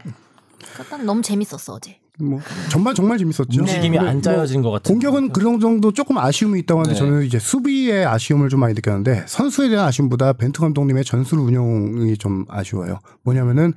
일단 0.79 1.05
너무 1.05 1.23
재밌었어 1.23 1.75
어제. 1.75 1.99
뭐 2.21 2.41
전반 2.71 2.95
정말 2.95 3.19
재밌었죠. 3.19 3.61
움직임이 3.61 3.97
근데 3.97 4.11
안 4.11 4.21
짜여진 4.21 4.63
것 4.63 4.71
같은. 4.71 4.93
공격은 4.93 5.33
그런 5.33 5.61
정도 5.61 5.93
조금 5.93 6.19
아쉬움이 6.19 6.59
있다고 6.61 6.81
하는데 6.81 6.95
네. 6.95 6.99
저는 6.99 7.25
이제 7.25 7.39
수비에 7.39 8.05
아쉬움을 8.05 8.49
좀 8.49 8.61
많이 8.61 8.75
느꼈는데 8.75 9.25
선수에 9.27 9.69
대한 9.69 9.87
아쉬움보다 9.87 10.33
벤투 10.33 10.61
감독님의 10.61 11.05
전술 11.05 11.39
운영이 11.39 12.17
좀 12.19 12.45
아쉬워요. 12.49 12.99
뭐냐면은 13.23 13.73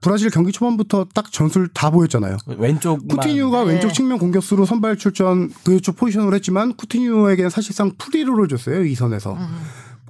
브라질 0.00 0.30
경기 0.30 0.52
초반부터 0.52 1.06
딱 1.14 1.32
전술 1.32 1.68
다 1.72 1.90
보였잖아요. 1.90 2.36
왼쪽 2.58 3.06
쿠티뉴가 3.08 3.64
네. 3.64 3.72
왼쪽 3.72 3.92
측면 3.94 4.18
공격수로 4.18 4.66
선발 4.66 4.96
출전 4.96 5.50
그쪽 5.64 5.96
포지션을 5.96 6.34
했지만 6.34 6.74
쿠티뉴에게는 6.76 7.48
사실상 7.50 7.92
free 7.96 8.15
role을 8.15 8.48
줬어요 8.48 8.84
이 8.84 8.94
선에서 8.94 9.36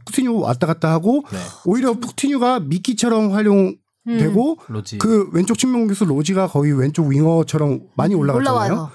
쿠티뉴 0.05 0.37
왔다 0.41 0.67
갔다 0.67 0.91
하고 0.91 1.25
네. 1.31 1.39
오히려 1.65 1.95
쿠티뉴가 1.95 2.61
미끼처럼 2.61 3.33
활용 3.33 3.77
되고 4.07 4.59
로디. 4.69 4.99
그 4.99 5.31
왼쪽 5.33 5.59
측면 5.59 5.81
공격수 5.81 6.05
로디가 6.05 6.49
거의 6.49 6.73
왼쪽 6.79 7.07
윙어처럼 7.09 7.89
많이 7.97 8.15
올라갔잖아요. 8.15 8.55
올라와요. 8.73 8.91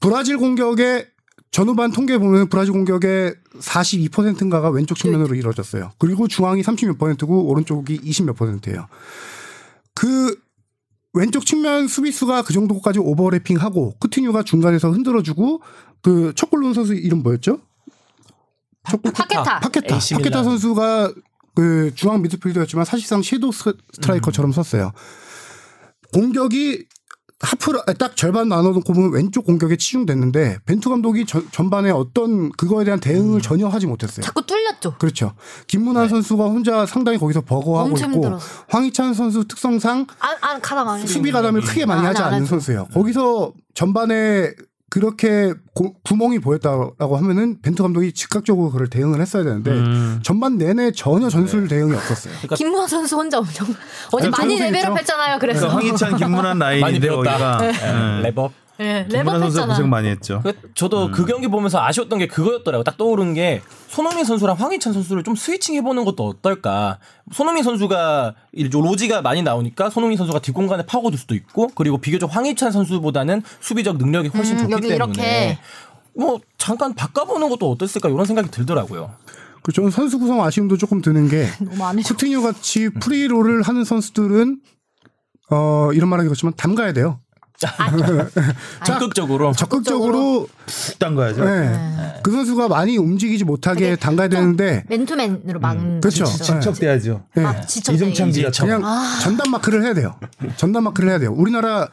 브라질 0.00 0.38
공격의 0.38 1.06
전후반 1.50 1.90
통계 1.92 2.18
보면 2.18 2.48
브라질 2.48 2.72
공격의 2.72 3.34
42%인가가 3.58 4.70
왼쪽 4.70 4.96
측면으로 4.96 5.34
이루어졌어요. 5.34 5.92
그리고 5.98 6.28
중앙이 6.28 6.62
30몇 6.62 6.98
퍼센트고 6.98 7.48
오른쪽이 7.48 8.00
20몇 8.00 8.36
퍼센트예요. 8.36 8.86
그 9.94 10.38
왼쪽 11.14 11.46
측면 11.46 11.88
수비수가 11.88 12.42
그 12.42 12.52
정도까지 12.52 12.98
오버래핑하고 12.98 13.94
쿠티뉴가 13.98 14.42
중간에서 14.42 14.90
흔들어주고 14.90 15.62
그 16.02 16.32
첫 16.34 16.50
골 16.50 16.60
넣은 16.62 16.74
선수 16.74 16.94
이름 16.94 17.22
뭐였죠? 17.22 17.58
첫골 18.88 19.12
파케타. 19.12 19.60
파케타. 19.60 19.98
파케타 19.98 20.18
밀란. 20.18 20.44
선수가 20.44 21.12
그 21.56 21.90
중앙 21.96 22.22
미드필더였지만 22.22 22.84
사실상 22.84 23.22
섀도우 23.22 23.50
스- 23.50 23.74
스트라이커처럼 23.94 24.52
섰어요. 24.52 24.92
공격이 26.12 26.84
하프로 27.38 27.80
아, 27.86 27.92
딱 27.92 28.16
절반 28.16 28.48
나눠놓고 28.48 28.92
보면 28.94 29.12
왼쪽 29.12 29.44
공격에 29.44 29.76
치중됐는데 29.76 30.58
벤투 30.64 30.88
감독이 30.88 31.26
전, 31.26 31.46
전반에 31.52 31.90
어떤 31.90 32.50
그거에 32.52 32.84
대한 32.84 32.98
대응을 32.98 33.42
전혀 33.42 33.68
하지 33.68 33.86
못했어요. 33.86 34.24
자꾸 34.24 34.44
뚫렸죠. 34.46 34.96
그렇죠. 34.98 35.34
김문환 35.66 36.08
선수가 36.08 36.44
혼자 36.44 36.86
상당히 36.86 37.18
거기서 37.18 37.42
버거워하고 37.42 37.90
있고 37.90 37.98
힘들었어. 37.98 38.64
황희찬 38.68 39.12
선수 39.12 39.44
특성상 39.46 40.06
안, 40.18 40.36
안 40.40 40.60
가담. 40.62 41.06
수비 41.06 41.30
가담을 41.30 41.60
크게 41.60 41.84
많이 41.84 42.06
아, 42.06 42.10
하지 42.10 42.22
안 42.22 42.28
않는 42.28 42.40
하죠. 42.42 42.48
선수예요. 42.50 42.86
거기서 42.94 43.52
전반에 43.74 44.52
그렇게 44.88 45.52
고- 45.74 45.94
구멍이 46.04 46.38
보였다라고 46.38 47.16
하면은 47.16 47.60
벤투 47.60 47.82
감독이 47.82 48.12
즉각적으로 48.12 48.70
그걸 48.70 48.88
대응을 48.88 49.20
했어야 49.20 49.42
되는데 49.42 49.72
음. 49.72 50.20
전반 50.22 50.58
내내 50.58 50.92
전혀 50.92 51.28
전술 51.28 51.66
대응이 51.68 51.92
없었어요. 51.94 52.34
김문환 52.54 52.86
선수 52.86 53.16
혼자 53.16 53.38
엄청 53.38 53.66
어제 54.12 54.28
많이 54.30 54.52
고생했죠. 54.54 54.72
level 54.78 54.92
up 54.92 54.98
했잖아요. 54.98 55.38
그래서 55.40 55.60
그래서 55.60 55.76
황희찬, 55.76 56.16
김문환 56.16 56.58
라인인데 56.60 57.00
배웠다. 57.08 57.30
거기가 57.32 57.58
네. 57.58 57.72
네. 58.22 58.30
level 58.32 58.43
up. 58.43 58.50
네, 58.78 59.06
김문환 59.08 59.50
선수. 59.50 59.66
고생 59.66 59.88
많이 59.88 60.08
했죠. 60.08 60.40
그 60.42 60.52
저도 60.74 61.10
그 61.10 61.24
경기 61.24 61.48
보면서 61.48 61.80
아쉬웠던 61.80 62.18
게 62.18 62.26
그거였더라고. 62.26 62.84
딱 62.84 62.96
떠오른 62.96 63.34
게 63.34 63.62
손흥민 63.88 64.24
선수랑 64.24 64.56
황희찬 64.56 64.92
선수를 64.92 65.24
좀 65.24 65.34
스위칭 65.34 65.74
해보는 65.76 66.04
것도 66.04 66.26
어떨까. 66.26 66.98
손흥민 67.32 67.64
선수가 67.64 68.34
이 68.52 68.68
로지가 68.68 69.22
많이 69.22 69.42
나오니까 69.42 69.90
손흥민 69.90 70.18
선수가 70.18 70.40
뒷공간에 70.40 70.84
파고들 70.84 71.18
수도 71.18 71.34
있고 71.34 71.68
그리고 71.74 71.98
비교적 71.98 72.34
황희찬 72.34 72.70
선수보다는 72.72 73.42
수비적 73.60 73.96
능력이 73.96 74.28
훨씬 74.28 74.58
음, 74.58 74.68
좋기 74.68 74.88
때문에 74.88 74.94
이렇게. 74.94 75.58
뭐 76.14 76.40
잠깐 76.58 76.94
바꿔보는 76.94 77.48
것도 77.50 77.70
어땠을까 77.70 78.08
이런 78.08 78.24
생각이 78.24 78.50
들더라고요. 78.50 79.12
그 79.62 79.72
저는 79.72 79.90
선수 79.90 80.18
구성 80.18 80.42
아쉬움도 80.42 80.76
조금 80.76 81.02
드는 81.02 81.28
게. 81.28 81.48
쿠티뉴 82.06 82.42
같이 82.42 82.88
프리롤을 82.88 83.62
하는 83.62 83.84
선수들은 83.84 84.60
어 85.50 85.90
이런 85.92 86.08
말하기 86.08 86.28
그렇지만 86.28 86.54
담가야 86.56 86.92
돼요. 86.92 87.20
적극적으로 88.86 89.52
적극적으로 89.52 90.46
푹 90.66 90.98
담가야죠. 90.98 91.44
네. 91.44 92.20
그 92.22 92.30
선수가 92.30 92.68
많이 92.68 92.96
움직이지 92.98 93.44
못하게 93.44 93.96
담가야 93.96 94.28
되는데 94.28 94.84
맨투맨으로 94.88 95.60
막. 95.60 95.76
그렇죠. 96.00 96.24
친척돼야죠. 96.24 97.24
네. 97.34 97.44
아, 97.44 97.60
지쳐. 97.62 97.92
이정창 97.92 98.30
기자 98.30 98.50
그냥 98.64 98.82
전담 99.22 99.50
마크를 99.50 99.82
해야 99.84 99.94
돼요. 99.94 100.14
전담 100.56 100.84
마크를 100.84 101.10
해야 101.10 101.18
돼요. 101.18 101.32
우리나라 101.32 101.88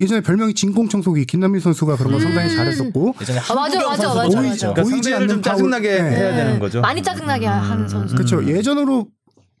예전에 0.00 0.20
별명이 0.20 0.54
진공 0.54 0.88
청소기 0.88 1.26
김남민 1.26 1.60
선수가 1.60 1.96
그런 1.96 2.12
거 2.12 2.20
상당히 2.20 2.54
잘했었고 2.54 3.14
예전에 3.20 3.38
아, 3.40 3.54
맞아, 3.54 3.86
맞아, 3.88 4.14
맞아. 4.14 4.28
그러니까 4.28 4.74
보이지 4.74 5.10
상대를 5.10 5.28
좀 5.28 5.38
않는 5.38 5.42
파울. 5.42 5.42
짜증나게 5.42 6.02
네. 6.02 6.10
해야 6.10 6.36
되는 6.36 6.58
거죠. 6.58 6.80
많이 6.80 7.02
짜증나게 7.02 7.46
하는 7.46 7.88
선수. 7.88 8.14
그렇죠. 8.14 8.44
예전으로 8.44 9.06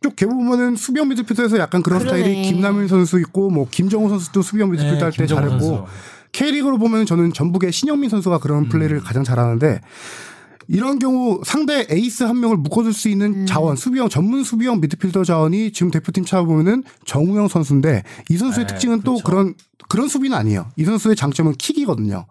쭉 0.04 0.16
개보면은 0.16 0.76
수비형 0.76 1.08
미드필더에서 1.08 1.58
약간 1.58 1.82
그런 1.82 2.00
그러네. 2.00 2.18
스타일이 2.22 2.42
김남민 2.42 2.88
선수 2.88 3.18
있고 3.20 3.48
뭐 3.48 3.66
김정우 3.70 4.10
선수도 4.10 4.42
수비형 4.42 4.70
미드필더 4.70 4.96
네, 4.96 5.02
할때 5.04 5.16
김정우 5.16 5.40
잘했고 5.40 5.64
선수. 5.64 5.84
K리그로 6.32 6.76
보면 6.76 7.06
저는 7.06 7.32
전북의 7.32 7.72
신형민 7.72 8.10
선수가 8.10 8.38
그런 8.40 8.68
플레이를 8.68 9.00
가장 9.00 9.24
잘하는데 9.24 9.80
이런 10.68 10.98
경우 10.98 11.40
상대 11.42 11.86
에이스 11.88 12.24
한 12.24 12.38
명을 12.38 12.58
묶어줄 12.58 12.92
수 12.92 13.08
있는 13.08 13.46
자원, 13.46 13.76
수비형 13.76 14.10
전문 14.10 14.44
수비형 14.44 14.80
미드필더 14.80 15.24
자원이 15.24 15.72
지금 15.72 15.90
대표팀 15.90 16.26
찾아보면은 16.26 16.84
정우영 17.06 17.48
선수인데 17.48 18.02
이 18.28 18.36
선수의 18.36 18.66
특징은 18.66 19.00
또 19.02 19.16
그런 19.20 19.54
그런 19.88 20.08
수비는 20.08 20.36
아니에요. 20.36 20.66
이 20.76 20.84
선수의 20.84 21.16
장점은 21.16 21.54
킥이거든요. 21.56 22.26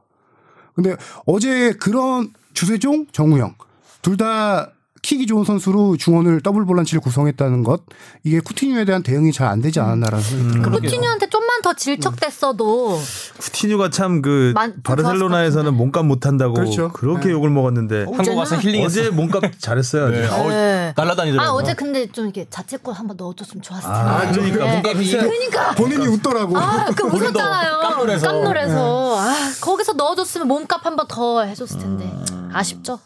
근데 0.75 0.95
어제 1.25 1.73
그런 1.79 2.33
주세종, 2.53 3.07
정우영 3.11 3.55
둘 4.03 4.17
다 4.17 4.72
킥이 5.03 5.27
좋은 5.27 5.43
선수로 5.43 5.97
중원을 5.97 6.39
더블 6.41 6.65
볼란치를 6.65 7.01
구성했다는 7.01 7.63
것 7.63 7.81
이게 8.23 8.39
쿠티뉴에 8.39 8.85
대한 8.85 9.03
대응이 9.03 9.31
잘 9.33 9.43
안 9.43 9.61
되지 9.61 9.81
않았나라는 9.81 10.23
생각이 10.23 10.61
들어요. 10.61 10.71
쿠티뉴한테 10.79 11.27
좀만 11.29 11.61
더 11.61 11.73
질척됐어도 11.73 12.97
쿠티뉴가 13.37 13.89
참그 13.89 14.53
만- 14.55 14.81
바르셀로나에서는 14.81 15.73
몸값 15.73 16.05
못한다고 16.05 16.53
그렇죠. 16.53 16.89
그렇게 16.93 17.29
욕을 17.31 17.49
먹었는데 17.49 18.05
한국 18.15 18.37
와서 18.37 18.55
힐링했어. 18.57 19.01
어제 19.01 19.09
몸값 19.09 19.43
잘했어요. 19.59 20.09
네. 20.09 20.25
어우, 20.27 20.49
네. 20.49 20.93
날라다니더라고요. 20.95 21.49
아 21.49 21.53
어제 21.53 21.73
근데 21.73 22.07
좀 22.09 22.23
이렇게 22.25 22.47
자책골 22.49 22.93
한번 22.93 23.17
넣어줬으면 23.17 23.61
좋았을 23.61 23.83
텐데. 23.91 23.99
아, 24.09 24.31
그러니까 24.31 24.65
네. 24.65 24.73
몸값 24.75 24.95
했어요. 24.95 25.21
그러니까. 25.23 25.71
본인이 25.75 26.07
웃더라고. 26.07 26.57
아, 26.57 26.85
그 26.95 27.03
웃었잖아요. 27.05 27.79
깜놀해서. 27.81 28.27
깜놀해서. 28.27 29.17
아, 29.19 29.51
거기서 29.61 29.93
넣어줬으면 29.93 30.47
몸값 30.47 30.85
한번 30.85 31.05
더 31.09 31.43
해줬을 31.43 31.77
텐데. 31.79 32.09
아쉽죠? 32.53 32.99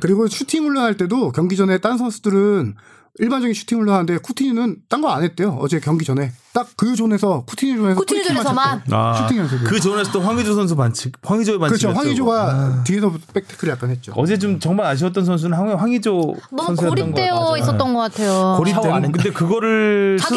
그리고 0.00 0.26
슈팅 0.26 0.64
훈련할 0.64 0.96
때도 0.96 1.32
경기 1.32 1.56
전에 1.56 1.78
딴 1.78 1.98
선수들은 1.98 2.74
일반적인 3.20 3.54
슈팅 3.54 3.78
훈련하는데 3.78 4.18
쿠티뉴는 4.18 4.78
딴 4.88 5.00
거 5.00 5.08
안 5.08 5.22
했대요. 5.22 5.56
어제 5.60 5.78
경기 5.78 6.04
전에 6.04 6.32
딱 6.52 6.66
그 6.76 6.96
존에서 6.96 7.44
쿠티뉴 7.46 7.76
존에서 7.76 8.00
쿠티뉴 8.00 8.22
프리킥만 8.22 8.42
존에서만? 8.42 8.82
아, 8.90 9.14
슈팅 9.22 9.38
연습을. 9.38 9.68
그 9.68 9.78
전에서 9.78 10.10
또 10.10 10.20
황의조 10.20 10.54
선수 10.56 10.74
반칙, 10.74 11.12
황의조의 11.22 11.60
반칙. 11.60 11.80
그렇죠. 11.82 11.96
황의조가 11.96 12.82
뒤에서 12.82 13.12
백태클 13.32 13.68
약간 13.68 13.90
했죠. 13.90 14.12
어제 14.16 14.36
좀 14.36 14.58
정말 14.58 14.86
아쉬웠던 14.86 15.24
선수는 15.24 15.56
황, 15.56 15.68
황의조 15.78 16.34
너무 16.50 16.66
선수였던 16.74 16.88
것 16.96 17.14
고립되어. 17.14 17.56
있었던 17.58 17.94
것 17.94 18.00
같아요. 18.00 18.54
고립되는. 18.58 19.12
근데 19.12 19.30
그거를 19.30 20.18
스. 20.20 20.34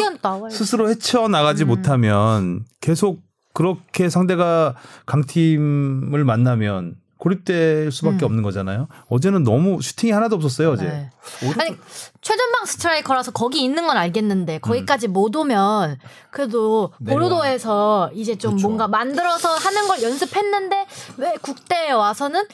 스스로 0.58 0.88
헤쳐 0.88 1.26
나가지 1.26 1.64
못하면 1.64 2.64
계속 2.80 3.22
그렇게 3.54 4.08
상대가 4.08 4.76
강팀을 5.06 6.24
만나면 6.24 6.94
고립될 7.18 7.90
수밖에 7.92 8.24
없는 8.24 8.42
거잖아요. 8.42 8.88
어제는 9.08 9.42
너무 9.42 9.82
슈팅이 9.82 10.12
하나도 10.12 10.36
없었어요. 10.36 10.70
어제. 10.70 10.84
네. 10.84 11.10
아니 11.58 11.76
최전방 12.20 12.64
스트라이커라서 12.64 13.32
거기 13.32 13.62
있는 13.62 13.86
건 13.86 13.96
알겠는데 13.96 14.58
거기까지 14.58 15.08
못 15.08 15.34
오면 15.34 15.98
그래도 16.30 16.92
내려와. 16.98 17.20
보르도에서 17.20 18.10
이제 18.14 18.36
좀 18.36 18.56
뭔가 18.56 18.88
만들어서 18.88 19.48
하는 19.48 19.88
걸 19.88 20.02
연습했는데 20.02 20.86
왜 21.18 21.34
국대에 21.42 21.90
와서는 21.90 22.44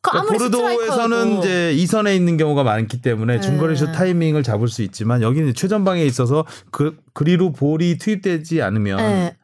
그 0.00 0.10
그러니까 0.12 0.32
보르도에서는 0.32 1.38
이제 1.38 1.72
이선에 1.72 2.14
있는 2.14 2.36
경우가 2.36 2.62
많기 2.62 3.02
때문에 3.02 3.40
중거리슛 3.40 3.92
타이밍을 3.92 4.44
잡을 4.44 4.68
수 4.68 4.82
있지만 4.82 5.20
여기는 5.20 5.52
최전방에 5.54 6.04
있어서 6.04 6.44
그 6.70 6.96
그리로 7.12 7.52
볼이 7.52 7.98
투입되지 7.98 8.62
않으면 8.62 8.98
네. 8.98 9.36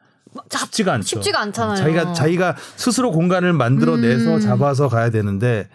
잡- 0.49 0.61
쉽지가 0.65 0.93
않죠. 0.93 1.07
쉽지가 1.07 1.39
않잖아요. 1.41 1.77
자기가 1.77 2.13
자기가 2.13 2.55
스스로 2.75 3.11
공간을 3.11 3.53
만들어내서 3.53 4.35
음. 4.35 4.39
잡아서 4.39 4.87
가야 4.89 5.09
되는데 5.09 5.69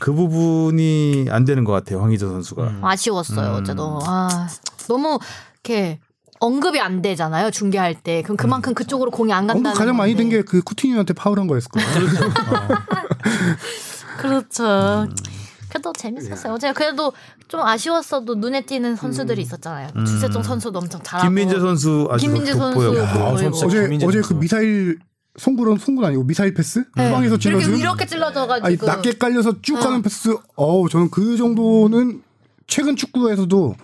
그 0.00 0.12
부분이 0.12 1.26
안 1.30 1.44
되는 1.44 1.64
것 1.64 1.72
같아요. 1.72 2.00
황희조 2.02 2.28
선수가. 2.28 2.78
아쉬웠어요 2.82 3.56
음. 3.56 3.62
어제도 3.62 4.00
아 4.04 4.48
너무 4.88 5.18
이렇게 5.64 6.00
언급이 6.38 6.78
안 6.80 7.00
되잖아요 7.00 7.50
중계할 7.50 7.94
때 7.94 8.20
그럼 8.22 8.36
그만큼 8.36 8.74
그쪽으로 8.74 9.10
공이 9.10 9.32
안 9.32 9.46
간다는 9.46 9.70
언급 9.70 9.78
가장 9.78 9.96
많이 9.96 10.14
된. 10.14 10.28
게 10.28 10.42
그 10.42 10.60
쿠티뉴한테 10.62 11.14
파울한 11.14 11.46
거였을 11.46 11.70
거예요. 11.70 11.88
그렇죠. 14.18 15.06
그래도 15.68 15.92
재밌었어요. 15.92 16.54
어제 16.54 16.72
그래도 16.72 17.12
좀 17.48 17.60
아쉬웠어도 17.60 18.34
눈에 18.36 18.62
띄는 18.62 18.96
선수들이 18.96 19.42
있었잖아요. 19.42 19.88
주세종 20.06 20.42
선수도 20.42 20.78
엄청 20.78 21.02
잘하고. 21.02 21.28
김민재 21.28 21.58
선수 21.58 22.08
아주 22.10 22.24
김민재 22.26 22.54
선수 22.54 22.78
돋보였고. 22.80 23.38
선수 23.38 23.66
어제 23.66 23.82
김민재 23.82 24.06
어제 24.06 24.18
그 24.18 24.22
선수. 24.28 24.40
미사일 24.40 24.98
송구론 25.38 25.78
송구 25.78 26.04
아니고 26.06 26.24
미사일 26.24 26.54
패스 26.54 26.84
네. 26.96 27.08
후방에서 27.08 27.34
이렇게 27.36 27.42
찔러준 27.42 27.76
이렇게 27.76 28.06
찔러져가지고. 28.06 28.66
아니 28.66 28.76
낮게 28.76 29.18
깔려서 29.18 29.60
쭉 29.62 29.74
가는 29.74 30.00
패스. 30.02 30.34
어우 30.54 30.88
저는 30.88 31.10
그 31.10 31.36
정도는 31.36 32.22
최근 32.66 32.96
축구에서도 32.96 33.76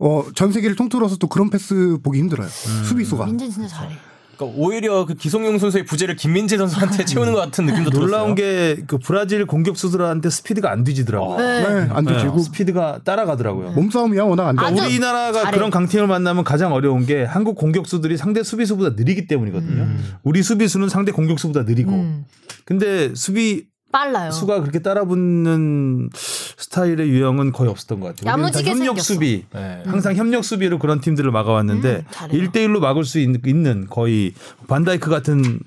어, 0.00 0.24
전 0.34 0.52
세계를 0.52 0.76
통틀어서 0.76 1.16
또 1.16 1.28
그런 1.28 1.50
패스 1.50 1.98
보기 2.02 2.20
힘들어요. 2.20 2.48
수비수가. 2.48 3.26
민재 3.26 3.48
진짜 3.48 3.68
잘해. 3.68 3.96
그러니까 4.38 4.58
오히려 4.58 5.04
그 5.04 5.14
기성용 5.14 5.58
선수의 5.58 5.84
부재를 5.84 6.16
김민재 6.16 6.56
선수한테 6.56 7.04
채우는 7.04 7.32
것 7.32 7.40
같은 7.40 7.66
느낌도 7.66 7.90
들었어요. 7.90 8.06
놀라운 8.06 8.34
게 8.34 8.78
그 8.86 8.98
브라질 8.98 9.44
공격수들한테 9.46 10.30
스피드가 10.30 10.70
안 10.70 10.84
뒤지더라고요. 10.84 11.38
네. 11.38 11.62
네, 11.62 11.88
안 11.90 12.04
네, 12.04 12.18
스피드가 12.42 13.00
따라가더라고요. 13.04 13.72
몸싸움이야 13.72 14.22
워낙 14.24 14.48
안 14.48 14.56
돼. 14.56 14.62
아주 14.62 14.84
우리나라가 14.84 15.42
잘해. 15.42 15.52
그런 15.56 15.70
강팀을 15.70 16.06
만나면 16.06 16.44
가장 16.44 16.72
어려운 16.72 17.06
게 17.06 17.24
한국 17.24 17.56
공격수들이 17.56 18.16
상대 18.16 18.42
수비수보다 18.42 18.94
느리기 18.96 19.26
때문이거든요. 19.26 19.88
우리 20.22 20.42
수비수는 20.42 20.88
상대 20.88 21.12
공격수보다 21.12 21.64
느리고. 21.64 21.92
음, 21.92 22.24
근데 22.64 23.14
수비 23.14 23.66
빨라요. 23.90 24.30
수가 24.30 24.60
그렇게 24.60 24.80
따라붙는 24.80 26.10
스타일의 26.14 27.08
유형은 27.08 27.52
거의 27.52 27.70
없었던 27.70 28.00
것 28.00 28.08
같아요. 28.16 28.30
야무지게 28.32 28.70
협력 28.70 28.84
생겼어. 29.00 29.14
수비, 29.14 29.44
네. 29.54 29.82
항상 29.86 30.14
협력 30.14 30.44
수비로 30.44 30.78
그런 30.78 31.00
팀들을 31.00 31.30
막아왔는데 31.30 31.96
음, 31.96 32.02
잘해요. 32.10 32.42
1대1로 32.50 32.80
막을 32.80 33.04
수 33.04 33.18
있- 33.18 33.46
있는 33.46 33.86
거의 33.88 34.34
반다이크 34.66 35.08
같은 35.10 35.60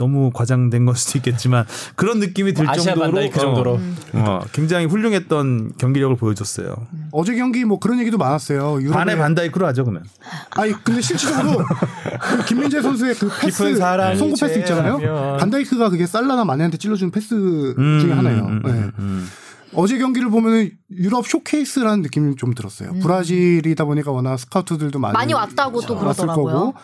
너무 0.00 0.30
과장된 0.32 0.86
걸 0.86 0.96
수도 0.96 1.18
있겠지만 1.18 1.66
그런 1.94 2.20
느낌이 2.20 2.54
들 2.54 2.68
아시아 2.68 2.94
정도로 2.94 3.12
반다이크 3.12 3.38
정도로. 3.38 3.74
음. 3.76 3.96
어, 4.14 4.18
어, 4.18 4.40
굉장히 4.52 4.86
훌륭했던 4.86 5.72
경기력을 5.76 6.16
보여줬어요. 6.16 6.74
어제 7.12 7.34
경기 7.34 7.66
뭐 7.66 7.78
그런 7.78 8.00
얘기도 8.00 8.16
많았어요. 8.16 8.80
유럽의 8.80 8.92
반에 8.92 9.16
반다이크로 9.16 9.66
하죠 9.66 9.84
그러면. 9.84 10.04
아니 10.52 10.72
근데 10.82 11.02
실질적으로 11.02 11.58
그 12.38 12.44
김민재 12.46 12.80
선수의 12.80 13.14
그 13.16 13.28
패스 13.40 13.76
송구 13.76 14.36
패스 14.40 14.58
있잖아요. 14.60 15.36
반다이크가 15.38 15.90
그게 15.90 16.06
살라나 16.06 16.44
마네한테 16.46 16.78
찔러준 16.78 17.10
패스 17.10 17.28
중에 17.76 18.12
하나예요. 18.12 18.44
음, 18.46 18.62
네. 18.64 18.70
음, 18.70 18.92
음. 18.98 19.28
어제 19.74 19.98
경기를 19.98 20.30
보면은 20.30 20.70
유럽 20.90 21.26
쇼케이스라는 21.26 22.02
느낌이 22.02 22.36
좀 22.36 22.54
들었어요. 22.54 22.94
브라질이다 23.02 23.84
보니까 23.84 24.10
워낙 24.10 24.38
스카우트들도 24.38 24.98
많이 24.98 25.12
많이 25.12 25.34
왔다고 25.34 25.82
또 25.82 25.96
그러더라고요. 25.98 26.54
거고 26.54 26.74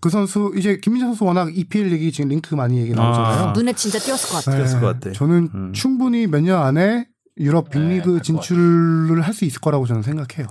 그 0.00 0.08
선수 0.08 0.52
이제 0.56 0.78
김민재 0.78 1.06
선수 1.06 1.24
워낙 1.24 1.54
EPL 1.56 1.92
얘기 1.92 2.10
지금 2.10 2.30
링크 2.30 2.54
많이 2.54 2.78
얘기 2.80 2.92
나오잖아요. 2.92 3.48
아. 3.48 3.52
눈에 3.52 3.72
진짜 3.74 3.98
띄었을 3.98 4.30
것 4.30 4.36
같아요. 4.44 4.56
그랬을 4.56 4.80
것 4.80 4.86
같아. 4.86 5.12
저는 5.12 5.48
음. 5.54 5.72
충분히 5.74 6.26
몇 6.26 6.40
년 6.40 6.62
안에 6.62 7.06
유럽 7.38 7.70
네, 7.70 7.78
빅리그 7.78 8.04
갈것 8.18 8.22
진출을 8.24 9.22
할 9.22 9.32
수 9.32 9.44
있을 9.44 9.60
거라고 9.60 9.86
저는 9.86 10.02
생각해요. 10.02 10.46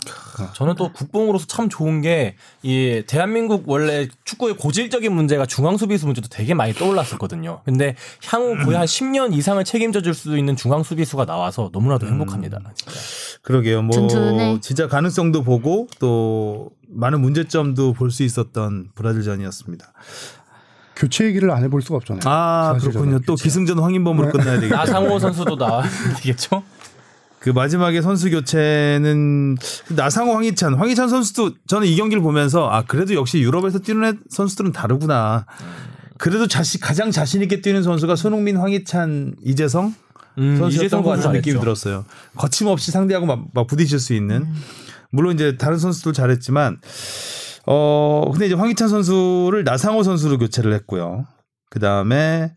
저는 0.56 0.76
또 0.76 0.92
국뽕으로서 0.94 1.46
참 1.48 1.70
좋은 1.70 2.02
게 2.02 2.36
이 2.64 3.04
대한민국 3.08 3.64
원래 3.68 4.08
축구의 4.26 4.58
고질적인 4.58 5.12
문제가 5.14 5.46
중앙 5.46 5.78
수비수 5.78 6.06
문제도 6.06 6.28
되게 6.30 6.54
많이 6.54 6.74
떠올랐었거든요. 6.74 7.62
근데 7.64 7.96
향후 8.26 8.58
거의 8.66 8.78
한 8.78 8.86
10년 8.86 9.34
이상을 9.34 9.64
책임져 9.64 10.02
줄 10.02 10.14
수 10.14 10.38
있는 10.38 10.56
중앙 10.56 10.84
수비수가 10.84 11.26
나와서 11.26 11.70
너무나도 11.72 12.08
행복합니다. 12.08 12.60
진짜. 12.76 12.92
그러게요. 13.44 13.82
뭐 13.82 13.96
든든해. 13.96 14.60
진짜 14.62 14.88
가능성도 14.88 15.44
보고 15.44 15.88
또 16.00 16.72
많은 16.90 17.22
문제점도 17.22 17.94
볼 17.94 18.12
수 18.12 18.24
있었던 18.24 18.90
브라질전이었습니다. 18.96 19.94
교체 21.00 21.26
얘기를 21.26 21.50
안 21.52 21.64
해볼 21.64 21.82
수가 21.82 21.96
없잖아요. 21.98 22.22
아 22.26 22.72
사실 22.76 22.92
그렇군요. 22.92 23.20
또 23.20 23.34
교체. 23.34 23.44
기승전 23.46 23.80
황인범으로 23.80 24.30
끝나야 24.32 24.56
되겠죠. 24.60 24.76
나상호 24.76 25.18
선수도 25.18 25.56
나와야 25.56 25.90
되겠죠? 26.22 26.62
그 27.40 27.50
마지막에 27.52 28.02
선수 28.02 28.30
교체는 28.30 29.56
나상호 29.96 30.34
황희찬, 30.36 30.74
황희찬 30.76 31.08
선수도 31.08 31.54
저는 31.68 31.88
이 31.88 31.96
경기를 31.96 32.22
보면서 32.22 32.70
아 32.70 32.84
그래도 32.86 33.14
역시 33.16 33.40
유럽에서 33.40 33.80
뛰는 33.80 34.04
애- 34.10 34.18
선수들은 34.30 34.74
다르구나. 34.74 35.46
그래도 36.18 36.48
자신 36.48 36.82
가장 36.82 37.12
자신 37.12 37.42
있게 37.42 37.62
뛰는 37.62 37.82
선수가 37.82 38.18
손흥민, 38.18 38.58
황희찬, 38.58 39.36
이재성 39.42 39.96
음, 40.38 40.58
선수였던 40.58 40.70
이재성 40.86 41.02
것 41.04 41.12
같은 41.12 41.32
느낌이. 41.32 41.58
들었어요. 41.62 42.04
거침없이 42.36 42.92
상대하고 42.92 43.26
막, 43.26 43.46
막 43.54 43.68
부딪힐 43.68 44.00
수 44.00 44.14
있는. 44.14 44.46
물론 45.12 45.34
이제 45.36 45.56
다른 45.56 45.78
선수도 45.78 46.12
잘했지만 46.12 46.78
어 47.72 48.30
근데 48.32 48.48
이제 48.48 48.56
황희찬 48.56 48.88
선수를 48.88 49.64
나상호 49.64 50.02
선수로 50.02 50.40
교체를 50.40 50.74
했고요. 50.74 51.26
그 51.70 51.80
다음에 51.80 52.54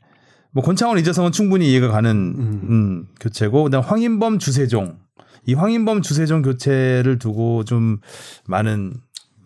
뭐 0.53 0.63
권창훈 0.65 0.99
이재성은 0.99 1.33
충분히 1.33 1.71
이해가 1.71 1.89
가는 1.89 2.11
음, 2.11 3.07
교체고 3.21 3.65
그다음 3.65 3.85
황인범 3.85 4.39
주세종 4.39 4.97
이 5.47 5.55
황인범 5.55 6.01
주세종 6.03 6.41
교체를 6.43 7.19
두고 7.19 7.65
좀 7.65 7.99
많은 8.47 8.95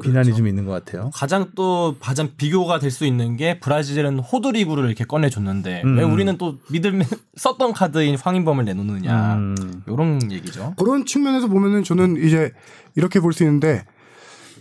비난이 0.02 0.34
좀 0.34 0.46
있는 0.46 0.66
것 0.66 0.72
같아요. 0.72 1.10
가장 1.14 1.46
또 1.56 1.96
가장 2.00 2.28
비교가 2.36 2.78
될 2.78 2.90
수 2.90 3.04
있는 3.06 3.36
게 3.36 3.58
브라질은 3.58 4.18
호드리구를 4.20 4.84
이렇게 4.86 5.04
꺼내줬는데 5.04 5.82
음. 5.84 5.96
왜 5.98 6.04
우리는 6.04 6.36
또 6.38 6.58
믿을 6.70 7.00
썼던 7.36 7.72
카드인 7.72 8.16
황인범을 8.18 8.64
내놓느냐 8.66 9.34
음. 9.36 9.82
이런 9.88 10.30
얘기죠. 10.30 10.74
그런 10.78 11.06
측면에서 11.06 11.48
보면은 11.48 11.82
저는 11.82 12.22
이제 12.24 12.52
이렇게 12.94 13.18
볼 13.20 13.32
수 13.32 13.42
있는데 13.42 13.84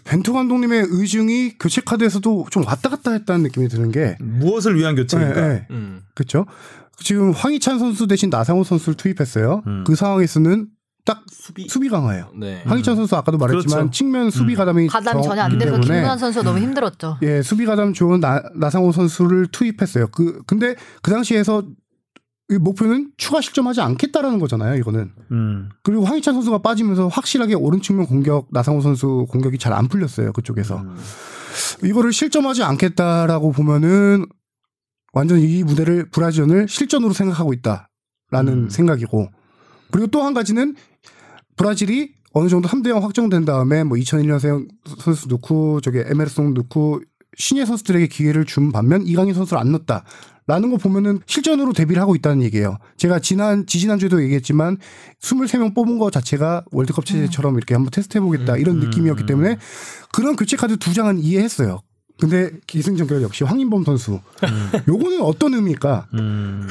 벤투 0.06 0.34
감독님의 0.34 0.88
의중이 0.90 1.58
교체 1.60 1.82
카드에서도 1.82 2.48
좀 2.52 2.66
왔다 2.66 2.90
갔다 2.90 3.12
했다는 3.12 3.44
느낌이 3.44 3.68
드는 3.68 3.92
게 3.92 4.16
무엇을 4.22 4.78
위한 4.78 4.96
교체인가? 4.96 5.34
네, 5.34 5.48
네. 5.48 5.68
음. 5.72 6.02
그렇죠. 6.14 6.46
지금 6.98 7.32
황희찬 7.32 7.80
선수 7.80 8.08
대신 8.08 8.30
나상호 8.30 8.64
선수를 8.64 8.96
투입했어요. 8.96 9.64
그 9.86 9.96
상황에서는 9.96 10.68
딱 11.06 11.24
수비. 11.32 11.68
수비 11.70 11.88
강화예요. 11.90 12.32
네. 12.40 12.64
황희찬 12.66 12.96
선수 12.96 13.16
아까도 13.16 13.38
말했지만 13.38 13.78
그렇죠. 13.78 13.92
측면 13.92 14.32
수비 14.32 14.56
가담이 14.56 14.88
가담이 14.88 15.22
전혀 15.22 15.44
안 15.44 15.58
때문에 15.58 15.80
김문환 15.80 16.18
선수가 16.18 16.44
너무 16.44 16.60
힘들었죠. 16.60 17.18
예, 17.22 17.42
수비 17.44 17.66
가담 17.66 17.94
좋은 17.94 18.20
나, 18.20 18.42
나상호 18.56 18.92
선수를 18.92 19.48
투입했어요. 19.48 20.08
그 20.08 20.42
근데 20.48 20.76
그 21.04 21.12
당시에서 21.12 21.62
이 21.62 21.68
목표는 22.48 23.12
추가 23.18 23.42
실점하지 23.42 23.82
않겠다라는 23.82 24.40
거잖아요. 24.40 24.76
이거는 24.76 25.12
음. 25.32 25.70
그리고 25.84 26.06
황희찬 26.06 26.34
선수가 26.36 26.60
빠지면서 26.60 27.08
확실하게 27.08 27.56
오른 27.56 27.82
측면 27.82 28.06
공격 28.06 28.48
나상호 28.52 28.82
선수 28.82 29.26
공격이 29.30 29.58
잘 29.58 29.74
안 29.74 29.88
풀렸어요. 29.88 30.32
그쪽에서 30.32 30.84
이거를 31.84 32.14
실점하지 32.14 32.64
않겠다라고 32.64 33.52
보면은 33.52 34.26
완전 35.14 35.40
이 35.40 35.64
무대를 35.64 36.10
브라질을 36.12 36.68
실전으로 36.68 37.14
생각하고 37.14 37.54
있다라는 37.54 38.70
생각이고 38.70 39.30
그리고 39.92 40.08
또 40.08 40.24
한 40.24 40.34
가지는 40.34 40.76
브라질이 41.58 42.14
어느 42.34 42.50
정도 42.50 42.68
3대 42.68 42.90
0 42.90 43.02
확정된 43.02 43.46
다음에 43.46 43.84
뭐 43.84 43.98
2001년생 43.98 44.68
선수 45.00 45.28
넣고 45.30 45.80
저기 45.82 46.00
에메르송 46.00 46.54
넣고 46.54 47.02
신예 47.38 47.66
선수들에게 47.66 48.08
기회를 48.08 48.46
준 48.46 48.72
반면 48.72 49.04
이강인 49.08 49.34
선수를 49.34 49.60
안 49.60 49.72
넣었다. 49.72 50.04
라는 50.48 50.70
거 50.70 50.78
보면은 50.78 51.20
실전으로 51.26 51.74
데뷔를 51.74 52.02
하고 52.02 52.16
있다는 52.16 52.44
얘기예요. 52.44 52.78
제가 52.98 53.20
지난 53.20 53.66
지지난주에도 53.66 54.22
얘기했지만 54.24 54.78
23명 55.22 55.74
뽑은 55.74 55.98
거 55.98 56.12
자체가 56.12 56.66
월드컵 56.72 57.06
체제처럼 57.06 57.58
이렇게 57.58 57.74
한번 57.74 57.90
테스트 57.92 58.18
해 58.18 58.22
보겠다 58.22 58.56
이런 58.58 58.80
느낌이었기 58.80 59.26
때문에 59.26 59.58
그런 60.14 60.36
교체 60.36 60.56
카드 60.56 60.78
두 60.78 60.94
장은 60.94 61.18
이해했어요. 61.20 61.82
근데 62.20 62.52
기승전결 62.68 63.24
역시 63.24 63.44
황인범 63.44 63.84
선수. 63.86 64.20
요거는 64.88 65.22
어떤 65.22 65.54
의미일까? 65.56 66.08
음. 66.14 66.68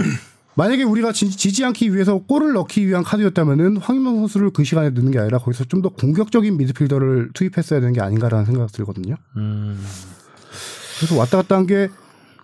만약에 0.57 0.85
우리가 0.85 1.11
지, 1.11 1.29
지지 1.31 1.65
않기 1.65 1.93
위해서 1.93 2.19
골을 2.19 2.53
넣기 2.53 2.87
위한 2.87 3.03
카드였다면은 3.03 3.79
황인범 3.79 4.15
선수를 4.21 4.51
그 4.51 4.63
시간에 4.63 4.91
넣는 4.91 5.11
게 5.11 5.19
아니라 5.19 5.39
거기서 5.39 5.65
좀 5.65 5.83
더 5.83 5.89
공격적인 5.89 6.57
미드필더를 6.57 7.31
투입했어야 7.35 7.81
되는 7.81 7.93
게 7.93 8.01
아닌가라는 8.01 8.47
생각이 8.47 8.73
들거든요. 8.73 9.17
음. 9.37 9.85
그래서 10.99 11.17
왔다 11.17 11.39
갔다 11.39 11.57
한 11.57 11.67
게 11.67 11.89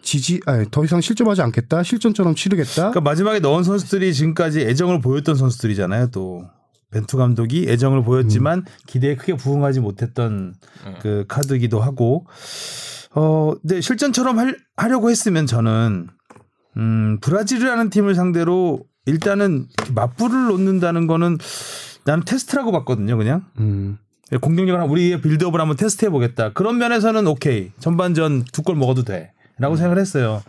지지, 0.03 0.41
아니, 0.47 0.67
더 0.71 0.85
이상 0.85 1.01
실점하지 1.01 1.43
않겠다, 1.43 1.83
실전처럼 1.83 2.35
치르겠다. 2.35 2.75
그러니까 2.91 3.01
마지막에 3.01 3.39
넣은 3.41 3.63
선수들이 3.65 4.13
지금까지 4.15 4.61
애정을 4.61 5.01
보였던 5.01 5.35
선수들이잖아요. 5.35 6.09
또 6.11 6.45
벤투 6.91 7.17
감독이 7.17 7.67
애정을 7.69 8.03
보였지만 8.03 8.65
기대에 8.87 9.15
크게 9.17 9.35
부응하지 9.37 9.81
못했던 9.81 10.55
그 11.01 11.25
카드이기도 11.29 11.81
하고 11.81 12.27
어 13.15 13.53
근데 13.63 13.81
실전처럼 13.81 14.39
할, 14.39 14.57
하려고 14.77 15.09
했으면 15.11 15.47
저는 15.47 16.09
음 16.77 17.19
브라질이라는 17.21 17.91
팀을 17.91 18.15
상대로 18.17 18.81
일단은 19.07 19.67
맞불을 19.95 20.47
놓는다는 20.49 21.07
거는 21.07 21.39
나는 22.07 22.25
테스트라고 22.25 22.73
봤거든요. 22.73 23.17
그냥 23.17 23.45
음. 23.61 23.99
공격력을 24.41 24.81
한- 24.81 24.89
우리의 24.89 25.21
빌드업을 25.21 25.61
한번 25.61 25.77
테스트해 25.77 26.11
보겠다. 26.11 26.53
그런 26.53 26.79
면에서는 26.79 27.27
오케이. 27.27 27.71
전반전 27.81 28.45
두 28.53 28.63
골 28.63 28.77
먹어도 28.77 29.05
돼. 29.05 29.33
라고 29.61 29.77
생각을 29.77 30.01
했어요. 30.01 30.43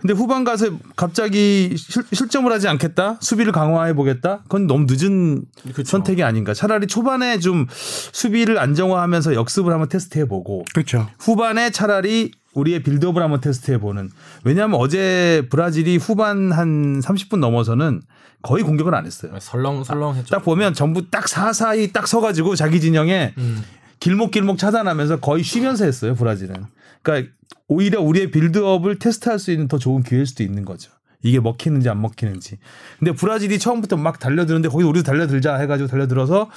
근데 0.00 0.14
후반 0.14 0.42
가서 0.42 0.70
갑자기 0.96 1.74
실, 1.76 2.02
실점을 2.12 2.50
하지 2.50 2.66
않겠다? 2.66 3.18
수비를 3.20 3.52
강화해 3.52 3.92
보겠다? 3.92 4.40
그건 4.44 4.66
너무 4.66 4.86
늦은 4.88 5.42
선택이 5.84 6.22
아닌가. 6.22 6.54
차라리 6.54 6.86
초반에 6.86 7.38
좀 7.40 7.66
수비를 7.70 8.58
안정화하면서 8.58 9.34
역습을 9.34 9.72
한번 9.72 9.88
테스트해 9.90 10.26
보고 10.26 10.64
그렇죠. 10.72 11.08
후반에 11.18 11.70
차라리 11.70 12.32
우리의 12.54 12.82
빌드업을 12.82 13.22
한번 13.22 13.40
테스트해 13.42 13.78
보는. 13.78 14.08
왜냐하면 14.44 14.80
어제 14.80 15.46
브라질이 15.50 15.98
후반 15.98 16.50
한 16.50 17.00
30분 17.00 17.38
넘어서는 17.40 18.00
거의 18.40 18.64
공격을 18.64 18.94
안 18.94 19.04
했어요. 19.04 19.32
설렁설렁했죠. 19.38 20.30
딱 20.30 20.42
보면 20.42 20.72
전부 20.72 21.10
딱 21.10 21.28
사사이 21.28 21.92
딱 21.92 22.08
서가지고 22.08 22.56
자기 22.56 22.80
진영에 22.80 23.34
음. 23.36 23.62
길목길목 24.00 24.58
차단하면서 24.58 25.20
거의 25.20 25.42
쉬면서 25.42 25.84
했어요 25.84 26.14
브라질은. 26.14 26.54
그러니까 27.02 27.32
오히려 27.66 28.00
우리의 28.00 28.30
빌드업을 28.30 28.98
테스트할 28.98 29.38
수 29.38 29.50
있는 29.50 29.68
더 29.68 29.78
좋은 29.78 30.02
기회일 30.02 30.26
수도 30.26 30.42
있는 30.42 30.64
거죠. 30.64 30.90
이게 31.22 31.40
먹히는지 31.40 31.88
안 31.88 32.00
먹히는지. 32.00 32.58
근데 32.98 33.12
브라질이 33.12 33.58
처음부터 33.58 33.96
막 33.96 34.18
달려드는데 34.18 34.68
거기 34.68 34.84
우리도 34.84 35.04
달려들자 35.04 35.56
해가지고 35.56 35.88
달려들어서 35.88 36.50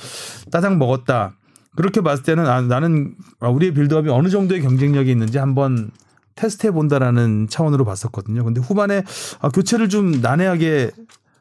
따당 0.52 0.78
먹었다. 0.78 1.36
그렇게 1.76 2.02
봤을 2.02 2.24
때는 2.24 2.48
아, 2.48 2.62
나는 2.62 3.16
아, 3.40 3.50
우리의 3.50 3.74
빌드업이 3.74 4.10
어느 4.10 4.30
정도의 4.30 4.62
경쟁력이 4.62 5.10
있는지 5.10 5.38
한번 5.38 5.90
테스트해 6.36 6.72
본다라는 6.72 7.48
차원으로 7.50 7.86
봤었거든요. 7.86 8.44
근데 8.44 8.62
후반에 8.62 9.04
아, 9.40 9.50
교체를 9.50 9.90
좀 9.90 10.22
난해하게 10.22 10.92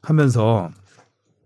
하면서 0.03 0.70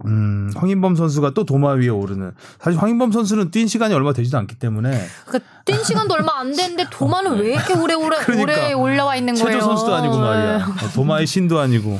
음, 0.05 0.51
황인범 0.55 0.97
선수가 0.97 1.31
또 1.35 1.45
도마 1.45 1.73
위에 1.73 1.89
오르는. 1.89 2.33
사실 2.61 2.81
황인범 2.81 3.13
선수는 3.13 3.51
뛴 3.51 3.69
시간이 3.69 3.95
얼마 3.95 4.13
되지도 4.13 4.37
않기 4.39 4.57
때문에 4.57 4.91
그러니까 5.27 5.51
뛴 5.65 5.85
시간도 5.85 6.15
얼마 6.15 6.39
안 6.39 6.55
됐는데 6.55 6.87
도마는 6.91 7.39
왜 7.39 7.55
이렇게 7.55 7.75
오래 7.75 7.95
오래 7.95 8.17
그러니까. 8.25 8.43
오래 8.43 8.73
올라와 8.73 9.17
있는 9.17 9.35
거예요? 9.35 9.47
체조 9.47 9.65
선수도 9.65 9.95
아니고 9.95 10.19
말이야. 10.19 10.57
어, 10.67 10.89
도마의 10.95 11.27
신도 11.27 11.59
아니고. 11.59 11.99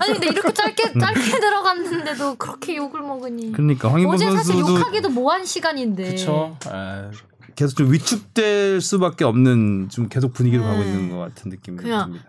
아니 0.00 0.12
근데 0.12 0.28
이렇게 0.28 0.52
짧게 0.52 0.98
짧게 0.98 1.40
들어갔는데도 1.40 2.34
그렇게 2.36 2.76
욕을 2.76 3.00
먹으니. 3.00 3.52
그러니까 3.52 3.90
황인범 3.90 4.14
어제 4.14 4.24
사실 4.30 4.54
선수도 4.54 4.78
욕하기도 4.78 5.08
뭐한 5.10 5.44
시간인데. 5.44 6.04
그렇죠. 6.04 6.56
아, 6.66 7.10
계속 7.54 7.76
좀 7.76 7.92
위축될 7.92 8.80
수밖에 8.80 9.24
없는 9.24 9.88
좀 9.90 10.08
계속 10.08 10.32
분위기로 10.32 10.62
가고 10.62 10.80
있는 10.82 11.10
것 11.10 11.18
같은 11.18 11.50
느낌이 11.50 11.78
네. 11.78 11.82
듭니다. 11.82 12.24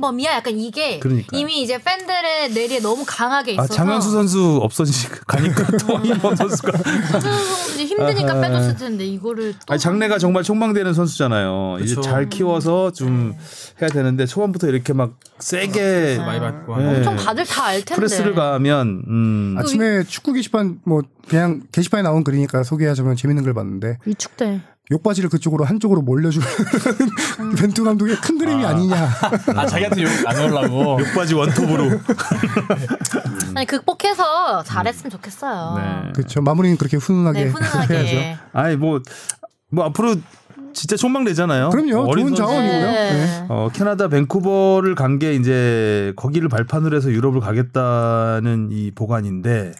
또 0.00 0.06
황인범이야. 0.06 0.32
약간 0.36 0.58
이게 0.58 0.98
그러니까요. 0.98 1.38
이미 1.40 1.62
이제 1.62 1.78
팬들의 1.82 2.50
뇌리에 2.52 2.80
너무 2.80 3.04
강하게 3.06 3.52
아 3.52 3.64
있어서. 3.64 3.74
장현수 3.74 4.10
선수 4.10 4.58
없어지니까 4.62 5.20
가니까 5.26 5.66
또 5.78 5.96
황인범 5.96 6.34
선수가 6.36 6.72
장현수 6.72 7.20
선수 7.20 7.74
이제 7.74 7.84
힘드니까 7.86 8.40
빼줬을 8.40 8.76
텐데 8.76 9.04
이거를 9.06 9.52
또. 9.52 9.72
아니 9.72 9.80
장래가 9.80 10.18
정말 10.18 10.42
촉망되는 10.42 10.94
선수잖아요. 10.94 11.78
이제 11.80 11.94
그쵸. 11.94 12.00
잘 12.02 12.28
키워서 12.28 12.92
좀 12.92 13.30
네. 13.32 13.38
해야 13.82 13.90
되는데 13.90 14.26
초반부터 14.26 14.68
이렇게 14.68 14.92
막 14.92 15.14
세게 15.38 16.18
많이 16.18 16.40
받고 16.40 16.76
네. 16.76 16.96
엄청 16.98 17.16
다들 17.16 17.44
다 17.46 17.62
알 17.62 17.76
텐데. 17.84 17.94
프레스를 17.94 18.34
가하면 18.34 19.02
음, 19.06 19.54
아침에 19.58 20.02
축구 20.04 20.32
게시판 20.32 20.80
뭐 20.84 21.02
그냥 21.28 21.62
게시판에 21.70 22.02
나온 22.02 22.24
글이니까 22.24 22.64
소개하자면 22.64 23.16
재밌는 23.16 23.44
걸 23.44 23.54
봤는데 23.54 23.98
위축돼. 24.04 24.60
욕바지를 24.90 25.30
그쪽으로 25.30 25.64
한쪽으로 25.64 26.02
몰려주는 26.02 26.46
음. 27.40 27.54
벤투 27.56 27.84
감독의 27.84 28.16
큰 28.16 28.36
그림이 28.36 28.64
아. 28.64 28.72
니냐 28.74 29.08
아 29.56 29.66
자기한테 29.66 30.02
욕안 30.02 30.36
하려고. 30.36 30.98
욕바지 31.06 31.34
원톱으로 31.34 31.84
아니 33.54 33.66
극복해서 33.66 34.62
잘했으면 34.64 35.10
좋겠어요. 35.10 35.74
네. 35.78 36.12
그렇죠. 36.14 36.42
마무리는 36.42 36.76
그렇게 36.76 36.96
훈훈하게 36.96 37.44
네, 37.44 37.50
훈훈하게. 37.50 38.36
아니 38.52 38.76
뭐 38.76 39.00
뭐 39.74 39.86
앞으로 39.86 40.16
진짜 40.74 40.96
촉망되잖아요. 40.96 41.70
그럼요. 41.70 42.00
어린 42.10 42.26
좋은 42.34 42.36
선수. 42.36 42.52
자원이고요. 42.52 42.92
네. 42.92 43.46
어, 43.48 43.68
캐나다 43.72 44.08
밴쿠버를 44.08 44.94
간 44.94 45.18
게 45.18 45.34
이제 45.34 46.12
거기를 46.16 46.50
발판으로 46.50 46.94
해서 46.94 47.10
유럽을 47.10 47.40
가겠다는 47.40 48.68
이 48.70 48.90
보관인데 48.90 49.72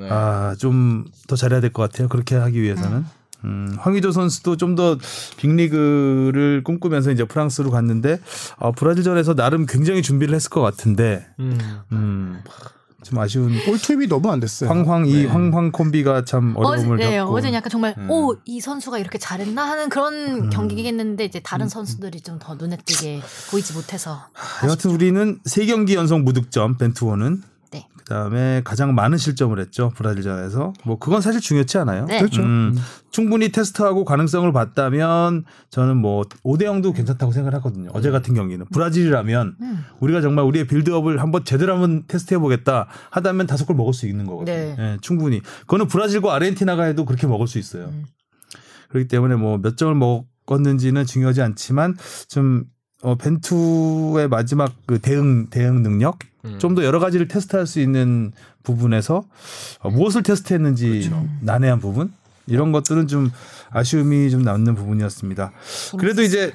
네. 0.00 0.08
아, 0.10 0.56
좀 0.58 1.04
더 1.28 1.36
잘해야 1.36 1.60
될 1.60 1.72
것 1.72 1.82
같아요. 1.88 2.08
그렇게 2.08 2.34
하기 2.34 2.60
위해서는. 2.60 3.04
음, 3.44 3.76
황의조 3.78 4.12
선수도 4.12 4.56
좀 4.56 4.72
더 4.76 4.96
빅리그를 5.36 6.62
꿈꾸면서 6.64 7.10
이제 7.10 7.24
프랑스로 7.24 7.70
갔는데 7.70 8.20
어, 8.56 8.72
브라질전에서 8.72 9.34
나름 9.34 9.66
굉장히 9.66 10.02
준비를 10.02 10.34
했을 10.34 10.48
것 10.50 10.60
같은데 10.62 11.26
음. 11.40 11.58
음, 11.92 12.40
좀 13.02 13.18
아쉬운 13.18 13.52
볼 13.66 13.78
투입이 13.78 14.06
너무 14.08 14.30
안 14.30 14.40
됐어요. 14.40 14.70
황황 14.70 15.06
이 15.06 15.26
황황 15.26 15.72
콤비가 15.72 16.24
참 16.24 16.54
어려움을 16.56 16.96
어제, 16.96 17.10
네, 17.10 17.16
겪고 17.18 17.34
어제는 17.34 17.54
약간 17.54 17.68
정말 17.70 17.94
음. 17.98 18.08
오이 18.10 18.60
선수가 18.60 18.98
이렇게 18.98 19.18
잘했나 19.18 19.62
하는 19.68 19.88
그런 19.88 20.48
경기겠는데 20.50 21.24
이제 21.24 21.40
다른 21.40 21.68
선수들이 21.68 22.20
좀 22.20 22.38
더 22.38 22.54
눈에 22.54 22.76
띄게 22.84 23.20
보이지 23.50 23.72
못해서 23.74 24.26
여하튼 24.64 24.90
우리는 24.92 25.38
세 25.44 25.66
경기 25.66 25.94
연속 25.96 26.20
무득점 26.22 26.78
벤투호는 26.78 27.42
네. 27.42 27.51
그다음에 28.04 28.60
가장 28.64 28.94
많은 28.94 29.18
실점을 29.18 29.58
했죠 29.58 29.90
브라질전에서 29.96 30.72
뭐 30.84 30.98
그건 30.98 31.20
사실 31.20 31.40
중요치 31.40 31.78
않아요. 31.78 32.06
네. 32.06 32.18
그렇죠. 32.18 32.42
음, 32.42 32.76
충분히 33.10 33.50
테스트하고 33.50 34.04
가능성을 34.04 34.50
봤다면 34.52 35.44
저는 35.70 35.96
뭐 35.96 36.22
5대 36.44 36.62
0도 36.64 36.94
괜찮다고 36.94 37.32
생각을 37.32 37.54
하거든요. 37.58 37.90
어제 37.94 38.10
같은 38.10 38.34
경기는 38.34 38.66
브라질이라면 38.72 39.56
음. 39.60 39.84
우리가 40.00 40.20
정말 40.20 40.44
우리의 40.44 40.66
빌드업을 40.66 41.20
한번 41.20 41.44
제대로 41.44 41.72
한번 41.74 42.04
테스트해 42.06 42.38
보겠다 42.38 42.88
하다면 43.10 43.46
다섯 43.46 43.64
골 43.66 43.76
먹을 43.76 43.92
수 43.92 44.06
있는 44.06 44.26
거거든요. 44.26 44.54
네. 44.56 44.76
예, 44.78 44.98
충분히. 45.00 45.40
그거는 45.60 45.86
브라질과 45.86 46.34
아르헨티나가 46.34 46.84
해도 46.84 47.04
그렇게 47.04 47.26
먹을 47.26 47.46
수 47.46 47.58
있어요. 47.58 47.86
음. 47.86 48.04
그렇기 48.90 49.08
때문에 49.08 49.36
뭐 49.36 49.58
몇 49.58 49.76
점을 49.76 49.94
먹었는지는 49.94 51.06
중요하지 51.06 51.40
않지만 51.42 51.96
좀 52.28 52.64
어, 53.02 53.16
벤투의 53.16 54.28
마지막 54.28 54.72
그 54.86 54.98
대응 54.98 55.48
대응 55.50 55.82
능력 55.82 56.18
음. 56.44 56.58
좀더 56.58 56.84
여러 56.84 56.98
가지를 56.98 57.28
테스트할 57.28 57.66
수 57.66 57.80
있는 57.80 58.32
부분에서 58.62 59.24
어, 59.80 59.90
무엇을 59.90 60.22
테스트했는지 60.22 60.88
그렇죠. 60.88 61.28
난해한 61.40 61.80
부분 61.80 62.12
이런 62.46 62.72
것들은 62.72 63.08
좀 63.08 63.30
아쉬움이 63.70 64.30
좀 64.30 64.42
남는 64.42 64.74
부분이었습니다. 64.74 65.52
그래도 65.98 66.22
이제 66.22 66.52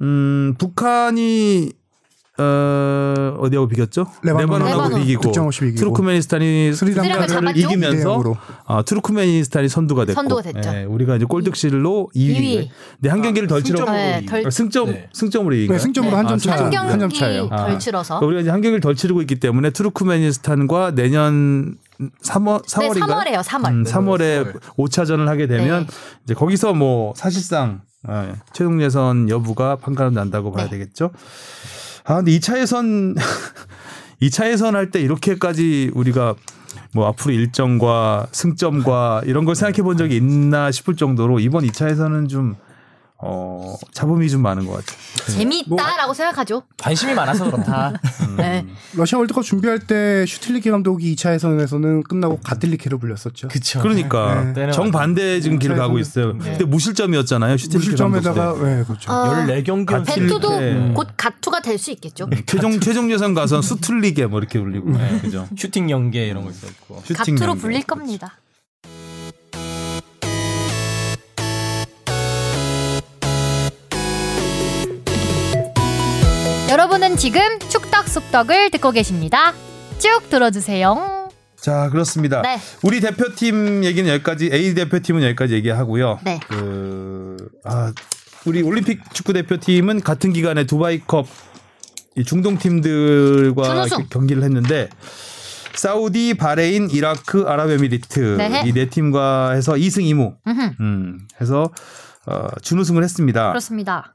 음 0.00 0.54
북한이 0.58 1.72
어 2.40 3.36
어디하고 3.40 3.66
비겼죠? 3.68 4.06
레바논하고 4.22 4.58
레바논하고 4.64 4.96
비기고 4.98 5.20
비기고. 5.50 5.76
투르크메니스탄이 5.76 6.72
스리랑카를? 6.72 7.56
이기면서 7.56 8.16
2대0으로. 8.18 8.36
아, 8.66 8.82
투르크메니스탄이 8.82 9.68
선두가 9.68 10.04
됐고 10.04 10.14
선두가 10.14 10.42
됐죠. 10.42 10.70
예, 10.72 10.84
우리가 10.84 11.16
이제 11.16 11.24
골득실로 11.24 12.10
2위. 12.14 12.20
이위. 12.36 12.70
근데 12.96 13.08
한 13.10 13.22
경기를 13.22 13.48
덜 13.48 13.62
치러 13.64 13.84
네, 13.90 14.24
덜- 14.24 14.46
아, 14.46 14.50
승점 14.50 14.86
네. 14.92 15.08
승점으로 15.12 15.54
이긴 15.56 15.72
네. 15.72 15.78
승점으로 15.80 16.10
네. 16.12 16.16
한점 16.16 16.34
아, 16.34 16.38
차. 16.38 16.50
한 16.52 16.58
승점. 16.58 16.70
경기 16.70 16.90
한점 16.90 17.10
차예요. 17.10 17.48
아. 17.50 17.56
덜 17.66 17.78
치러서 17.80 18.20
우리가 18.24 18.40
이제 18.42 18.50
한 18.50 18.60
경기를 18.60 18.80
덜 18.80 18.94
치르고 18.94 19.20
있기 19.22 19.40
때문에 19.40 19.70
투르크메니스탄과 19.70 20.92
내년 20.94 21.74
3월 22.22 22.64
3월인가? 22.64 23.24
네, 23.24 23.32
3월에요, 23.32 23.42
3월. 23.42 23.66
음, 23.70 23.82
네, 23.82 23.90
3월에 23.90 24.52
3월. 24.52 24.60
5차전을 24.78 25.26
하게 25.26 25.48
되면 25.48 25.86
네. 25.86 25.92
이제 26.24 26.34
거기서 26.34 26.72
뭐 26.74 27.12
사실상 27.16 27.80
예, 28.08 28.32
최종 28.52 28.80
예선 28.80 29.28
여부가 29.28 29.74
판가름 29.76 30.14
난다고 30.14 30.52
봐야 30.52 30.66
네. 30.66 30.70
되겠죠. 30.70 31.10
아 32.08 32.16
근데 32.16 32.32
2차 32.38 32.58
예선 32.58 33.14
2차 34.22 34.50
예선 34.50 34.74
할 34.74 34.90
때 34.90 34.98
이렇게까지 35.00 35.90
우리가 35.94 36.34
뭐 36.94 37.06
앞으로 37.06 37.34
일정과 37.34 38.26
승점과 38.32 39.22
이런 39.26 39.44
걸 39.44 39.54
생각해 39.54 39.82
본 39.82 39.98
적이 39.98 40.16
있나 40.16 40.70
싶을 40.70 40.96
정도로 40.96 41.38
이번 41.38 41.64
2차 41.66 41.90
예선은 41.90 42.28
좀 42.28 42.56
어, 43.20 43.74
잡음이 43.92 44.30
좀 44.30 44.42
많은 44.42 44.64
것 44.66 44.74
같아요. 44.74 45.36
재미있다라고 45.38 46.14
생각하죠. 46.14 46.62
관심이 46.76 47.14
많아서 47.14 47.50
그렇다. 47.50 47.92
네. 48.36 48.64
러시아 48.94 49.18
월드컵 49.18 49.42
준비할 49.42 49.80
때 49.80 50.24
슈틸리케 50.24 50.70
감독이 50.70 51.16
2차 51.16 51.34
예선에서는 51.34 52.04
끝나고 52.04 52.38
갓틸리케로 52.44 52.98
불렸었죠. 52.98 53.48
그쵸. 53.48 53.80
그러니까 53.80 54.52
네. 54.54 54.70
정반대 54.70 55.40
지금 55.40 55.58
길을 55.58 55.74
가고 55.76 55.98
있어요. 55.98 56.32
네. 56.34 56.50
근데 56.50 56.64
무실점이었잖아요. 56.64 57.56
슈틸리케. 57.56 57.86
무실점에다가 57.90 58.54
네, 58.62 58.84
그렇죠. 58.84 59.12
어, 59.12 59.24
14경기 59.34 59.92
연속. 59.92 60.14
벤투도 60.14 60.50
네. 60.60 60.92
곧 60.94 61.08
가투가 61.16 61.60
될 61.60 61.78
수 61.78 61.90
있겠죠. 61.92 62.28
최종 62.46 62.78
최종 62.80 63.10
예선 63.10 63.34
가서 63.34 63.62
수틀리게 63.62 64.26
뭐 64.26 64.38
이렇게 64.40 64.58
울리고 64.58 64.90
네, 64.90 65.18
그죠. 65.20 65.48
슈팅 65.56 65.90
연계 65.90 66.26
이런 66.28 66.44
거 66.44 66.50
있었고. 66.50 67.02
가투로 67.16 67.46
연계. 67.50 67.60
불릴 67.60 67.82
겁니다. 67.84 68.36
여러분은 76.78 77.16
지금 77.16 77.40
축덕숙덕을 77.58 78.70
듣고 78.70 78.92
계십니다. 78.92 79.52
쭉 79.98 80.30
들어주세요. 80.30 81.28
자 81.56 81.88
그렇습니다. 81.90 82.40
네. 82.42 82.56
우리 82.84 83.00
대표팀 83.00 83.82
얘기는 83.82 84.08
여기까지 84.08 84.50
A 84.52 84.74
대표팀은 84.74 85.24
여기까지 85.24 85.54
얘기하고요. 85.54 86.20
네. 86.22 86.38
그, 86.46 87.36
아, 87.64 87.92
우리 88.46 88.62
올림픽 88.62 89.12
축구 89.12 89.32
대표팀은 89.32 90.02
같은 90.02 90.32
기간에 90.32 90.66
두바이컵 90.66 91.26
이 92.14 92.22
중동 92.22 92.58
팀들과 92.58 93.64
준우승. 93.64 94.06
경기를 94.08 94.44
했는데 94.44 94.88
사우디, 95.74 96.34
바레인, 96.34 96.90
이라크, 96.92 97.42
아랍에미리트 97.48 98.36
네. 98.38 98.62
이네 98.66 98.90
팀과 98.90 99.50
해서 99.50 99.72
2승 99.72 100.04
2무 100.04 100.36
음흠, 100.46 100.74
음, 100.78 101.26
해서 101.40 101.72
어, 102.26 102.46
준우승을 102.62 103.02
했습니다. 103.02 103.48
그렇습니다. 103.48 104.14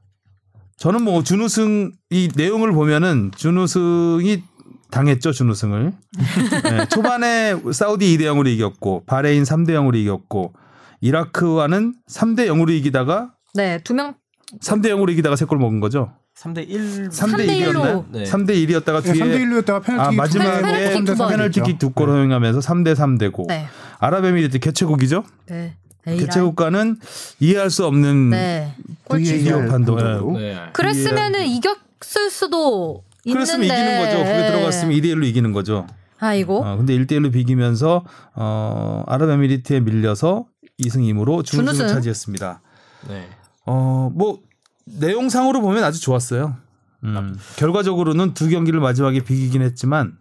저는 0.78 1.03
뭐 1.03 1.24
준우승 1.24 1.91
이 2.09 2.30
내용을 2.36 2.71
보면은 2.71 3.32
준우승이 3.36 4.43
당했죠 4.91 5.32
준우승을 5.32 5.93
네, 6.63 6.86
초반에 6.89 7.55
사우디 7.71 8.17
2대 8.17 8.24
0으로 8.24 8.47
이겼고 8.47 9.05
바레인 9.05 9.43
3대 9.43 9.69
0으로 9.71 9.95
이겼고 9.95 10.53
이라크와는 11.01 11.95
3대 12.09 12.47
0으로 12.47 12.69
이기다가 12.71 13.32
네, 13.55 13.80
두 13.84 13.93
명. 13.93 14.15
3대 14.61 14.88
0으로 14.88 15.09
이기다가 15.11 15.36
3골 15.36 15.57
먹은 15.57 15.80
거죠 15.80 16.13
3대 16.38 16.67
1. 16.67 17.09
3대 17.09 17.47
1이었나요? 17.47 18.05
네. 18.11 18.24
3대 18.24 18.49
1이었다가 18.51 19.03
네, 19.03 19.13
뒤에 19.13 19.24
3대 19.24 19.38
1로였다가 19.43 19.84
페널티 19.84 20.07
아두 20.07 20.15
마지막에. 20.15 20.93
페널티킥 21.30 21.80
두 21.80 21.91
골 21.93 22.09
허용하면서 22.09 22.59
3대 22.59 22.95
3 22.95 23.17
되고 23.17 23.45
네. 23.47 23.65
아랍에미리트 23.99 24.59
개최국이죠 24.59 25.24
네. 25.47 25.76
개최국가는 26.05 26.97
이해할 27.39 27.69
수 27.69 27.85
없는 27.85 28.29
네. 28.31 28.75
꼴찌. 29.05 29.43
VAR 29.43 29.63
예. 29.65 29.67
판독으로. 29.69 30.37
네. 30.37 30.57
그랬으면은 30.73 31.45
이겼을 31.45 32.29
수도 32.29 33.03
있는데. 33.25 33.45
그랬으면 33.45 33.65
이기는 33.65 33.99
거죠 34.05 34.17
그게 34.23 34.47
들어갔으면 34.51 34.95
2대 34.97 35.05
1로 35.15 35.25
이기는 35.25 35.51
거죠 35.53 35.87
아이고. 36.19 36.63
어, 36.65 36.77
근데 36.77 36.97
1대 36.97 37.11
1로 37.13 37.31
비기면서 37.31 38.03
어, 38.35 39.03
아랍에미리트에 39.07 39.79
밀려서 39.81 40.45
2승 40.81 40.97
2무로 41.13 41.43
준우승을 41.45 41.73
준우승. 41.75 41.87
차지했습니다. 41.87 42.61
네. 43.09 43.27
어, 43.65 44.09
뭐 44.13 44.39
내용상으로 44.85 45.61
보면 45.61 45.83
아주 45.83 46.01
좋았어요. 46.01 46.55
음. 47.03 47.37
결과적으로는 47.57 48.33
두 48.33 48.49
경기를 48.49 48.79
마지막에 48.79 49.21
비기긴 49.21 49.61
했지만 49.61 50.17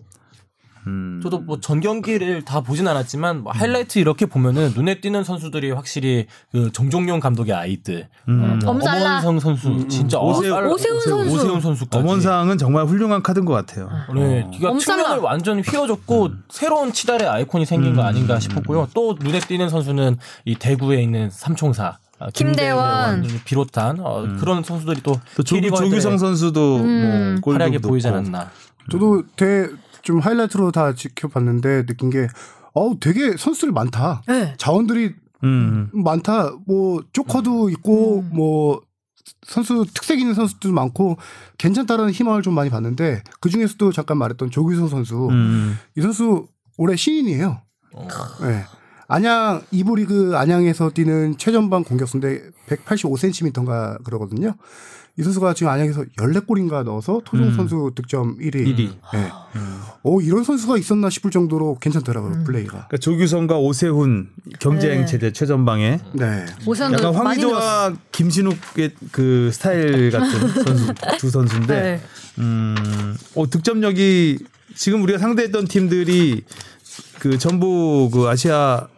음. 0.87 1.21
저도 1.23 1.39
뭐 1.41 1.59
전 1.61 1.81
경기를 1.81 2.43
다 2.45 2.61
보진 2.61 2.89
않았지만 2.89 3.43
뭐 3.45 3.53
하이라이트 3.53 3.99
이렇게 3.99 4.27
보면은 4.27 4.73
눈에 4.75 5.01
띄는 5.01 5.23
선수들이 5.25 5.71
확실히 5.71 6.27
그 6.51 6.73
정종용 6.73 7.21
감독의 7.21 7.55
아이들 7.55 8.09
음. 8.29 8.59
어, 8.65 8.71
엄살라. 8.71 9.19
엄원성 9.21 9.39
선수 9.41 9.87
진짜 9.89 10.19
오세훈- 10.19 10.53
어, 10.67 10.73
오세훈 10.73 11.01
선수. 11.01 11.35
오세훈 11.37 11.61
선수까지 11.61 11.99
엄원상은 12.03 12.59
정말 12.59 12.87
훌륭한 12.87 13.23
카드인 13.23 13.45
것 13.45 13.53
같아요. 13.53 13.89
네, 14.15 14.43
어. 14.43 14.51
기가 14.51 14.71
엄살라. 14.71 15.03
측면을 15.03 15.23
완전 15.23 15.61
휘어줬고 15.61 16.31
새로운 16.51 16.93
치달의 16.93 17.29
아이콘이 17.29 17.65
생긴 17.65 17.95
거 17.95 18.03
아닌가 18.03 18.41
싶었고요. 18.41 18.89
또 18.95 19.17
눈에 19.21 19.39
띄는 19.41 19.69
선수는 19.69 20.17
이 20.45 20.55
대구에 20.57 21.01
있는 21.03 21.31
삼총사 21.31 21.99
아, 22.19 22.27
김대원. 22.35 23.27
비롯한 23.45 23.99
어, 24.01 24.27
그런 24.39 24.63
선수들이 24.63 25.01
또 25.03 25.21
또 25.37 25.43
조, 25.43 25.55
K리거에 25.57 25.79
조규성 25.89 26.19
선수도 26.19 26.77
음. 26.79 27.33
뭐 27.35 27.41
골도 27.41 27.55
활약에 27.61 27.79
넣고. 27.79 27.89
보이지 27.89 28.07
않았나. 28.09 28.51
저도 28.91 29.23
되, 29.37 29.69
좀 30.03 30.19
하이라이트로 30.19 30.73
다 30.73 30.95
지켜봤는데 30.95 31.87
느낀 31.87 32.11
게 32.11 32.29
어우 32.75 32.99
되게 33.01 33.37
선수들이 33.37 33.73
많다. 33.73 34.23
네. 34.27 34.55
자원들이 34.59 35.15
음. 35.45 35.91
많다. 35.93 36.53
뭐 36.67 37.03
조커도 37.13 37.71
있고 37.71 38.23
뭐 38.23 38.83
선수 39.45 39.85
특색 39.93 40.21
있는 40.21 40.35
선수들도 40.35 40.75
많고 40.75 41.17
괜찮다라는 41.59 42.13
희망을 42.13 42.43
좀 42.43 42.55
많이 42.55 42.71
봤는데 42.71 43.23
그 43.41 43.51
중에서도 43.51 43.93
잠깐 43.93 44.19
말했던 44.19 44.51
조규성 44.51 44.89
선수 44.89 45.29
음. 45.31 45.79
이 45.97 46.01
선수 46.01 46.47
올해 46.79 46.97
신인이에요. 46.97 47.61
네. 48.43 48.65
안양 49.09 49.63
이부 49.71 49.97
리그 49.97 50.37
안양에서 50.37 50.91
뛰는 50.91 51.37
최전방 51.37 51.85
공격수인데 51.85 52.51
185cm인가 52.69 54.03
그러거든요. 54.05 54.55
이 55.19 55.23
선수가 55.23 55.53
지금 55.53 55.71
안양에서 55.71 56.05
14골인가 56.17 56.85
넣어서 56.85 57.21
토종 57.25 57.49
음. 57.49 57.55
선수 57.55 57.93
득점 57.95 58.39
1위. 58.39 58.55
1위. 58.55 58.91
네. 59.13 59.31
어, 60.03 60.21
이런 60.23 60.43
선수가 60.43 60.79
있었나 60.79 61.11
싶을 61.11 61.31
정도로 61.31 61.77
괜찮더라고요, 61.81 62.45
플레이가. 62.45 62.71
그러니까 62.71 62.97
조규성과 62.97 63.59
오세훈 63.59 64.31
경쟁 64.59 65.01
네. 65.01 65.07
체제 65.07 65.31
최전방에 65.31 66.01
네. 66.15 66.47
오세훈도 66.67 66.99
약간. 66.99 67.15
황희조와 67.15 67.95
김신욱의 68.11 68.95
그 69.11 69.51
스타일 69.53 70.11
같은 70.11 70.49
선수 70.65 70.95
두 71.19 71.31
선수인데 71.31 71.83
네. 71.83 72.01
음, 72.39 73.15
어, 73.35 73.51
득점력이 73.51 74.39
지금 74.75 75.03
우리가 75.03 75.19
상대했던 75.19 75.67
팀들이 75.67 76.43
그 77.19 77.37
전부 77.37 78.09
그 78.11 78.29
아시아 78.29 78.89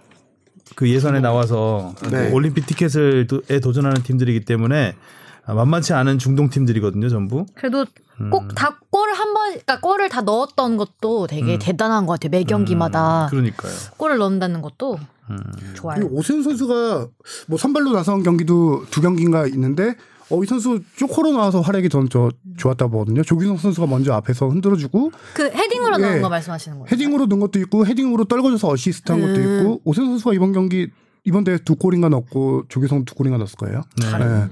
그 0.76 0.88
예선에 0.88 1.18
나와서 1.18 1.92
네. 2.08 2.28
그 2.28 2.34
올림픽 2.34 2.66
티켓을 2.66 3.26
도, 3.26 3.42
에 3.50 3.58
도전하는 3.58 4.02
팀들이기 4.04 4.44
때문에 4.44 4.94
아, 4.94 5.23
만만치 5.46 5.92
않은 5.92 6.18
중동 6.18 6.48
팀들이거든요, 6.48 7.08
전부. 7.08 7.44
그래도 7.54 7.84
꼭다 8.30 8.78
골을 8.90 9.14
한 9.14 9.34
번, 9.34 9.48
그러니까 9.50 9.80
골을 9.80 10.08
다 10.08 10.22
넣었던 10.22 10.76
것도 10.76 11.26
되게 11.26 11.58
대단한 11.58 12.06
것 12.06 12.14
같아요. 12.14 12.30
매 12.30 12.44
경기마다 12.44 13.26
그러니까요. 13.30 13.72
골을 13.96 14.18
넣는다는 14.18 14.62
것도 14.62 14.98
음. 15.30 15.38
좋아요. 15.74 16.06
오세훈 16.10 16.42
선수가 16.42 17.08
뭐 17.48 17.58
선발로 17.58 17.92
나선 17.92 18.22
경기도 18.22 18.84
두 18.90 19.00
경기인가 19.00 19.46
있는데 19.48 19.96
어, 20.30 20.42
이 20.42 20.46
선수 20.46 20.80
조커로 20.96 21.32
나와서 21.32 21.60
활약이 21.60 21.88
전저 21.90 22.30
좋았다고 22.56 22.90
보거든요. 22.92 23.22
조규성 23.22 23.58
선수가 23.58 23.86
먼저 23.86 24.14
앞에서 24.14 24.48
흔들어주고 24.48 25.12
그 25.34 25.50
헤딩으로 25.50 25.98
넣은 25.98 26.16
예. 26.16 26.20
거 26.20 26.28
말씀하시는 26.28 26.78
거예요? 26.78 26.88
헤딩으로 26.90 27.26
넣은 27.26 27.40
것도 27.40 27.58
있고 27.60 27.86
헤딩으로 27.86 28.24
떨궈져서 28.24 28.68
어시스트 28.68 29.12
한 29.12 29.20
것도 29.20 29.34
음. 29.34 29.58
있고 29.60 29.80
오세훈 29.84 30.08
선수가 30.10 30.34
이번 30.34 30.52
경기 30.52 30.90
이번 31.24 31.44
대회 31.44 31.58
두 31.58 31.76
골인가 31.76 32.08
넣고 32.08 32.64
조규성 32.68 33.04
두 33.04 33.14
골인가 33.14 33.38
넣었을 33.38 33.56
거예요. 33.56 33.82
네. 34.00 34.48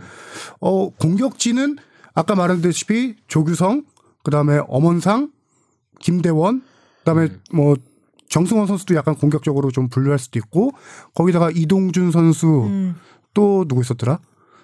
어, 0.61 0.89
공격진은 0.89 1.77
아까 2.15 2.35
말했다시피 2.35 3.17
조규성, 3.29 3.85
그다음에 4.25 4.61
엄원상, 4.69 5.31
김대원, 6.01 6.63
그다음에 7.01 7.29
뭐 7.53 7.77
정승원 8.29 8.67
선수도 8.67 8.95
약간 8.95 9.15
공격적으로 9.15 9.71
좀 9.71 9.89
분류할 9.89 10.19
수도 10.19 10.39
있고 10.39 10.73
거기다가 11.15 11.51
이동준 11.51 12.11
선수 12.11 12.65
음. 12.67 12.95
또 13.35 13.67
누구 13.69 13.83
있었더라? 13.83 14.19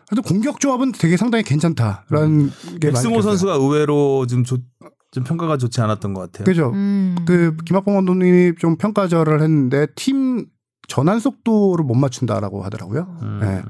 하여튼 0.08 0.22
공격 0.22 0.58
조합은 0.60 0.92
되게 0.92 1.18
상당히 1.18 1.44
괜찮다라는 1.44 2.50
게 2.80 2.90
많이 2.90 3.04
백승호. 3.04 3.20
선수가 3.20 3.54
의외로 3.54 4.26
좀, 4.26 4.42
좋, 4.44 4.62
좀 5.10 5.24
평가가 5.24 5.58
좋지 5.58 5.82
않았던 5.82 6.14
것 6.14 6.20
같아요. 6.22 6.44
그죠? 6.46 6.70
음. 6.72 7.16
그 7.26 7.54
김학봉 7.66 7.94
감독님이 7.94 8.54
좀 8.58 8.76
평가절을 8.76 9.42
했는데 9.42 9.86
팀 9.96 10.46
전환 10.88 11.20
속도를 11.20 11.84
못 11.84 11.94
맞춘다라고 11.94 12.64
하더라고요. 12.64 13.18
음. 13.22 13.38
네. 13.40 13.62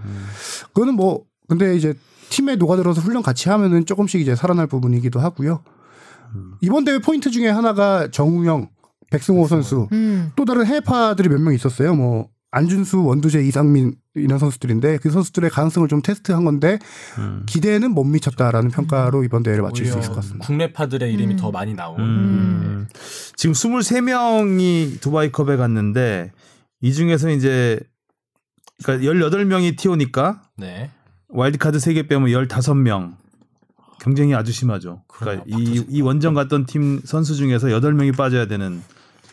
그거는 0.72 0.94
뭐 0.94 1.24
근데 1.48 1.76
이제 1.76 1.94
팀에 2.30 2.56
녹아들어서 2.56 3.00
훈련 3.00 3.22
같이 3.22 3.48
하면은 3.50 3.84
조금씩 3.84 4.20
이제 4.20 4.34
살아날 4.34 4.66
부분이기도 4.66 5.20
하고요. 5.20 5.62
이번 6.60 6.84
대회 6.84 6.98
포인트 6.98 7.30
중에 7.30 7.48
하나가 7.48 8.10
정우영, 8.10 8.68
백승호 9.10 9.46
선수 9.48 9.88
음. 9.92 10.30
또 10.36 10.44
다른 10.44 10.66
해파들이 10.66 11.28
몇 11.30 11.40
명 11.40 11.54
있었어요. 11.54 11.94
뭐 11.94 12.28
안준수, 12.50 13.02
원두재, 13.04 13.42
이상민 13.44 13.94
이런 14.14 14.38
선수들인데 14.38 14.98
그 14.98 15.10
선수들의 15.10 15.48
가능성을 15.50 15.88
좀 15.88 16.02
테스트한 16.02 16.44
건데 16.44 16.78
음. 17.18 17.44
기대에는 17.46 17.90
못 17.92 18.04
미쳤다라는 18.04 18.70
평가로 18.70 19.24
이번 19.24 19.42
대회를 19.42 19.62
마칠 19.62 19.86
수 19.86 19.98
있을 19.98 20.10
것 20.10 20.16
같습니다. 20.16 20.46
국내파들의 20.46 21.12
이름이 21.12 21.34
음. 21.34 21.36
더 21.38 21.50
많이 21.50 21.74
나온. 21.74 21.98
음. 22.00 22.88
지금 23.36 23.54
23명이 23.54 25.00
두바이컵에 25.00 25.56
갔는데 25.56 26.32
이 26.80 26.92
중에서 26.92 27.30
이제 27.30 27.80
그러니까 28.82 29.12
18명이 29.12 29.76
티오니까 29.76 30.42
네. 30.56 30.90
와일드카드 31.28 31.78
3개 31.78 32.08
빼면 32.08 32.28
15명. 32.28 33.16
경쟁이 34.00 34.34
아주 34.34 34.52
심하죠. 34.52 35.02
그러니까 35.08 35.44
이, 35.46 35.84
이 35.88 36.00
원정 36.00 36.34
갔던 36.34 36.66
팀 36.66 37.00
선수 37.04 37.34
중에서 37.34 37.66
8명이 37.68 38.16
빠져야 38.16 38.46
되는 38.46 38.80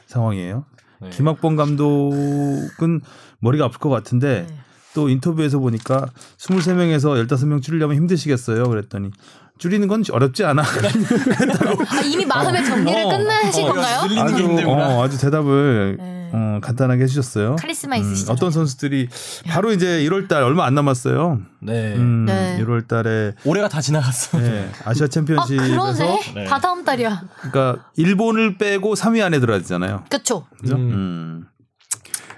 상황이에요. 0.08 0.66
네. 1.02 1.10
김학범 1.12 1.56
감독은 1.56 3.02
머리가 3.40 3.66
아플 3.66 3.80
것 3.80 3.90
같은데 3.90 4.48
네. 4.50 4.58
또 4.96 5.10
인터뷰에서 5.10 5.60
보니까 5.60 6.08
23명에서 6.38 7.28
15명 7.28 7.62
줄이려면 7.62 7.96
힘드시겠어요. 7.98 8.64
그랬더니 8.64 9.12
줄이는 9.58 9.88
건 9.88 10.04
어렵지 10.12 10.44
않아. 10.44 10.62
아, 11.88 12.02
이미 12.02 12.26
마음의 12.26 12.66
정리를 12.66 13.06
어. 13.06 13.10
끝내신 13.10 13.64
어, 13.64 13.74
건가요? 13.74 14.08
게 14.10 14.20
아주. 14.20 14.70
어, 14.70 15.04
아주 15.04 15.18
대답을 15.18 15.98
네. 15.98 16.30
어, 16.34 16.60
간단하게 16.62 17.04
해주셨어요. 17.04 17.56
카리스마 17.56 17.96
음, 17.96 18.02
있으시죠? 18.02 18.34
어떤 18.34 18.52
선수들이 18.52 19.08
바로 19.48 19.72
이제 19.72 20.04
1월달 20.04 20.44
얼마 20.44 20.66
안 20.66 20.76
남았어요. 20.76 21.40
네. 21.62 21.96
음, 21.96 22.26
네. 22.26 22.58
1월달에 22.62 23.36
올해가 23.46 23.70
다 23.70 23.80
지나갔어. 23.80 24.38
네, 24.40 24.70
아시아 24.84 25.06
아 25.06 25.08
챔피언십에서 25.08 25.68
그러네. 25.70 26.20
네. 26.36 26.44
다 26.46 26.60
다음 26.60 26.84
달이야. 26.84 27.24
그러니까 27.38 27.86
일본을 27.96 28.58
빼고 28.58 28.96
3위 28.96 29.24
안에 29.24 29.40
들어야 29.40 29.60
되잖아요. 29.60 30.04
그렇죠. 30.10 30.46
그죠? 30.60 30.76
음. 30.76 30.92
음. 30.92 31.46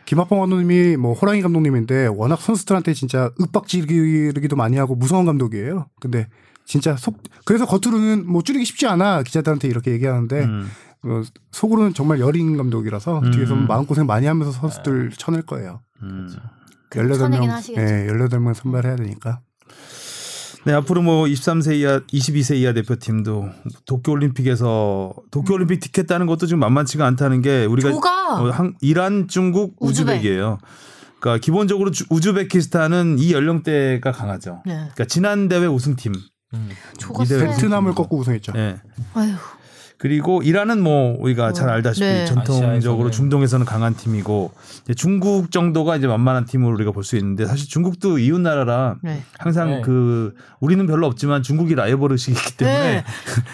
김학봉 0.05 0.39
감독님이 0.39 0.95
뭐 0.95 1.13
호랑이 1.13 1.41
감독님인데 1.41 2.07
워낙 2.07 2.39
선수들한테 2.39 2.93
진짜 2.93 3.29
윽박지르기도 3.41 4.55
많이 4.55 4.77
하고 4.77 4.95
무서운 4.95 5.25
감독이에요. 5.25 5.87
근데 5.99 6.27
진짜 6.67 6.95
속 6.97 7.17
그래서 7.45 7.65
겉으로는 7.65 8.29
뭐 8.29 8.43
줄이기 8.43 8.65
쉽지 8.65 8.85
않아 8.87 9.23
기자들한테 9.23 9.67
이렇게 9.69 9.91
얘기하는데 9.91 10.43
음. 10.43 10.69
어, 11.03 11.21
속으로는 11.51 11.93
정말 11.93 12.19
여린 12.19 12.57
감독이라서 12.57 13.19
음. 13.19 13.31
뒤에서 13.31 13.55
마음고생 13.55 14.05
많이 14.05 14.27
하면서 14.27 14.51
선수들 14.51 15.11
쳐낼 15.17 15.43
거예요. 15.43 15.81
음. 16.03 16.27
쳐내긴 16.93 17.11
18명, 17.17 17.47
하시겠죠. 17.47 17.81
예, 17.81 18.07
18명 18.07 18.53
선발해야 18.53 18.97
되니까. 18.97 19.39
네, 20.65 20.73
앞으로 20.73 21.01
뭐 21.01 21.25
23세 21.25 21.75
이하, 21.77 21.99
22세 22.01 22.57
이하 22.57 22.73
대표팀도 22.73 23.49
도쿄 23.85 24.11
올림픽에서 24.11 25.13
도쿄 25.31 25.53
올림픽 25.53 25.79
티켓 25.79 26.07
따는 26.07 26.27
것도 26.27 26.45
지금 26.47 26.59
만만치가 26.59 27.05
않다는 27.05 27.41
게 27.41 27.63
우리가. 27.65 27.89
어, 28.41 28.49
한, 28.49 28.75
이란, 28.81 29.29
중국, 29.29 29.77
우즈벡. 29.79 30.15
우즈벡이에요. 30.17 30.57
그러니까 31.21 31.41
기본적으로 31.43 31.91
주- 31.91 32.05
우즈베키스탄은 32.09 33.17
이 33.19 33.31
연령대가 33.31 34.11
강하죠. 34.11 34.61
네. 34.65 34.73
그러니까 34.73 35.05
지난 35.05 35.47
대회 35.47 35.65
우승팀. 35.65 36.13
세. 36.53 36.69
베트남을 37.47 37.93
꺾고 37.93 38.17
우승했죠. 38.17 38.53
예. 38.55 38.77
아휴. 39.13 39.33
그리고 39.99 40.43
이란은 40.43 40.83
뭐 40.83 41.17
우리가 41.19 41.53
잘 41.53 41.69
알다시피 41.69 42.05
네. 42.05 42.25
전통적으로. 42.27 43.09
중동에서는 43.09 43.65
강한 43.65 43.95
팀이고 43.95 44.51
이제 44.83 44.93
중국 44.93 45.49
정도가 45.51 45.95
이제 45.95 46.05
만만한 46.05 46.45
팀으로 46.45 46.75
우리가 46.75 46.91
볼 46.91 47.03
수 47.03 47.17
있는데 47.17 47.47
사실 47.47 47.67
중국도 47.67 48.19
이웃 48.19 48.39
나라라 48.39 48.97
네. 49.01 49.23
항상 49.39 49.69
네. 49.71 49.81
그 49.81 50.35
우리는 50.59 50.85
별로 50.85 51.07
없지만 51.07 51.41
중국이 51.41 51.73
라이벌 51.73 52.11
의식이기 52.11 52.57
때문에 52.57 52.79
네. 52.97 53.03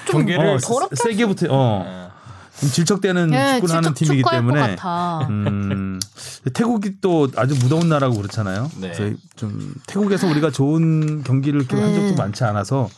좀 0.06 0.20
경계를 0.20 0.46
어, 0.48 0.58
더럽게 0.58 0.96
세- 0.98 1.12
세게부터 1.12 1.48
어 1.50 1.84
네. 1.86 2.08
좀 2.10 2.13
질척대는 2.60 3.28
네, 3.32 3.56
축구를 3.56 3.76
하는 3.76 3.94
팀이기 3.94 4.24
때문에 4.30 4.60
같아. 4.76 5.28
음, 5.30 6.00
태국이 6.54 7.02
또 7.02 7.28
아주 7.36 7.56
무더운 7.56 7.90
나라고 7.90 8.16
그렇잖아요. 8.16 8.70
네. 8.78 8.92
그래서 8.92 9.16
좀 9.36 9.74
태국에서 9.88 10.28
우리가 10.28 10.52
좋은 10.52 11.24
경기를 11.24 11.60
이렇게 11.62 11.76
한 11.76 11.94
적도 11.94 12.10
네. 12.10 12.16
많지 12.16 12.44
않아서 12.44 12.90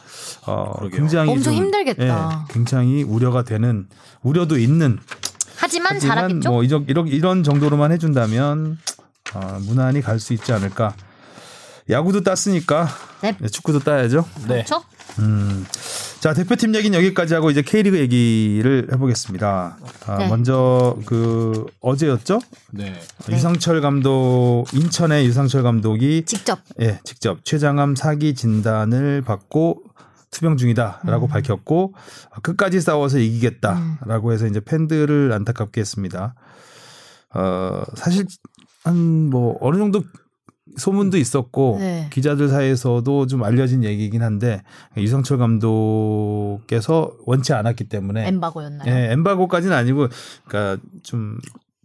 어, 0.46 0.74
그러게요. 0.78 1.00
굉장히 1.00 1.32
엄청 1.32 1.54
좀, 1.54 1.64
힘들겠다. 1.64 2.46
예, 2.50 2.54
굉장히 2.54 3.04
우려가 3.04 3.44
되는 3.44 3.88
우려도 4.24 4.58
있는 4.58 5.00
하지만 5.58 5.96
하지만 5.96 6.16
잘하겠죠? 6.18 6.50
뭐 6.50 6.64
이런 6.64 6.86
이런 6.88 7.08
이런 7.08 7.44
정도로만 7.44 7.92
해준다면 7.92 8.78
어, 9.34 9.58
무난히 9.62 10.02
갈 10.02 10.20
수 10.20 10.34
있지 10.34 10.52
않을까. 10.54 10.94
야구도 11.90 12.22
땄으니까 12.22 12.88
네. 13.22 13.36
네, 13.40 13.48
축구도 13.48 13.80
따야죠. 13.80 14.26
네. 14.48 14.64
그렇죠? 14.64 14.84
음. 15.20 15.66
자 16.26 16.34
대표팀 16.34 16.74
얘기는 16.74 16.98
여기까지 16.98 17.36
하고 17.36 17.52
이제 17.52 17.62
K리그 17.62 18.00
얘기를 18.00 18.88
해보겠습니다. 18.92 19.78
아, 20.08 20.18
네. 20.18 20.28
먼저 20.28 20.98
그 21.06 21.68
어제였죠? 21.82 22.40
네. 22.72 23.00
유상철 23.30 23.80
감독 23.80 24.66
인천의 24.74 25.28
유상철 25.28 25.62
감독이 25.62 26.24
직접. 26.26 26.58
예 26.82 27.00
직접 27.04 27.46
최장암 27.46 27.94
사기 27.96 28.34
진단을 28.34 29.22
받고 29.22 29.84
투병 30.32 30.58
중이다라고 30.58 31.28
음. 31.28 31.30
밝혔고 31.30 31.94
아, 32.32 32.40
끝까지 32.40 32.82
싸워서 32.82 33.20
이기겠다라고 33.20 34.34
해서 34.34 34.48
이제 34.48 34.60
팬들을 34.60 35.32
안타깝게 35.32 35.80
했습니다. 35.80 36.34
어 37.36 37.84
사실 37.94 38.26
한 38.84 38.96
뭐 39.30 39.60
어느 39.62 39.78
정도 39.78 40.02
소문도 40.78 41.18
있었고 41.18 41.78
네. 41.80 42.08
기자들 42.12 42.50
사이에서도 42.50 43.28
좀 43.28 43.44
알려진 43.44 43.84
얘기긴 43.84 44.24
한데 44.24 44.64
유상철 44.98 45.38
감독께서 45.38 47.12
원치 47.26 47.54
않았기 47.54 47.86
때문에 47.86 48.28
엠바고였나요? 48.28 48.92
예, 48.92 49.12
엠바고까지는 49.12 49.76
아니고 49.76 50.08
그러니까 50.48 50.82
좀 51.04 51.38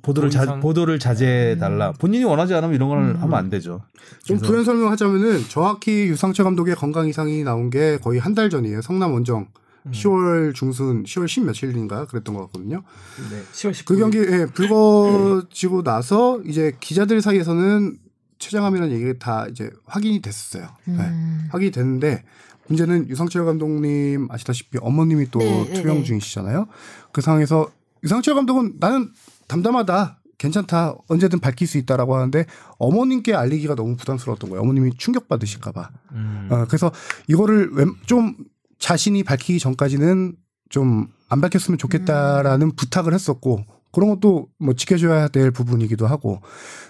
보도를 0.03 0.31
자, 0.31 0.59
보도를 0.61 0.99
자제해 0.99 1.59
달라. 1.59 1.93
본인이 1.93 2.25
원하지 2.25 2.55
않으면 2.55 2.75
이런 2.75 2.89
걸 2.89 2.99
음. 3.01 3.17
하면 3.21 3.35
안 3.39 3.51
되죠. 3.51 3.83
좀 4.25 4.39
부연 4.39 4.65
설명하자면은 4.65 5.49
정확히 5.49 6.07
유상철 6.07 6.45
감독의 6.45 6.75
건강 6.75 7.07
이상이 7.07 7.45
나온 7.45 7.69
게 7.69 7.99
거의 7.99 8.19
한 8.19 8.35
달 8.35 8.49
전이에요. 8.49 8.81
성남 8.81 9.13
원정 9.13 9.49
음. 9.87 9.91
10월 9.93 10.55
중순, 10.55 11.03
10월 11.05 11.29
10 11.29 11.45
며칠인가 11.45 12.07
그랬던 12.07 12.35
것 12.35 12.47
같거든요. 12.47 12.83
네. 13.31 13.43
10월 13.53 13.73
19일. 13.73 13.85
그 13.85 13.97
경기 13.99 14.19
예, 14.21 14.47
불거지고 14.47 15.83
나서 15.83 16.41
이제 16.47 16.73
기자들 16.81 17.21
사이에서는 17.21 17.99
최장암이라는 18.41 18.93
얘기가 18.95 19.13
다 19.21 19.47
이제 19.49 19.71
확인이 19.87 20.21
됐었어요. 20.21 20.69
네. 20.87 20.95
음. 20.95 21.49
확인이 21.51 21.71
됐는데 21.71 22.25
문제는 22.67 23.09
유상철 23.09 23.45
감독님 23.45 24.29
아시다시피 24.31 24.79
어머님이 24.81 25.31
또 25.31 25.39
네, 25.39 25.65
네, 25.69 25.75
투병 25.75 25.99
네. 25.99 26.03
중이시잖아요. 26.05 26.67
그 27.13 27.21
상황에서 27.21 27.71
유상철 28.03 28.35
감독은 28.35 28.75
나는 28.81 29.11
담담하다. 29.47 30.17
괜찮다. 30.39 30.95
언제든 31.09 31.41
밝힐 31.41 31.69
수 31.69 31.77
있다라고 31.77 32.17
하는데 32.17 32.47
어머님께 32.79 33.35
알리기가 33.35 33.75
너무 33.75 33.95
부담스러웠던 33.97 34.49
거예요. 34.51 34.63
어머님이 34.63 34.93
충격 34.97 35.29
받으실까봐. 35.29 35.91
음. 36.13 36.49
어, 36.51 36.65
그래서 36.67 36.91
이거를 37.29 37.71
웬- 37.75 37.95
좀 38.07 38.37
자신이 38.79 39.23
밝히기 39.23 39.59
전까지는 39.61 40.35
좀 40.71 41.09
안 41.33 41.41
밝혔으면 41.41 41.79
좋겠다라는 41.79 42.75
부탁을 42.75 43.15
했었고 43.15 43.65
그런 43.93 44.11
것도 44.11 44.49
뭐 44.59 44.75
지켜줘야 44.75 45.29
될 45.29 45.51
부분이기도 45.51 46.07
하고 46.07 46.41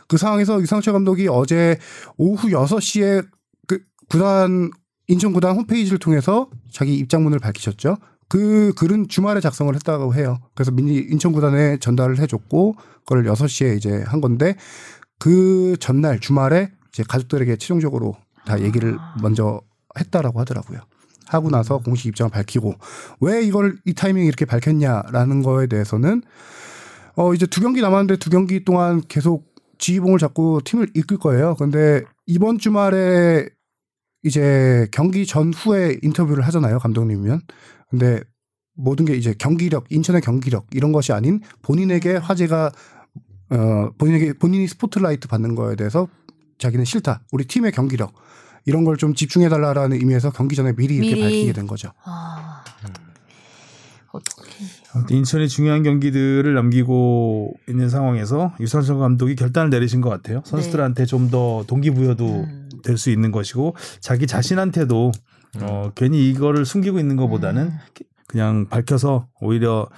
그 0.08 0.16
상황에서 0.16 0.60
유상철 0.60 0.92
감독이 0.92 1.28
어제 1.28 1.78
오후 2.16 2.48
6시에 2.48 3.26
그 3.66 3.80
구단 4.08 4.70
인천 5.08 5.32
구단 5.32 5.56
홈페이지를 5.56 5.98
통해서 5.98 6.48
자기 6.70 6.96
입장문을 6.96 7.38
밝히셨죠. 7.38 7.96
그 8.28 8.72
글은 8.76 9.08
주말에 9.08 9.40
작성을 9.40 9.74
했다고 9.74 10.14
해요. 10.14 10.38
그래서 10.54 10.70
미니 10.70 10.98
인천 10.98 11.32
구단에 11.32 11.78
전달을 11.78 12.18
해줬고 12.20 12.76
그걸 13.04 13.24
6시에 13.24 13.76
이제 13.76 14.04
한 14.06 14.20
건데 14.20 14.54
그 15.18 15.76
전날 15.80 16.20
주말에 16.20 16.70
이제 16.92 17.02
가족들에게 17.02 17.56
최종적으로 17.56 18.16
다 18.46 18.60
얘기를 18.60 18.96
먼저 19.20 19.60
했다라고 19.98 20.38
하더라고요. 20.40 20.78
하고 21.26 21.50
나서 21.50 21.78
공식 21.78 22.06
입장을 22.06 22.30
밝히고 22.30 22.74
왜 23.20 23.42
이걸 23.42 23.78
이 23.84 23.94
타이밍에 23.94 24.26
이렇게 24.26 24.44
밝혔냐라는 24.44 25.42
거에 25.42 25.66
대해서는 25.66 26.22
어 27.16 27.34
이제 27.34 27.46
두 27.46 27.60
경기 27.60 27.80
남았는데 27.80 28.16
두 28.16 28.30
경기 28.30 28.64
동안 28.64 29.02
계속 29.08 29.52
지휘봉을 29.78 30.18
잡고 30.18 30.60
팀을 30.64 30.88
이끌 30.94 31.18
거예요. 31.18 31.54
근데 31.56 32.02
이번 32.26 32.58
주말에 32.58 33.48
이제 34.22 34.86
경기 34.92 35.26
전후에 35.26 35.98
인터뷰를 36.02 36.44
하잖아요. 36.46 36.78
감독님이면. 36.78 37.40
근데 37.90 38.20
모든 38.74 39.04
게 39.04 39.14
이제 39.14 39.34
경기력, 39.38 39.86
인천의 39.90 40.20
경기력 40.20 40.66
이런 40.72 40.92
것이 40.92 41.12
아닌 41.12 41.40
본인에게 41.62 42.16
화제가 42.16 42.70
어 43.50 43.90
본인에게 43.98 44.34
본인이 44.34 44.66
스포트라이트 44.68 45.26
받는 45.28 45.54
거에 45.54 45.76
대해서 45.76 46.08
자기는 46.58 46.84
싫다. 46.84 47.22
우리 47.32 47.46
팀의 47.46 47.72
경기력 47.72 48.12
이런 48.66 48.84
걸 48.84 48.96
좀 48.96 49.14
집중해 49.14 49.48
달라라는 49.48 49.96
의미에서 49.96 50.30
경기 50.30 50.54
전에 50.54 50.74
미리 50.74 50.96
이렇게. 50.96 51.20
밝히게 51.20 51.52
된 51.54 51.66
거죠. 51.66 51.90
아. 52.04 52.49
어떻게? 54.12 55.14
인천이 55.14 55.48
중요한 55.48 55.82
경기들을 55.82 56.52
남기고 56.54 57.54
있는 57.68 57.88
상황에서 57.88 58.54
유상철 58.60 58.98
감독이 58.98 59.36
결단을 59.36 59.70
내리신 59.70 60.00
것 60.00 60.10
같아요. 60.10 60.42
선수들한테 60.44 61.06
좀더 61.06 61.64
동기부여도 61.66 62.26
음. 62.26 62.68
될수 62.82 63.10
있는 63.10 63.30
것이고 63.30 63.76
자기 64.00 64.26
자신한테도 64.26 65.12
어, 65.62 65.92
괜히 65.94 66.30
이거를 66.30 66.64
숨기고 66.64 66.98
있는 66.98 67.16
것보다는 67.16 67.62
음. 67.62 67.78
그냥 68.26 68.68
밝혀서 68.68 69.28
오히려 69.40 69.88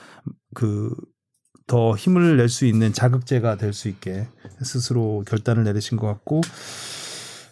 그 0.54 0.90
더 1.66 1.96
힘을 1.96 2.36
낼 2.36 2.48
수 2.48 2.66
있는 2.66 2.92
자극제가 2.92 3.56
될 3.56 3.72
수 3.72 3.88
있게 3.88 4.28
스스로 4.62 5.24
결단을 5.26 5.64
내리신 5.64 5.96
것 5.96 6.06
같고 6.06 6.42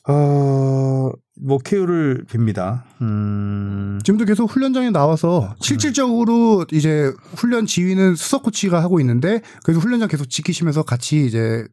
어 0.09 1.11
뭐 1.43 1.59
케어를 1.59 2.25
빕니다. 2.29 2.83
음. 3.01 3.99
지금도 4.05 4.25
계속 4.25 4.51
훈련장에 4.51 4.91
나와서 4.91 5.55
실질적으로 5.61 6.65
이제 6.73 7.13
훈련 7.37 7.67
지휘는 7.67 8.15
수석 8.15 8.43
코치가 8.43 8.83
하고 8.83 9.01
있는데 9.01 9.41
그래서 9.65 9.81
훈련장 9.81 10.09
계속 10.09 10.29
지키시면서 10.29 10.83
같이 10.83 11.27
이제 11.27 11.67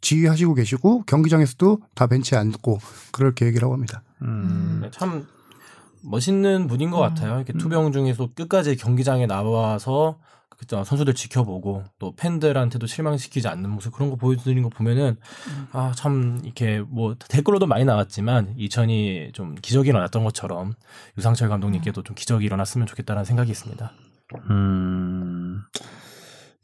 지휘하시고 0.00 0.54
계시고 0.54 1.02
경기장에서도 1.02 1.80
다 1.94 2.06
벤치에 2.06 2.38
앉고 2.38 2.78
그럴 3.12 3.34
계획이라고 3.34 3.72
합니다. 3.72 4.02
음. 4.22 4.80
네, 4.82 4.90
참 4.92 5.26
멋있는 6.02 6.68
분인 6.68 6.90
것 6.90 6.98
같아요. 6.98 7.36
이렇게 7.36 7.52
투병 7.52 7.92
중에서 7.92 8.28
끝까지 8.34 8.76
경기장에 8.76 9.26
나와서 9.26 10.18
그죠 10.58 10.82
선수들 10.84 11.14
지켜보고 11.14 11.84
또 11.98 12.14
팬들한테도 12.16 12.86
실망시키지 12.86 13.48
않는 13.48 13.70
모습 13.70 13.92
그런 13.92 14.10
거 14.10 14.16
보여드리는 14.16 14.62
거 14.62 14.68
보면은 14.68 15.16
아 15.72 15.92
참 15.96 16.40
이렇게 16.44 16.80
뭐 16.80 17.14
댓글로도 17.28 17.66
많이 17.66 17.84
나왔지만 17.84 18.54
이천이 18.56 19.30
좀 19.32 19.54
기적이 19.54 19.90
일어났던 19.90 20.24
것처럼 20.24 20.74
유상철 21.16 21.48
감독님께도 21.48 22.02
좀 22.02 22.14
기적이 22.14 22.46
일어났으면 22.46 22.86
좋겠다는 22.86 23.24
생각이 23.24 23.50
있습니다. 23.50 23.92
음. 24.50 25.62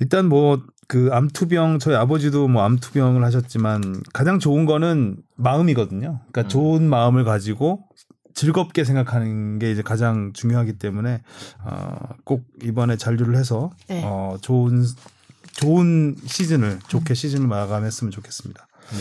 일단 0.01 0.29
뭐 0.29 0.59
그 0.89 1.09
암투병 1.13 1.79
저희 1.79 1.95
아버지도 1.95 2.49
뭐 2.49 2.63
암투병을 2.63 3.25
하셨지만 3.25 4.03
가장 4.13 4.39
좋은 4.39 4.67
거는 4.67 5.17
마음이거든요. 5.37 6.21
그러니까 6.31 6.43
음. 6.43 6.49
좋은 6.49 6.89
마음을 6.89 7.25
가지고 7.25 7.85
즐겁게 8.35 8.85
생각하는 8.85 9.59
게 9.59 9.71
이제 9.71 9.83
가장 9.83 10.33
중요하기 10.33 10.75
때문에 10.75 11.23
어꼭 11.65 12.45
이번에 12.63 12.97
잔류를 12.97 13.37
해서 13.37 13.71
네. 13.89 14.03
어 14.05 14.37
좋은 14.41 14.85
좋은 15.53 16.17
시즌을 16.27 16.81
좋게 16.89 17.15
시즌을 17.15 17.47
마감했으면 17.47 18.11
좋겠습니다. 18.11 18.67
네. 18.91 18.99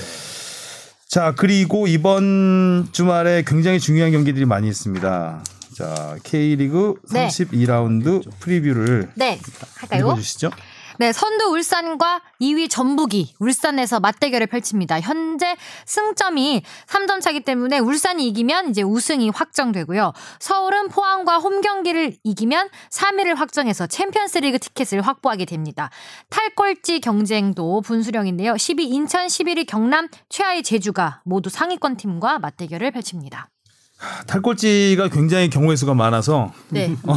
자 1.08 1.34
그리고 1.36 1.88
이번 1.88 2.90
주말에 2.92 3.44
굉장히 3.46 3.80
중요한 3.80 4.12
경기들이 4.12 4.46
많이 4.46 4.68
있습니다. 4.68 5.44
자 5.74 6.18
K리그 6.24 6.96
네. 7.12 7.28
32라운드 7.28 8.30
프리뷰를 8.40 9.12
네, 9.16 9.40
할까요? 9.76 10.02
읽어주시죠. 10.02 10.52
네, 11.00 11.12
선두 11.12 11.46
울산과 11.46 12.22
2위 12.42 12.70
전북이 12.70 13.36
울산에서 13.40 14.00
맞대결을 14.00 14.48
펼칩니다. 14.48 15.00
현재 15.00 15.56
승점이 15.86 16.64
3점 16.88 17.22
차기 17.22 17.40
때문에 17.40 17.80
울산이 17.80 18.28
이기면 18.28 18.70
이제 18.70 18.84
우승이 18.84 19.30
확정되고요. 19.30 20.14
서울은 20.40 20.90
포항과 20.90 21.38
홈 21.40 21.62
경기를 21.62 22.16
이기면 22.24 22.70
3위를 22.92 23.36
확정해서 23.36 23.88
챔피언스리그 23.88 24.60
티켓을 24.60 25.02
확보하게 25.02 25.46
됩니다. 25.46 25.90
탈꼴찌 26.30 27.00
경쟁도 27.00 27.82
분수령인데요. 27.82 28.54
10위 28.54 28.82
인천, 28.82 29.28
11위 29.28 29.66
경남, 29.68 30.10
최하위 30.30 30.64
제주가 30.64 31.22
모두 31.26 31.50
상위권 31.50 31.98
팀과 31.98 32.40
맞대결을 32.40 32.92
펼칩니다. 32.92 33.50
탈꼴찌가 34.28 35.10
굉장히 35.10 35.50
경우의 35.50 35.78
수가 35.78 35.94
많아서 35.94 36.52
네. 36.70 36.96
어, 37.04 37.16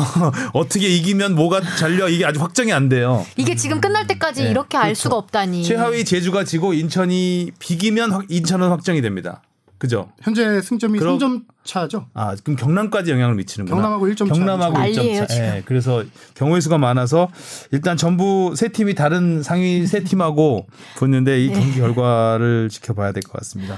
어떻게 0.52 0.88
이기면 0.88 1.34
뭐가 1.34 1.60
잘려 1.76 2.08
이게 2.08 2.24
아주 2.24 2.40
확정이 2.40 2.72
안 2.72 2.88
돼요. 2.88 3.24
이게 3.36 3.54
지금 3.54 3.80
끝날 3.80 4.06
때까지 4.06 4.42
네, 4.44 4.50
이렇게 4.50 4.76
알 4.76 4.84
그렇죠. 4.84 5.00
수가 5.02 5.16
없다니. 5.16 5.64
최하위 5.64 6.04
제주가 6.04 6.44
지고 6.44 6.74
인천이 6.74 7.50
비기면 7.58 8.10
확- 8.12 8.24
인천은 8.28 8.68
확정이 8.68 9.00
됩니다. 9.02 9.42
그죠? 9.78 10.10
현재 10.22 10.60
승점이 10.62 10.98
그럼- 10.98 11.18
3점 11.18 11.42
차죠. 11.64 12.06
아 12.14 12.34
그럼 12.42 12.56
경남까지 12.56 13.10
영향을 13.10 13.34
미치는구나. 13.34 13.76
경남하고 13.76 14.06
1점 14.08 14.28
차. 14.28 14.34
경남하고 14.34 14.78
난리예요, 14.78 15.24
1점 15.24 15.28
차. 15.28 15.36
예, 15.56 15.62
그래서 15.66 16.02
경우의 16.34 16.62
수가 16.62 16.78
많아서 16.78 17.28
일단 17.72 17.96
전부 17.98 18.54
세 18.56 18.68
팀이 18.68 18.94
다른 18.94 19.42
상위 19.42 19.86
세 19.86 20.02
팀하고 20.02 20.66
붙는데 20.96 21.44
이 21.44 21.50
경기 21.50 21.74
결과를 21.78 22.68
지켜봐야 22.70 23.12
될 23.12 23.22
것 23.22 23.32
같습니다. 23.32 23.76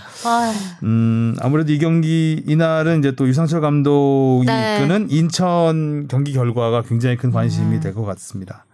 음, 0.84 1.34
아무래도 1.40 1.72
이 1.72 1.78
경기 1.78 2.42
이날은 2.46 3.00
이제 3.00 3.12
또 3.16 3.26
유상철 3.26 3.60
감독이 3.60 4.46
네. 4.46 4.76
이끄는 4.78 5.10
인천 5.10 6.06
경기 6.08 6.32
결과가 6.32 6.82
굉장히 6.82 7.16
큰 7.16 7.30
관심이 7.32 7.76
음. 7.76 7.80
될것 7.80 8.04
같습니다. 8.06 8.64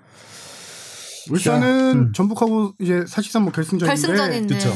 울산은 1.31 1.93
음. 2.09 2.13
전북하고 2.13 2.75
이제 2.81 3.05
사실상 3.07 3.45
뭐 3.45 3.53
결승전인데 3.53 3.89
결승전인데. 4.07 4.55
그쵸. 4.57 4.71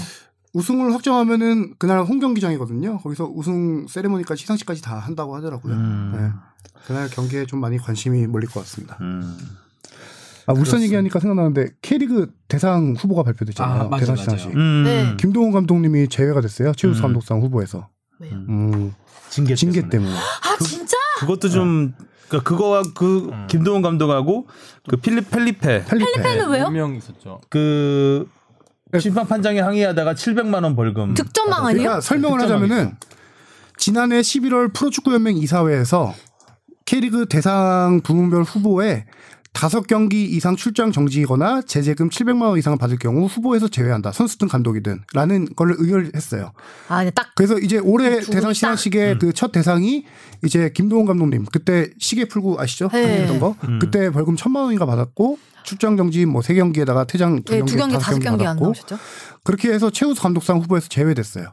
우승을 0.55 0.93
확정하면은 0.95 1.75
그날 1.79 2.01
홈 2.05 2.21
경기장이거든요. 2.21 2.99
거기서 2.99 3.27
우승 3.27 3.87
세레모니까지 3.89 4.41
시상식까지 4.43 4.83
다 4.83 4.99
한다고 4.99 5.37
하더라고요. 5.37 5.75
음. 5.75 6.13
네. 6.15 6.31
그날 6.87 7.09
경기에 7.09 7.47
좀 7.47 7.61
많이 7.61 7.77
관심이 7.79 8.27
몰릴 8.27 8.49
것 8.49 8.61
같습니다. 8.61 8.97
음. 9.01 9.37
아 10.47 10.53
울산 10.55 10.81
얘기하니까 10.83 11.21
생각나는데 11.21 11.67
K리그 11.83 12.33
대상 12.49 12.95
후보가 12.99 13.23
발표됐잖아요. 13.23 13.83
아, 13.83 13.89
맞아요, 13.89 14.01
대상. 14.01 14.17
시상식. 14.17 14.57
음. 14.57 14.85
네. 14.85 15.17
김동훈 15.19 15.53
감독님이 15.53 16.09
제외가 16.09 16.41
됐어요. 16.41 16.73
최우수 16.73 17.01
음. 17.01 17.03
감독상 17.03 17.41
후보에서. 17.43 17.89
왜요? 18.19 18.33
음, 18.35 18.95
징계, 19.29 19.55
징계 19.55 19.83
때문에. 19.83 19.91
때문에. 19.91 20.17
아 20.17 20.65
진짜? 20.65 20.97
그것도 21.19 21.51
좀 21.51 21.93
그러니까 22.29 22.49
그거와 22.49 22.83
그 22.95 23.31
김동훈 23.49 23.83
감독하고 23.83 24.49
그 24.89 24.97
필립 24.97 25.31
펠리페 25.31 25.85
펠리페. 25.85 26.23
팬은 26.23 26.49
왜요? 26.51 26.65
분명 26.65 26.95
있었죠. 26.95 27.41
그 27.51 28.27
심판 28.99 29.27
판정에 29.27 29.61
항의하다가 29.61 30.15
700만 30.15 30.63
원 30.65 30.75
벌금. 30.75 31.15
득점왕 31.15 31.67
아니에요? 31.67 31.83
그러니까 31.83 32.01
설명을 32.01 32.41
하자면은 32.43 32.97
지난해 33.77 34.21
11월 34.21 34.73
프로축구연맹 34.73 35.37
이사회에서 35.37 36.15
K리그 36.87 37.27
대상 37.27 38.01
부문별 38.03 38.43
후보에 38.43 39.05
다섯 39.53 39.87
경기 39.89 40.25
이상 40.25 40.55
출장 40.57 40.93
정지거나 40.93 41.63
제재금 41.63 42.11
700만 42.11 42.43
원 42.43 42.59
이상을 42.59 42.79
받을 42.79 42.97
경우 42.99 43.27
후보에서 43.27 43.67
제외한다. 43.69 44.13
선수든 44.13 44.47
감독이든 44.49 45.01
라는 45.15 45.47
걸 45.57 45.75
의결했어요. 45.79 46.53
아, 46.89 47.03
네, 47.03 47.11
딱 47.11 47.33
그래서 47.35 47.59
이제 47.59 47.79
올해 47.79 48.21
두 48.21 48.31
대상 48.31 48.53
시상식의 48.53 49.19
그첫 49.19 49.51
대상이 49.53 50.05
이제 50.45 50.71
김동훈 50.73 51.07
감독님 51.07 51.47
그때 51.53 51.91
시계 51.99 52.27
풀고 52.27 52.61
아시죠? 52.61 52.89
네. 52.93 53.23
했던 53.23 53.41
거 53.41 53.57
그때 53.81 54.11
벌금 54.11 54.37
천만 54.37 54.65
원인가 54.65 54.87
받았고 54.87 55.39
출장 55.65 55.97
정지 55.97 56.25
뭐 56.25 56.41
세 56.43 56.55
경기에다가 56.55 57.05
퇴장 57.05 57.43
두 57.43 57.53
네, 57.53 57.59
경기, 57.59 57.73
두 57.73 57.79
경기 57.79 57.95
다섯 57.95 58.19
경기 58.21 58.29
안 58.47 58.57
받았고 58.57 58.65
나오셨죠? 58.65 58.99
그렇게 59.45 59.73
해서 59.73 59.91
최우수 59.91 60.23
감독상 60.23 60.59
후보에서 60.61 60.89
제외됐어요. 60.89 61.53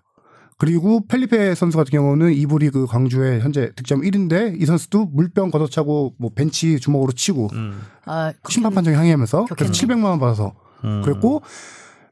그리고 0.58 1.06
펠리페 1.08 1.54
선수 1.56 1.78
같은 1.78 1.92
경우는 1.92 2.34
이부 2.34 2.60
리그 2.60 2.86
광주에 2.86 3.40
현재 3.42 3.72
득점 3.76 4.02
1인데 4.02 4.60
이 4.62 4.66
선수도 4.66 5.06
물병 5.08 5.52
걷어차고 5.52 6.16
뭐 6.18 6.32
벤치 6.34 6.80
주먹으로 6.80 7.12
치고 7.12 7.50
음. 7.54 7.82
아, 8.06 8.32
심판 8.50 8.74
판정에 8.74 8.96
항의하면서 8.96 9.46
그래서 9.50 9.72
격했네. 9.74 9.96
700만 10.02 10.06
원 10.06 10.20
받아서 10.20 10.54
음. 10.86 11.02
그랬고 11.04 11.42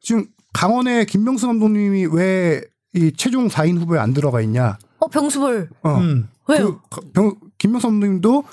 지금 0.01 0.25
강원의 0.53 1.05
김명수 1.05 1.47
감독님이 1.47 2.07
왜 2.11 2.61
이 2.95 3.11
최종 3.17 3.47
4인 3.47 3.79
후보에 3.79 3.97
안 3.97 4.13
들어가 4.13 4.39
있냐? 4.41 4.77
어 4.99 5.07
병수벌 5.07 5.67
어. 5.81 5.95
음. 5.95 6.27
왜요? 6.47 6.79
그 6.91 7.01
병, 7.11 7.33
김명수 7.57 7.87
감독님도 7.87 8.43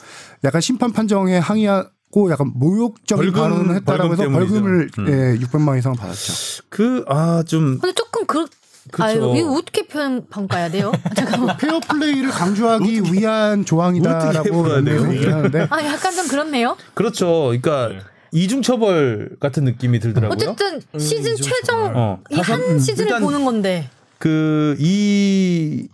약간 0.45 0.63
심판 0.63 0.93
판정에 0.93 1.37
항의하고 1.37 2.31
약간 2.31 2.51
모욕적인 2.55 3.33
벌금, 3.33 3.33
발언을 3.39 3.75
했다라고 3.77 4.09
벌금 4.09 4.13
해서 4.13 4.23
때문이죠. 4.23 4.53
벌금을 4.55 4.91
음. 4.99 5.09
예, 5.09 5.39
600만 5.45 5.69
원 5.69 5.79
이상 5.79 5.93
받았죠. 5.93 6.63
그 6.71 7.05
아 7.09 7.43
좀 7.43 7.79
근데 7.81 7.93
조금 7.93 8.25
그 8.25 8.47
그쵸. 8.91 9.03
아유, 9.05 9.35
이거 9.37 9.53
어떻게 9.53 9.87
편 9.87 10.27
평가해야 10.29 10.71
돼요? 10.71 10.93
잠깐만. 11.15 11.57
페어 11.59 11.81
플레이를 11.81 12.31
강조하기 12.31 13.03
위한 13.13 13.65
조항이다라고 13.65 14.61
어떻게 14.61 14.91
얘기를 14.91 15.15
이게? 15.17 15.31
하는데 15.31 15.67
아, 15.71 15.85
약간 15.85 16.13
좀 16.15 16.27
그렇네요. 16.29 16.77
그렇죠. 16.95 17.53
그러니까 17.61 17.91
이중 18.33 18.63
처벌 18.63 19.37
같은 19.41 19.65
느낌이 19.65 20.01
들더라고요. 20.01 20.35
어쨌든 20.35 20.81
시즌 20.99 21.37
최종 21.37 21.93
어. 21.95 22.21
이한 22.31 22.79
시즌을 22.79 23.21
보는 23.21 23.45
건데. 23.45 23.89
그 24.19 24.77
이 24.79 25.89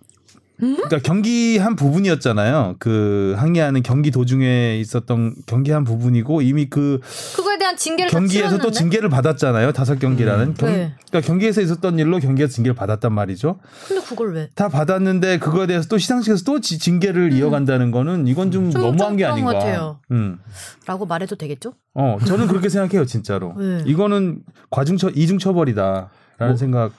그러니까 0.58 0.98
경기 1.00 1.58
한 1.58 1.76
부분이었잖아요. 1.76 2.76
그 2.78 3.34
항의하는 3.36 3.82
경기 3.82 4.10
도중에 4.10 4.78
있었던 4.80 5.34
경기 5.46 5.70
한 5.70 5.84
부분이고 5.84 6.40
이미 6.40 6.66
그 6.70 7.00
그거에 7.36 7.58
대한 7.58 7.76
징계를 7.76 8.10
다 8.10 8.18
경기에서 8.18 8.58
또? 8.58 8.70
징계를 8.70 9.08
받았잖아요. 9.10 9.72
다섯 9.72 9.98
경기라는 9.98 10.54
경, 10.54 10.68
네. 10.70 10.94
그러니까 11.10 11.26
경기에서 11.26 11.60
있었던 11.60 11.98
일로 11.98 12.18
경기에서 12.20 12.52
징계를 12.54 12.74
받았단 12.74 13.12
말이죠. 13.12 13.58
근데 13.86 14.02
그걸 14.06 14.34
왜? 14.34 14.48
다 14.54 14.68
받았는데 14.68 15.38
그거에 15.38 15.66
대해서 15.66 15.88
또 15.88 15.98
시상식에서 15.98 16.44
또 16.44 16.60
지- 16.60 16.78
징계를 16.78 17.32
이어간다는 17.32 17.90
거는 17.90 18.26
이건 18.26 18.50
좀, 18.50 18.66
음. 18.66 18.70
좀- 18.70 18.80
너무한 18.80 19.10
좀게 19.10 19.24
아닌가. 19.26 19.52
것 19.52 19.58
같아요. 19.58 20.00
음. 20.10 20.38
라고 20.86 21.04
말해도 21.04 21.36
되겠죠? 21.36 21.74
어, 21.94 22.16
저는 22.26 22.46
그렇게 22.46 22.68
생각해요, 22.70 23.04
진짜로. 23.04 23.54
네. 23.58 23.82
이거는 23.86 24.40
과중처 24.70 25.10
이중 25.14 25.38
처벌이다라는 25.38 26.08
뭐, 26.38 26.56
생각. 26.56 26.92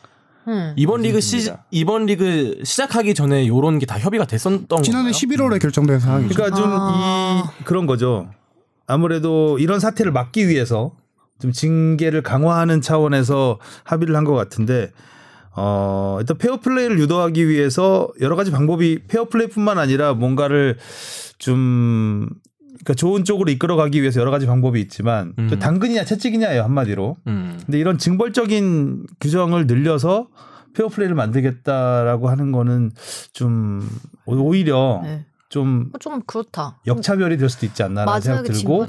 음. 0.48 0.74
이번 0.78 1.02
리그 1.02 1.20
시. 1.22 1.52
이번 1.72 2.06
리그 2.06 2.60
시작하기 2.64 3.14
전에 3.14 3.48
요런 3.48 3.80
게 3.80 3.86
다 3.86 4.00
협의가 4.00 4.26
됐었던 4.26 4.68
지난해 4.84 5.12
건가요? 5.12 5.12
11월에 5.12 5.62
결정된 5.62 6.00
상황이죠. 6.00 6.34
그러니까 6.36 6.56
좀이 6.58 6.74
아. 6.78 7.52
그런 7.66 7.86
거죠. 7.86 8.30
아무래도 8.86 9.60
이런 9.60 9.80
사태를 9.80 10.12
막기 10.12 10.48
위해서 10.48 10.94
좀 11.40 11.52
징계를 11.52 12.22
강화하는 12.24 12.82
차원에서 12.82 13.60
합의를 13.84 14.16
한 14.16 14.24
것 14.24 14.34
같은데 14.34 14.92
어 15.56 16.18
일단 16.20 16.38
페어 16.38 16.58
플레이를 16.60 17.00
유도하기 17.00 17.48
위해서 17.50 18.08
여러 18.22 18.36
가지 18.36 18.52
방법이 18.52 19.00
페어 19.08 19.26
플레이뿐만 19.26 19.78
아니라 19.80 20.14
뭔가를 20.14 20.78
좀 21.38 22.30
그러니까 22.80 22.94
좋은 22.94 23.24
쪽으로 23.24 23.52
이끌어가기 23.52 24.02
위해서 24.02 24.20
여러 24.22 24.32
가지 24.32 24.46
방법이 24.46 24.80
있지만 24.82 25.34
또 25.36 25.56
음. 25.56 25.60
당근이냐 25.60 26.06
채찍이냐예요 26.06 26.64
한마디로. 26.64 27.16
음. 27.28 27.60
근데 27.66 27.80
이런 27.80 27.98
징벌적인 27.98 29.08
규정을 29.20 29.68
늘려서 29.68 30.28
페어 30.74 30.88
플레이를 30.90 31.16
만들겠다라고 31.16 32.30
하는 32.30 32.52
거는 32.52 32.92
좀 33.34 33.88
오히려 34.26 35.02
네. 35.04 35.26
좀 35.50 35.90
어, 35.94 35.98
좀 35.98 36.22
그렇다. 36.28 36.80
역차별이 36.86 37.38
될 37.38 37.50
수도 37.50 37.66
있지 37.66 37.82
않나라는 37.84 38.22
생각 38.22 38.44
들고. 38.44 38.86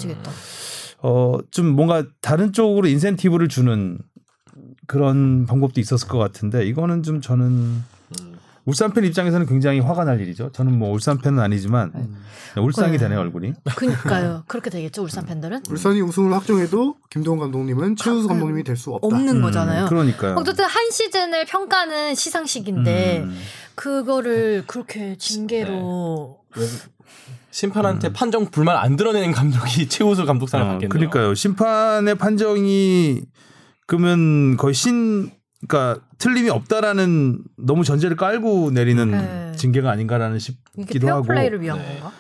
어 1.01 1.39
좀 1.51 1.67
뭔가 1.69 2.05
다른 2.21 2.53
쪽으로 2.53 2.89
인센티브를 2.89 3.49
주는 3.49 3.99
그런 4.89 5.47
방법도 5.47 5.81
있었을 5.81 6.09
것 6.09 6.19
같은데 6.19 6.67
이거는 6.67 7.03
좀 7.03 7.21
저는 7.21 7.83
울산 8.69 8.93
팬 8.93 9.03
입장에서는 9.03 9.47
굉장히 9.47 9.81
화가 9.81 10.05
날 10.05 10.21
일이죠. 10.21 10.53
저는 10.53 10.79
뭐 10.79 10.93
울산 10.93 11.17
팬은 11.17 11.39
아니지만 11.39 11.91
울상이 12.59 12.91
그래. 12.91 12.99
되네요 12.99 13.19
얼굴이. 13.21 13.55
그니까요. 13.77 14.45
그렇게 14.47 14.69
되겠죠, 14.69 15.03
울산 15.03 15.25
팬들은? 15.25 15.63
울산이 15.71 16.03
우승을 16.03 16.35
확정해도 16.35 16.97
김동훈 17.09 17.41
감독님은 17.41 17.97
최우수 17.97 18.29
감독님이 18.29 18.63
될 18.65 18.77
수 18.77 18.91
없다. 18.91 19.07
없는 19.07 19.37
음, 19.37 19.41
거잖아요. 19.43 19.87
그러니까요. 19.87 20.35
어쨌든 20.37 20.67
한 20.67 20.91
시즌을 20.91 21.47
평가는 21.47 22.15
시상식인데 22.15 23.21
음. 23.25 23.39
그거를 23.75 24.65
그렇게 24.67 25.17
징계로 25.17 26.39
심판한테 27.51 28.13
판정 28.13 28.51
불만 28.51 28.77
안 28.77 28.97
드러내는 28.97 29.33
감독이 29.33 29.89
최우수 29.89 30.27
감독상을 30.27 30.63
어, 30.67 30.69
받겠네요. 30.73 30.91
그러니까요. 30.91 31.35
심판의 31.35 32.17
판정이 32.17 33.23
그러면 33.87 34.59
거의 34.59 34.75
신 34.75 35.31
그러니까 35.67 36.01
틀림이 36.19 36.51
없다라는 36.51 37.41
너무 37.57 37.85
전제를 37.85 38.17
깔고 38.17 38.71
내리는 38.71 39.11
네. 39.11 39.53
징계가 39.57 39.91
아닌가라는 39.91 40.39
싶기도 40.39 41.07
페어 41.07 41.17
하고 41.17 41.27
플레이를 41.27 41.61
위한 41.61 41.79
네. 41.79 41.99
건가? 42.01 42.13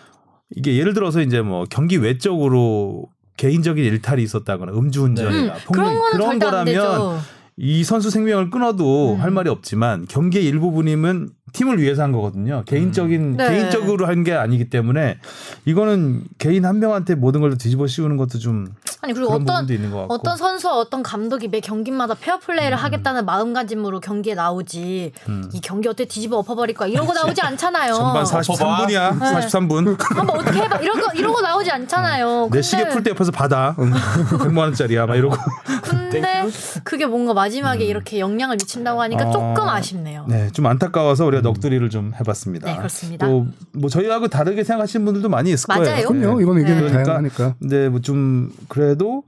이게 0.56 0.76
예를 0.76 0.94
들어서 0.94 1.20
이제 1.20 1.40
뭐 1.40 1.66
경기 1.68 1.96
외적으로 1.96 3.06
개인적인 3.36 3.84
일탈이 3.84 4.22
있었다거나 4.22 4.72
음주운전이나 4.72 5.54
음, 5.54 5.58
폭력 5.66 5.84
그런 5.84 5.98
거는 5.98 6.10
그런 6.10 6.30
절대 6.30 6.46
안 6.46 6.50
거라면 6.50 6.66
되죠. 6.66 7.20
이 7.60 7.82
선수 7.84 8.10
생명을 8.10 8.50
끊어도 8.50 9.14
음. 9.14 9.20
할 9.20 9.30
말이 9.32 9.50
없지만 9.50 10.06
경기의 10.08 10.44
일부분이면 10.46 11.30
팀을 11.52 11.80
위해서 11.80 12.02
한 12.02 12.12
거거든요. 12.12 12.62
개인적인 12.66 13.36
네. 13.38 13.48
개인적으로 13.48 14.06
한 14.06 14.22
게 14.22 14.34
아니기 14.34 14.68
때문에 14.68 15.16
이거는 15.64 16.22
개인 16.38 16.64
한 16.66 16.78
명한테 16.78 17.14
모든 17.14 17.40
걸다 17.40 17.56
뒤집어 17.56 17.86
씌우는 17.86 18.16
것도 18.18 18.38
좀 18.38 18.66
아니 19.00 19.12
그리고 19.14 19.28
그런 19.30 19.42
어떤 19.42 19.54
부분도 19.62 19.72
있는 19.72 19.90
것 19.90 19.98
같고. 20.00 20.14
어떤 20.14 20.36
선수와 20.36 20.76
어떤 20.76 21.02
감독이 21.02 21.48
매 21.48 21.60
경기마다 21.60 22.14
페어 22.14 22.38
플레이를 22.38 22.76
하겠다는 22.76 23.24
마음가짐으로 23.24 24.00
경기에 24.00 24.34
나오지 24.34 25.12
음. 25.28 25.50
이 25.54 25.60
경기 25.60 25.88
어떻게 25.88 26.04
뒤집어 26.06 26.36
엎어버릴 26.38 26.76
거야 26.76 26.88
이러고 26.90 27.12
나오지 27.14 27.40
않잖아요. 27.40 27.94
전반 27.94 28.24
봐. 28.24 28.40
43분이야. 28.40 29.18
43분. 29.18 29.96
한번 30.16 30.40
어떻게 30.40 30.58
해봐 30.60 30.76
이러고 30.80 31.00
이러고 31.14 31.40
나오지 31.40 31.70
않잖아요. 31.70 32.26
내 32.26 32.48
근데, 32.50 32.62
시계 32.62 32.88
풀 32.88 33.02
때 33.02 33.10
옆에서 33.10 33.30
받아. 33.32 33.74
100만 33.78 34.58
원짜리야. 34.58 35.06
막 35.06 35.16
이러고. 35.16 35.34
근데 35.82 36.44
그게 36.84 37.06
뭔가 37.06 37.32
마지막에 37.48 37.84
이렇게 37.84 38.20
영향을 38.20 38.56
미친다고 38.56 39.00
하니까 39.02 39.24
음. 39.24 39.28
어, 39.28 39.32
조금 39.32 39.68
아쉽네요. 39.68 40.26
네, 40.28 40.50
좀 40.52 40.66
안타까워서 40.66 41.24
우리가 41.26 41.42
넋두리를 41.42 41.88
좀 41.90 42.12
해봤습니다. 42.14 42.70
네, 42.70 42.76
그렇습니다. 42.76 43.26
또 43.26 43.46
뭐 43.72 43.88
저희하고 43.88 44.28
다르게 44.28 44.64
생각하시는 44.64 45.04
분들도 45.04 45.28
많이 45.28 45.50
있을 45.52 45.66
맞아요. 45.68 45.84
거예요. 45.84 46.08
그럼요. 46.08 46.36
네. 46.38 46.42
이건 46.42 46.58
의견이 46.58 46.80
네. 46.82 46.92
다양하니까. 47.04 47.54
근데 47.58 47.88
뭐 47.88 48.00
좀 48.00 48.52
그래도 48.68 49.24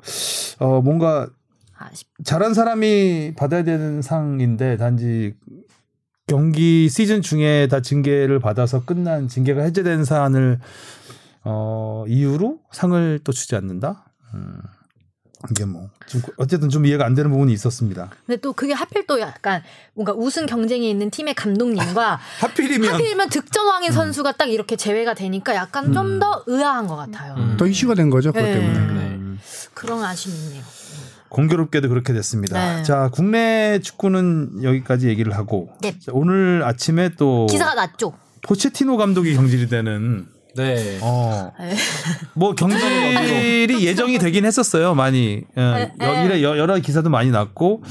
어 0.59 0.81
뭔가 0.83 1.29
아쉽. 1.79 2.07
잘한 2.25 2.53
사람이 2.55 3.35
받아야 3.37 3.63
되는 3.65 4.03
상인데 4.03 4.77
단지 4.77 5.35
경기 6.27 6.89
시즌 6.89 7.23
중에 7.23 7.69
다 7.69 7.81
징계를 7.81 8.39
받아서 8.39 8.85
끝난 8.85 9.29
징계가 9.29 9.63
해제된 9.63 10.05
사안을 10.05 10.59
어 11.45 12.05
이유로 12.09 12.59
상을 12.73 13.21
또 13.25 13.33
주지 13.33 13.57
않는다. 13.57 14.13
음. 14.35 14.59
이게 15.51 15.65
뭐 15.65 15.91
좀 16.11 16.21
어쨌든 16.39 16.69
좀 16.69 16.87
이해가 16.87 17.07
안 17.07 17.15
되는 17.15 17.31
부분이 17.31 17.53
있었습니다. 17.53 18.11
근데 18.27 18.41
또 18.41 18.53
그게 18.53 18.73
하필 18.73 19.07
또 19.07 19.21
약간 19.21 19.63
뭔가 19.95 20.13
우승 20.13 20.45
경쟁에 20.45 20.91
있는 20.91 21.09
팀의 21.09 21.35
감독님과 21.35 22.19
하필이면 22.41 22.95
하필이면 22.95 23.29
음. 23.29 23.31
득점왕인 23.31 23.93
선수가 23.93 24.33
딱 24.33 24.51
이렇게 24.51 24.75
제외가 24.75 25.15
되니까 25.15 25.55
약간 25.55 25.93
좀더 25.93 26.43
의아한 26.49 26.89
것 26.89 26.97
같아요. 26.97 27.37
음. 27.39 27.57
더 27.57 27.67
이슈가 27.69 27.95
된 27.95 28.11
거죠. 28.11 28.33
그것 28.33 28.45
네. 28.45 28.55
때문에. 28.55 28.93
네. 28.93 29.37
그런 29.73 30.03
아쉬움이 30.03 30.37
있네요. 30.47 30.65
공교롭게도 31.29 31.89
그렇게 31.89 32.13
됐습니다. 32.13 32.79
네. 32.79 32.83
자, 32.83 33.09
국내 33.13 33.79
축구는 33.81 34.65
여기까지 34.65 35.07
얘기를 35.07 35.37
하고 35.37 35.73
네. 35.81 35.97
자, 36.01 36.11
오늘 36.13 36.65
아침에 36.65 37.11
또 37.11 37.47
기사가 37.47 37.75
났죠. 37.75 38.15
포체티노 38.43 38.97
감독이 38.97 39.37
경질이 39.37 39.69
되는 39.69 40.27
네. 40.57 40.99
어. 41.01 41.53
네. 41.61 41.75
뭐 42.35 42.55
경질이 42.55 43.85
예정이 43.87 44.19
되긴 44.19 44.45
했었어요. 44.45 44.95
많이 44.95 45.43
어, 45.57 45.61
네, 45.61 45.93
여, 46.01 46.13
네. 46.13 46.25
이래 46.25 46.43
여- 46.43 46.59
여러 46.59 46.77
기사도 46.79 47.09
많이 47.09 47.31
났고 47.31 47.83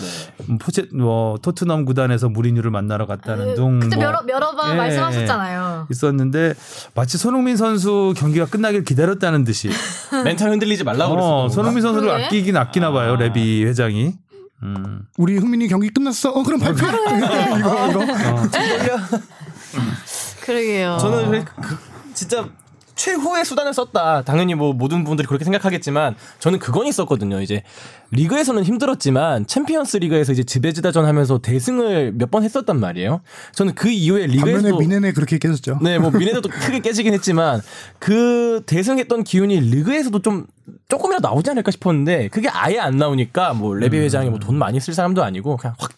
음, 0.49 0.57
포체 0.57 0.85
뭐 0.93 1.37
토트넘 1.41 1.85
구단에서 1.85 2.27
무리뉴를 2.29 2.69
만나러 2.71 3.05
갔다는 3.07 3.55
둥 3.55 3.79
그때 3.79 3.95
뭐 3.95 4.05
여러 4.05 4.19
여러 4.29 4.55
번 4.55 4.71
예, 4.73 4.75
말씀하셨잖아요. 4.75 5.87
있었는데 5.89 6.53
마치 6.95 7.17
손흥민 7.17 7.55
선수 7.55 8.13
경기가 8.17 8.45
끝나길 8.45 8.83
기다렸다는 8.83 9.43
듯이 9.45 9.69
멘탈 10.25 10.49
흔들리지 10.51 10.83
말라고 10.83 11.13
어, 11.13 11.41
그랬어. 11.43 11.55
손흥민 11.55 11.81
선수를 11.81 12.09
그러게. 12.09 12.25
아끼긴 12.25 12.57
아끼나 12.57 12.91
봐요. 12.91 13.15
레비 13.15 13.63
회장이. 13.65 14.13
음. 14.63 15.03
우리 15.17 15.37
흥민이 15.37 15.69
경기 15.69 15.87
끝났어. 15.89 16.31
어 16.31 16.43
그럼 16.43 16.59
발표. 16.59 16.85
이거 16.85 17.87
이거. 17.87 18.99
그러게요. 20.45 20.97
저는 20.99 21.29
왜 21.29 21.43
그, 21.45 21.77
진짜 22.19 22.49
최후의 22.95 23.45
수단을 23.45 23.73
썼다. 23.73 24.23
당연히 24.23 24.55
뭐 24.55 24.73
모든 24.73 25.05
분들이 25.05 25.25
그렇게 25.25 25.45
생각하겠지만 25.45 26.15
저는 26.39 26.59
그건 26.59 26.85
있었거든요. 26.85 27.39
이제 27.39 27.63
리그에서는 28.11 28.61
힘들었지만 28.65 29.47
챔피언스 29.47 29.97
리그에서 29.97 30.33
이제 30.33 30.43
즈베즈다전 30.43 31.05
하면서 31.05 31.37
대승을 31.39 32.11
몇 32.17 32.29
번 32.29 32.43
했었단 32.43 32.77
말이에요. 32.77 33.21
저는 33.53 33.73
그 33.75 33.87
이후에 33.89 34.25
리그에서 34.27 34.75
뮌헨에 34.77 35.13
그렇게 35.13 35.37
깨졌죠. 35.37 35.79
네, 35.81 35.97
뭐 35.97 36.11
뮌헨에도 36.11 36.41
크게 36.49 36.79
깨지긴 36.79 37.13
했지만 37.13 37.61
그 37.99 38.63
대승했던 38.65 39.23
기운이 39.23 39.61
리그에서도 39.61 40.19
좀 40.21 40.45
조금이라도 40.89 41.25
나오지 41.25 41.49
않을까 41.51 41.71
싶었는데 41.71 42.27
그게 42.27 42.49
아예 42.49 42.79
안 42.79 42.97
나오니까 42.97 43.53
뭐 43.53 43.75
레비 43.75 43.97
회장이 43.97 44.29
뭐 44.29 44.39
돈 44.39 44.57
많이 44.57 44.79
쓸 44.81 44.93
사람도 44.93 45.23
아니고 45.23 45.55
그냥 45.55 45.73
확. 45.79 45.91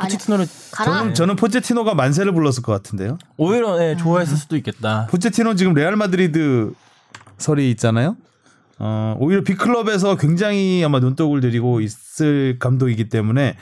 포체티노를. 0.00 0.46
저는 0.84 1.14
저는 1.14 1.36
포체티노가 1.36 1.94
만세를 1.94 2.32
불렀을 2.32 2.62
것 2.62 2.72
같은데요. 2.72 3.18
오히려 3.36 3.76
네, 3.78 3.92
음. 3.92 3.98
좋아했을 3.98 4.36
수도 4.36 4.56
있겠다. 4.56 5.06
포체티노 5.10 5.54
지금 5.54 5.74
레알 5.74 5.96
마드리드 5.96 6.72
설이 7.38 7.70
있잖아요. 7.72 8.16
어, 8.80 9.16
오히려 9.18 9.42
빅클럽에서 9.42 10.16
굉장히 10.16 10.82
아마 10.84 11.00
눈독을 11.00 11.40
들이고 11.40 11.80
있을 11.80 12.58
감독이기 12.60 13.08
때문에 13.08 13.56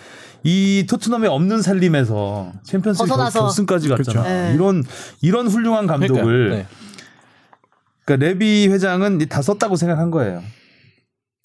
이 0.45 0.87
토트넘의 0.89 1.29
없는 1.31 1.63
살림에서 1.63 2.53
챔피언스 2.65 2.99
벗어나서. 2.99 3.41
결승까지 3.41 3.89
갔잖아. 3.89 4.23
그렇죠. 4.23 4.29
네. 4.29 4.53
이런 4.55 4.85
이런 5.23 5.49
훌륭한 5.49 5.87
감독을. 5.87 6.51
네. 6.51 6.67
그러니까 8.05 8.27
레비 8.27 8.69
회장은 8.69 9.19
다 9.29 9.43
썼다고 9.43 9.77
생각한 9.77 10.11
거예요. 10.11 10.43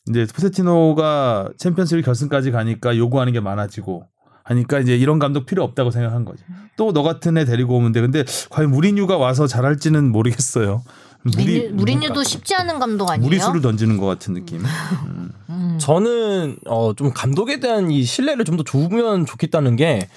이제 0.10 0.28
포체티노가 0.34 1.50
챔피언스리그 1.58 2.06
결승까지 2.06 2.52
가니까 2.52 2.98
요구하는 2.98 3.34
게 3.34 3.40
많아지고 3.40 4.04
하니까 4.52 4.80
이제 4.80 4.96
이런 4.96 5.20
감독 5.20 5.46
필요 5.46 5.64
없다고 5.64 5.92
생각한 5.92 6.24
거죠. 6.26 6.44
또 6.78 6.92
너 6.94 7.04
같은 7.04 7.38
애 7.38 7.46
데리고 7.46 7.76
오면 7.78 7.92
돼. 7.92 8.02
근데 8.02 8.24
과연 8.50 8.72
무리뉴가 8.72 9.18
와서 9.18 9.48
잘할지는 9.48 10.12
모르겠어요. 10.12 10.84
무리, 11.24 11.70
무리뉴도 11.70 12.24
쉽지 12.24 12.56
않은 12.56 12.80
감독 12.80 13.10
아니에요? 13.10 13.24
무리수를 13.28 13.62
던지는 13.62 13.98
것 13.98 14.06
같은 14.08 14.34
느낌. 14.34 14.64
음. 15.50 15.78
저는 15.80 16.58
어 16.66 16.94
좀 16.96 17.12
감독에 17.14 17.60
대한 17.60 17.92
이 17.92 18.04
신뢰를 18.04 18.46
좀 18.46 18.58
더 18.58 18.64
주면 18.64 19.26
좋겠다는 19.26 19.76
게 19.76 20.08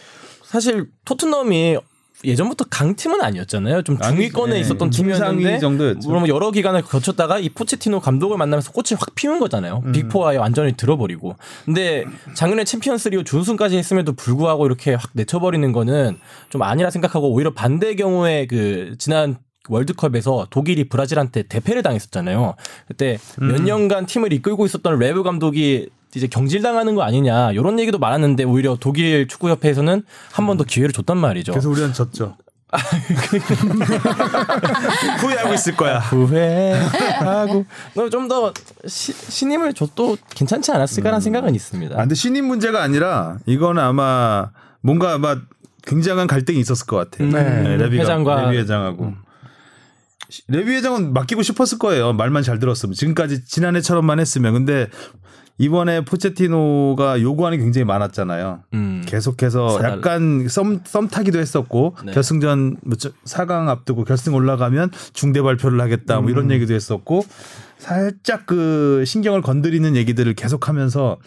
사실 0.45 0.89
토트넘이 1.05 1.77
예전부터 2.23 2.65
강팀은 2.71 3.21
아니었잖아요. 3.21 3.83
좀 3.83 3.99
중위권에 3.99 4.55
네. 4.55 4.61
있었던 4.61 4.91
팀이었는데 4.91 5.59
정도였죠. 5.59 6.09
그러면 6.09 6.29
여러 6.29 6.51
기간을 6.51 6.83
거쳤다가 6.83 7.39
이 7.39 7.49
포체티노 7.49 8.01
감독을 8.01 8.37
만나면서 8.39 8.73
꽃을 8.73 9.01
확 9.01 9.15
피운 9.15 9.41
거잖아요. 9.41 9.83
빅포아에 9.93 10.37
완전히 10.37 10.77
들어버리고. 10.77 11.37
근데 11.65 12.05
작년에 12.35 12.65
챔피언스리그 12.65 13.25
준우승까지 13.25 13.77
했음에도 13.77 14.13
불구하고 14.13 14.67
이렇게 14.67 14.95
확 14.95 15.11
내쳐버리는 15.15 15.73
거는 15.73 16.19
좀 16.51 16.63
아니라 16.63 16.91
생각하고 16.91 17.31
오히려 17.33 17.53
반대의 17.53 17.97
경우에 17.97 18.47
그 18.47 18.95
지난 18.99 19.37
월드컵에서 19.69 20.47
독일이 20.51 20.89
브라질한테 20.89 21.45
대패를 21.45 21.83
당했었잖아요. 21.83 22.55
그때 22.87 23.19
몇 23.39 23.63
년간 23.63 24.07
팀을 24.07 24.33
이끌고 24.33 24.67
있었던 24.67 24.99
뢰브 24.99 25.23
감독이 25.23 25.89
이제 26.15 26.27
경질당하는 26.27 26.95
거 26.95 27.03
아니냐 27.03 27.53
이런 27.53 27.79
얘기도 27.81 27.99
많았는데 27.99 28.45
오히려 28.45 28.77
독일 28.79 29.27
축구협회에서는 29.27 30.03
한 30.33 30.47
번 30.47 30.57
더 30.57 30.65
기회를 30.65 30.93
줬단 30.93 31.17
말이죠. 31.19 31.53
그래서 31.53 31.69
우리는 31.71 31.93
졌죠. 31.93 32.37
후회하고 35.21 35.55
있을 35.55 35.77
거야. 35.77 35.99
후회하고 36.01 37.65
좀 38.11 38.29
더 38.29 38.53
신임을 38.87 39.75
줘도 39.75 40.17
괜찮지 40.35 40.73
않았을까라는 40.73 41.21
생각은 41.21 41.55
있습니다. 41.55 41.95
아, 41.95 41.99
근데 42.01 42.15
신임 42.15 42.47
문제가 42.47 42.83
아니라 42.83 43.39
이거는 43.47 43.83
아마 43.83 44.51
뭔가 44.81 45.13
아마 45.15 45.37
굉장한 45.87 46.27
갈등이 46.27 46.59
있었을 46.61 46.87
것 46.87 46.97
같아요. 47.11 47.29
네. 47.31 47.77
레비가, 47.77 48.05
회장과- 48.05 48.45
레비 48.47 48.59
회장하고. 48.59 49.13
레비 50.49 50.71
회장은 50.73 51.13
맡기고 51.13 51.43
싶었을 51.43 51.79
거예요. 51.79 52.13
말만 52.13 52.43
잘 52.43 52.59
들었으면. 52.59 52.95
지금까지 52.95 53.45
지난해처럼만 53.45 54.21
했으면. 54.21 54.53
근데 54.55 54.89
이번에 55.59 56.05
포체티노가 56.05 57.23
요구하는 57.23 57.59
게 57.59 57.65
굉장히 57.65 57.85
많았잖아요. 57.85 58.65
음. 58.75 59.03
계속해서 59.07 59.69
사달- 59.79 59.93
약간 59.99 60.49
썸, 60.49 60.81
썸 60.85 61.07
타기도 61.09 61.39
했었고 61.39 61.95
네. 62.05 62.13
결승전 62.13 62.79
뭐 62.83 62.97
저- 62.97 63.13
4강 63.25 63.69
앞두고 63.69 64.03
결승 64.05 64.35
올라가면 64.35 64.91
중대 65.13 65.41
발표를 65.43 65.81
하겠다 65.81 66.21
뭐 66.21 66.31
이런 66.31 66.51
얘기도 66.51 66.75
했었고 66.75 67.25
살짝 67.79 68.47
그 68.47 69.05
신경을 69.07 69.43
건드리는 69.43 69.95
얘기들을 69.95 70.35
계속하면서 70.35 71.19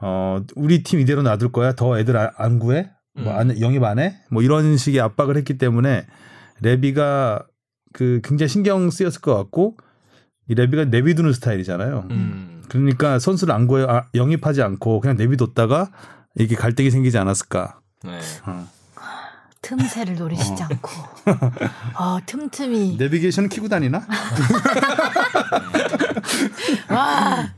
어 0.00 0.40
우리 0.56 0.82
팀 0.82 0.98
이대로 0.98 1.22
놔둘 1.22 1.52
거야 1.52 1.74
더 1.74 1.96
애들 2.00 2.16
아- 2.16 2.32
안 2.36 2.58
구해 2.58 2.90
뭐 3.14 3.32
안, 3.34 3.60
영입 3.60 3.84
안 3.84 4.00
해? 4.00 4.16
뭐 4.30 4.42
이런 4.42 4.76
식의 4.76 5.00
압박을 5.00 5.36
했기 5.36 5.56
때문에 5.58 6.06
레비가 6.62 7.44
그 7.92 8.20
굉장히 8.24 8.48
신경 8.48 8.90
쓰였을 8.90 9.20
것 9.20 9.34
같고 9.36 9.76
이 10.48 10.54
레비가 10.54 10.84
내비두는 10.84 11.32
스타일이잖아요. 11.32 12.08
음. 12.10 12.62
그러니까 12.68 13.18
선수를 13.18 13.54
안 13.54 13.66
구해 13.66 13.84
아, 13.88 14.06
영입하지 14.14 14.62
않고 14.62 15.00
그냥 15.00 15.16
내비뒀다가 15.16 15.90
이게 16.38 16.56
갈등이 16.56 16.90
생기지 16.90 17.18
않았을까. 17.18 17.80
네. 18.04 18.18
틈새를 19.60 20.16
노리시지 20.16 20.62
않고. 20.62 20.90
어, 21.98 22.18
틈틈이. 22.26 22.96
내비게이션 22.98 23.48
키고 23.48 23.68
다니나? 23.68 24.04
와. 26.90 27.48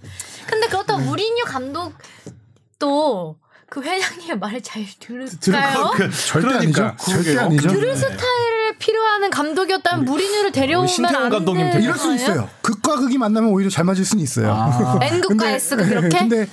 근데 0.46 0.66
그렇다고 0.68 1.00
무리뉴 1.00 1.44
감독도 1.46 3.38
그 3.70 3.82
회장님의 3.82 4.38
말을 4.38 4.60
잘 4.62 4.84
들을까요? 5.00 5.92
그, 5.94 6.10
절대 6.10 6.48
그러니까. 6.48 6.88
아니죠. 6.88 7.04
절대 7.10 7.38
아니죠. 7.38 7.68
들을 7.70 7.96
스타일 7.96 8.53
을 8.74 8.78
필요하는 8.78 9.30
감독이었다면 9.30 10.04
무리뉴를 10.04 10.52
데려오면 10.52 10.88
안 11.14 11.30
감독님 11.30 11.66
되는 11.66 11.82
이럴 11.82 11.96
수? 11.96 12.14
있어요. 12.14 12.48
극과 12.60 12.96
극이 12.96 13.18
만나면 13.18 13.50
오히려 13.50 13.70
잘 13.70 13.84
맞을 13.84 14.04
수는 14.04 14.22
있어요. 14.22 14.98
N극과 15.00 15.50
S극이 15.50 15.84
그렇게? 15.84 16.18
근데 16.18 16.46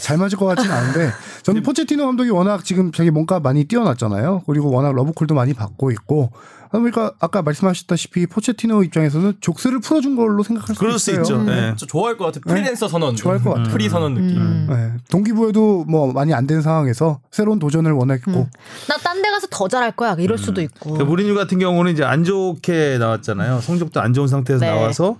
잘 0.00 0.16
맞을 0.16 0.38
것 0.38 0.46
같지는 0.46 0.74
않은데 0.74 1.12
저는 1.42 1.62
포체티노 1.62 2.04
감독이 2.04 2.30
워낙 2.30 2.64
지금 2.64 2.92
자기 2.92 3.10
뭔가 3.10 3.40
많이 3.40 3.64
뛰어났잖아요. 3.64 4.42
그리고 4.46 4.70
워낙 4.70 4.92
러브콜도 4.94 5.34
많이 5.34 5.54
받고 5.54 5.90
있고 5.92 6.30
그러니까 6.70 7.12
아까 7.20 7.42
말씀하셨다시피 7.42 8.26
포체티노 8.26 8.82
입장에서는 8.84 9.34
족쇄를 9.40 9.80
풀어준 9.80 10.16
걸로 10.16 10.42
생각할 10.42 10.74
수 10.74 10.78
그럴 10.80 10.98
수 10.98 11.10
있어요. 11.10 11.22
있죠. 11.22 11.42
네. 11.44 11.74
저 11.76 11.86
좋아할 11.86 12.16
것 12.16 12.26
같아. 12.26 12.40
프리랜서 12.46 12.88
선언. 12.88 13.16
좋아할 13.16 13.42
것 13.42 13.50
같아요. 13.54 13.68
프리 13.72 13.88
선언 13.88 14.14
느낌. 14.14 14.36
음. 14.40 14.66
네. 14.68 14.92
동기부여도 15.10 15.84
뭐 15.86 16.12
많이 16.12 16.34
안 16.34 16.46
된 16.48 16.62
상황에서 16.62 17.20
새로운 17.30 17.58
도전을 17.58 17.92
원했고 17.92 18.30
음. 18.32 18.46
나딴 18.88 19.20
데 19.22 19.28
가서 19.30 19.46
더 19.50 19.68
잘할 19.68 19.92
거야. 19.92 20.14
이럴 20.18 20.38
수도 20.38 20.60
있고. 20.62 20.90
그러니까 20.92 21.04
무리뉴 21.04 21.34
같은 21.34 21.58
경우는 21.58 21.92
이제 21.92 22.04
안 22.04 22.24
좋게 22.24 22.96
나왔잖아요. 22.98 23.60
성적도 23.60 24.00
안 24.00 24.14
좋은 24.14 24.28
상태에서 24.28 24.64
네. 24.64 24.70
나와서 24.70 25.18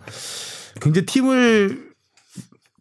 굉장히 0.81 1.05
팀을 1.07 1.89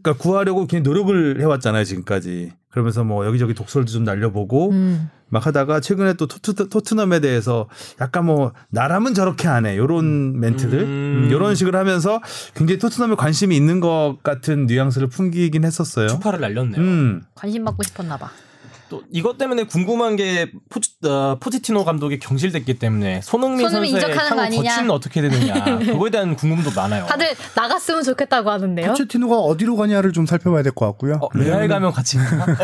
그러니까 0.01 0.23
구하려고 0.23 0.61
굉장히 0.67 0.83
노력을 0.83 1.41
해왔잖아요 1.41 1.83
지금까지. 1.83 2.53
그러면서 2.71 3.03
뭐 3.03 3.25
여기저기 3.25 3.53
독설도 3.53 3.91
좀 3.91 4.03
날려보고 4.03 4.69
음. 4.71 5.09
막 5.29 5.45
하다가 5.45 5.79
최근에 5.79 6.13
또 6.13 6.27
토트, 6.27 6.69
토트 6.69 6.93
넘에 6.93 7.19
대해서 7.19 7.67
약간 7.99 8.25
뭐 8.25 8.53
나라면 8.69 9.13
저렇게 9.13 9.47
하네 9.47 9.77
요런 9.77 10.39
멘트들 10.39 10.79
음. 10.79 11.23
음, 11.25 11.31
요런 11.31 11.55
식으로 11.55 11.77
하면서 11.77 12.21
굉장히 12.55 12.79
토트넘에 12.79 13.15
관심이 13.15 13.55
있는 13.55 13.79
것 13.79 14.17
같은 14.23 14.65
뉘앙스를 14.65 15.07
풍기긴 15.07 15.65
했었어요. 15.65 16.07
추파를 16.07 16.39
날렸네요. 16.39 16.81
음. 16.81 17.23
관심 17.35 17.65
받고 17.65 17.83
싶었나 17.83 18.17
봐. 18.17 18.29
또 18.89 19.03
이것 19.11 19.37
때문에 19.37 19.63
궁금한 19.63 20.15
게 20.15 20.51
포치, 20.69 20.91
어, 21.05 21.37
포체티노 21.39 21.83
감독이 21.85 22.19
경질됐기 22.19 22.79
때문에 22.79 23.21
손흥민 23.21 23.67
손흥민 23.69 23.91
선수의 23.91 24.09
이적하는 24.09 24.29
거 24.29 24.35
향후 24.35 24.41
아니냐? 24.41 24.69
거취는 24.71 24.91
어떻게 24.91 25.21
되느냐 25.21 25.79
그거에 25.79 26.09
대한 26.09 26.35
궁금도 26.35 26.71
많아요. 26.75 27.05
다들 27.05 27.27
나갔으면 27.55 28.03
좋겠다고 28.03 28.49
하는데요. 28.49 28.87
포체티노가 28.91 29.35
어디로 29.37 29.75
가냐를 29.75 30.13
좀 30.13 30.25
살펴봐야 30.25 30.63
될 30.63 30.71
것 30.73 30.85
같고요. 30.87 31.19
어, 31.21 31.27
레알 31.33 31.67
가면 31.67 31.91
같이? 31.91 32.17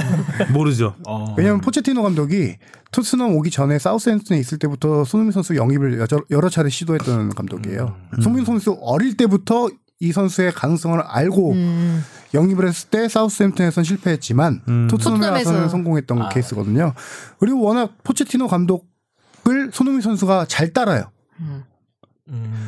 모르죠. 0.51 0.95
어. 1.07 1.33
왜냐하면 1.37 1.61
포체티노 1.61 2.01
감독이 2.03 2.55
토트넘 2.91 3.35
오기 3.35 3.49
전에 3.49 3.79
사우스햄튼에 3.79 4.39
있을 4.39 4.59
때부터 4.59 5.03
손흥민 5.03 5.31
선수 5.31 5.55
영입을 5.55 5.99
여러, 5.99 6.23
여러 6.29 6.49
차례 6.49 6.69
시도했던 6.69 7.29
감독이에요. 7.31 7.95
손흥민 8.21 8.45
선수 8.45 8.77
어릴 8.81 9.17
때부터 9.17 9.69
이 9.99 10.11
선수의 10.11 10.51
가능성을 10.51 10.99
알고 10.99 11.51
음. 11.53 12.03
영입을 12.33 12.67
했을 12.67 12.89
때 12.89 13.07
사우스햄튼에선 13.07 13.83
실패했지만 13.83 14.61
음. 14.67 14.87
토트넘에 14.89 15.19
토트넘에서. 15.19 15.49
와서는 15.49 15.69
성공했던 15.69 16.21
아. 16.21 16.29
케이스거든요. 16.29 16.93
그리고 17.39 17.61
워낙 17.61 17.95
포체티노 18.03 18.47
감독을 18.47 19.71
손흥민 19.71 20.01
선수가 20.01 20.45
잘 20.47 20.73
따라요. 20.73 21.05
음. 21.39 21.63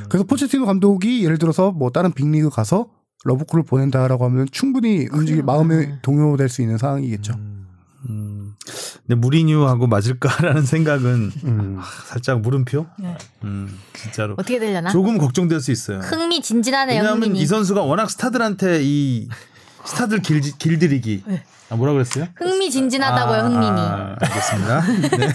그래서 0.09 0.23
포체티노 0.25 0.65
감독이 0.65 1.23
예를 1.23 1.37
들어서 1.37 1.71
뭐 1.71 1.89
다른 1.89 2.11
빅리그 2.13 2.49
가서 2.49 2.89
러브콜을 3.23 3.63
보낸다라고 3.63 4.25
하면 4.25 4.47
충분히 4.51 5.07
움직일 5.11 5.43
마음이 5.43 6.01
동요될 6.01 6.47
수 6.47 6.61
있는 6.61 6.77
상황이겠죠. 6.77 7.33
음. 8.67 8.99
근데 9.07 9.15
무리뉴하고 9.15 9.87
맞을까라는 9.87 10.65
생각은 10.65 11.31
음. 11.43 11.77
아, 11.79 11.85
살짝 12.07 12.41
물음표. 12.41 12.85
네. 12.99 13.17
음, 13.43 13.79
진짜로 13.93 14.33
어떻게 14.37 14.59
되려나? 14.59 14.91
조금 14.91 15.17
걱정될 15.17 15.59
수 15.59 15.71
있어요. 15.71 15.99
흥미진진하네요. 15.99 16.99
왜냐하면 16.99 17.23
흥민이. 17.23 17.41
이 17.41 17.45
선수가 17.45 17.81
워낙 17.83 18.09
스타들한테 18.09 18.79
이 18.81 19.27
스타들 19.85 20.21
길, 20.21 20.41
길들이기. 20.41 21.23
네. 21.27 21.43
아, 21.69 21.75
뭐라 21.75 21.93
그랬어요? 21.93 22.27
흥미진진하다고요, 22.35 23.39
흥민이. 23.39 23.79
아, 23.79 24.15
알겠습니다. 24.21 24.81
네. 25.17 25.31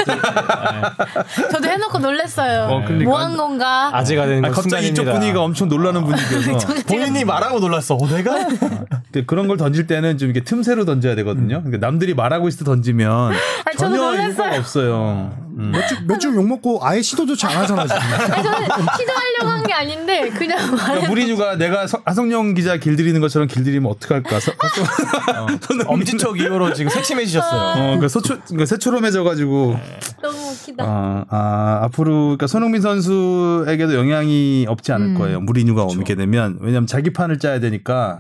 저도 1.51 1.69
해놓고 1.69 1.99
놀랐어요. 1.99 2.69
어, 2.71 2.83
그러니까. 2.85 3.11
뭐한 3.11 3.37
건가? 3.37 3.91
아재가 3.93 4.27
되는 4.27 4.45
아, 4.45 4.49
건 4.49 4.55
갑자기 4.63 4.87
이쪽 4.87 4.97
순간입니다. 5.03 5.13
분위기가 5.13 5.43
엄청 5.43 5.69
놀라는 5.69 6.05
분위기여서 6.05 6.69
본인이 6.87 7.25
말하고 7.25 7.59
놀랐어. 7.59 7.97
어, 7.97 8.07
내가? 8.09 8.47
근데 8.47 9.25
그런 9.27 9.49
걸 9.49 9.57
던질 9.57 9.89
때는 9.89 10.19
좀 10.19 10.31
이렇게 10.31 10.45
틈새로 10.45 10.85
던져야 10.85 11.17
되거든요. 11.17 11.63
그러니까 11.63 11.85
남들이 11.85 12.15
말하고 12.15 12.47
있을 12.47 12.61
때 12.61 12.65
던지면 12.65 13.33
전혀. 13.77 14.13
효과가 14.29 14.57
없어요. 14.57 15.33
음. 15.61 15.73
몇주 16.07 16.35
욕먹고 16.35 16.81
아예 16.83 17.03
시도조차 17.03 17.49
안 17.51 17.57
하잖아 17.59 17.87
지금. 17.87 18.01
아니, 18.01 18.43
저는 18.43 18.87
시도하려고 18.99 19.47
한 19.49 19.61
게 19.63 19.73
아닌데 19.75 20.31
그냥. 20.31 20.75
그러니까 20.77 21.09
무리뉴가 21.09 21.57
내가 21.57 21.87
서- 21.87 22.03
하성룡 22.05 22.55
기자 22.55 22.77
길들이는 22.79 23.21
것처럼 23.21 23.47
길들이면 23.47 23.91
어떡할까? 23.93 24.41
서, 24.41 24.53
손흥민- 25.61 25.87
엄지척 25.87 26.41
이후로 26.41 26.73
지금 26.73 26.91
색심해지셨어요. 26.91 27.61
어, 27.61 27.75
그러니까 27.75 28.09
서초, 28.09 28.41
그러니까 28.47 28.67
새초롬해져가지고 28.67 29.79
너무 30.23 30.39
웃기다. 30.51 30.85
아, 30.85 31.25
아, 31.29 31.81
앞으로 31.85 32.23
그러니까 32.23 32.47
손흥민 32.47 32.81
선수에게도 32.81 33.95
영향이 33.95 34.67
없지 34.69 34.93
않을 34.93 35.07
음. 35.09 35.15
거예요. 35.19 35.41
무리뉴가 35.41 35.85
오게 35.85 36.15
되면 36.15 36.59
왜냐하면 36.61 36.87
자기 36.87 37.13
판을 37.13 37.39
짜야 37.39 37.61
되니까 37.61 38.19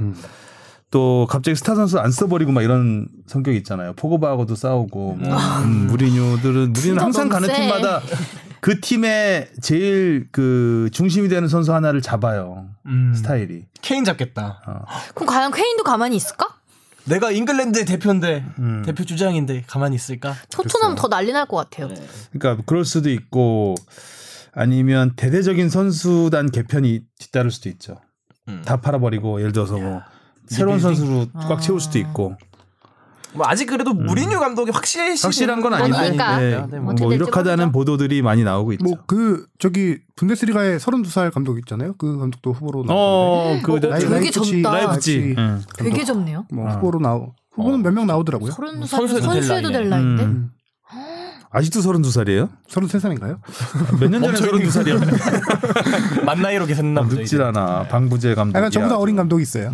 또 0.90 1.26
갑자기 1.30 1.54
스타 1.54 1.74
선수 1.76 1.98
안 2.00 2.10
써버리고 2.10 2.50
막 2.50 2.62
이런 2.62 3.06
성격 3.26 3.54
이 3.54 3.58
있잖아요. 3.58 3.92
포그바하고도 3.94 4.56
싸우고 4.56 5.16
뭐 5.20 5.36
음, 5.62 5.86
무리뉴들은 5.86 6.72
무리뉴는 6.72 6.74
진짜 6.74 7.02
항상 7.04 7.28
가는 7.28 7.48
세. 7.48 7.54
팀마다 7.54 8.00
그 8.60 8.80
팀의 8.80 9.50
제일 9.62 10.28
그 10.32 10.88
중심이 10.92 11.28
되는 11.28 11.46
선수 11.48 11.72
하나를 11.72 12.02
잡아요. 12.02 12.66
음. 12.86 13.12
스타일이. 13.14 13.66
케인 13.80 14.04
잡겠다. 14.04 14.84
그럼 15.14 15.26
과연 15.28 15.52
케인도 15.52 15.84
가만히 15.84 16.16
있을까? 16.16 16.56
내가 17.04 17.30
잉글랜드 17.30 17.84
대표인데 17.84 18.44
음. 18.58 18.82
대표 18.84 19.04
주장인데 19.04 19.64
가만히 19.68 19.94
있을까? 19.96 20.34
토트넘 20.50 20.96
더 20.96 21.08
난리 21.08 21.32
날 21.32 21.46
것 21.46 21.56
같아요. 21.56 21.88
그러니까 22.32 22.62
그럴 22.66 22.84
수도 22.84 23.10
있고 23.10 23.76
아니면 24.52 25.12
대대적인 25.14 25.70
선수단 25.70 26.50
개편이 26.50 27.02
뒤따를 27.18 27.52
수도 27.52 27.68
있죠. 27.68 27.96
음. 28.48 28.62
다 28.64 28.80
팔아버리고 28.80 29.38
예를 29.40 29.52
들어서 29.52 29.78
뭐 29.78 30.02
새로운 30.50 30.78
선수로 30.80 31.26
꽉 31.48 31.60
채울 31.60 31.80
수도 31.80 31.98
있고 31.98 32.34
뭐 33.32 33.46
아직 33.46 33.66
그래도 33.66 33.92
무리뉴 33.94 34.40
감독이 34.40 34.72
확실히 34.72 35.14
확실한 35.20 35.60
건 35.60 35.72
아닌데 35.74 35.96
아니니까. 35.98 36.38
네, 36.38 36.66
네, 36.68 36.78
뭐 36.80 36.94
뭐 36.98 37.12
이렇게하다는 37.12 37.66
모르죠. 37.66 37.72
보도들이 37.72 38.22
많이 38.22 38.42
나오고 38.42 38.72
있죠. 38.72 38.84
뭐 38.84 38.96
그 39.06 39.46
저기 39.60 39.98
분데스리가의 40.16 40.80
32살 40.80 41.32
감독 41.32 41.56
있잖아요. 41.60 41.94
그 41.96 42.18
감독도 42.18 42.52
후보로 42.52 42.84
나오고. 42.84 42.92
어, 42.92 43.60
그 43.62 43.74
어, 43.74 43.78
되게 43.80 44.30
젊다. 44.32 44.72
라이프지. 44.72 45.34
응. 45.38 45.62
되게 45.78 46.04
젊네요. 46.04 46.46
뭐 46.52 46.68
후보로 46.70 46.98
나오. 46.98 47.32
후보는 47.52 47.82
몇 47.82 47.92
명 47.92 48.06
나오더라고요. 48.08 48.50
서른 48.50 48.84
살 48.84 49.06
선수에도 49.06 49.70
될. 49.70 49.88
나이인데. 49.88 50.22
음. 50.24 50.50
아직도 51.52 51.80
32살이에요? 51.80 52.48
33살인가요? 52.70 53.38
몇 53.98 54.08
년 54.10 54.22
전에 54.22 54.38
32살이었는데 54.38 55.10
만 56.24 56.40
나이로 56.42 56.66
계산했나 56.66 57.02
보죠. 57.02 57.16
늙질 57.16 57.42
않아. 57.42 57.88
방부제 57.88 58.34
감독이. 58.36 58.56
약간 58.56 58.70
저보다 58.70 58.96
어린 58.98 59.16
감독이 59.16 59.42
있어요. 59.42 59.72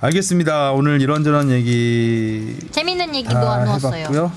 알겠습니다. 0.00 0.70
오늘 0.72 1.00
이런저런 1.00 1.50
얘기 1.50 2.56
재밌는 2.70 3.12
얘기 3.14 3.28
다 3.28 3.40
모아놓았어요. 3.40 3.94
해봤고요. 4.02 4.32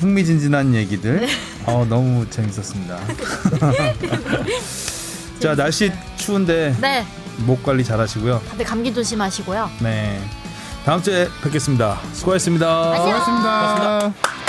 흥미진진한 0.00 0.74
얘기들. 0.74 1.28
어, 1.66 1.86
너무 1.88 2.28
재밌었습니다. 2.30 2.98
자, 5.38 5.54
날씨 5.54 5.92
추운데 6.16 6.74
네, 6.80 7.04
목 7.46 7.62
관리 7.62 7.84
잘 7.84 8.00
하시고요. 8.00 8.40
다들 8.50 8.64
감기 8.64 8.92
조심하시고요. 8.92 9.70
네. 9.80 10.18
다음 10.84 11.00
주에 11.02 11.28
뵙겠습니다. 11.42 11.98
수고하셨습니다. 12.14 12.90
안녕. 12.92 13.04
고맙습니다. 13.04 14.41